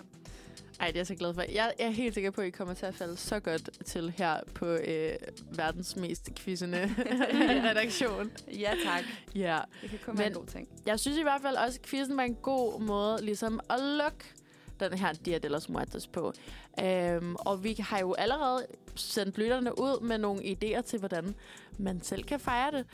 Ej, 0.79 0.87
det 0.87 0.95
er 0.95 0.99
jeg 0.99 1.07
så 1.07 1.15
glad 1.15 1.33
for. 1.33 1.41
Jeg, 1.41 1.73
jeg 1.79 1.87
er 1.87 1.91
helt 1.91 2.13
sikker 2.13 2.31
på, 2.31 2.41
at 2.41 2.47
I 2.47 2.49
kommer 2.49 2.73
til 2.73 2.85
at 2.85 2.95
falde 2.95 3.17
så 3.17 3.39
godt 3.39 3.69
til 3.85 4.13
her 4.17 4.39
på 4.53 4.65
øh, 4.65 5.11
verdens 5.55 5.95
mest 5.95 6.29
quizzende 6.35 6.95
redaktion. 7.69 8.31
Ja, 8.59 8.73
tak. 8.85 9.03
Ja. 9.35 9.59
Det 9.81 9.89
kan 9.89 9.99
kun 10.05 10.17
være 10.17 10.27
en 10.27 10.33
Men- 10.33 10.39
god 10.41 10.47
ting. 10.47 10.67
Jeg 10.85 10.99
synes 10.99 11.17
i 11.17 11.21
hvert 11.21 11.41
fald 11.41 11.55
også, 11.55 11.79
at 11.83 11.89
quizzen 11.89 12.17
var 12.17 12.23
en 12.23 12.35
god 12.35 12.81
måde 12.81 13.25
ligesom 13.25 13.59
at 13.69 13.79
lukke 13.79 14.25
den 14.79 14.93
her 14.93 15.13
Dia 15.13 15.37
de 15.37 15.47
los 15.47 15.69
Muertos 15.69 16.07
på. 16.07 16.33
Øhm, 16.83 17.35
og 17.35 17.63
vi 17.63 17.75
har 17.79 17.99
jo 17.99 18.13
allerede 18.13 18.65
sendt 18.95 19.37
lytterne 19.37 19.79
ud 19.79 20.01
med 20.01 20.17
nogle 20.17 20.41
idéer 20.43 20.81
til, 20.81 20.99
hvordan 20.99 21.35
man 21.77 22.01
selv 22.01 22.23
kan 22.23 22.39
fejre 22.39 22.71
det. 22.71 22.85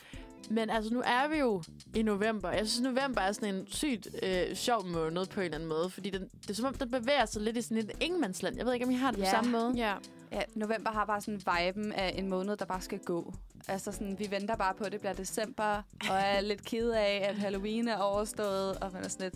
Men 0.49 0.69
altså, 0.69 0.93
nu 0.93 1.01
er 1.05 1.27
vi 1.27 1.37
jo 1.37 1.63
i 1.95 2.01
november. 2.01 2.51
Jeg 2.51 2.67
synes, 2.67 2.81
november 2.81 3.21
er 3.21 3.31
sådan 3.31 3.55
en 3.55 3.67
sygt 3.67 4.07
øh, 4.23 4.55
sjov 4.55 4.85
måned 4.87 5.25
på 5.25 5.39
en 5.39 5.43
eller 5.45 5.55
anden 5.57 5.69
måde. 5.69 5.89
Fordi 5.89 6.09
den, 6.09 6.29
det 6.41 6.49
er 6.49 6.53
som 6.53 6.65
om, 6.65 6.73
den 6.73 6.91
bevæger 6.91 7.25
sig 7.25 7.41
lidt 7.41 7.57
i 7.57 7.61
sådan 7.61 7.77
et 7.77 7.91
ingenmandsland. 8.01 8.57
Jeg 8.57 8.65
ved 8.65 8.73
ikke, 8.73 8.85
om 8.85 8.91
I 8.91 8.95
har 8.95 9.11
det 9.11 9.17
Ja. 9.19 9.23
på 9.23 9.29
samme 9.29 9.51
måde. 9.51 9.73
Ja, 9.75 9.93
Ja, 10.31 10.41
november 10.55 10.91
har 10.91 11.05
bare 11.05 11.21
sådan 11.21 11.41
viben 11.65 11.91
af 11.91 12.13
en 12.17 12.29
måned, 12.29 12.57
der 12.57 12.65
bare 12.65 12.81
skal 12.81 12.99
gå. 12.99 13.33
Altså 13.67 13.91
sådan, 13.91 14.19
vi 14.19 14.27
venter 14.31 14.55
bare 14.55 14.73
på, 14.73 14.83
at 14.83 14.91
det 14.91 14.99
bliver 14.99 15.13
december, 15.13 15.81
og 16.09 16.15
er 16.17 16.41
lidt 16.51 16.65
ked 16.65 16.89
af, 16.91 17.25
at 17.29 17.35
Halloween 17.35 17.87
er 17.87 17.97
overstået, 17.97 18.77
og 18.77 18.89
man 18.93 19.03
er 19.03 19.07
sådan 19.07 19.23
lidt... 19.31 19.35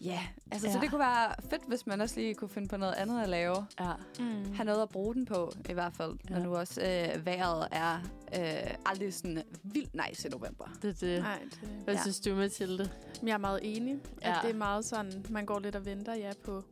Ja, 0.00 0.20
altså 0.50 0.66
ja. 0.68 0.72
så 0.72 0.80
det 0.80 0.90
kunne 0.90 0.98
være 0.98 1.34
fedt, 1.50 1.62
hvis 1.68 1.86
man 1.86 2.00
også 2.00 2.20
lige 2.20 2.34
kunne 2.34 2.48
finde 2.48 2.68
på 2.68 2.76
noget 2.76 2.94
andet 2.94 3.22
at 3.22 3.28
lave. 3.28 3.66
Ja. 3.80 3.92
mm. 4.18 4.52
Have 4.54 4.64
noget 4.64 4.82
at 4.82 4.88
bruge 4.88 5.14
den 5.14 5.24
på, 5.26 5.52
i 5.70 5.72
hvert 5.72 5.92
fald. 5.94 6.16
Ja. 6.30 6.34
Når 6.34 6.44
nu 6.44 6.56
også 6.56 6.80
øh, 6.80 7.26
vejret 7.26 7.68
er 7.70 7.98
øh, 8.38 8.74
aldrig 8.86 9.14
sådan 9.14 9.42
vildt 9.62 9.96
nice 10.08 10.28
i 10.28 10.30
november. 10.30 10.64
Det 10.82 10.90
er 10.90 11.06
det. 11.06 11.22
Nej, 11.22 11.38
det, 11.50 11.68
Hvad 11.84 11.94
Ja. 11.94 12.00
synes 12.00 12.20
du, 12.20 12.34
Mathilde? 12.34 12.90
Jeg 13.22 13.32
er 13.32 13.38
meget 13.38 13.60
enig, 13.62 13.94
at 14.22 14.28
Ja. 14.30 14.38
det 14.42 14.50
er 14.50 14.54
meget 14.58 14.84
sådan, 14.84 15.26
man 15.30 15.46
går 15.46 15.58
lidt 15.58 15.76
og 15.76 15.84
venter 15.86 16.14
ja, 16.14 16.32
på 16.44 16.62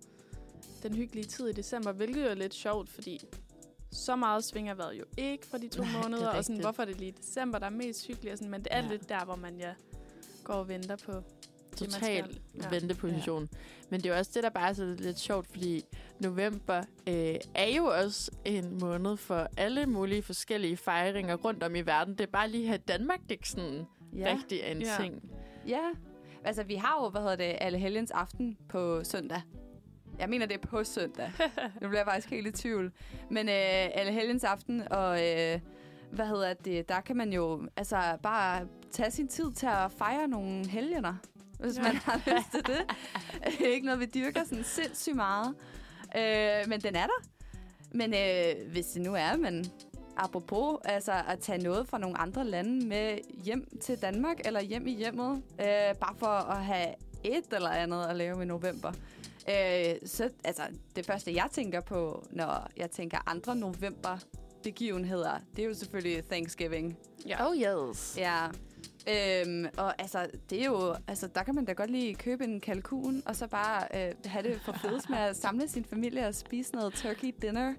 den 0.82 0.94
hyggelige 0.94 1.24
tid 1.26 1.48
i 1.48 1.52
december, 1.52 1.92
hvilket 1.92 2.22
jo 2.24 2.28
er 2.28 2.34
lidt 2.34 2.54
sjovt, 2.54 2.88
fordi 2.90 3.20
så 3.92 4.16
meget 4.16 4.44
svinger 4.44 4.74
vejret 4.74 4.98
jo 4.98 5.04
ikke 5.16 5.46
for 5.46 5.58
de 5.58 5.68
to 5.68 5.82
Nej, 5.82 5.92
er 5.92 6.02
måneder, 6.02 6.28
og 6.28 6.44
sådan, 6.44 6.60
hvorfor 6.60 6.82
er 6.82 6.86
det 6.86 6.98
lige 6.98 7.14
december, 7.22 7.58
der 7.58 7.66
er 7.66 7.70
mest 7.70 8.06
hyggeligt, 8.06 8.32
og 8.32 8.38
sådan, 8.38 8.50
men 8.50 8.60
det 8.60 8.68
er 8.70 8.82
Ja. 8.82 8.88
lidt 8.88 9.08
der, 9.08 9.24
hvor 9.24 9.36
man 9.36 9.56
ja, 9.58 9.72
går 10.44 10.54
og 10.54 10.68
venter 10.68 10.96
på 10.96 11.12
Total 11.76 12.38
ja. 12.62 12.68
venteposition. 12.70 13.48
Ja. 13.52 13.58
Men 13.90 14.00
det 14.00 14.10
er 14.10 14.18
også 14.18 14.30
det, 14.34 14.42
der 14.42 14.50
bare 14.50 14.68
er 14.68 14.72
så 14.72 14.84
lidt 14.98 15.18
sjovt, 15.18 15.46
fordi 15.50 15.82
november 16.20 16.78
øh, 17.08 17.34
er 17.54 17.76
jo 17.76 17.84
også 17.84 18.30
en 18.44 18.78
måned 18.80 19.16
for 19.16 19.48
alle 19.56 19.86
mulige 19.86 20.22
forskellige 20.22 20.76
fejringer 20.76 21.34
rundt 21.34 21.62
om 21.62 21.74
i 21.74 21.80
verden. 21.80 22.14
Det 22.14 22.20
er 22.20 22.30
bare 22.32 22.48
lige 22.50 22.66
her 22.66 22.74
i 22.74 22.78
Danmark, 22.78 23.20
det 23.22 23.28
er 23.30 23.34
ikke 23.34 23.48
sådan 23.48 23.84
ja. 24.16 24.36
rigtig 24.36 24.60
er 24.62 24.70
en 24.72 24.82
Ja. 24.82 24.96
ting. 25.00 25.22
Ja. 25.68 25.80
Altså, 26.44 26.62
vi 26.62 26.74
har 26.74 27.02
jo, 27.04 27.08
hvad 27.10 27.20
hedder 27.20 27.36
det, 27.36 27.56
alle 27.60 27.78
helgens 27.78 28.10
aften 28.10 28.56
på 28.68 29.04
søndag. 29.04 29.40
Jeg 30.18 30.28
mener, 30.28 30.46
det 30.46 30.54
er 30.54 30.66
på 30.68 30.84
søndag. 30.84 31.32
nu 31.80 31.88
bliver 31.88 31.98
jeg 32.00 32.06
faktisk 32.06 32.30
helt 32.30 32.46
i 32.46 32.52
tvivl. 32.52 32.92
Men 33.30 33.48
øh, 33.48 33.54
alle 33.94 34.12
helgens 34.12 34.44
aften, 34.44 34.92
og 34.92 35.26
øh, 35.28 35.60
hvad 36.12 36.26
hedder 36.26 36.54
det, 36.54 36.88
der 36.88 37.00
kan 37.00 37.16
man 37.16 37.32
jo 37.32 37.68
altså 37.76 38.18
bare 38.22 38.66
tage 38.90 39.10
sin 39.10 39.28
tid 39.28 39.52
til 39.52 39.66
at 39.66 39.92
fejre 39.92 40.28
nogle 40.28 40.66
helgener, 40.68 41.14
hvis 41.64 41.76
Ja. 41.76 41.82
man 41.82 41.96
har 41.96 42.20
lyst 42.36 42.50
til 42.50 42.66
det. 42.66 42.80
Det 43.58 43.68
er 43.68 43.72
ikke 43.74 43.86
noget, 43.86 44.00
vi 44.00 44.06
dyrker 44.06 44.44
sådan 44.44 44.64
sindssygt 44.64 45.16
meget. 45.16 45.54
Øh, 46.16 46.68
men 46.68 46.80
den 46.80 46.96
er 46.96 47.06
der. 47.06 47.24
Men 47.94 48.14
øh, 48.14 48.70
hvis 48.72 48.86
det 48.86 49.02
nu 49.02 49.14
er, 49.14 49.36
men 49.36 49.64
apropos 50.16 50.78
altså 50.84 51.12
at 51.28 51.38
tage 51.40 51.58
noget 51.62 51.88
fra 51.88 51.98
nogle 51.98 52.18
andre 52.18 52.44
lande 52.44 52.86
med 52.86 53.18
hjem 53.44 53.78
til 53.80 54.02
Danmark, 54.02 54.36
eller 54.44 54.60
hjem 54.60 54.86
i 54.86 54.94
hjemmet, 54.94 55.42
øh, 55.60 55.66
bare 56.00 56.14
for 56.18 56.26
at 56.26 56.64
have 56.64 56.88
et 57.24 57.44
eller 57.52 57.70
andet 57.70 58.04
at 58.06 58.16
lave 58.16 58.42
i 58.42 58.46
november. 58.46 58.92
Øh, 59.48 59.94
så 60.06 60.30
altså, 60.44 60.62
det 60.96 61.06
første, 61.06 61.34
jeg 61.34 61.48
tænker 61.52 61.80
på, 61.80 62.24
når 62.30 62.68
jeg 62.76 62.90
tænker 62.90 63.18
andre 63.30 63.56
november 63.56 64.18
begivenheder, 64.62 65.38
det 65.56 65.64
er 65.64 65.68
jo 65.68 65.74
selvfølgelig 65.74 66.24
Thanksgiving. 66.24 66.98
Ja. 67.26 67.48
Oh 67.50 67.56
yes. 67.56 68.14
Ja. 68.18 68.46
Øhm, 69.08 69.66
og 69.76 70.00
altså, 70.00 70.26
det 70.50 70.60
er 70.60 70.66
jo, 70.66 70.94
altså, 71.08 71.26
der 71.34 71.42
kan 71.42 71.54
man 71.54 71.64
da 71.64 71.72
godt 71.72 71.90
lige 71.90 72.14
købe 72.14 72.44
en 72.44 72.60
kalkun, 72.60 73.22
og 73.26 73.36
så 73.36 73.46
bare 73.46 73.82
øh, 73.94 74.14
have 74.24 74.42
det 74.42 74.60
for 74.64 74.72
fedest 74.72 75.10
med 75.10 75.18
at 75.18 75.36
samle 75.36 75.68
sin 75.68 75.84
familie 75.84 76.26
og 76.26 76.34
spise 76.34 76.74
noget 76.74 76.94
turkey 76.94 77.34
dinner. 77.42 77.74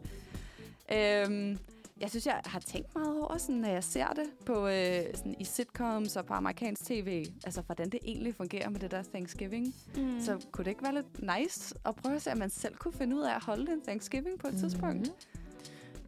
Øhm, 0.93 1.57
jeg 2.01 2.09
synes, 2.09 2.25
jeg 2.25 2.41
har 2.45 2.59
tænkt 2.59 2.95
meget 2.95 3.21
over, 3.21 3.37
sådan, 3.37 3.55
når 3.55 3.69
jeg 3.69 3.83
ser 3.83 4.07
det 4.07 4.25
på, 4.45 4.67
øh, 4.67 5.03
sådan, 5.15 5.35
i 5.39 5.43
sitcoms 5.43 6.15
og 6.15 6.25
på 6.25 6.33
amerikansk 6.33 6.85
tv, 6.85 7.25
altså 7.45 7.61
hvordan 7.61 7.89
det 7.89 7.99
egentlig 8.05 8.35
fungerer 8.35 8.69
med 8.69 8.79
det 8.79 8.91
der 8.91 9.03
Thanksgiving. 9.03 9.75
Mm. 9.97 10.21
Så 10.21 10.45
kunne 10.51 10.65
det 10.65 10.71
ikke 10.71 10.83
være 10.83 10.93
lidt 10.93 11.21
nice 11.21 11.75
at 11.85 11.95
prøve 11.95 12.15
at 12.15 12.21
se, 12.21 12.31
at 12.31 12.37
man 12.37 12.49
selv 12.49 12.75
kunne 12.75 12.93
finde 12.93 13.15
ud 13.15 13.21
af 13.21 13.35
at 13.35 13.43
holde 13.43 13.71
en 13.71 13.81
Thanksgiving 13.81 14.39
på 14.39 14.47
et 14.47 14.53
mm. 14.53 14.59
tidspunkt? 14.59 15.11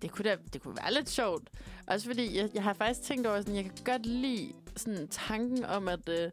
Det 0.02 0.12
kunne, 0.12 0.30
da, 0.30 0.36
det 0.54 0.62
kunne 0.62 0.78
være 0.84 0.94
lidt 0.94 1.10
sjovt. 1.10 1.50
Også 1.88 2.08
fordi, 2.08 2.38
jeg, 2.38 2.50
jeg 2.54 2.64
har 2.64 2.74
faktisk 2.74 3.02
tænkt 3.02 3.28
over, 3.28 3.38
sådan, 3.42 3.56
jeg 3.56 3.64
kan 3.64 3.74
godt 3.86 4.06
lide 4.06 4.54
sådan, 4.76 5.08
tanken 5.08 5.66
om, 5.66 5.88
at, 5.88 6.10
øh, 6.10 6.32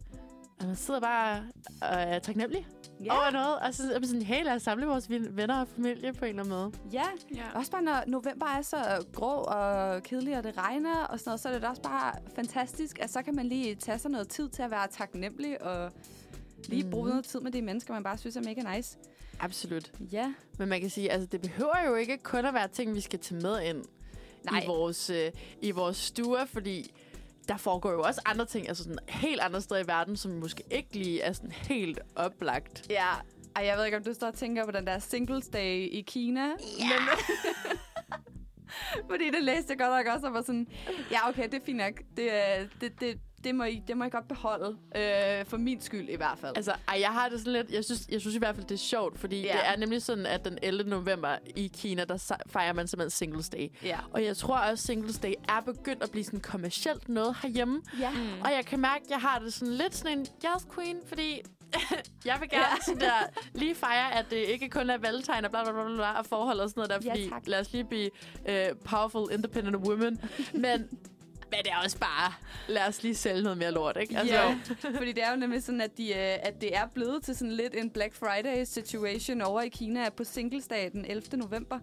at 0.60 0.66
man 0.66 0.76
sidder 0.76 1.00
bare 1.00 1.38
og 1.82 1.88
er 1.88 2.18
taknemmelig 2.18 2.66
Ja, 3.04 3.12
over 3.12 3.30
noget. 3.30 3.58
Og 3.58 3.74
så 3.74 3.82
er 3.94 3.98
man 3.98 4.08
sådan, 4.08 4.22
hey, 4.22 4.44
lad 4.44 4.52
os 4.54 4.62
samle 4.62 4.86
vores 4.86 5.10
ven- 5.10 5.36
venner 5.36 5.60
og 5.60 5.68
familie 5.68 6.12
på 6.12 6.24
en 6.24 6.28
eller 6.28 6.42
anden 6.42 6.54
måde. 6.58 6.72
ja. 6.92 7.02
ja. 7.34 7.42
Også 7.54 7.70
bare 7.70 7.82
når 7.82 8.04
november 8.06 8.46
er 8.46 8.62
så 8.62 9.04
grå 9.12 9.30
og 9.32 10.02
kedelig, 10.02 10.36
og 10.38 10.44
det 10.44 10.58
regner 10.58 11.04
og 11.04 11.18
sådan 11.18 11.28
noget, 11.30 11.40
så 11.40 11.48
er 11.48 11.52
det 11.52 11.62
da 11.62 11.68
også 11.68 11.82
bare 11.82 12.12
fantastisk, 12.36 12.98
at 12.98 13.10
så 13.10 13.22
kan 13.22 13.34
man 13.34 13.46
lige 13.48 13.74
tage 13.74 13.98
sig 13.98 14.10
noget 14.10 14.28
tid 14.28 14.48
til 14.48 14.62
at 14.62 14.70
være 14.70 14.88
taknemmelig 14.88 15.62
og 15.62 15.92
lige 16.68 16.84
mm. 16.84 16.90
bruge 16.90 17.04
Mhm. 17.04 17.10
noget 17.10 17.24
tid 17.24 17.40
med 17.40 17.52
de 17.52 17.62
mennesker, 17.62 17.94
man 17.94 18.02
bare 18.04 18.18
synes 18.18 18.36
er 18.36 18.42
mega 18.42 18.76
nice. 18.76 18.98
Absolut. 19.40 19.92
Ja. 20.12 20.34
Men 20.58 20.68
man 20.68 20.80
kan 20.80 20.90
sige, 20.90 21.12
altså 21.12 21.28
det 21.32 21.40
behøver 21.40 21.86
jo 21.86 21.94
ikke 21.94 22.18
kun 22.18 22.46
at 22.46 22.54
være 22.54 22.68
ting, 22.68 22.94
vi 22.94 23.00
skal 23.00 23.18
tage 23.18 23.40
med 23.40 23.62
ind 23.62 23.84
Nej. 24.50 24.62
i 24.62 24.66
vores, 24.66 25.10
øh, 25.10 25.32
i 25.62 25.70
vores 25.70 25.96
stuer, 25.96 26.44
fordi 26.44 26.94
der 27.48 27.56
foregår 27.56 27.92
jo 27.92 28.02
også 28.02 28.20
andre 28.24 28.46
ting, 28.46 28.68
altså 28.68 28.82
sådan 28.82 28.98
helt 29.08 29.40
andre 29.40 29.60
steder 29.60 29.80
i 29.80 29.86
verden, 29.86 30.16
som 30.16 30.32
måske 30.32 30.62
ikke 30.70 30.92
lige 30.92 31.20
er 31.20 31.32
sådan 31.32 31.52
helt 31.52 31.98
oplagt. 32.16 32.86
Ja. 32.90 33.08
Ej, 33.56 33.64
jeg 33.64 33.76
ved 33.78 33.84
ikke, 33.84 33.96
om 33.96 34.04
du 34.04 34.14
står 34.14 34.26
og 34.26 34.34
tænker 34.34 34.64
på 34.64 34.70
den 34.70 34.86
der 34.86 34.98
Singles 34.98 35.48
Day 35.48 35.88
i 35.90 36.04
Kina. 36.06 36.40
Ja. 36.40 36.54
Men, 36.88 37.08
fordi 39.10 39.30
det 39.30 39.42
læste 39.42 39.70
jeg 39.70 39.78
godt 39.78 40.06
nok 40.06 40.14
også, 40.14 40.26
og 40.26 40.32
var 40.32 40.42
sådan, 40.42 40.66
ja, 41.10 41.28
okay, 41.28 41.44
det 41.44 41.54
er 41.54 41.64
fint 41.66 41.78
nok. 41.78 41.92
Det, 42.16 42.22
øh, 42.32 42.68
det, 42.80 43.00
det, 43.00 43.18
det, 43.44 43.54
må, 43.54 43.64
I, 43.64 43.82
det 43.88 43.96
må 43.96 44.04
I 44.04 44.08
godt 44.08 44.28
beholde. 44.28 44.76
Øh, 44.96 45.44
for 45.46 45.56
min 45.56 45.80
skyld 45.80 46.08
i 46.08 46.16
hvert 46.16 46.38
fald. 46.38 46.56
Altså, 46.56 46.72
ej, 46.88 47.00
jeg 47.00 47.08
har 47.10 47.28
det 47.28 47.38
sådan 47.38 47.52
lidt, 47.52 47.70
jeg 47.70 47.84
synes, 47.84 48.06
jeg 48.08 48.20
synes 48.20 48.36
i 48.36 48.38
hvert 48.38 48.54
fald, 48.54 48.66
det 48.66 48.74
er 48.74 48.78
sjovt, 48.78 49.18
fordi 49.18 49.40
Ja. 49.40 49.46
ja. 49.46 49.52
det 49.52 49.60
er 49.68 49.76
nemlig 49.76 50.02
sådan, 50.02 50.26
at 50.26 50.44
den 50.44 50.58
11. 50.62 50.90
november 50.90 51.36
i 51.56 51.70
Kina, 51.76 52.04
der 52.04 52.34
fejrer 52.46 52.72
man 52.72 52.88
simpelthen 52.88 53.10
Singles 53.10 53.48
Day. 53.48 53.68
ja. 53.82 53.98
Og 54.10 54.24
jeg 54.24 54.36
tror 54.36 54.56
også, 54.56 54.86
Singles 54.86 55.18
Day 55.18 55.32
er 55.48 55.60
begyndt 55.60 56.02
at 56.02 56.10
blive 56.10 56.24
sådan 56.24 56.40
kommercielt 56.40 57.08
noget 57.08 57.36
herhjemme. 57.42 57.82
Ja. 58.00 58.10
Mm. 58.10 58.40
Og 58.44 58.52
jeg 58.52 58.64
kan 58.66 58.80
mærke, 58.80 59.04
at 59.04 59.10
jeg 59.10 59.18
har 59.20 59.38
det 59.38 59.52
sådan 59.54 59.74
lidt 59.74 59.94
sådan 59.94 60.18
en 60.18 60.26
yes 60.44 60.66
queen, 60.74 60.96
fordi 61.06 61.40
Jeg 62.24 62.36
vil 62.40 62.48
gerne 62.50 62.82
sådan 62.86 63.00
der, 63.00 63.40
lige 63.54 63.74
fejre, 63.74 64.14
at 64.14 64.26
det 64.30 64.36
ikke 64.36 64.68
kun 64.68 64.90
er 64.90 64.98
valgtegn 64.98 65.44
og 65.44 65.50
bla 65.50 65.62
bla 65.64 65.72
bla, 65.72 65.94
bla 65.94 66.18
og 66.18 66.26
forhold 66.26 66.60
og 66.60 66.68
sådan 66.70 66.80
noget 66.88 67.02
der, 67.02 67.08
Ja, 67.08 67.10
fordi 67.12 67.28
tak. 67.28 67.42
lad 67.46 67.60
os 67.60 67.72
lige 67.72 67.84
blive 67.84 68.10
uh, 68.48 68.76
powerful, 68.84 69.32
independent 69.32 69.76
women. 69.76 70.20
Men, 70.54 70.88
men 71.50 71.58
det 71.64 71.72
er 71.72 71.76
også 71.84 71.98
bare, 71.98 72.32
lad 72.68 72.88
os 72.88 73.02
lige 73.02 73.14
sælge 73.14 73.42
noget 73.42 73.58
mere 73.58 73.70
lort, 73.70 73.96
ikke? 74.00 74.18
Altså, 74.18 74.34
ja, 74.34 74.58
fordi 74.98 75.12
det 75.12 75.24
er 75.24 75.30
jo 75.30 75.36
nemlig 75.36 75.62
sådan, 75.62 75.80
at, 75.80 75.98
de, 75.98 76.08
øh, 76.08 76.18
at 76.42 76.60
det 76.60 76.76
er 76.76 76.86
blevet 76.94 77.22
til 77.24 77.36
sådan 77.36 77.52
lidt 77.52 77.74
en 77.74 77.90
Black 77.90 78.14
Friday-situation 78.14 79.40
over 79.40 79.60
i 79.62 79.68
Kina 79.68 80.08
på 80.10 80.24
Singlesdag 80.24 80.90
den 80.92 81.04
11. 81.04 81.36
november. 81.36 81.78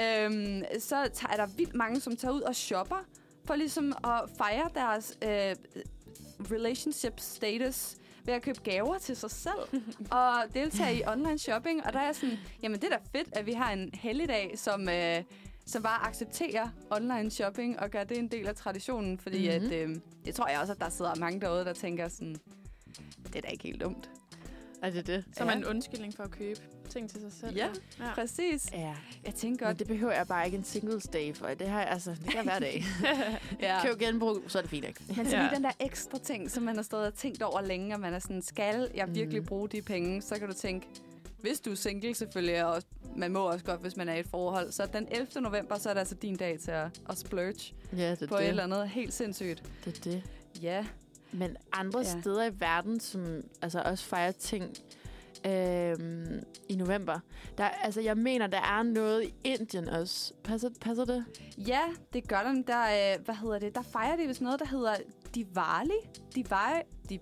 Øhm, 0.00 0.62
så 0.78 1.08
tager- 1.14 1.32
er 1.32 1.36
der 1.36 1.46
vildt 1.56 1.74
mange, 1.74 2.00
som 2.00 2.16
tager 2.16 2.32
ud 2.32 2.40
og 2.40 2.54
shopper 2.54 3.04
for 3.46 3.54
ligesom 3.54 3.92
at 4.04 4.20
fejre 4.38 4.68
deres 4.74 5.18
øh, 5.22 5.54
relationship 6.52 7.12
status 7.20 7.94
ved 8.24 8.34
at 8.34 8.42
købe 8.42 8.60
gaver 8.64 8.98
til 8.98 9.16
sig 9.16 9.30
selv 9.30 9.82
og 10.10 10.34
deltage 10.54 10.96
i 10.98 11.02
online 11.06 11.38
shopping. 11.38 11.86
Og 11.86 11.92
der 11.92 11.98
er 12.00 12.12
sådan, 12.12 12.38
jamen 12.62 12.80
det 12.80 12.92
er 12.92 12.96
da 12.98 13.18
fedt, 13.18 13.28
at 13.32 13.46
vi 13.46 13.52
har 13.52 13.72
en 13.72 13.90
helligdag, 13.94 14.52
som, 14.58 14.88
øh, 14.88 15.22
som 15.66 15.82
bare 15.82 16.06
accepterer 16.08 16.68
online 16.90 17.30
shopping 17.30 17.80
og 17.80 17.90
gør 17.90 18.04
det 18.04 18.18
en 18.18 18.28
del 18.28 18.46
af 18.46 18.54
traditionen. 18.54 19.18
Fordi 19.18 19.48
Mhm. 19.48 19.56
mm-hmm. 19.64 19.72
at, 19.72 19.88
øh, 19.88 19.96
det 20.24 20.34
tror 20.34 20.48
jeg 20.48 20.60
også, 20.60 20.72
at 20.72 20.80
der 20.80 20.88
sidder 20.88 21.14
mange 21.14 21.40
derude, 21.40 21.64
der 21.64 21.72
tænker 21.72 22.08
sådan, 22.08 22.36
det 23.26 23.36
er 23.36 23.40
da 23.40 23.48
ikke 23.48 23.64
helt 23.64 23.80
dumt. 23.80 24.10
Er 24.82 24.90
det 24.90 25.06
det? 25.06 25.24
Som 25.36 25.48
Ja. 25.48 25.54
en 25.56 25.64
undskyldning 25.64 26.14
for 26.14 26.22
at 26.22 26.30
købe 26.30 26.60
ting 26.90 27.10
til 27.10 27.20
sig 27.20 27.32
selv. 27.32 27.56
Ja. 27.56 27.68
ja. 28.00 28.14
Præcis. 28.14 28.72
Ja. 28.72 28.94
Jeg 29.24 29.34
tænker 29.34 29.66
Men 29.66 29.70
godt, 29.70 29.78
det 29.78 29.86
behøver 29.88 30.12
jeg 30.12 30.26
bare 30.26 30.44
ikke 30.46 30.58
en 30.58 30.64
singles 30.64 31.04
day 31.04 31.34
for. 31.34 31.46
Det 31.46 31.68
har 31.68 31.80
jeg, 31.80 31.88
altså, 31.90 32.10
det 32.10 32.24
kan 32.24 32.34
jeg 32.34 32.42
hver 32.44 32.58
dag. 32.58 32.84
ja. 33.60 33.86
Køb 33.86 33.98
genbrug, 33.98 34.38
så 34.46 34.58
er 34.58 34.62
det 34.62 34.70
fint, 34.70 34.84
ikke? 34.86 35.00
Men 35.16 35.26
så 35.26 35.36
Ja. 35.36 35.42
lige 35.42 35.54
den 35.54 35.64
der 35.64 35.70
ekstra 35.80 36.18
ting, 36.18 36.50
som 36.50 36.62
man 36.62 36.76
har 36.76 36.82
stået 36.82 37.06
og 37.06 37.14
tænkt 37.14 37.42
over 37.42 37.60
længe, 37.60 37.94
og 37.94 38.00
man 38.00 38.14
er 38.14 38.18
sådan, 38.18 38.42
skal 38.42 38.88
jeg 38.94 39.14
virkelig 39.14 39.40
Mhm. 39.40 39.46
bruge 39.48 39.68
de 39.68 39.82
penge? 39.82 40.22
Så 40.22 40.38
kan 40.38 40.48
du 40.48 40.54
tænke, 40.54 40.86
hvis 41.44 41.60
du 41.60 41.70
er 41.70 41.74
single 41.74 42.14
selvfølgelig, 42.14 42.64
og 42.64 42.82
man 43.16 43.32
må 43.32 43.40
også 43.50 43.64
godt, 43.64 43.80
hvis 43.80 43.96
man 43.96 44.08
er 44.08 44.14
i 44.14 44.20
et 44.20 44.26
forhold, 44.26 44.72
så 44.72 44.86
den 44.92 45.08
11. 45.10 45.40
november, 45.40 45.78
så 45.78 45.88
er 45.88 45.92
det 45.94 45.98
altså 46.00 46.14
din 46.14 46.36
dag 46.36 46.58
til 46.60 46.70
at, 46.70 47.00
at 47.08 47.18
splurge 47.18 47.74
Ja, 47.96 48.10
det 48.14 48.28
på 48.28 48.36
det. 48.36 48.42
et 48.44 48.48
eller 48.48 48.62
andet 48.62 48.88
helt 48.88 49.12
sindssygt. 49.14 49.62
Det 49.84 49.96
er 49.98 50.00
det. 50.10 50.22
Ja, 50.62 50.86
Men 51.32 51.56
andre 51.72 52.00
Ja. 52.00 52.20
steder 52.20 52.44
i 52.44 52.60
verden, 52.60 53.00
som 53.00 53.42
altså 53.62 53.82
også 53.84 54.04
fejrer 54.04 54.32
ting 54.32 54.76
øhm, 55.46 56.42
i 56.68 56.76
november, 56.76 57.18
der, 57.58 57.64
altså 57.64 58.00
jeg 58.00 58.16
mener, 58.18 58.46
der 58.46 58.58
er 58.60 58.82
noget 58.82 59.24
i 59.24 59.34
Indien 59.44 59.88
også. 59.88 60.32
Passer, 60.44 60.70
passer 60.80 61.04
det? 61.04 61.24
ja 61.58 61.80
det 62.12 62.28
gør 62.28 62.42
den. 62.42 62.62
Der, 62.62 62.82
øh, 63.14 63.24
hvad 63.24 63.34
hedder 63.34 63.58
det? 63.58 63.74
Der 63.74 63.82
fejrer 63.82 64.16
de 64.16 64.26
vist 64.26 64.40
noget, 64.40 64.60
der 64.60 64.66
hedder 64.66 64.94
Diwali. 65.34 65.90
Diwali. 66.34 66.82
Di, 67.10 67.18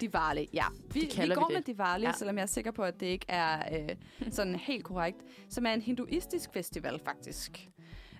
Diwali, 0.00 0.48
ja. 0.54 0.64
Vi, 0.92 1.00
Det 1.00 1.22
vi 1.28 1.34
går 1.34 1.48
vi 1.48 1.54
med 1.54 1.62
det. 1.62 1.66
Diwali, 1.66 2.04
ja. 2.06 2.12
Selvom 2.12 2.36
jeg 2.36 2.42
er 2.42 2.46
sikker 2.46 2.70
på, 2.70 2.82
at 2.82 3.00
det 3.00 3.06
ikke 3.06 3.26
er 3.28 3.62
øh, 3.80 3.88
sådan 4.30 4.54
helt 4.54 4.84
korrekt. 4.84 5.18
Som 5.48 5.66
er 5.66 5.72
en 5.72 5.80
hinduistisk 5.82 6.50
festival, 6.52 7.00
faktisk. 7.04 7.68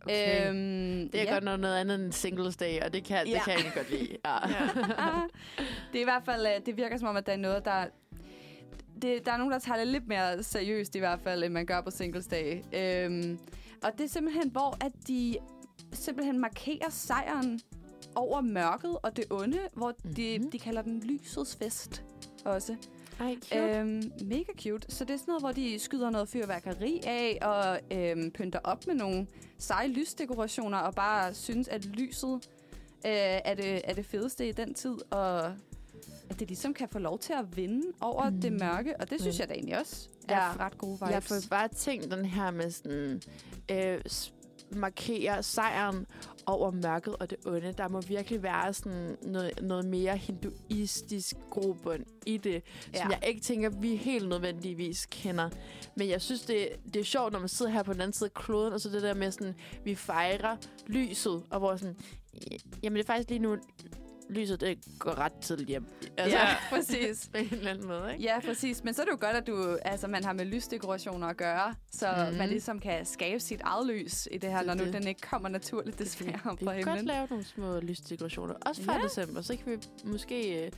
Okay. 0.03 0.49
Øhm, 0.51 1.09
Det 1.11 1.21
er 1.21 1.25
ja. 1.25 1.33
godt 1.33 1.45
nok 1.45 1.61
noget 1.61 1.77
andet 1.77 2.05
end 2.05 2.13
singles 2.13 2.57
day, 2.57 2.81
og 2.81 2.93
det 2.93 3.05
kan, 3.05 3.27
Ja. 3.27 3.33
det 3.35 3.43
kan 3.43 3.53
jeg 3.65 3.73
godt 3.75 3.91
lide. 3.91 4.17
Ja. 4.25 4.37
Ja. 4.49 4.69
det 5.93 5.99
er 5.99 6.01
i 6.01 6.05
hvert 6.05 6.25
fald, 6.25 6.47
øh, 6.47 6.67
det 6.67 6.77
virker 6.77 6.97
som 6.97 7.09
om, 7.09 7.17
at 7.17 7.27
der 7.27 7.33
er 7.33 7.37
noget, 7.37 7.65
der... 7.65 7.87
Det, 9.03 9.27
der 9.27 9.33
er 9.33 9.37
nogen, 9.37 9.53
der 9.53 9.59
tager 9.59 9.79
det 9.79 9.87
lidt 9.87 10.09
mere 10.09 10.43
seriøst 10.43 10.97
i 10.97 10.99
hvert 10.99 11.21
fald, 11.21 11.45
end 11.45 11.53
man 11.53 11.67
gør 11.67 11.81
på 11.81 11.91
Singles 11.91 12.27
Day. 12.27 12.63
Øhm, 12.73 13.39
og 13.85 13.91
det 13.99 14.05
er 14.05 14.09
simpelthen, 14.09 14.51
hvor 14.51 14.85
at 14.85 14.93
de 15.09 15.37
simpelthen 15.93 16.39
markerer 16.41 16.91
sejren 16.91 17.61
over 18.15 18.41
mørket 18.41 18.99
og 19.03 19.17
det 19.17 19.25
onde, 19.31 19.59
hvor 19.75 19.89
mm-hmm. 19.91 20.15
de, 20.15 20.39
Mhm. 20.39 20.51
de 20.51 20.59
kalder 20.59 20.83
den 20.83 21.01
lysets 21.01 21.57
fest 21.57 22.05
også. 22.45 22.77
Ej, 23.21 23.35
cute. 23.43 23.59
Øhm, 23.79 24.13
mega 24.25 24.53
cute. 24.63 24.91
Så 24.91 25.05
det 25.05 25.15
er 25.15 25.19
sådan 25.19 25.25
noget, 25.33 25.43
hvor 25.43 25.53
de 25.53 25.79
skyder 25.79 26.11
noget 26.11 26.29
fyrværkeri 26.29 27.01
af 27.07 27.39
og 27.43 27.81
øhm, 27.99 28.31
pynter 28.31 28.59
op 28.65 28.87
med 28.87 28.95
nogle 28.95 29.27
seje 29.59 29.89
lysdekorationer 29.89 30.79
og 30.79 30.95
bare 30.95 31.35
synes, 31.35 31.69
at 31.69 31.85
lyset 31.85 32.35
øh, 33.07 33.13
er, 33.45 33.55
det, 33.55 33.81
er 33.85 33.95
det 33.95 34.07
fedeste 34.07 34.49
i 34.49 34.53
den 34.53 34.75
tid. 34.75 34.97
Og 35.11 35.45
at 36.31 36.41
det 36.41 36.49
ligesom 36.49 36.75
kan 36.75 36.89
få 36.89 36.99
lov 36.99 37.19
til 37.19 37.33
at 37.33 37.57
vinde 37.57 37.87
over 38.01 38.31
mm. 38.31 38.41
Det 38.41 38.53
mørke. 38.53 39.01
Og 39.01 39.11
det 39.11 39.21
synes 39.21 39.39
Ja. 39.39 39.43
jeg 39.43 39.49
da 39.49 39.55
egentlig 39.55 39.79
også 39.81 40.09
er 40.29 40.53
får- 40.53 40.61
ret 40.61 40.79
gode 40.79 40.93
vibes. 41.01 41.11
Jeg 41.13 41.23
får 41.23 41.35
bare 41.51 41.69
tænkt 41.69 42.11
den 42.11 42.25
her 42.25 42.51
med 42.51 42.71
sådan... 42.71 43.23
Øh, 43.71 44.01
markere 44.73 45.43
sejren 45.43 46.07
over 46.47 46.71
mørket 46.71 47.17
og 47.17 47.31
det 47.31 47.39
onde. 47.47 47.73
Der 47.73 47.89
må 47.89 48.01
virkelig 48.01 48.43
være 48.43 48.75
sådan 48.75 49.17
noget, 49.23 49.63
noget 49.63 49.85
mere 49.85 50.17
hinduistisk 50.17 51.37
grobund 51.51 52.05
i 52.27 52.37
det, 52.37 52.63
ja. 52.95 52.99
som 52.99 53.11
jeg 53.11 53.21
ikke 53.27 53.41
tænker, 53.41 53.71
vi 53.71 53.97
helt 53.97 54.29
nødvendigvis 54.29 55.07
kender. 55.11 55.51
Men 55.95 56.09
jeg 56.09 56.23
synes, 56.23 56.43
det, 56.43 56.69
det 56.95 57.01
er 57.01 57.05
sjovt, 57.05 57.33
når 57.33 57.39
man 57.39 57.49
sidder 57.49 57.73
her 57.73 57.83
på 57.83 57.93
den 57.93 58.01
anden 58.01 58.13
side 58.13 58.31
af 58.35 58.43
kloden, 58.43 58.73
og 58.73 58.81
så 58.81 58.89
det 58.89 59.03
der 59.03 59.15
med 59.15 59.31
sådan, 59.31 59.55
vi 59.85 59.95
fejrer 59.95 60.57
lyset, 60.87 61.43
og 61.51 61.59
hvor 61.59 61.77
sådan, 61.77 61.97
jamen 62.83 62.97
det 62.97 63.03
er 63.03 63.07
faktisk 63.07 63.29
lige 63.29 63.39
nu, 63.39 63.57
lyset 64.31 64.61
det 64.61 64.79
går 64.99 65.19
ret 65.19 65.33
tidligt 65.41 65.69
hjem. 65.69 65.85
Altså, 66.19 66.39
Ja, 66.39 66.47
præcis. 66.77 67.29
på 67.33 67.39
en 67.39 67.49
eller 67.53 67.71
anden 67.71 67.87
måde, 67.87 68.13
ikke? 68.13 68.25
Ja, 68.25 68.41
præcis. 68.41 68.85
Men 68.85 68.95
så 68.95 69.03
er 69.03 69.07
det 69.07 69.13
jo 69.13 69.19
godt, 69.21 69.37
at 69.37 69.47
du, 69.47 69.79
altså, 69.83 70.09
man 70.09 70.25
har 70.25 70.33
med 70.33 70.45
lysdekorationer 70.45 71.27
at 71.27 71.37
gøre, 71.37 71.75
så 71.93 72.29
mm. 72.31 72.37
Man 72.37 72.49
ligesom 72.49 72.81
kan 72.81 73.07
skabe 73.07 73.41
sit 73.41 73.61
eget 73.61 73.87
lys 73.87 74.29
i 74.31 74.39
det 74.39 74.51
her, 74.51 74.59
Det 74.59 74.67
når 74.67 74.75
nu 74.75 74.85
det. 74.85 74.93
den 74.93 75.07
ikke 75.07 75.21
kommer 75.21 75.49
naturligt, 75.49 75.99
desværre, 75.99 76.33
Vi 76.33 76.39
fra 76.43 76.55
kan 76.55 76.65
godt 76.67 76.77
himlen. 76.87 77.05
lave 77.07 77.27
nogle 77.31 77.45
små 77.45 77.81
lysdekorationer. 77.81 78.55
Også 78.67 78.83
før 78.83 78.93
Ja. 78.93 79.05
december, 79.05 79.41
så 79.43 79.57
kan 79.57 79.73
vi 79.73 79.79
måske 80.05 80.65
øh, 80.67 80.73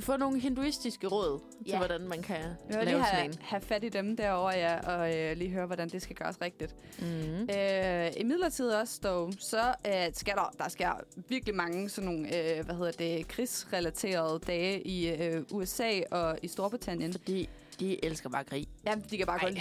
få 0.00 0.16
nogle 0.16 0.40
hinduistiske 0.40 1.06
råd 1.06 1.38
til, 1.38 1.46
Ja. 1.66 1.76
hvordan 1.78 2.00
man 2.08 2.22
kan 2.22 2.36
lave 2.70 2.84
lige 2.84 2.92
sådan 2.94 3.04
have, 3.04 3.24
en. 3.24 3.34
have 3.40 3.60
fat 3.60 3.84
i 3.84 3.88
dem 3.88 4.16
derovre, 4.16 4.50
ja, 4.54 4.78
og 4.80 5.16
øh, 5.16 5.36
lige 5.36 5.50
høre, 5.50 5.66
hvordan 5.66 5.88
det 5.88 6.02
skal 6.02 6.16
gøres 6.16 6.36
rigtigt. 6.42 6.74
Mm. 6.98 7.48
Øh, 7.56 8.10
I 8.16 8.24
midlertid 8.24 8.68
også, 8.70 9.00
dog, 9.04 9.32
så 9.38 9.74
øh, 9.86 9.92
skal 10.12 10.34
der, 10.34 10.54
der 10.58 10.68
sker 10.68 11.00
virkelig 11.28 11.54
mange 11.54 11.88
sådan 11.88 12.10
nogle, 12.10 12.36
øh, 12.58 12.64
hvad 12.64 12.74
hedder 12.74 12.92
det, 12.92 13.28
krigsrelaterede 13.28 14.38
dage 14.46 14.82
i 14.86 15.10
øh, 15.10 15.42
USA 15.52 16.00
og 16.10 16.38
i 16.42 16.48
Storbritannien. 16.48 17.12
Fordi 17.12 17.48
de 17.80 18.04
elsker 18.04 18.28
bare 18.28 18.44
krig. 18.44 18.66
Ja, 18.86 18.94
de 19.10 19.16
kan 19.16 19.26
bare 19.26 19.38
godt 19.40 19.54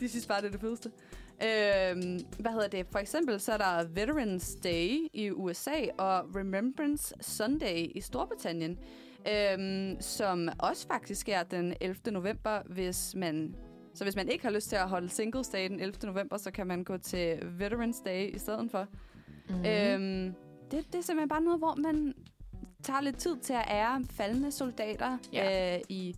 de 0.00 0.08
synes 0.08 0.26
bare, 0.26 0.40
det 0.40 0.46
er 0.46 0.50
det 0.50 0.60
fedeste. 0.60 0.90
Øhm, 1.42 2.20
hvad 2.38 2.52
hedder 2.52 2.68
det? 2.68 2.86
For 2.90 2.98
eksempel 2.98 3.40
så 3.40 3.52
er 3.52 3.56
der 3.58 3.88
Veterans 3.88 4.54
Day 4.64 4.98
i 5.12 5.30
USA 5.30 5.80
og 5.98 6.36
Remembrance 6.36 7.14
Sunday 7.20 7.86
i 7.94 8.00
Storbritannien, 8.00 8.78
øhm, 9.32 10.00
som 10.00 10.48
også 10.58 10.86
faktisk 10.86 11.28
er 11.28 11.42
den 11.42 11.74
11. 11.80 11.96
november, 12.12 12.62
hvis 12.66 13.14
man... 13.16 13.54
Så 13.94 14.04
hvis 14.04 14.16
man 14.16 14.28
ikke 14.28 14.44
har 14.44 14.50
lyst 14.50 14.68
til 14.68 14.76
at 14.76 14.88
holde 14.88 15.08
Singles 15.08 15.48
Day 15.48 15.68
den 15.68 15.80
11. 15.80 15.94
november, 16.04 16.36
så 16.36 16.50
kan 16.50 16.66
man 16.66 16.84
gå 16.84 16.96
til 16.96 17.38
Veterans 17.58 18.00
Day 18.04 18.34
i 18.34 18.38
stedet 18.38 18.70
for. 18.70 18.86
Mm. 19.48 19.54
Øhm, 19.54 20.34
det, 20.70 20.86
det 20.92 20.98
er 20.98 21.02
simpelthen 21.02 21.28
bare 21.28 21.40
noget, 21.40 21.58
hvor 21.58 21.74
man 21.74 22.14
tager 22.82 23.00
lidt 23.00 23.16
tid 23.16 23.36
til 23.36 23.52
at 23.52 23.64
ære 23.70 24.04
faldende 24.10 24.50
soldater 24.52 25.18
Ja. 25.32 25.74
øh, 25.76 25.80
i, 25.88 26.16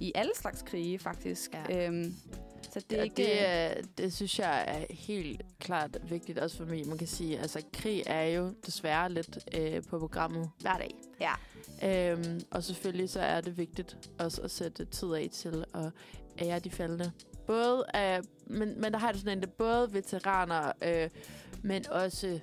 i 0.00 0.12
alle 0.14 0.32
slags 0.34 0.62
krige, 0.62 0.98
faktisk. 0.98 1.50
Ja. 1.68 1.86
Øhm, 1.86 2.14
så 2.62 2.84
det 2.90 2.98
er 2.98 3.02
ikke... 3.02 3.16
det, 3.16 3.48
er, 3.48 3.74
det 3.98 4.12
synes 4.12 4.38
jeg 4.38 4.64
er 4.68 4.94
helt 4.94 5.42
klart 5.58 5.98
vigtigt, 6.10 6.38
også 6.38 6.56
for 6.56 6.64
mig. 6.64 6.86
Man 6.88 6.98
kan 6.98 7.06
sige, 7.06 7.38
altså 7.38 7.62
krig 7.72 8.02
er 8.06 8.22
jo 8.22 8.54
desværre 8.66 9.12
lidt 9.12 9.38
øh, 9.54 9.82
på 9.82 9.98
programmet 9.98 10.50
hver 10.60 10.78
dag. 10.78 10.94
Ja. 11.20 11.32
Øhm, 12.12 12.40
og 12.50 12.64
selvfølgelig 12.64 13.10
så 13.10 13.20
er 13.20 13.40
det 13.40 13.58
vigtigt 13.58 14.10
også 14.18 14.42
at 14.42 14.50
sætte 14.50 14.84
tid 14.84 15.12
af 15.12 15.28
til 15.32 15.64
at 15.74 15.92
ære 16.46 16.58
de 16.58 16.70
faldende. 16.70 17.12
Både 17.46 17.84
af, 17.94 18.20
men, 18.46 18.80
men 18.80 18.92
der 18.92 18.98
har 18.98 19.12
det 19.12 19.20
sådan 19.20 19.38
en, 19.38 19.42
det 19.42 19.52
både 19.52 19.92
veteraner, 19.92 20.72
øh, 20.82 21.10
men 21.62 21.88
også, 21.88 22.40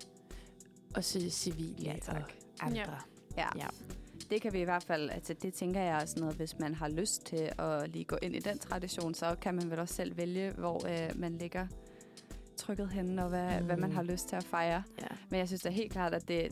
også 0.95 1.29
civile 1.29 1.75
Ja, 1.83 1.95
tak. 2.01 2.15
og 2.15 2.65
andre. 2.65 2.97
Ja. 3.37 3.47
Ja. 3.55 3.67
Det 4.29 4.41
kan 4.41 4.53
vi 4.53 4.59
i 4.61 4.63
hvert 4.63 4.83
fald, 4.83 5.09
altså 5.09 5.33
det 5.33 5.53
tænker 5.53 5.81
jeg 5.81 5.99
også 6.01 6.19
noget, 6.19 6.35
hvis 6.35 6.59
man 6.59 6.73
har 6.75 6.87
lyst 6.89 7.25
til 7.25 7.49
at 7.59 7.89
lige 7.89 8.05
gå 8.05 8.17
ind 8.21 8.35
i 8.35 8.39
den 8.39 8.59
tradition, 8.59 9.13
så 9.13 9.35
kan 9.41 9.55
man 9.55 9.71
vel 9.71 9.79
også 9.79 9.93
selv 9.93 10.17
vælge, 10.17 10.51
hvor 10.51 10.87
øh, 10.87 11.19
man 11.19 11.37
ligger 11.37 11.67
trykket 12.57 12.89
henne, 12.89 13.23
og 13.23 13.29
hvad, 13.29 13.59
mm. 13.59 13.65
hvad 13.65 13.77
man 13.77 13.89
Mm. 13.89 13.95
har 13.95 14.03
lyst 14.03 14.27
til 14.29 14.35
at 14.35 14.43
fejre. 14.43 14.83
Ja. 15.01 15.07
Men 15.29 15.39
jeg 15.39 15.47
synes 15.47 15.61
da 15.61 15.69
helt 15.69 15.91
klart, 15.91 16.13
at 16.13 16.27
det, 16.27 16.51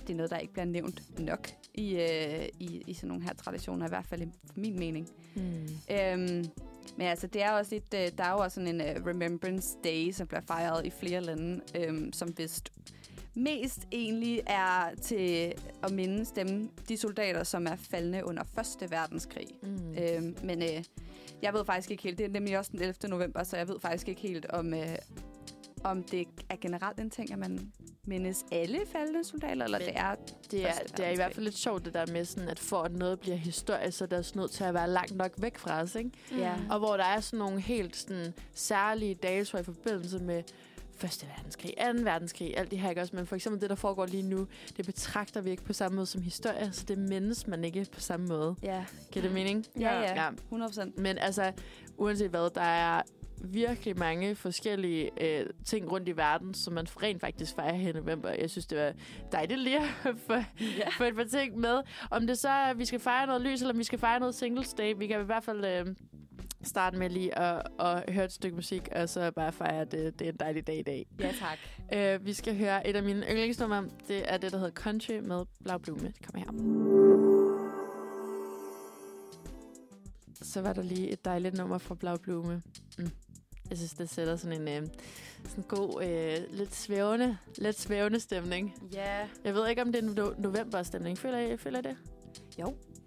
det 0.00 0.10
er 0.10 0.14
noget, 0.16 0.30
der 0.30 0.38
ikke 0.38 0.52
bliver 0.52 0.64
nævnt 0.66 1.18
nok 1.20 1.48
i, 1.74 1.94
øh, 1.94 2.48
i, 2.60 2.82
i 2.86 2.94
sådan 2.94 3.08
nogle 3.08 3.22
her 3.24 3.32
traditioner, 3.34 3.86
i 3.86 3.88
hvert 3.88 4.06
fald 4.06 4.22
i 4.22 4.28
min 4.56 4.78
mening. 4.78 5.08
Hmm. 5.34 5.68
Øhm, 5.90 6.44
men 6.96 7.06
altså, 7.06 7.26
det 7.26 7.42
er 7.42 7.50
også 7.50 7.74
et, 7.74 7.94
øh, 7.94 8.18
der 8.18 8.24
er 8.24 8.30
jo 8.30 8.38
også 8.38 8.54
sådan 8.54 8.80
en 8.80 8.96
uh, 9.00 9.06
Remembrance 9.06 9.68
Day, 9.84 10.10
som 10.12 10.26
bliver 10.26 10.40
fejret 10.40 10.86
i 10.86 10.90
flere 10.90 11.20
lande, 11.20 11.60
øhm, 11.76 12.12
som 12.12 12.38
vist 12.38 12.72
mest 13.34 13.80
egentlig 13.92 14.42
er 14.46 14.94
til 15.02 15.52
at 15.82 15.90
mindes 15.90 16.30
dem, 16.30 16.70
de 16.88 16.96
soldater, 16.96 17.44
som 17.44 17.66
er 17.66 17.76
faldende 17.76 18.24
under 18.24 18.42
Første 18.54 18.90
Verdenskrig. 18.90 19.46
Mm. 19.62 19.68
Mm. 19.68 19.94
Øhm, 19.98 20.36
men 20.42 20.62
øh, 20.62 20.84
jeg 21.42 21.54
ved 21.54 21.64
faktisk 21.64 21.90
ikke 21.90 22.02
helt, 22.02 22.18
det 22.18 22.26
er 22.26 22.30
nemlig 22.30 22.58
også 22.58 22.70
den 22.72 22.80
11. 22.80 22.94
november, 23.08 23.42
så 23.42 23.56
jeg 23.56 23.68
ved 23.68 23.80
faktisk 23.80 24.08
ikke 24.08 24.20
helt 24.20 24.46
om, 24.46 24.74
øh, 24.74 24.96
om 25.84 26.02
det 26.02 26.28
er 26.48 26.56
generelt 26.60 27.00
en 27.00 27.10
ting, 27.10 27.32
at 27.32 27.38
man 27.38 27.72
mindes 28.06 28.44
alle 28.52 28.80
faldende 28.92 29.24
soldater, 29.24 29.64
eller 29.64 29.78
Men 29.78 29.86
det 29.88 29.96
er... 29.96 30.14
Det 30.50 30.66
er, 30.66 30.72
det 30.96 31.06
er 31.06 31.10
i 31.10 31.14
hvert 31.14 31.34
fald 31.34 31.44
lidt 31.44 31.58
sjovt, 31.58 31.84
det 31.84 31.94
der 31.94 32.06
med, 32.12 32.24
sådan, 32.24 32.48
at 32.48 32.58
for 32.58 32.82
at 32.82 32.92
noget 32.92 33.20
bliver 33.20 33.36
historie, 33.36 33.92
så 33.92 34.04
er 34.04 34.08
det 34.08 34.18
også 34.18 34.38
nødt 34.38 34.50
til 34.50 34.64
at 34.64 34.74
være 34.74 34.90
langt 34.90 35.16
nok 35.16 35.32
væk 35.38 35.58
fra 35.58 35.82
os. 35.82 35.94
Ikke? 35.94 36.10
Ja. 36.38 36.54
Og 36.70 36.78
hvor 36.78 36.96
der 36.96 37.04
er 37.04 37.20
sådan 37.20 37.38
nogle 37.38 37.60
helt 37.60 37.96
sådan, 37.96 38.34
særlige 38.54 39.14
datoer 39.14 39.60
i 39.60 39.64
forbindelse 39.64 40.18
med 40.18 40.42
Første 40.96 41.26
verdenskrig, 41.36 41.74
2. 41.96 42.02
verdenskrig, 42.02 42.58
alt 42.58 42.70
det 42.70 42.78
her, 42.78 42.88
ikke 42.88 43.00
også? 43.00 43.16
Men 43.16 43.26
for 43.26 43.34
eksempel 43.36 43.60
det, 43.60 43.70
der 43.70 43.76
foregår 43.76 44.06
lige 44.06 44.22
nu, 44.22 44.46
det 44.76 44.86
betragter 44.86 45.40
vi 45.40 45.50
ikke 45.50 45.64
på 45.64 45.72
samme 45.72 45.96
måde 45.96 46.06
som 46.06 46.22
historie, 46.22 46.72
så 46.72 46.84
det 46.88 46.98
mindes 46.98 47.46
man 47.46 47.64
ikke 47.64 47.86
på 47.92 48.00
samme 48.00 48.26
måde. 48.26 48.56
Ja, 48.62 48.84
Giver 49.12 49.22
det 49.22 49.32
mening? 49.34 49.66
ja, 49.80 50.00
ja. 50.00 50.24
Ja. 50.24 50.30
100 50.30 50.68
procent. 50.70 50.98
Men 50.98 51.18
altså, 51.18 51.52
uanset 51.96 52.30
hvad, 52.30 52.50
der 52.54 52.60
er 52.60 53.02
virkelig 53.44 53.98
mange 53.98 54.34
forskellige 54.34 55.10
øh, 55.20 55.46
ting 55.64 55.92
rundt 55.92 56.08
i 56.08 56.16
verden, 56.16 56.54
som 56.54 56.72
man 56.74 56.86
rent 57.02 57.20
faktisk 57.20 57.54
fejrer 57.54 57.74
her 57.74 57.88
i 57.88 57.92
november. 57.92 58.30
Jeg 58.30 58.50
synes, 58.50 58.66
det 58.66 58.78
var 58.78 58.92
dejligt 59.32 59.60
lige 59.60 59.78
at 59.80 60.14
få, 60.26 60.34
Ja. 60.78 60.88
få 60.98 61.04
et 61.04 61.14
par 61.16 61.24
ting 61.24 61.58
med. 61.58 61.80
Om 62.10 62.26
det 62.26 62.38
så 62.38 62.48
er, 62.48 62.52
at 62.70 62.78
vi 62.78 62.84
skal 62.84 63.00
fejre 63.00 63.26
noget 63.26 63.42
lys, 63.42 63.60
eller 63.60 63.72
om 63.74 63.78
vi 63.78 63.84
skal 63.84 63.98
fejre 63.98 64.20
noget 64.20 64.34
Singles 64.34 64.74
Day. 64.74 64.94
Vi 64.98 65.06
kan 65.06 65.20
i 65.20 65.24
hvert 65.24 65.44
fald 65.44 65.64
øh, 65.64 65.86
starte 66.64 66.96
med 66.98 67.10
lige 67.10 67.38
at, 67.38 67.62
at 67.80 68.12
høre 68.14 68.24
et 68.24 68.32
stykke 68.32 68.56
musik, 68.56 68.88
og 68.96 69.08
så 69.08 69.30
bare 69.30 69.52
fejre, 69.52 69.80
at 69.80 69.92
det, 69.92 70.18
det 70.18 70.24
er 70.28 70.32
en 70.32 70.38
dejlig 70.40 70.66
dag 70.66 70.78
i 70.78 70.82
dag. 70.82 71.06
Ja, 71.20 71.32
tak. 71.40 71.58
Øh, 71.92 72.26
vi 72.26 72.32
skal 72.32 72.56
høre 72.58 72.86
et 72.86 72.96
af 72.96 73.02
mine 73.02 73.26
yndlingsnumre. 73.30 73.84
Det 74.08 74.32
er 74.32 74.36
det, 74.36 74.52
der 74.52 74.58
hedder 74.58 74.72
Country 74.72 75.18
med 75.22 75.44
Blau 75.64 75.78
Blume. 75.78 76.12
Kom 76.26 76.40
her. 76.40 76.46
Så 80.42 80.60
var 80.60 80.72
der 80.72 80.82
lige 80.82 81.10
et 81.10 81.24
dejligt 81.24 81.56
nummer 81.58 81.78
fra 81.78 81.94
Blau 81.94 82.16
Blume. 82.16 82.62
Mm. 82.98 83.10
Jeg 83.70 83.78
synes, 83.78 83.92
det 83.92 84.10
sætter 84.10 84.36
sådan 84.36 84.68
en 84.68 84.82
øh, 84.82 84.88
sådan 85.48 85.64
god, 85.68 86.02
øh, 86.04 86.36
lidt 86.58 86.74
svævende, 86.74 87.36
lidt 87.58 87.80
svævende 87.80 88.20
stemning. 88.20 88.74
Ja. 88.92 89.26
Jeg 89.44 89.54
ved 89.54 89.68
ikke, 89.68 89.82
om 89.82 89.92
det 89.92 90.04
er 90.04 90.08
no- 90.08 90.40
november-stemning. 90.40 91.18
Føler 91.18 91.38
I, 91.38 91.56
føler 91.56 91.78
I 91.78 91.82
det? 91.82 91.96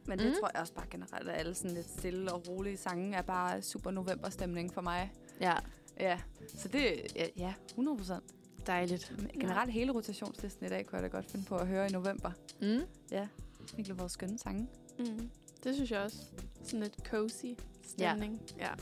Men 0.08 0.20
det 0.20 0.28
Mm. 0.28 0.34
tror 0.40 0.50
jeg 0.54 0.62
også 0.62 0.74
bare 0.74 0.86
generelt, 0.92 1.30
at 1.30 1.40
alle 1.40 1.56
sådan 1.56 1.72
lidt 1.72 1.90
stille 1.90 2.34
og 2.34 2.48
rolige 2.48 2.78
sange 2.78 3.18
er 3.18 3.22
bare 3.22 3.62
super 3.62 3.92
novemberstemning 3.92 4.74
for 4.74 4.82
mig. 4.82 5.12
Ja, 5.42 5.54
Ja, 6.00 6.20
så 6.58 6.68
det 6.68 7.12
ja, 7.16 7.28
ja 7.38 7.54
100 7.70 7.98
procent. 7.98 8.24
dejligt. 8.68 9.14
Generelt 9.40 9.72
hele 9.72 9.92
rotationslisten 9.92 10.66
i 10.66 10.70
dag 10.70 10.86
kunne 10.86 11.02
jeg 11.02 11.12
da 11.12 11.18
godt 11.18 11.32
finde 11.32 11.46
på 11.46 11.56
at 11.58 11.68
høre 11.68 11.88
i 11.90 11.92
november. 11.92 12.32
Mm. 12.62 12.80
Virkelig 13.76 14.00
vores 14.00 14.12
skønne 14.12 14.40
sange. 14.40 14.68
Mm. 15.00 15.30
Det 15.64 15.76
synes 15.76 15.92
jeg 15.92 16.00
også. 16.02 16.18
Sådan 16.64 16.80
lidt 16.80 16.96
cozy 17.06 17.46
stemning. 17.84 18.42
Ja. 18.58 18.66
ja. 18.68 18.74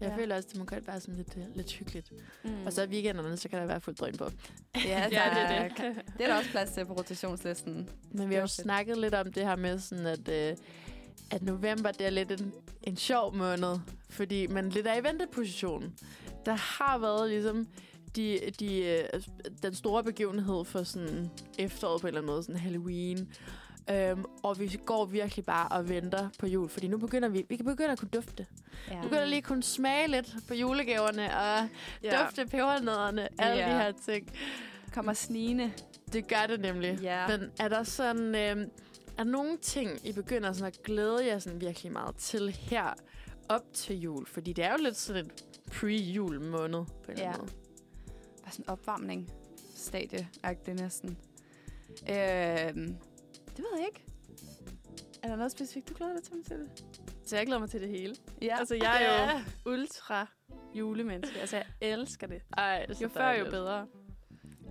Jeg 0.00 0.08
Ja. 0.08 0.16
føler 0.16 0.36
også, 0.36 0.48
det 0.52 0.58
må 0.58 0.64
godt 0.64 0.86
være 0.86 1.00
sådan 1.00 1.16
lidt, 1.16 1.36
øh, 1.36 1.56
lidt 1.56 1.72
hyggeligt. 1.72 2.12
Mm. 2.44 2.66
Og 2.66 2.72
så 2.72 2.82
i 2.82 2.86
weekenderne, 2.88 3.36
så 3.36 3.48
kan 3.48 3.58
der 3.60 3.66
være 3.66 3.80
fuldt 3.80 4.00
drøn 4.00 4.16
på. 4.16 4.30
Ja, 4.84 5.08
ja, 5.12 5.30
det 5.30 5.56
er 5.56 5.68
det. 5.68 6.02
Det 6.18 6.24
er 6.24 6.26
der 6.28 6.36
også 6.38 6.50
plads 6.50 6.70
til 6.70 6.84
på 6.86 6.92
rotationslisten. 6.92 7.88
Men 8.10 8.28
vi 8.28 8.34
har 8.34 8.40
jo 8.40 8.46
fedt. 8.46 8.50
snakket 8.50 8.98
lidt 8.98 9.14
om 9.14 9.32
det 9.32 9.44
her 9.44 9.56
med, 9.56 9.78
sådan 9.78 10.06
at, 10.06 10.28
øh, 10.28 10.56
at 11.30 11.42
november 11.42 11.90
det 11.92 12.06
er 12.06 12.10
lidt 12.10 12.40
en, 12.40 12.52
en 12.82 12.96
sjov 12.96 13.34
måned, 13.36 13.78
fordi 14.10 14.46
man 14.46 14.68
lidt 14.68 14.86
er 14.86 14.94
i 14.96 15.04
venteposition. 15.04 15.94
Der 16.46 16.52
har 16.54 16.98
været 16.98 17.30
ligesom 17.30 17.66
de, 18.16 18.40
de, 18.60 18.84
øh, 18.84 19.04
den 19.62 19.74
store 19.74 20.04
begivenhed 20.04 20.64
for 20.64 20.82
sådan 20.82 21.30
efteråret 21.58 22.00
på 22.00 22.06
en 22.06 22.08
eller 22.08 22.20
anden 22.20 22.32
måde, 22.32 22.42
sådan 22.42 22.60
Halloween. 22.60 23.32
Øhm, 23.90 24.24
og 24.42 24.58
vi 24.60 24.80
går 24.86 25.04
virkelig 25.04 25.44
bare 25.44 25.68
og 25.68 25.88
venter 25.88 26.28
på 26.38 26.46
jul, 26.46 26.68
fordi 26.68 26.88
nu 26.88 26.98
begynder 26.98 27.28
vi, 27.28 27.44
vi 27.48 27.56
kan 27.56 27.64
begynde 27.66 27.90
at 27.90 27.98
kunne 27.98 28.08
dufte. 28.08 28.46
Ja. 28.90 28.96
Vi 28.96 29.02
begynder 29.02 29.24
lige 29.24 29.38
at 29.38 29.44
kunne 29.44 29.62
smage 29.62 30.08
lidt 30.08 30.34
på 30.48 30.54
julegaverne 30.54 31.36
og 31.38 31.68
ja. 32.02 32.22
dufte 32.22 32.46
pebernødderne, 32.46 33.28
alle 33.40 33.62
Ja. 33.62 33.72
de 33.74 33.78
her 33.80 33.92
ting. 34.06 34.32
Kommer 34.94 35.12
snigende. 35.12 35.72
Det 36.12 36.28
gør 36.28 36.46
det 36.48 36.60
nemlig. 36.60 36.98
Ja. 37.02 37.28
Men 37.28 37.50
er 37.60 37.68
der 37.68 37.82
sådan... 37.82 38.34
Øh, 38.34 38.66
er 39.18 39.24
nogle 39.24 39.56
ting, 39.58 39.90
I 40.04 40.12
begynder 40.12 40.52
sådan 40.52 40.66
at 40.66 40.82
glæde 40.82 41.26
jer 41.26 41.38
sådan 41.38 41.60
virkelig 41.60 41.92
meget 41.92 42.16
til 42.16 42.50
her 42.50 42.94
op 43.48 43.62
til 43.74 44.00
jul? 44.00 44.26
Fordi 44.26 44.52
det 44.52 44.64
er 44.64 44.70
jo 44.72 44.78
lidt 44.82 44.96
sådan 44.96 45.26
et 45.26 45.44
pre-jul 45.70 46.40
måned 46.40 46.84
på 47.04 47.10
en 47.10 47.10
eller 47.10 47.22
Ja. 47.24 47.28
anden 47.28 47.40
måde. 47.40 47.52
Bare 48.42 48.52
sådan 48.52 48.64
en 48.64 48.68
opvarmning. 48.68 49.30
Stadie 49.74 50.28
det 50.66 50.80
næsten. 50.80 51.18
Øhm, 52.10 52.96
det 53.56 53.64
ved 53.72 53.78
jeg 53.78 53.86
ikke. 53.86 54.04
Er 55.22 55.28
der 55.28 55.36
noget 55.36 55.52
specifikt, 55.52 55.88
du 55.88 55.94
glæder 55.94 56.12
dig 56.14 56.22
til, 56.22 56.36
Mathilde? 56.36 56.70
Så 57.24 57.36
jeg 57.36 57.46
glæder 57.46 57.60
mig 57.60 57.70
til 57.70 57.80
det 57.80 57.88
hele. 57.88 58.16
Ja. 58.42 58.58
Altså, 58.58 58.74
jeg 58.74 59.04
er 59.04 59.32
jo 59.66 59.70
ultra 59.72 60.26
julemenneske. 60.74 61.40
Altså, 61.40 61.56
jeg 61.56 61.64
elsker 61.80 62.26
det. 62.26 62.42
Ej, 62.58 62.80
det 62.82 62.90
er 62.90 62.94
så 62.94 63.02
Jo 63.02 63.08
før, 63.08 63.30
jo 63.30 63.44
bedre. 63.50 63.86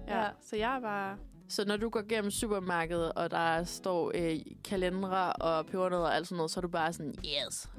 Ja, 0.07 0.21
Ja. 0.23 0.29
så 0.41 0.55
jeg 0.55 0.75
er 0.75 0.79
bare... 0.81 1.17
Så 1.49 1.65
når 1.65 1.77
du 1.77 1.89
går 1.89 2.01
gennem 2.09 2.31
supermarkedet, 2.31 3.11
og 3.13 3.31
der 3.31 3.63
står 3.63 4.11
øh, 4.15 4.39
kalendere 4.63 5.33
og 5.33 5.65
pebernødder 5.65 6.03
og 6.03 6.15
alt 6.15 6.27
sådan 6.27 6.35
noget, 6.37 6.51
så 6.51 6.59
er 6.59 6.61
du 6.61 6.67
bare 6.67 6.93
sådan, 6.93 7.13
yes. 7.25 7.69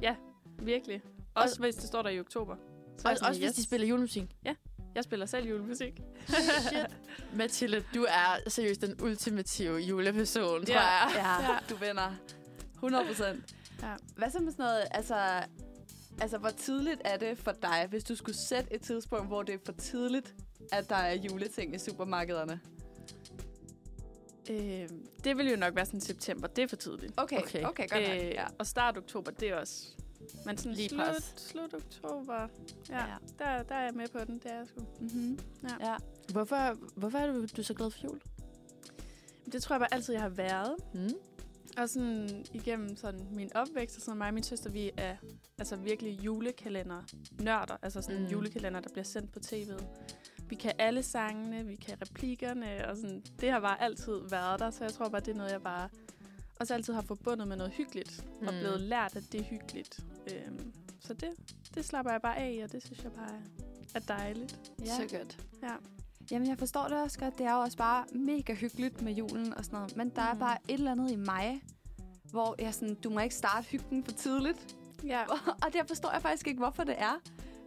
Virkelig. 0.63 1.03
Også 1.35 1.61
hvis 1.61 1.75
det 1.75 1.85
står 1.85 2.03
der 2.03 2.11
i 2.11 2.21
oktober. 2.21 2.57
Så 2.99 3.09
er 3.09 3.13
Og, 3.13 3.19
sådan, 3.19 3.29
også 3.31 3.41
hvis 3.41 3.53
de 3.53 3.63
spiller 3.65 3.87
julemusik. 3.87 4.37
Jeg 4.97 5.05
spiller 5.05 5.27
selv 5.27 5.49
julemusik. 5.49 6.01
Shit. 6.69 6.97
Mathilde, 7.35 7.85
du 7.95 8.03
er 8.09 8.51
seriøst 8.51 8.81
den 8.81 9.03
ultimative 9.03 9.77
juleperson, 9.79 10.67
tror 10.67 10.75
Ja. 10.75 10.81
jeg. 10.81 11.13
Ja, 11.15 11.53
Ja. 11.53 11.59
du 11.71 11.77
vinder. 11.77 12.15
100 12.75 13.05
procent. 13.07 13.55
Ja. 13.83 13.95
Hvad 14.17 14.31
så 14.31 14.39
med 14.39 14.53
sådan 14.53 14.63
noget, 14.65 14.85
altså, 14.91 15.43
altså, 16.21 16.39
hvor 16.39 16.49
tidligt 16.51 17.01
er 17.05 17.17
det 17.17 17.39
for 17.39 17.53
dig, 17.53 17.87
hvis 17.91 18.05
du 18.05 18.17
skulle 18.17 18.37
sætte 18.39 18.75
et 18.75 18.81
tidspunkt, 18.81 19.27
hvor 19.27 19.43
det 19.43 19.55
er 19.55 19.59
for 19.65 19.73
tidligt, 19.73 20.35
at 20.73 20.89
der 20.89 20.97
er 20.97 21.15
juleting 21.15 21.75
i 21.75 21.79
supermarkederne? 21.79 22.61
Øh, 24.51 24.89
det 25.25 25.37
vil 25.37 25.51
jo 25.51 25.57
nok 25.57 25.77
være 25.77 25.87
sådan 25.87 26.01
september. 26.01 26.47
Det 26.49 26.65
er 26.65 26.69
for 26.69 26.77
tidligt. 26.77 27.13
Okay, 27.17 27.39
Okay. 27.39 27.59
okay, 27.65 27.69
okay 27.69 27.89
godt 27.89 28.09
nok. 28.09 28.25
Øh, 28.25 28.31
Ja. 28.31 28.45
Og 28.59 28.67
start 28.67 28.97
oktober, 28.97 29.31
det 29.31 29.49
er 29.49 29.57
også... 29.57 29.87
Men 30.47 30.59
sådan 30.59 30.73
Lige 30.73 30.89
slut, 30.89 30.99
pas. 31.01 31.35
slut 31.37 31.75
oktober, 31.75 32.49
ja, 32.91 32.99
Ja. 33.07 33.15
Der, 33.39 33.63
der 33.63 33.75
er 33.75 33.85
jeg 33.85 33.95
med 33.95 34.09
på 34.09 34.19
den. 34.27 34.35
Det 34.39 34.47
er 34.53 34.57
jeg 34.57 34.67
sgu. 34.69 34.81
Mm-hmm. 35.01 35.39
Ja. 35.63 35.89
ja. 35.91 35.97
Hvorfor, 36.33 36.75
hvorfor 36.99 37.19
er 37.19 37.33
du, 37.33 37.47
du 37.57 37.63
så 37.63 37.75
glad 37.75 37.91
for 37.91 38.01
jul? 38.05 38.21
Det 39.53 39.63
tror 39.63 39.75
jeg 39.75 39.81
bare 39.81 39.95
altid, 39.95 40.15
jeg 40.15 40.23
har 40.23 40.29
været. 40.29 40.75
Mm. 40.95 41.11
Og 41.79 41.89
sådan 41.89 42.45
igennem 42.55 42.97
sådan 42.97 43.21
min 43.33 43.57
opvækst, 43.57 43.97
og 43.97 44.03
sådan 44.03 44.19
mig 44.19 44.29
og 44.29 44.35
min 44.35 44.43
søster, 44.43 44.71
vi 44.71 44.91
er 44.97 45.17
altså 45.59 45.77
virkelig 45.77 46.25
julekalender 46.25 47.03
nørder. 47.41 47.77
Altså 47.83 48.03
sådan 48.03 48.17
Mm. 48.17 48.23
mm. 48.25 48.31
julekalender, 48.31 48.81
der 48.81 48.89
bliver 48.93 49.05
sendt 49.05 49.33
på 49.33 49.39
tv'et. 49.47 49.85
Vi 50.49 50.55
kan 50.55 50.73
alle 50.79 51.03
sangene, 51.03 51.65
vi 51.67 51.75
kan 51.77 51.99
replikkerne, 52.03 52.89
og 52.89 52.97
sådan, 52.97 53.23
det 53.41 53.51
har 53.51 53.61
bare 53.61 53.83
altid 53.83 54.21
været 54.31 54.61
der, 54.61 54.71
så 54.71 54.85
jeg 54.85 54.93
tror 54.93 55.09
bare, 55.09 55.21
det 55.21 55.29
er 55.29 55.35
noget, 55.37 55.51
jeg 55.53 55.63
bare 55.63 55.89
også 56.61 56.75
altid 56.75 56.95
har 56.95 57.03
forbundet 57.03 57.49
med 57.49 57.57
noget 57.57 57.73
hyggeligt, 57.73 58.25
mm. 58.41 58.47
og 58.47 58.53
blevet 58.53 58.81
lært, 58.81 59.17
at 59.17 59.25
det 59.33 59.41
er 59.41 59.45
hyggeligt. 59.45 60.01
Øhm, 60.33 60.73
så 61.01 61.15
det, 61.15 61.31
det 61.75 61.85
slapper 61.85 62.13
jeg 62.13 62.23
bare 62.23 62.39
af 62.39 62.61
og 62.65 62.73
det 62.73 62.85
synes 62.85 63.05
jeg 63.05 63.13
bare 63.13 63.41
er, 63.95 63.99
dejligt. 63.99 64.73
ja. 64.81 64.97
Så 64.97 65.19
godt. 65.19 65.39
Ja. 65.63 65.75
Jamen, 66.31 66.49
jeg 66.49 66.59
forstår 66.59 66.89
det 66.89 67.03
også 67.03 67.19
godt. 67.19 67.39
Det 67.39 67.47
er 67.47 67.53
jo 67.53 67.61
også 67.61 67.77
bare 67.77 68.05
mega 68.13 68.55
hyggeligt 68.55 69.03
med 69.03 69.13
julen 69.13 69.55
og 69.55 69.65
sådan 69.65 69.77
noget. 69.77 69.97
Men 69.97 70.09
der 70.09 70.33
mm. 70.33 70.37
er 70.37 70.41
bare 70.41 70.59
et 70.69 70.75
eller 70.75 70.91
andet 70.91 71.11
i 71.11 71.17
mig, 71.17 71.63
hvor 72.31 72.55
jeg 72.59 72.75
sådan, 72.75 72.95
du 72.95 73.11
må 73.11 73.21
ikke 73.21 73.35
starte 73.35 73.67
hyggen 73.69 74.05
for 74.05 74.13
tidligt. 74.13 74.77
Ja. 75.05 75.23
og 75.65 75.73
der 75.73 75.85
forstår 75.89 76.13
jeg 76.13 76.23
faktisk 76.23 76.47
ikke, 76.47 76.59
hvorfor 76.59 76.85
det 76.85 76.95
er. 76.99 77.21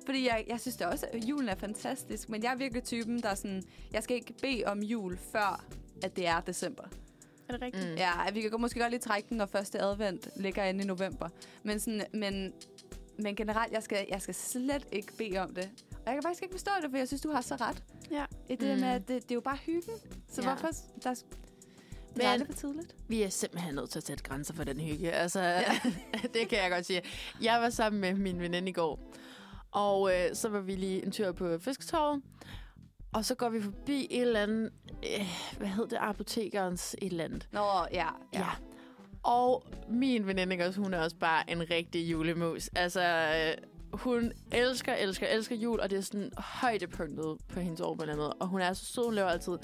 Fordi 0.06 0.28
jeg, 0.28 0.46
jeg 0.48 0.60
synes 0.60 0.78
da 0.78 0.86
også, 0.86 1.06
at 1.14 1.26
julen 1.26 1.50
er 1.50 1.56
fantastisk. 1.56 2.30
Men 2.30 2.44
jeg 2.44 2.52
er 2.52 2.56
virkelig 2.56 2.84
typen, 2.84 3.22
der 3.22 3.30
er 3.30 3.36
sådan, 3.36 3.64
jeg 3.92 4.04
skal 4.04 4.16
ikke 4.16 4.34
bede 4.42 4.64
om 4.66 4.80
jul, 4.80 5.18
før 5.18 5.66
at 6.04 6.16
det 6.16 6.28
er 6.28 6.40
december. 6.40 6.84
Er 7.50 7.54
det 7.54 7.62
rigtigt? 7.62 7.90
Mm. 7.90 7.96
Ja, 7.96 8.32
vi 8.34 8.42
kan 8.42 8.52
måske 8.62 8.80
godt 8.80 8.92
lige 8.92 9.00
trække 9.00 9.30
den, 9.30 9.38
når 9.38 9.46
første 9.46 9.80
advent 9.82 10.28
ligger 10.36 10.64
inde 10.64 10.84
i 10.84 10.88
november. 10.88 11.30
Men, 11.64 11.80
sådan, 11.80 12.06
men, 12.14 12.54
men 13.20 13.36
generelt, 13.36 13.74
jeg 13.74 13.84
skal, 13.84 14.06
jeg 14.10 14.22
skal 14.22 14.36
slet 14.36 14.88
ikke 14.92 15.14
bede 15.18 15.38
om 15.38 15.54
det. 15.56 15.70
Og 15.92 16.06
jeg 16.06 16.14
kan 16.14 16.24
faktisk 16.24 16.44
ikke 16.44 16.54
forstå 16.54 16.72
det, 16.82 16.90
for 16.92 16.98
jeg 16.98 17.08
synes, 17.08 17.22
du 17.22 17.32
har 17.32 17.42
så 17.42 17.56
ret. 17.56 17.84
Ja. 18.12 18.26
I 18.50 18.56
det 18.56 18.74
Mm. 18.76 18.80
med, 18.82 18.90
at 18.90 19.08
det, 19.08 19.24
det 19.24 19.32
er 19.32 19.36
jo 19.36 19.42
bare 19.42 19.58
hyggen. 19.58 19.94
Så 20.32 20.42
Ja. 20.42 20.48
hvorfor... 20.48 20.68
Der, 21.04 21.14
det 22.16 22.26
er 22.26 22.30
aldrig 22.30 22.48
for 22.48 22.54
tidligt. 22.54 22.96
Vi 23.08 23.22
er 23.24 23.30
simpelthen 23.30 23.76
nødt 23.76 23.90
til 23.90 24.00
at 24.00 24.06
sætte 24.06 24.24
grænser 24.24 24.54
for 24.54 24.64
den 24.64 24.80
hygge. 24.80 25.12
Altså, 25.12 25.40
ja. 25.42 25.80
det 26.34 26.50
kan 26.50 26.58
jeg 26.64 26.72
godt 26.72 26.86
sige. 26.86 27.02
Jeg 27.42 27.62
var 27.62 27.70
sammen 27.70 28.02
med 28.02 28.14
min 28.14 28.40
veninde 28.40 28.70
i 28.70 28.74
går, 28.74 29.00
og 29.72 30.12
øh, 30.16 30.36
så 30.36 30.50
var 30.50 30.60
vi 30.60 30.76
lige 30.76 31.06
en 31.06 31.12
tur 31.12 31.32
på 31.32 31.58
Fisketorvet, 31.60 32.22
og 33.14 33.26
så 33.26 33.36
går 33.36 33.50
vi 33.50 33.62
forbi 33.62 34.08
et 34.10 34.22
eller 34.22 34.44
andet, 34.44 34.72
øh, 35.04 35.28
hvad 35.58 35.68
hed 35.68 35.88
det, 35.88 35.98
apotekerens 36.02 36.96
et 37.02 37.12
eller 37.12 37.24
andet. 37.24 37.48
Nå, 37.52 37.88
ja. 37.92 38.08
Ja. 38.34 38.48
Og 39.24 39.64
min 39.90 40.28
veninde, 40.28 40.66
også, 40.66 40.82
hun 40.82 40.94
er 40.94 41.00
også 41.00 41.16
bare 41.16 41.52
en 41.52 41.70
rigtig 41.70 42.12
julemus. 42.12 42.68
Altså, 42.68 43.02
øh, 43.02 43.64
hun 43.94 44.32
elsker, 44.52 44.94
elsker, 44.94 45.28
elsker 45.28 45.56
jul, 45.56 45.80
og 45.80 45.90
det 45.90 45.98
er 45.98 46.02
sådan 46.02 46.32
højdepunktet 46.38 47.38
på 47.54 47.60
hendes 47.60 47.82
år 47.82 47.96
på 47.96 48.04
en 48.04 48.18
måde. 48.18 48.34
Og 48.34 48.48
hun 48.48 48.62
er 48.62 48.74
så 48.74 48.86
sød, 48.86 49.04
hun 49.04 49.14
laver 49.14 49.30
altid 49.30 49.58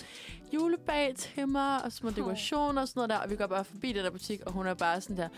julebag 0.54 1.16
til 1.16 1.48
mig, 1.48 1.84
og 1.84 1.92
små 1.92 2.10
dekorationer 2.10 2.82
og 2.82 2.88
sådan 2.88 3.00
noget 3.00 3.10
der. 3.10 3.18
Og 3.18 3.30
vi 3.30 3.36
går 3.36 3.48
bare 3.48 3.66
forbi 3.66 3.94
den 3.94 4.04
der 4.04 4.12
butik, 4.12 4.42
og 4.46 4.52
hun 4.52 4.68
er 4.68 4.74
bare 4.74 5.02
sådan 5.02 5.18
der, 5.18 5.30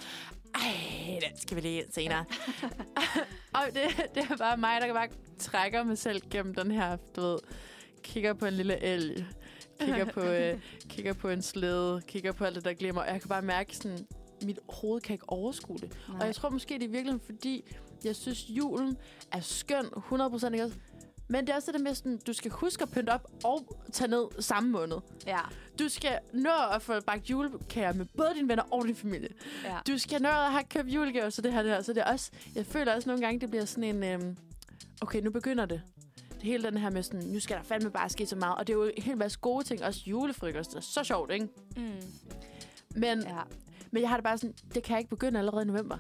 ej, 0.56 1.20
den 1.30 1.40
skal 1.42 1.56
vi 1.56 1.62
lige 1.62 1.82
ind 1.82 1.92
senere. 1.92 2.26
og 3.58 3.62
det, 3.74 4.10
det 4.16 4.28
er 4.32 4.38
bare 4.38 4.58
mig, 4.58 4.82
der 4.82 4.94
bare 4.94 5.08
trækker 5.40 5.84
mig 5.84 5.98
selv 5.98 6.22
gennem 6.30 6.56
den 6.56 6.72
her, 6.72 6.98
du 7.16 7.22
ved, 7.22 7.38
kigger 8.04 8.34
på 8.34 8.46
en 8.46 8.54
lille 8.54 8.84
elg, 8.84 9.26
kigger 9.80 10.06
på, 10.14 10.22
øh, 10.22 10.60
kigger 10.90 11.14
på 11.14 11.30
en 11.30 11.42
slæde, 11.42 12.02
kigger 12.08 12.32
på 12.32 12.46
alt 12.46 12.56
det, 12.56 12.66
der 12.66 12.74
glemmer. 12.74 13.02
Og 13.02 13.08
jeg 13.08 13.22
kan 13.22 13.30
bare 13.30 13.42
mærke, 13.42 13.78
sådan, 13.78 14.08
mit 14.44 14.60
hoved 14.70 15.02
kan 15.02 15.14
ikke 15.14 15.30
overskue 15.30 15.78
det. 15.78 15.92
Nej. 16.10 16.18
Og 16.20 16.26
jeg 16.26 16.36
tror 16.36 16.50
måske, 16.50 16.74
det 16.74 16.84
er 16.84 16.88
virkelig 16.90 17.20
fordi, 17.26 17.64
jeg 18.04 18.16
synes, 18.16 18.50
julen 18.50 18.98
er 19.32 19.40
skøn 19.42 19.86
100% 19.86 20.52
ikke 20.54 20.64
også? 20.64 20.76
Men 21.30 21.48
det 21.48 21.52
er 21.52 21.56
også 21.56 21.72
det 21.72 21.82
med, 21.82 21.96
sådan, 21.96 22.20
du 22.28 22.34
skal 22.34 22.52
huske 22.52 22.84
at 22.84 22.92
pynte 22.92 23.10
op 23.10 23.28
og 23.44 23.78
tage 23.94 24.08
ned 24.08 24.26
samme 24.42 24.70
måned. 24.70 24.98
Ja, 25.28 25.40
Du 25.80 25.90
skal 25.90 26.20
nå 26.34 26.50
at 26.76 26.82
få 26.82 27.02
bagt 27.02 27.30
julekager 27.30 27.94
med 27.94 28.06
både 28.18 28.30
dine 28.36 28.50
venner 28.50 28.64
og 28.74 28.88
din 28.88 28.96
familie. 28.96 29.30
ja. 29.64 29.78
Du 29.88 29.98
skal 29.98 30.22
nå 30.22 30.30
at 30.30 30.52
have 30.52 30.64
købt 30.70 30.88
julegaver, 30.88 31.30
så 31.30 31.42
det 31.42 31.54
her, 31.54 31.62
det 31.62 31.72
her. 31.72 31.82
Så 31.82 31.94
det 31.94 32.02
er 32.08 32.12
også, 32.12 32.32
jeg 32.56 32.66
føler 32.66 32.96
også 32.96 33.10
nogle 33.10 33.26
gange, 33.26 33.40
det 33.40 33.50
bliver 33.50 33.66
sådan 33.66 33.84
en, 33.84 34.04
øhm, 34.04 34.38
okay, 35.02 35.22
nu 35.22 35.32
begynder 35.32 35.66
det. 35.66 35.82
Hele 36.42 36.64
den 36.64 36.78
her 36.78 36.90
med 36.90 37.04
sådan, 37.04 37.22
nu 37.22 37.40
skal 37.40 37.58
der 37.58 37.64
fandme 37.64 37.90
bare 37.90 38.10
ske 38.10 38.26
så 38.26 38.36
meget. 38.36 38.56
Og 38.58 38.68
det 38.68 38.74
er 38.74 38.78
jo 38.78 38.92
en 38.98 39.04
hel 39.04 39.18
masse 39.18 39.40
gode 39.40 39.64
ting, 39.64 39.84
også 39.84 40.02
julefrokost. 40.06 40.70
Det 40.72 40.78
er 40.78 40.82
så 40.82 41.04
sjovt, 41.04 41.32
ikke? 41.32 41.48
Mm. 41.78 41.92
Men, 42.96 43.20
ja. 43.22 43.40
men 43.92 44.02
jeg 44.02 44.10
har 44.10 44.18
det 44.18 44.24
bare 44.24 44.38
sådan, 44.38 44.56
det 44.74 44.84
kan 44.84 44.92
jeg 44.94 45.00
ikke 45.00 45.10
begynde 45.10 45.40
allerede 45.40 45.62
i 45.62 45.66
november. 45.66 45.98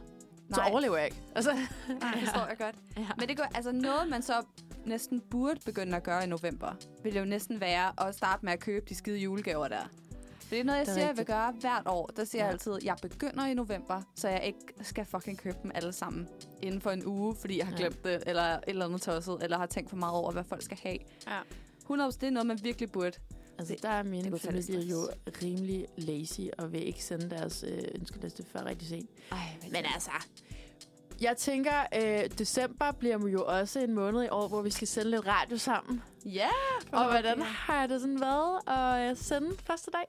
Så 0.53 0.61
Nej. 0.61 0.69
overlever 0.71 0.97
jeg 0.97 1.05
ikke. 1.05 1.17
Altså, 1.35 1.51
Nej, 1.53 2.11
det 2.11 2.19
forstår 2.19 2.47
jeg 2.47 2.57
godt. 2.57 2.75
ja. 2.97 3.07
Men 3.17 3.29
det 3.29 3.37
går, 3.37 3.45
altså 3.55 3.71
noget, 3.71 4.09
man 4.09 4.21
så 4.21 4.33
næsten 4.85 5.21
burde 5.21 5.59
begynde 5.65 5.97
at 5.97 6.03
gøre 6.03 6.23
i 6.23 6.27
november, 6.27 6.75
vil 7.03 7.15
jo 7.15 7.25
næsten 7.25 7.61
være 7.61 8.07
at 8.07 8.15
starte 8.15 8.45
med 8.45 8.53
at 8.53 8.59
købe 8.59 8.85
de 8.89 8.95
skide 8.95 9.17
julegaver 9.17 9.67
der. 9.67 9.89
For 10.47 10.55
det 10.55 10.59
er 10.59 10.63
noget, 10.63 10.77
jeg 10.77 10.85
Det 10.85 10.91
er 10.91 10.95
siger, 10.95 11.05
jeg 11.05 11.17
vil 11.17 11.19
rigtigt. 11.19 11.35
gøre 11.37 11.51
hvert 11.59 11.83
år. 11.87 12.07
Der 12.15 12.23
siger 12.23 12.41
Ja. 12.41 12.45
jeg 12.45 12.53
altid, 12.53 12.73
at 12.73 12.83
jeg 12.83 12.95
begynder 13.01 13.45
i 13.45 13.53
november, 13.53 14.01
så 14.15 14.27
jeg 14.29 14.43
ikke 14.43 14.59
skal 14.81 15.05
fucking 15.05 15.37
købe 15.37 15.57
dem 15.63 15.71
alle 15.75 15.93
sammen 15.93 16.27
inden 16.61 16.81
for 16.81 16.91
en 16.91 17.05
uge, 17.05 17.35
fordi 17.35 17.57
jeg 17.57 17.65
har 17.65 17.71
Ja. 17.73 17.77
glemt 17.77 18.03
det, 18.03 18.23
eller 18.25 18.41
et 18.43 18.59
eller 18.67 18.85
andet 18.85 19.01
tosset, 19.01 19.37
eller 19.41 19.57
har 19.57 19.65
tænkt 19.65 19.89
for 19.89 19.97
meget 19.97 20.15
over, 20.15 20.31
hvad 20.31 20.43
folk 20.43 20.61
skal 20.61 20.77
have. 20.83 20.97
Ja. 21.27 21.39
100 21.81 22.11
det 22.11 22.23
er 22.23 22.29
noget, 22.29 22.47
man 22.47 22.59
virkelig 22.63 22.91
burde. 22.91 23.11
Altså, 23.59 23.73
Det- 23.73 23.83
der 23.83 23.89
er 23.89 24.01
det 24.01 24.11
min 24.11 24.29
kunne 24.29 24.39
tage 24.39 24.53
lidt 24.55 24.65
familie 24.65 24.91
jo 24.91 25.09
rimelig 25.43 25.87
lazy, 25.97 26.41
og 26.57 26.71
vil 26.73 26.87
ikke 26.87 27.03
sende 27.03 27.29
deres 27.29 27.63
øh, 27.67 27.83
ønskeliste 27.95 28.43
før 28.51 28.65
rigtig 28.65 28.87
sent. 28.87 29.09
Ej, 29.31 29.37
Men 29.63 29.75
altså, 29.93 30.11
jeg 31.21 31.37
tænker, 31.37 31.73
øh, 31.95 32.29
december 32.37 32.91
bliver 32.91 33.29
jo 33.29 33.45
også 33.45 33.79
en 33.79 33.93
måned 33.93 34.23
i 34.23 34.27
år, 34.31 34.47
hvor 34.47 34.61
vi 34.61 34.69
skal 34.69 34.87
sende 34.87 35.11
lidt 35.11 35.27
radio 35.27 35.57
sammen. 35.57 36.01
Ja, 36.25 36.49
Og 36.91 37.09
hvordan 37.09 37.41
har 37.41 37.87
det 37.87 38.01
sådan 38.01 38.21
været 38.21 38.59
at 38.67 39.11
øh, 39.11 39.17
sende 39.17 39.51
første 39.65 39.91
dag? 39.91 40.05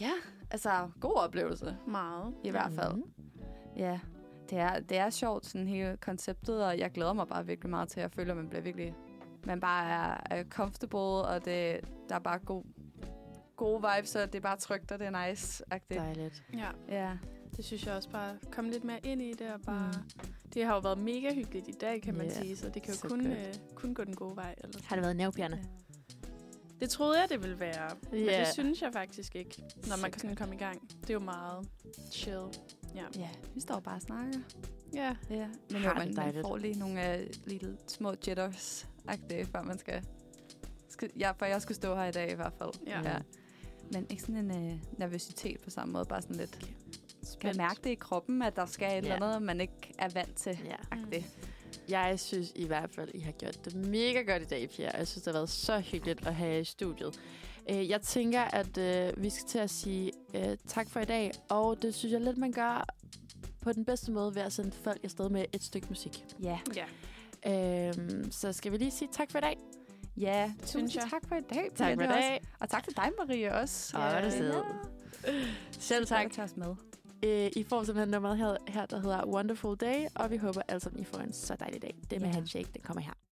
Ja. 0.00 0.12
Altså, 0.50 0.88
god 1.00 1.14
oplevelse. 1.14 1.76
Meget. 1.86 2.34
I 2.44 2.50
hvert 2.50 2.72
fald. 2.72 2.92
Mhm. 2.94 3.04
Ja, 3.76 4.00
det 4.50 4.58
er, 4.58 4.80
det 4.80 4.98
er 4.98 5.10
sjovt, 5.10 5.46
sådan 5.46 5.68
hele 5.68 5.96
konceptet, 6.00 6.64
og 6.64 6.78
jeg 6.78 6.90
glæder 6.90 7.12
mig 7.12 7.28
bare 7.28 7.46
virkelig 7.46 7.70
meget 7.70 7.88
til. 7.88 8.00
Jeg 8.00 8.10
føler, 8.10 8.30
at 8.30 8.36
man 8.36 8.48
bliver 8.48 8.62
virkelig... 8.62 8.94
Man 9.44 9.60
bare 9.60 9.88
er, 9.90 10.36
er 10.38 10.44
comfortable, 10.44 10.98
og 11.28 11.44
det, 11.44 11.80
der 12.08 12.14
er 12.14 12.18
bare 12.18 12.38
god, 12.38 12.64
gode 13.56 13.82
vibes, 13.94 14.14
og 14.16 14.26
det 14.32 14.34
er 14.38 14.42
bare 14.42 14.56
trygt, 14.56 14.92
og 14.92 14.98
det 14.98 15.06
er 15.06 15.28
nice. 15.28 15.64
-agtigt. 15.74 15.98
Dejligt. 15.98 16.44
Ja, 16.54 16.68
Ja. 16.88 17.18
det 17.56 17.64
synes 17.64 17.86
jeg 17.86 17.94
også 17.94 18.10
bare. 18.10 18.36
Kom 18.52 18.64
lidt 18.68 18.84
mere 18.84 19.00
ind 19.04 19.22
i 19.22 19.32
det, 19.32 19.52
og 19.54 19.60
bare... 19.60 19.92
Mm. 19.92 20.20
Det 20.54 20.64
har 20.64 20.74
jo 20.74 20.80
været 20.80 20.98
mega 20.98 21.34
hyggeligt 21.34 21.68
i 21.68 21.74
dag, 21.80 22.02
kan 22.02 22.14
man 22.16 22.26
Ja, 22.26 22.32
sige, 22.42 22.56
så 22.56 22.68
det 22.68 22.82
kan 22.82 22.92
jo 22.94 22.98
så 22.98 23.08
kun, 23.08 23.26
øh, 23.26 23.54
kun 23.74 23.94
gå 23.94 24.04
den 24.04 24.16
gode 24.16 24.36
vej. 24.36 24.54
Eller 24.58 24.78
Har 24.84 24.96
det 24.96 25.02
været 25.02 25.16
nervepirrende? 25.16 25.58
Det 26.80 26.90
troede 26.90 27.20
jeg, 27.20 27.28
det 27.28 27.42
ville 27.42 27.60
være. 27.60 27.90
Men 28.10 28.24
Ja. 28.24 28.40
det 28.40 28.48
synes 28.48 28.82
jeg 28.82 28.92
faktisk 28.92 29.36
ikke, 29.36 29.62
når 29.86 29.96
man 30.02 30.10
kan 30.10 30.20
sådan 30.20 30.36
komme 30.36 30.54
i 30.54 30.58
gang. 30.58 30.90
Det 31.00 31.10
er 31.10 31.14
jo 31.14 31.20
meget 31.20 31.68
chill. 32.12 32.42
Ja. 32.94 33.04
ja, 33.16 33.28
vi 33.54 33.60
står 33.60 33.80
bare 33.80 33.94
og 33.94 34.02
snakker. 34.02 34.38
Ja. 34.94 35.16
Ja. 35.30 35.48
Men 35.70 35.82
jo, 35.82 35.88
det 35.88 35.96
man, 35.98 36.14
man 36.14 36.34
får 36.42 36.56
lige 36.56 36.78
nogle 36.78 37.18
uh, 37.20 37.46
lille 37.48 37.76
små 37.86 38.14
jitters 38.28 38.86
før 39.52 39.62
man 39.62 39.78
skal... 39.78 40.04
skal 40.88 41.10
ja, 41.18 41.30
for 41.30 41.46
jeg 41.46 41.62
skulle 41.62 41.76
stå 41.76 41.94
her 41.96 42.04
i 42.04 42.12
dag 42.12 42.30
i 42.32 42.34
hvert 42.34 42.52
fald. 42.58 42.70
Ja. 42.86 43.00
ja. 43.02 43.16
Men 43.92 44.06
ikke 44.10 44.22
sådan 44.22 44.50
en 44.50 44.72
uh, 44.72 44.98
nervøsitet 44.98 45.60
på 45.60 45.70
samme 45.70 45.92
måde, 45.92 46.04
bare 46.04 46.22
sådan 46.22 46.36
lidt... 46.36 46.70
Kan 47.40 47.56
mærke 47.56 47.80
det 47.84 47.90
i 47.90 47.94
kroppen, 47.94 48.42
at 48.42 48.56
der 48.56 48.66
skal 48.66 48.86
et 48.98 49.06
Ja. 49.06 49.14
eller 49.14 49.26
andet, 49.26 49.42
man 49.42 49.60
ikke 49.60 49.94
er 49.98 50.08
vant 50.08 50.34
til. 50.34 50.58
Ja. 50.64 50.76
Agtigt. 50.90 51.38
Jeg 51.88 52.20
synes 52.20 52.52
i 52.54 52.66
hvert 52.66 52.90
fald, 52.94 53.08
I 53.14 53.20
har 53.20 53.32
gjort 53.32 53.64
det 53.64 53.74
mega 53.74 54.22
godt 54.22 54.42
i 54.42 54.46
dag, 54.46 54.70
Pia. 54.70 54.90
Jeg 54.98 55.08
synes, 55.08 55.22
det 55.24 55.32
har 55.32 55.38
været 55.38 55.50
så 55.50 55.80
hyggeligt 55.80 56.26
at 56.26 56.34
have 56.34 56.50
jer 56.52 56.58
i 56.60 56.64
studiet. 56.64 57.20
Øh, 57.70 57.88
Jeg 57.88 58.02
tænker, 58.02 58.40
at 58.40 58.78
øh, 58.78 59.22
vi 59.22 59.30
skal 59.30 59.48
til 59.48 59.58
at 59.58 59.70
sige 59.70 60.12
øh, 60.34 60.56
tak 60.66 60.90
for 60.90 61.00
i 61.00 61.04
dag, 61.04 61.32
og 61.48 61.82
det 61.82 61.94
synes 61.94 62.12
jeg 62.12 62.20
lidt, 62.20 62.38
man 62.38 62.52
gør 62.52 62.86
på 63.60 63.72
den 63.72 63.84
bedste 63.84 64.12
måde 64.12 64.34
ved 64.34 64.42
at 64.42 64.52
sende 64.52 64.72
folk 64.72 65.04
afsted 65.04 65.28
med 65.28 65.44
et 65.52 65.62
stykke 65.64 65.86
musik. 65.90 66.24
Ja. 66.42 66.58
Ja. 66.76 66.84
Øhm, 67.88 68.32
så 68.32 68.52
skal 68.52 68.72
vi 68.72 68.76
lige 68.76 68.90
sige 68.90 69.08
tak 69.12 69.30
for 69.30 69.38
i 69.38 69.40
dag. 69.40 69.58
Ja, 70.16 70.52
Synes 70.64 70.72
tusind 70.92 71.02
jeg. 71.02 71.10
tak 71.10 71.28
for 71.28 71.34
i 71.36 71.40
dag. 71.54 71.70
Tak 71.76 71.86
for 71.86 72.02
i 72.02 72.06
det 72.06 72.14
dag. 72.14 72.34
Også, 72.40 72.48
og 72.60 72.68
tak 72.70 72.84
til 72.84 72.96
dig, 72.96 73.10
Marie, 73.18 73.54
også. 73.54 73.96
Åh, 73.96 74.02
hvor 74.02 74.10
er 74.10 74.24
du 74.24 74.36
sød. 74.36 74.52
Selv 75.70 76.06
tak. 76.06 76.22
Tak 76.24 76.32
til 76.32 76.42
os 76.42 76.56
med. 76.56 76.74
Øh, 77.24 77.50
I 77.56 77.64
får 77.68 77.84
simpelthen 77.84 78.08
nummeret 78.10 78.38
her, 78.38 78.56
her, 78.68 78.86
der 78.86 79.00
hedder 79.00 79.26
Wonderful 79.26 79.76
Day, 79.76 80.06
og 80.14 80.30
vi 80.30 80.36
håber 80.36 80.60
alle 80.68 80.80
sammen, 80.80 81.02
I 81.02 81.04
får 81.04 81.18
en 81.18 81.32
så 81.32 81.56
dejlig 81.60 81.82
dag. 81.82 81.96
Det 82.10 82.20
med 82.20 82.28
Ja. 82.28 82.34
handshake, 82.34 82.68
den 82.74 82.82
kommer 82.82 83.02
her. 83.02 83.12